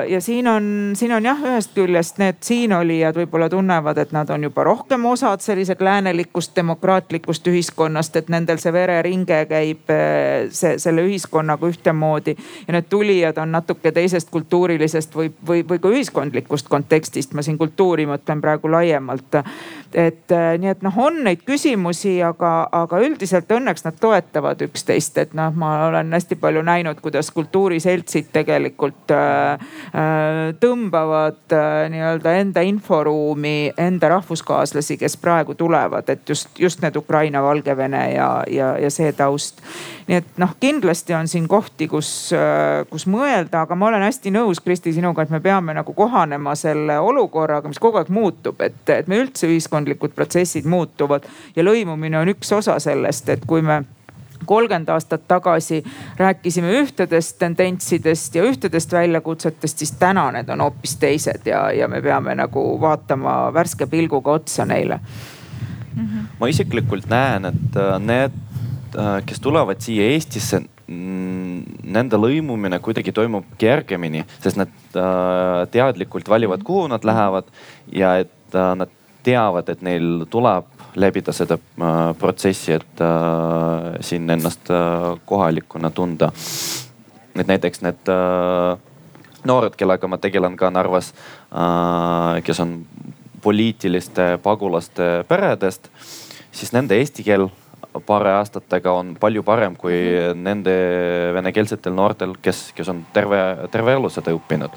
ja 0.08 0.20
siin 0.20 0.48
on, 0.48 0.92
siin 0.94 1.12
on 1.12 1.24
jah, 1.24 1.40
ühest 1.44 1.72
küljest 1.74 2.18
need 2.20 2.40
siinolijad 2.44 3.16
võib-olla 3.16 3.48
tunnevad, 3.52 3.98
et 3.98 4.12
nad 4.12 4.30
on 4.30 4.44
juba 4.44 4.64
rohkem 4.66 5.04
osad 5.08 5.42
sellised 5.44 5.80
läänelikust 5.84 6.52
demokraatlikust 6.56 7.46
ühiskonnast, 7.48 8.16
et 8.20 8.28
nendel 8.32 8.60
see 8.60 8.72
vereringe 8.74 9.42
käib 9.50 9.92
eh, 9.94 10.50
see, 10.52 10.76
selle 10.82 11.04
ühiskonnaga 11.08 11.70
ühtemoodi. 11.72 12.36
ja 12.66 12.76
need 12.76 12.90
tulijad 12.92 13.38
on 13.38 13.52
natuke 13.52 13.92
teisest 13.92 14.30
kultuurilisest 14.30 15.16
või, 15.16 15.32
või, 15.46 15.64
või 15.68 15.80
ka 15.80 15.94
ühiskondlikust 15.94 16.68
kontekstist, 16.68 17.34
ma 17.34 17.42
siin 17.42 17.58
kultuuri 17.58 18.06
mõtlen 18.06 18.40
praegu 18.40 18.70
laiemalt. 18.70 19.40
Et 19.94 20.32
äh, 20.32 20.54
nii, 20.60 20.70
et 20.70 20.82
noh, 20.86 20.96
on 21.02 21.20
neid 21.24 21.42
küsimusi, 21.46 22.16
aga, 22.24 22.68
aga 22.72 23.00
üldiselt 23.02 23.50
õnneks 23.50 23.84
nad 23.86 23.96
toetavad 24.00 24.62
üksteist, 24.66 25.18
et 25.18 25.34
noh, 25.36 25.52
ma 25.56 25.72
olen 25.88 26.12
hästi 26.14 26.38
palju 26.40 26.62
näinud, 26.66 27.00
kuidas 27.02 27.30
kultuuriseltsid 27.34 28.30
tegelikult 28.34 29.14
äh, 29.14 29.64
äh, 29.90 30.40
tõmbavad 30.62 31.56
äh, 31.56 31.88
nii-öelda 31.92 32.34
enda 32.42 32.64
inforuumi 32.66 33.72
enda 33.78 34.12
rahvuskaaslasi, 34.14 34.98
kes 35.00 35.16
praegu 35.20 35.54
tulevad, 35.58 36.08
et 36.12 36.28
just, 36.28 36.50
just 36.58 36.82
need 36.84 36.96
Ukraina, 36.96 37.42
Valgevene 37.42 38.04
ja, 38.14 38.30
ja, 38.50 38.74
ja 38.78 38.90
see 38.94 39.12
taust. 39.16 39.62
Nii 40.10 40.18
et 40.18 40.38
noh, 40.42 40.56
kindlasti 40.58 41.14
on 41.14 41.28
siin 41.30 41.46
kohti, 41.48 41.86
kus, 41.88 42.08
äh, 42.34 42.82
kus 42.90 43.06
mõelda, 43.06 43.62
aga 43.62 43.76
ma 43.78 43.86
olen 43.92 44.02
hästi 44.02 44.32
nõus, 44.34 44.58
Kristi, 44.64 44.90
sinuga, 44.96 45.22
et 45.22 45.30
me 45.30 45.38
peame 45.44 45.76
nagu 45.76 45.94
kohanema 45.94 46.56
selle 46.58 46.98
olukorraga, 46.98 47.70
mis 47.70 47.78
kogu 47.78 48.00
aeg 48.00 48.10
muutub, 48.10 48.58
et, 48.66 48.82
et 48.90 49.06
me 49.06 49.20
üldse 49.22 49.46
ühiskondlikud 49.46 50.16
protsessid 50.16 50.66
muutuvad 50.66 51.28
ja 51.54 51.62
lõimumine 51.62 52.18
on 52.18 52.34
üks 52.34 52.50
osa 52.58 52.80
sellest, 52.82 53.30
et 53.30 53.46
kui 53.46 53.62
me 53.62 53.84
kolmkümmend 54.50 54.88
aastat 54.90 55.28
tagasi 55.30 55.84
rääkisime 56.18 56.72
ühtedest 56.80 57.38
tendentsidest 57.38 58.34
ja 58.34 58.42
ühtedest 58.48 58.92
väljakutsetest, 58.92 59.78
siis 59.78 59.92
täna 60.00 60.30
need 60.34 60.50
on 60.50 60.64
hoopis 60.64 60.96
teised 60.98 61.46
ja, 61.46 61.68
ja 61.70 61.88
me 61.88 62.02
peame 62.02 62.34
nagu 62.34 62.64
vaatama 62.80 63.52
värske 63.54 63.86
pilguga 63.86 64.40
otsa 64.40 64.66
neile. 64.66 64.98
Ma 66.40 66.48
isiklikult 66.48 67.06
näen, 67.10 67.50
et 67.50 67.76
äh, 67.78 67.98
need 68.02 68.49
kes 69.26 69.40
tulevad 69.40 69.80
siia 69.82 70.08
Eestisse, 70.14 70.62
nende 70.90 72.18
lõimumine 72.18 72.80
kuidagi 72.82 73.12
toimub 73.14 73.52
kergemini, 73.60 74.24
sest 74.42 74.58
nad 74.58 74.72
äh, 74.98 75.62
teadlikult 75.70 76.28
valivad, 76.28 76.64
kuhu 76.66 76.88
nad 76.90 77.04
lähevad 77.06 77.50
ja 77.94 78.16
et 78.24 78.56
äh, 78.56 78.72
nad 78.78 78.90
teavad, 79.22 79.68
et 79.68 79.82
neil 79.86 80.24
tuleb 80.32 80.68
läbida 80.98 81.30
seda 81.36 81.58
protsessi, 82.18 82.72
et 82.72 83.02
siin 84.02 84.30
ennast 84.32 84.72
kohalikuna 85.28 85.90
tunda. 85.94 86.32
et 87.36 87.46
näiteks 87.46 87.82
need 87.84 88.10
noored, 89.46 89.76
kellega 89.76 90.08
ma 90.08 90.18
tegelen 90.18 90.56
ka 90.56 90.70
Narvas, 90.70 91.12
kes 92.44 92.60
on 92.60 92.74
poliitiliste 93.42 94.38
pagulaste 94.42 95.24
peredest, 95.28 95.88
siis 96.52 96.72
nende 96.72 96.98
eesti 96.98 97.24
keel 97.24 97.48
paari 98.06 98.34
aastatega 98.38 98.92
on 98.92 99.14
palju 99.20 99.42
parem 99.46 99.76
kui 99.78 99.96
nende 100.34 100.74
venekeelsetel 101.36 101.94
noortel, 101.94 102.34
kes, 102.42 102.70
kes 102.76 102.90
on 102.92 103.04
terve, 103.14 103.40
terve 103.72 103.96
elu 103.98 104.10
seda 104.12 104.34
õppinud. 104.36 104.76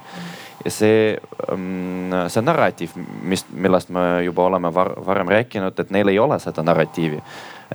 ja 0.63 0.71
see, 0.71 1.17
mm, 1.55 2.29
see 2.31 2.43
narratiiv, 2.45 2.93
mis, 3.21 3.45
millest 3.51 3.89
me 3.91 4.23
juba 4.23 4.45
oleme 4.47 4.71
var, 4.73 4.93
varem 5.05 5.29
rääkinud, 5.29 5.79
et 5.79 5.91
neil 5.91 6.07
ei 6.07 6.19
ole 6.19 6.39
seda 6.39 6.63
narratiivi 6.63 7.19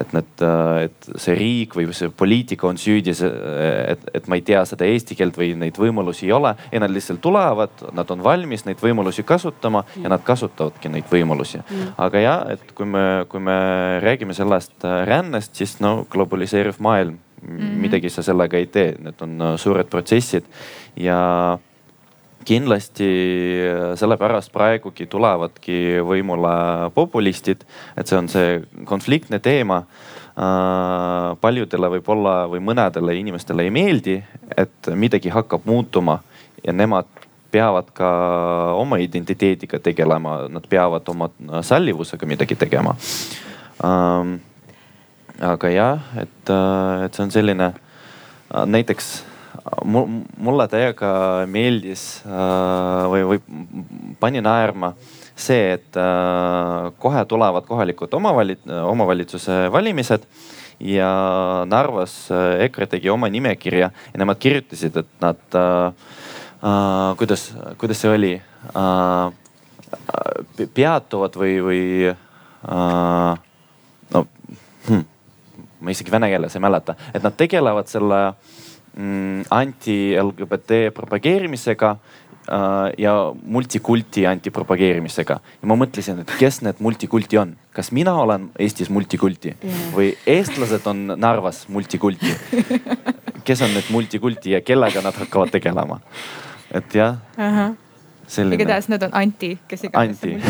et 0.00 0.12
need, 0.16 0.42
äh, 0.44 0.86
et 0.86 1.08
see 1.20 1.36
riik 1.38 1.76
või 1.78 1.88
see 1.96 2.10
poliitika 2.14 2.68
on 2.68 2.78
süüdi, 2.80 3.14
et, 3.14 4.04
et 4.14 4.28
ma 4.30 4.38
ei 4.38 4.44
tea 4.46 4.64
seda 4.68 4.86
eesti 4.88 5.16
keelt 5.18 5.38
või 5.38 5.52
neid 5.58 5.78
võimalusi 5.80 6.26
ei 6.28 6.32
ole. 6.36 6.54
ja 6.72 6.82
nad 6.82 6.92
lihtsalt 6.92 7.20
tulevad, 7.24 7.84
nad 7.96 8.10
on 8.14 8.24
valmis 8.24 8.64
neid 8.66 8.82
võimalusi 8.82 9.24
kasutama 9.26 9.84
ja 9.96 10.10
nad 10.12 10.24
kasutavadki 10.24 10.92
neid 10.92 11.08
võimalusi. 11.10 11.62
aga 11.96 12.24
ja, 12.24 12.36
et 12.54 12.74
kui 12.74 12.86
me, 12.86 13.24
kui 13.28 13.40
me 13.40 13.58
räägime 14.04 14.34
sellest 14.36 14.84
äh, 14.84 15.02
rännest, 15.08 15.54
siis 15.58 15.78
no 15.84 16.06
globaliseeruv 16.10 16.78
maailm 16.78 17.18
mm, 17.18 17.56
-hmm. 17.58 17.80
midagi 17.86 18.10
sa 18.10 18.22
sellega 18.22 18.56
ei 18.56 18.66
tee, 18.66 18.94
need 18.98 19.20
on 19.20 19.40
äh, 19.40 19.56
suured 19.56 19.86
protsessid 19.90 20.44
ja 20.96 21.58
kindlasti 22.46 23.08
äh, 23.64 23.92
sellepärast 23.98 24.52
praegugi 24.54 25.06
tulevadki 25.10 25.98
võimule 26.06 26.54
populistid, 26.94 27.64
et 27.98 28.08
see 28.08 28.18
on 28.18 28.30
see 28.32 28.58
konfliktne 28.88 29.40
teema. 29.42 29.82
Äh, 30.38 31.34
paljudele 31.42 31.90
võib-olla 31.96 32.34
või 32.50 32.62
mõnedele 32.64 33.16
inimestele 33.18 33.66
ei 33.66 33.74
meeldi, 33.74 34.18
et 34.56 34.92
midagi 34.94 35.32
hakkab 35.34 35.66
muutuma 35.66 36.20
ja 36.64 36.74
nemad 36.74 37.08
peavad 37.50 37.88
ka 37.96 38.08
oma 38.76 38.98
identiteediga 39.00 39.80
tegelema, 39.80 40.42
nad 40.52 40.66
peavad 40.68 41.08
oma 41.08 41.30
sallivusega 41.64 42.28
midagi 42.28 42.58
tegema. 42.60 42.94
Ähm, 43.84 44.36
aga 45.40 45.70
jah, 45.72 46.12
et, 46.20 46.50
äh, 46.52 47.06
et 47.06 47.14
see 47.14 47.24
on 47.24 47.34
selline 47.34 47.72
näiteks 48.48 49.27
mulle 49.84 50.66
täiega 50.70 51.10
meeldis 51.50 52.04
äh, 52.26 53.06
või, 53.10 53.24
või 53.28 54.14
pani 54.20 54.42
naerma 54.44 54.92
see, 55.38 55.74
et 55.76 55.98
äh, 55.98 56.88
kohe 56.98 57.24
tulevad 57.30 57.66
kohalikud 57.68 58.14
omavalit-, 58.18 58.66
omavalitsuse 58.66 59.66
valimised 59.72 60.26
ja 60.80 61.10
Narvas 61.68 62.16
äh, 62.30 62.64
EKRE 62.68 62.88
tegi 62.94 63.10
oma 63.10 63.30
nimekirja 63.32 63.90
ja 63.90 64.20
nemad 64.20 64.40
kirjutasid, 64.42 64.96
et 64.96 65.12
nad 65.22 65.58
äh,, 65.58 65.92
kuidas, 67.18 67.50
kuidas 67.78 68.00
see 68.02 68.14
oli 68.14 68.32
äh,, 68.38 69.28
peatuvad 70.74 71.36
või, 71.38 71.58
või 71.64 71.82
äh, 72.08 73.34
no 74.14 74.24
hm, 74.88 75.04
ma 75.80 75.94
isegi 75.94 76.12
vene 76.12 76.30
keeles 76.32 76.56
ei 76.56 76.64
mäleta, 76.64 76.98
et 77.14 77.22
nad 77.22 77.36
tegelevad 77.38 77.90
selle 77.90 78.24
äh, 78.32 78.56
anti-LGBT 79.50 80.88
propageerimisega 80.94 81.90
äh, 81.90 82.58
ja 82.98 83.12
multikulti 83.42 84.26
antipropageerimisega. 84.26 85.40
ja 85.62 85.68
ma 85.70 85.76
mõtlesin, 85.78 86.24
et 86.24 86.32
kes 86.38 86.62
need 86.66 86.82
multikulti 86.82 87.38
on, 87.38 87.56
kas 87.72 87.92
mina 87.92 88.14
olen 88.18 88.50
Eestis 88.58 88.90
multikulti 88.90 89.54
või 89.94 90.10
eestlased 90.26 90.86
on 90.90 91.14
Narvas 91.16 91.68
multikulti 91.68 92.34
kes 93.48 93.62
on 93.62 93.72
need 93.72 93.92
multikulti 93.94 94.50
ja 94.56 94.60
kellega 94.60 95.02
nad 95.04 95.16
hakkavad 95.16 95.54
tegelema? 95.54 96.00
et 96.70 96.94
jah 96.94 97.16
uh. 97.38 97.44
-huh. 97.44 97.76
Igatahes 98.52 98.88
nad 98.88 99.02
on 99.02 99.10
anti, 99.12 99.58
kes 99.68 99.84
iganes. 99.84 100.18
anti 100.18 100.36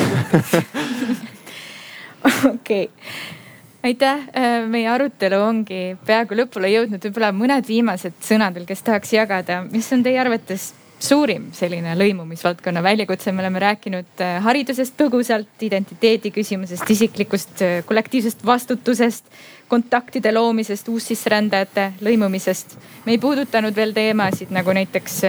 okei 2.55 2.85
okay 2.85 3.38
aitäh, 3.83 4.27
äh, 4.35 4.67
meie 4.67 4.89
arutelu 4.91 5.39
ongi 5.43 5.83
peaaegu 6.07 6.37
lõpule 6.43 6.71
jõudnud, 6.73 7.03
võib-olla 7.05 7.31
mõned 7.35 7.69
viimased 7.69 8.19
sõnad 8.25 8.57
veel, 8.57 8.67
kes 8.69 8.85
tahaks 8.87 9.15
jagada, 9.15 9.63
mis 9.71 9.89
on 9.95 10.03
teie 10.03 10.19
arvates 10.19 10.73
suurim 10.99 11.53
selline 11.55 11.93
lõimumisvaldkonna 11.95 12.83
väljakutse, 12.83 13.31
me 13.31 13.45
oleme 13.45 13.63
rääkinud 13.63 14.25
äh, 14.25 14.41
haridusest 14.43 14.97
põgusalt, 14.99 15.53
identiteedi 15.63 16.33
küsimusest, 16.35 16.91
isiklikust 16.91 17.63
äh, 17.63 17.79
kollektiivsest 17.87 18.43
vastutusest, 18.47 19.31
kontaktide 19.71 20.33
loomisest, 20.35 20.89
uussisserändajate 20.89 21.93
lõimumisest. 22.03 22.75
me 23.07 23.15
ei 23.15 23.23
puudutanud 23.23 23.77
veel 23.77 23.93
teemasid 23.95 24.51
nagu 24.51 24.75
näiteks 24.75 25.21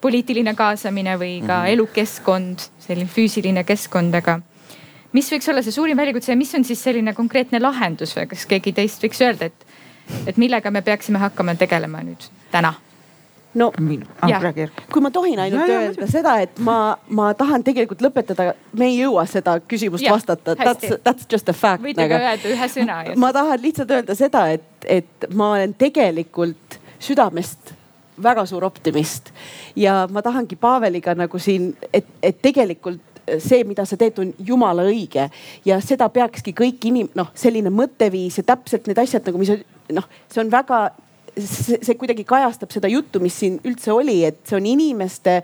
poliitiline 0.00 0.54
kaasamine 0.54 1.18
või 1.20 1.40
ka 1.42 1.64
mhm. 1.64 1.72
elukeskkond, 1.74 2.70
selline 2.86 3.10
füüsiline 3.12 3.66
keskkond, 3.68 4.14
aga 4.14 4.40
mis 5.12 5.30
võiks 5.32 5.48
olla 5.50 5.62
see 5.64 5.74
suurim 5.74 5.96
väljakutse 5.98 6.32
ja 6.32 6.40
mis 6.40 6.54
on 6.54 6.64
siis 6.64 6.82
selline 6.84 7.14
konkreetne 7.16 7.60
lahendus 7.62 8.16
või 8.16 8.28
kas 8.32 8.44
keegi 8.48 8.74
teist 8.76 9.04
võiks 9.04 9.22
öelda, 9.24 9.48
et, 9.48 9.78
et 10.26 10.36
millega 10.40 10.70
me 10.74 10.82
peaksime 10.82 11.22
hakkama 11.22 11.56
tegelema 11.60 12.02
nüüd 12.04 12.28
täna? 12.52 12.74
no 13.58 13.70
ah, 14.20 14.44
kui 14.92 15.02
ma 15.02 15.10
tohin 15.10 15.40
ainult 15.40 15.68
ja, 15.68 15.78
öelda 15.80 16.04
ja, 16.04 16.10
seda, 16.10 16.34
et 16.44 16.60
ma, 16.64 16.98
ma 17.08 17.30
tahan 17.38 17.64
tegelikult 17.64 18.02
lõpetada, 18.04 18.52
me 18.76 18.90
ei 18.90 18.98
jõua 19.00 19.24
seda 19.30 19.56
küsimust 19.64 20.04
ja, 20.04 20.12
vastata, 20.12 20.54
that's, 20.58 20.92
that's 21.04 21.26
just 21.32 21.48
a 21.48 21.56
fact. 21.56 21.82
võite 21.84 22.08
ka 22.10 22.20
öelda 22.20 22.52
ühe 22.52 22.68
sõna. 22.72 23.00
ma 23.16 23.32
tahan 23.34 23.64
lihtsalt 23.64 23.96
öelda 23.96 24.18
seda, 24.18 24.44
et, 24.58 24.68
et 24.84 25.28
ma 25.32 25.54
olen 25.56 25.74
tegelikult 25.80 26.78
südamest 27.00 27.72
väga 28.22 28.44
suur 28.46 28.64
optimist 28.66 29.32
ja 29.78 30.02
ma 30.10 30.22
tahangi 30.22 30.56
Paveliga 30.56 31.14
nagu 31.14 31.38
siin, 31.38 31.70
et, 31.92 32.06
et 32.22 32.42
tegelikult 32.42 33.07
see, 33.42 33.64
mida 33.68 33.84
sa 33.88 33.98
teed, 34.00 34.18
on 34.22 34.32
jumala 34.38 34.86
õige 34.88 35.28
ja 35.66 35.80
seda 35.84 36.08
peakski 36.12 36.54
kõik 36.56 36.88
inim-, 36.90 37.12
noh, 37.18 37.32
selline 37.38 37.72
mõtteviis 37.74 38.40
ja 38.40 38.46
täpselt 38.54 38.88
need 38.88 38.98
asjad 38.98 39.26
nagu, 39.28 39.40
mis 39.40 39.52
noh, 39.94 40.08
see 40.32 40.42
on 40.42 40.50
väga 40.52 40.88
see, 41.38 41.78
see 41.82 41.96
kuidagi 41.98 42.24
kajastab 42.26 42.72
seda 42.72 42.90
juttu, 42.90 43.20
mis 43.22 43.36
siin 43.40 43.58
üldse 43.66 43.92
oli, 43.94 44.20
et 44.28 44.40
see 44.48 44.56
on 44.58 44.66
inimeste 44.66 45.38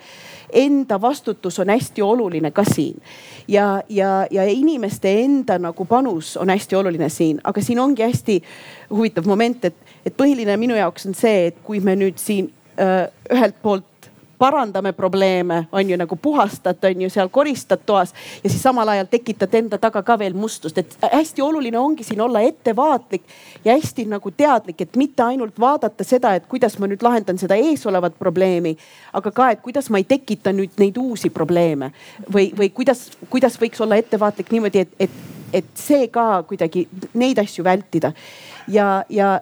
enda 0.55 0.99
vastutus 1.01 1.59
on 1.63 1.73
hästi 1.73 2.03
oluline 2.03 2.51
ka 2.55 2.65
siin. 2.67 3.01
ja, 3.49 3.83
ja, 3.89 4.27
ja 4.31 4.45
inimeste 4.49 5.13
enda 5.25 5.59
nagu 5.59 5.85
panus 5.85 6.37
on 6.37 6.51
hästi 6.51 6.77
oluline 6.77 7.09
siin, 7.09 7.41
aga 7.45 7.63
siin 7.63 7.81
ongi 7.81 8.03
hästi 8.03 8.43
huvitav 8.91 9.27
moment, 9.27 9.65
et, 9.65 9.77
et 10.07 10.17
põhiline 10.17 10.57
minu 10.61 10.77
jaoks 10.79 11.07
on 11.07 11.15
see, 11.19 11.49
et 11.51 11.59
kui 11.65 11.81
me 11.81 11.97
nüüd 11.99 12.19
siin 12.21 12.51
öö, 12.79 13.07
ühelt 13.33 13.61
poolt 13.63 14.11
parandame 14.45 14.93
probleeme, 14.93 15.67
on 15.73 15.91
ju 15.91 15.97
nagu 15.97 16.17
puhastad, 16.17 16.85
on 16.85 17.03
ju 17.03 17.09
seal 17.11 17.31
koristad 17.33 17.81
toas 17.87 18.13
ja 18.45 18.51
siis 18.51 18.63
samal 18.63 18.89
ajal 18.93 19.07
tekitad 19.09 19.55
enda 19.57 19.79
taga 19.81 20.03
ka 20.05 20.19
veel 20.21 20.37
mustust, 20.37 20.79
et 20.79 20.97
hästi 21.01 21.43
oluline 21.43 21.79
ongi 21.81 22.05
siin 22.05 22.21
olla 22.21 22.43
ettevaatlik 22.45 23.25
ja 23.65 23.73
hästi 23.73 24.05
nagu 24.11 24.31
teadlik, 24.37 24.85
et 24.85 24.99
mitte 25.01 25.25
ainult 25.25 25.57
vaadata 25.61 26.05
seda, 26.05 26.35
et 26.37 26.45
kuidas 26.51 26.77
ma 26.79 26.91
nüüd 26.91 27.01
lahendan 27.07 27.41
seda 27.41 27.57
eesolevat 27.57 28.19
probleemi, 28.21 28.75
aga 29.17 29.33
ka, 29.33 29.49
et 29.55 29.65
kuidas 29.65 29.89
ma 29.89 30.03
ei 30.03 30.05
tekita 30.13 30.53
nüüd 30.53 30.77
neid 30.83 31.01
uusi 31.01 31.33
probleeme 31.33 31.95
või, 32.29 32.51
või 32.53 32.69
kuidas, 32.69 33.07
kuidas 33.33 33.57
võiks 33.61 33.81
olla 33.81 33.97
ettevaatlik 33.97 34.53
niimoodi, 34.53 34.85
et, 34.85 34.95
et, 35.09 35.19
et 35.63 35.73
see 35.81 36.13
ka 36.13 36.43
kuidagi 36.45 36.85
neid 37.17 37.41
asju 37.41 37.65
vältida. 37.65 38.13
ja, 38.69 39.05
ja 39.09 39.39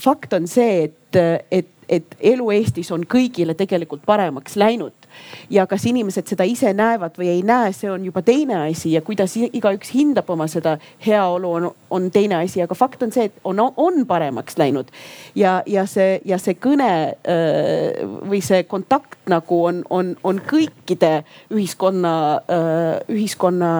fakt 0.00 0.32
on 0.32 0.48
see, 0.48 0.88
et, 0.88 1.24
et 1.50 1.72
et 1.88 2.16
elu 2.20 2.50
Eestis 2.50 2.90
on 2.94 3.04
kõigile 3.06 3.54
tegelikult 3.54 4.04
paremaks 4.06 4.56
läinud. 4.56 4.92
ja 5.50 5.64
kas 5.66 5.86
inimesed 5.88 6.26
seda 6.28 6.44
ise 6.44 6.72
näevad 6.76 7.14
või 7.16 7.30
ei 7.32 7.42
näe, 7.46 7.70
see 7.72 7.88
on 7.88 8.04
juba 8.04 8.20
teine 8.22 8.58
asi 8.66 8.90
ja 8.92 9.00
kuidas 9.00 9.32
igaüks 9.36 9.94
hindab 9.94 10.28
oma 10.30 10.44
seda 10.46 10.74
heaolu, 11.06 11.52
on, 11.52 11.68
on 11.90 12.10
teine 12.12 12.36
asi, 12.42 12.60
aga 12.62 12.74
fakt 12.74 13.02
on 13.02 13.12
see, 13.14 13.30
et 13.30 13.38
on, 13.44 13.62
on 13.76 14.02
paremaks 14.06 14.58
läinud. 14.58 14.90
ja, 15.34 15.62
ja 15.66 15.86
see, 15.88 16.20
ja 16.24 16.38
see 16.42 16.58
kõne 16.60 16.90
või 18.28 18.42
see 18.44 18.66
kontakt 18.68 19.30
nagu 19.30 19.62
on, 19.64 19.82
on, 19.90 20.12
on 20.24 20.42
kõikide 20.44 21.24
ühiskonna, 21.54 22.12
ühiskonna 23.08 23.72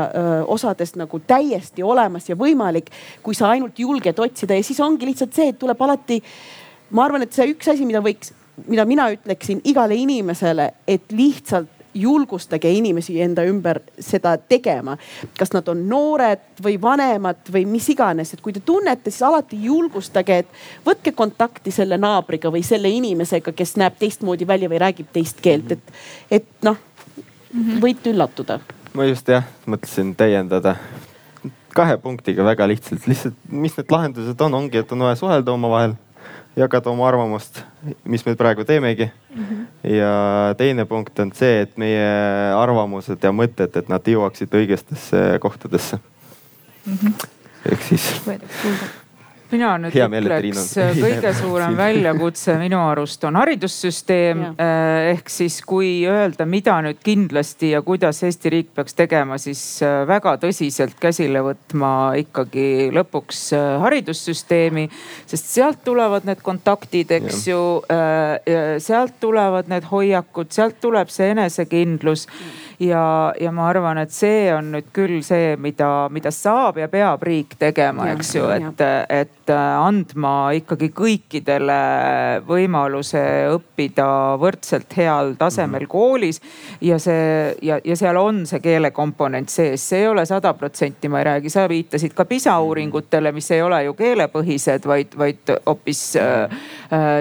osadest 0.46 0.96
nagu 0.96 1.20
täiesti 1.26 1.84
olemas 1.84 2.30
ja 2.30 2.36
võimalik, 2.38 2.90
kui 3.22 3.36
sa 3.36 3.50
ainult 3.52 3.78
julged 3.78 4.18
otsida 4.18 4.56
ja 4.56 4.64
siis 4.64 4.80
ongi 4.80 5.10
lihtsalt 5.10 5.36
see, 5.36 5.50
et 5.52 5.58
tuleb 5.60 5.82
alati 5.84 6.22
ma 6.90 7.04
arvan, 7.04 7.22
et 7.26 7.32
see 7.32 7.48
üks 7.52 7.70
asi, 7.72 7.86
mida 7.86 8.02
võiks, 8.04 8.32
mida 8.66 8.84
mina 8.88 9.08
ütleksin 9.14 9.62
igale 9.64 9.96
inimesele, 9.98 10.70
et 10.86 11.12
lihtsalt 11.12 11.72
julgustage 11.96 12.70
inimesi 12.72 13.20
enda 13.22 13.44
ümber 13.48 13.80
seda 14.00 14.36
tegema. 14.36 14.96
kas 15.38 15.52
nad 15.52 15.68
on 15.68 15.88
noored 15.88 16.60
või 16.64 16.76
vanemad 16.82 17.48
või 17.52 17.64
mis 17.68 17.88
iganes, 17.88 18.34
et 18.34 18.40
kui 18.40 18.52
te 18.52 18.60
tunnete, 18.60 19.10
siis 19.10 19.22
alati 19.22 19.58
julgustage, 19.64 20.38
et 20.38 20.86
võtke 20.86 21.12
kontakti 21.16 21.70
selle 21.70 21.98
naabriga 21.98 22.52
või 22.52 22.62
selle 22.66 22.90
inimesega, 22.92 23.52
kes 23.52 23.76
näeb 23.80 23.96
teistmoodi 23.98 24.46
välja 24.46 24.68
või 24.68 24.82
räägib 24.82 25.10
teist 25.12 25.40
keelt, 25.42 25.72
et, 25.72 25.92
et 26.30 26.48
noh, 26.62 26.76
võite 27.80 28.12
üllatuda. 28.12 28.60
ma 28.94 29.04
just 29.04 29.28
jah, 29.28 29.44
mõtlesin 29.66 30.14
täiendada. 30.16 30.76
Kahe 31.76 31.98
punktiga 32.00 32.44
väga 32.44 32.68
lihtsalt, 32.68 33.04
lihtsalt 33.06 33.36
mis 33.52 33.74
need 33.76 33.90
lahendused 33.92 34.40
on, 34.40 34.54
ongi, 34.54 34.80
et 34.80 34.92
on 34.92 35.04
vaja 35.04 35.16
suhelda 35.20 35.52
omavahel 35.52 35.92
jagada 36.56 36.90
oma 36.90 37.08
arvamust, 37.08 37.62
mis 38.04 38.24
me 38.26 38.34
praegu 38.36 38.64
teemegi 38.64 39.10
mm. 39.34 39.44
-hmm. 39.44 39.90
ja 39.96 40.54
teine 40.58 40.84
punkt 40.84 41.18
on 41.18 41.32
see, 41.32 41.60
et 41.60 41.76
meie 41.76 42.06
arvamused 42.56 43.22
ja 43.22 43.32
mõtted, 43.32 43.76
et 43.76 43.88
nad 43.88 44.08
jõuaksid 44.08 44.54
õigestesse 44.54 45.38
kohtadesse 45.40 45.98
mm. 46.86 46.98
-hmm. 47.02 47.28
ehk 47.72 47.82
siis 47.82 48.12
mina 49.50 49.72
nüüd 49.80 49.94
Hea 49.94 50.06
ütleks, 50.08 50.72
kõige 50.98 51.32
suurem 51.36 51.76
väljakutse 51.78 52.56
minu 52.60 52.80
arust 52.88 53.24
on 53.28 53.38
haridussüsteem. 53.38 54.42
Äh, 54.56 55.12
ehk 55.12 55.30
siis, 55.32 55.60
kui 55.66 55.90
öelda, 56.08 56.46
mida 56.48 56.78
nüüd 56.84 57.00
kindlasti 57.04 57.72
ja 57.74 57.82
kuidas 57.86 58.22
Eesti 58.26 58.52
riik 58.52 58.72
peaks 58.76 58.96
tegema, 58.98 59.38
siis 59.42 59.62
äh, 59.84 60.02
väga 60.08 60.36
tõsiselt 60.42 60.98
käsile 61.00 61.42
võtma 61.46 61.92
ikkagi 62.22 62.90
lõpuks 62.96 63.42
äh, 63.56 63.66
haridussüsteemi. 63.84 64.88
sest 65.26 65.50
sealt 65.54 65.82
tulevad 65.84 66.26
need 66.28 66.42
kontaktid, 66.42 67.10
eks 67.10 67.46
ja. 67.46 67.54
ju. 67.56 67.62
sealt 68.82 69.18
tulevad 69.20 69.68
need 69.70 69.86
hoiakud, 69.90 70.50
sealt 70.54 70.80
tuleb 70.80 71.10
see 71.12 71.30
enesekindlus 71.34 72.26
ja, 72.80 73.34
ja 73.40 73.52
ma 73.52 73.68
arvan, 73.68 73.98
et 73.98 74.12
see 74.14 74.48
on 74.54 74.70
nüüd 74.74 74.90
küll 74.94 75.20
see, 75.26 75.54
mida, 75.60 76.08
mida 76.12 76.32
saab 76.34 76.80
ja 76.80 76.88
peab 76.92 77.22
riik 77.26 77.56
tegema, 77.60 78.10
eks 78.14 78.34
ju, 78.36 78.48
et, 78.52 78.84
et 79.08 79.45
äh, 79.50 79.86
andma 79.86 80.50
ikkagi 80.56 80.90
kõikidele 80.96 81.78
võimaluse 82.46 83.22
õppida 83.54 84.08
võrdselt 84.40 84.96
heal 84.96 85.34
tasemel 85.38 85.80
mm 85.80 85.84
-hmm. 85.84 85.90
koolis. 85.90 86.40
ja 86.80 86.98
see 86.98 87.54
ja, 87.62 87.80
ja 87.84 87.96
seal 87.96 88.16
on 88.16 88.46
see 88.46 88.60
keelekomponent 88.60 89.48
sees, 89.48 89.88
see 89.88 90.00
ei 90.00 90.08
ole 90.08 90.26
sada 90.26 90.54
protsenti, 90.54 91.08
ma 91.08 91.18
ei 91.18 91.24
räägi, 91.24 91.50
sa 91.50 91.68
viitasid 91.68 92.14
ka 92.14 92.24
PISA 92.24 92.58
mhm. 92.58 92.66
uuringutele, 92.66 93.32
mis 93.32 93.50
ei 93.50 93.62
ole 93.62 93.84
ju 93.84 93.94
keelepõhised, 93.94 94.86
vaid, 94.86 95.18
vaid 95.18 95.54
hoopis 95.66 96.16
äh, 96.16 96.44
äh, 96.44 96.58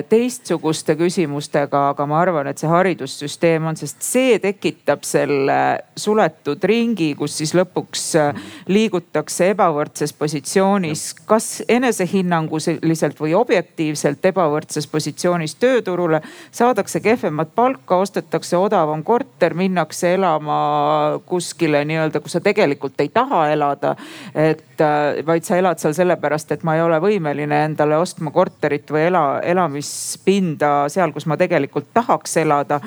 teistsuguste 0.10 0.96
küsimustega, 1.00 1.90
aga 1.94 2.06
ma 2.06 2.20
arvan, 2.22 2.48
et 2.48 2.62
see 2.62 2.70
haridussüsteem 2.70 3.66
on, 3.72 3.78
sest 3.80 4.04
see 4.06 4.40
tekitab 4.40 5.04
selle 5.08 5.26
selle 5.46 5.84
suletud 5.96 6.64
ringi, 6.64 7.14
kus 7.18 7.38
siis 7.40 7.54
lõpuks 7.56 8.04
äh, 8.20 8.40
liigutakse 8.68 9.52
ebavõrdses 9.54 10.14
positsioonis, 10.18 11.04
kas 11.28 11.64
enesehinnanguliselt 11.70 13.20
või 13.22 13.36
objektiivselt 13.38 14.26
ebavõrdses 14.26 14.88
positsioonis 14.92 15.56
tööturule. 15.56 16.22
saadakse 16.52 17.00
kehvemat 17.00 17.56
palka, 17.56 17.98
ostetakse 17.98 18.58
odavam 18.58 19.04
korter, 19.04 19.54
minnakse 19.54 20.14
elama 20.14 21.20
kuskile 21.26 21.86
nii-öelda, 21.86 22.20
kus 22.20 22.38
sa 22.38 22.42
tegelikult 22.42 23.00
ei 23.02 23.10
taha 23.10 23.50
elada. 23.52 23.96
et 24.36 24.75
äh, 24.82 25.26
vaid 25.26 25.46
sa 25.46 25.58
elad 25.60 25.80
seal 25.82 25.94
sellepärast, 25.98 26.52
et 26.56 26.64
ma 26.68 26.76
ei 26.76 26.82
ole 26.84 27.00
võimeline 27.04 27.62
endale 27.68 27.98
ostma 27.98 28.32
korterit 28.36 28.90
või 28.92 29.06
ela, 29.10 29.24
elamispinda 29.46 30.90
seal, 30.92 31.14
kus 31.16 31.28
ma 31.30 31.38
tegelikult 31.38 31.92
tahaks 31.94 32.38
elada. 32.38 32.80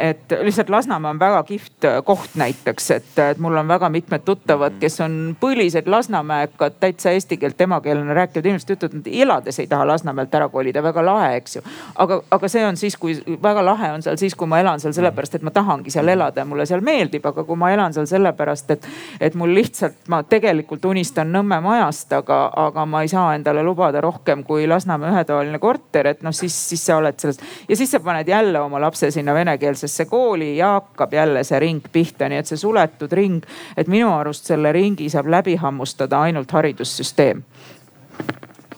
et 0.00 0.32
lihtsalt 0.42 0.70
Lasnamäe 0.70 1.10
on 1.10 1.18
väga 1.18 1.42
kihvt 1.42 1.88
koht 2.04 2.34
näiteks, 2.34 2.90
et, 2.90 3.18
et 3.18 3.38
mul 3.38 3.56
on 3.56 3.68
väga 3.68 3.88
mitmed 3.88 4.24
tuttavad, 4.24 4.72
mm. 4.72 4.80
kes 4.80 5.00
on 5.00 5.36
põlised 5.40 5.88
Lasnamäekad, 5.90 6.78
täitsa 6.80 7.10
eesti 7.10 7.36
keelt 7.36 7.60
emakeelena 7.60 8.14
rääkivad 8.14 8.50
inimesed 8.50 8.74
ütlevad, 8.76 9.00
et 9.00 9.12
elades 9.22 9.60
ei 9.60 9.66
taha 9.66 9.86
Lasnamäelt 9.86 10.34
ära 10.34 10.48
kolida, 10.48 10.82
väga 10.82 11.04
lahe, 11.04 11.36
eks 11.40 11.56
ju. 11.56 11.62
aga, 11.94 12.20
aga 12.30 12.48
see 12.48 12.66
on 12.66 12.76
siis, 12.76 12.96
kui 12.96 13.16
väga 13.42 13.64
lahe 13.64 13.92
on 13.92 14.02
seal 14.02 14.16
siis, 14.20 14.34
kui 14.34 14.48
ma 14.50 14.60
elan 14.60 14.80
seal 14.80 14.94
sellepärast, 14.96 15.38
et 15.38 15.46
ma 15.46 15.50
tahangi 15.54 15.90
seal 15.90 16.08
elada 16.08 16.42
ja 16.42 16.48
mulle 16.48 16.66
seal 16.66 16.84
meeldib, 16.84 17.26
aga 17.26 17.44
kui 17.44 17.56
ma 17.58 17.72
elan 17.74 17.94
seal 17.96 18.08
sellepärast, 18.10 18.70
et, 18.76 18.88
et 19.20 19.34
mul 19.34 19.54
lihtsalt, 19.56 20.02
ma 20.12 20.22
tegelikult 20.22 20.84
unistan 20.84 21.15
Nõmme 21.24 21.60
majast, 21.64 22.12
aga, 22.12 22.50
aga 22.56 22.84
ma 22.86 23.02
ei 23.02 23.08
saa 23.08 23.34
endale 23.34 23.62
lubada 23.64 24.00
rohkem 24.04 24.42
kui 24.44 24.66
Lasnamäe 24.68 25.12
ühetoaline 25.14 25.58
korter, 25.62 26.10
et 26.12 26.22
noh, 26.26 26.34
siis, 26.36 26.56
siis 26.70 26.82
sa 26.86 26.98
oled 27.00 27.16
sellest 27.20 27.44
ja 27.68 27.76
siis 27.76 27.90
sa 27.90 28.00
paned 28.00 28.28
jälle 28.28 28.60
oma 28.60 28.80
lapse 28.80 29.10
sinna 29.10 29.34
venekeelsesse 29.34 30.04
kooli 30.10 30.56
ja 30.56 30.74
hakkab 30.80 31.14
jälle 31.14 31.44
see 31.44 31.60
ring 31.62 31.86
pihta, 31.92 32.28
nii 32.28 32.42
et 32.42 32.50
see 32.50 32.60
suletud 32.60 33.12
ring, 33.12 33.46
et 33.76 33.88
minu 33.88 34.10
arust 34.14 34.50
selle 34.52 34.72
ringi 34.72 35.08
saab 35.12 35.30
läbi 35.30 35.56
hammustada 35.56 36.20
ainult 36.26 36.52
haridussüsteem. 36.52 37.42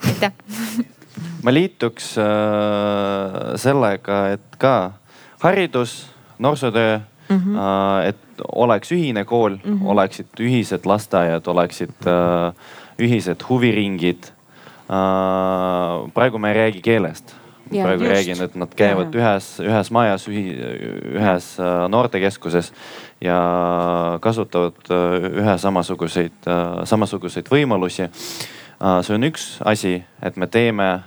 aitäh 0.07 0.33
ma 1.43 1.55
liituks 1.55 2.13
äh, 2.19 3.57
sellega, 3.61 4.23
et 4.35 4.57
ka 4.61 4.93
haridus, 5.43 6.11
noorsootöö 6.39 6.99
mm, 6.99 7.37
-hmm. 7.37 7.59
äh, 7.59 8.09
et 8.09 8.28
oleks 8.53 8.93
ühine 8.93 9.25
kool 9.25 9.57
mm, 9.57 9.73
-hmm. 9.73 9.87
oleksid 9.87 10.41
ühised 10.41 10.87
lasteaiad, 10.87 11.47
oleksid 11.47 12.07
äh, 12.07 12.55
ühised 12.99 13.45
huviringid 13.49 14.33
äh,. 14.91 16.13
praegu 16.15 16.39
me 16.39 16.49
ei 16.53 16.55
räägi 16.55 16.83
keelest 16.83 17.39
Ja, 17.71 17.85
praegu 17.85 18.05
just. 18.05 18.15
räägin, 18.15 18.43
et 18.45 18.55
nad 18.55 18.75
käivad 18.77 19.15
ja. 19.15 19.21
ühes, 19.21 19.49
ühes 19.61 19.91
majas, 19.93 20.25
ühes 20.29 21.49
äh, 21.61 21.89
noortekeskuses 21.93 22.73
ja 23.21 23.39
kasutavad 24.25 24.89
äh, 24.91 25.27
ühe 25.43 25.57
samasuguseid, 25.59 26.39
äh, 26.49 26.65
samasuguseid 26.89 27.51
võimalusi. 27.53 28.09
see 29.03 29.15
on 29.15 29.27
üks 29.27 29.59
asi, 29.67 29.99
et 30.23 30.37
me 30.37 30.47
teeme, 30.47 31.03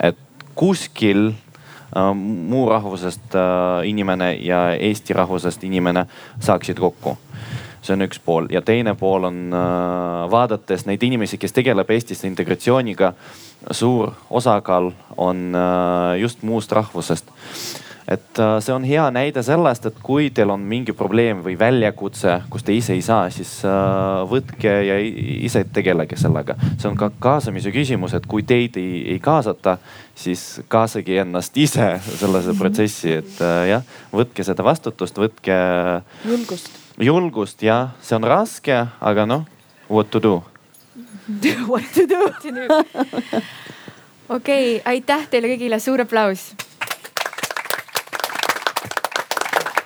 et 0.00 0.18
kuskil 0.54 1.32
muu 2.14 2.66
rahvusest 2.68 3.34
inimene 3.88 4.34
ja 4.44 4.74
eesti 4.74 5.16
rahvusest 5.16 5.64
inimene 5.64 6.04
saaksid 6.40 6.78
kokku 6.78 7.16
see 7.82 7.94
on 7.94 8.04
üks 8.04 8.20
pool 8.24 8.48
ja 8.52 8.60
teine 8.60 8.92
pool 8.98 9.24
on 9.24 9.54
vaadates 10.30 10.84
neid 10.86 11.02
inimesi, 11.06 11.38
kes 11.38 11.54
tegeleb 11.56 11.90
Eestis 11.94 12.24
integratsiooniga 12.28 13.14
suur 13.70 14.12
osakaal 14.30 14.92
on 15.16 15.54
äh, 15.54 16.20
just 16.20 16.42
muust 16.42 16.72
rahvusest. 16.72 17.24
Et 18.08 18.40
äh, 18.40 18.54
see 18.64 18.72
on 18.72 18.86
hea 18.88 19.04
näide 19.12 19.42
sellest, 19.44 19.86
et 19.90 19.98
kui 20.04 20.30
teil 20.34 20.50
on 20.54 20.62
mingi 20.64 20.94
probleem 20.96 21.42
või 21.44 21.58
väljakutse, 21.60 22.38
kus 22.50 22.64
te 22.64 22.72
ise 22.76 22.96
ei 22.96 23.04
saa, 23.04 23.28
siis 23.34 23.50
äh, 23.68 24.24
võtke 24.30 24.72
ja 24.88 24.98
ise 25.00 25.64
tegelege 25.72 26.16
sellega. 26.20 26.56
see 26.78 26.88
on 26.90 26.96
ka 26.98 27.10
kaasamise 27.20 27.72
küsimus, 27.74 28.16
et 28.16 28.26
kui 28.26 28.46
teid 28.48 28.80
ei, 28.80 29.04
ei 29.14 29.20
kaasata, 29.22 29.76
siis 30.16 30.62
kaasage 30.72 31.20
ennast 31.20 31.56
ise 31.56 31.90
sellesse 32.08 32.54
mhm. 32.54 32.58
protsessi, 32.58 33.18
et 33.20 33.42
jah, 33.68 33.86
võtke 34.12 34.46
seda 34.46 34.64
vastutust, 34.64 35.20
võtke. 35.20 35.58
julgust. 36.24 36.72
julgust 36.98 37.62
jah, 37.62 37.92
see 38.00 38.16
on 38.16 38.28
raske, 38.28 38.84
aga 39.00 39.28
noh, 39.28 39.44
what 39.88 40.10
to 40.10 40.22
do 40.22 40.38
What 41.68 41.84
to 41.94 42.06
do 42.08 42.20
okei 44.36 44.80
aitäh 44.84 45.28
teile 45.30 45.50
kõigile, 45.52 45.80
suur 45.80 46.02
aplaus. 46.04 46.50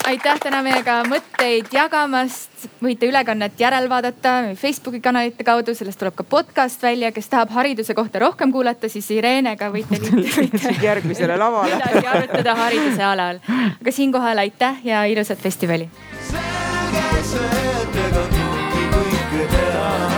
aitäh 0.06 0.38
täna 0.42 0.62
meiega 0.64 1.00
mõtteid 1.08 1.70
jagamast. 1.72 2.50
võite 2.82 3.06
ülekannet 3.08 3.58
järel 3.60 3.88
vaadata 3.90 4.32
Facebooki 4.58 5.00
kanalite 5.02 5.44
kaudu, 5.44 5.74
sellest 5.74 5.98
tuleb 5.98 6.14
ka 6.18 6.24
podcast 6.24 6.82
välja, 6.82 7.12
kes 7.12 7.28
tahab 7.28 7.50
hariduse 7.54 7.94
kohta 7.94 8.22
rohkem 8.22 8.52
kuulata, 8.52 8.88
siis 8.88 9.10
Ireenega 9.10 9.70
võite 9.74 9.98
liituda 10.02 10.74
järgmisele 10.82 11.36
lavale. 11.38 11.76
midagi 11.76 12.06
arutada 12.06 12.54
hariduse 12.54 13.04
alal. 13.04 13.42
aga 13.80 13.92
siinkohal 13.92 14.44
aitäh 14.46 14.80
ja 14.84 15.04
ilusat 15.04 15.38
festivali. 15.38 15.90
selge 16.30 17.22
see, 17.32 17.68
et 17.82 18.02
ega 18.06 18.26
kõike 18.32 19.46
teha. 19.56 20.11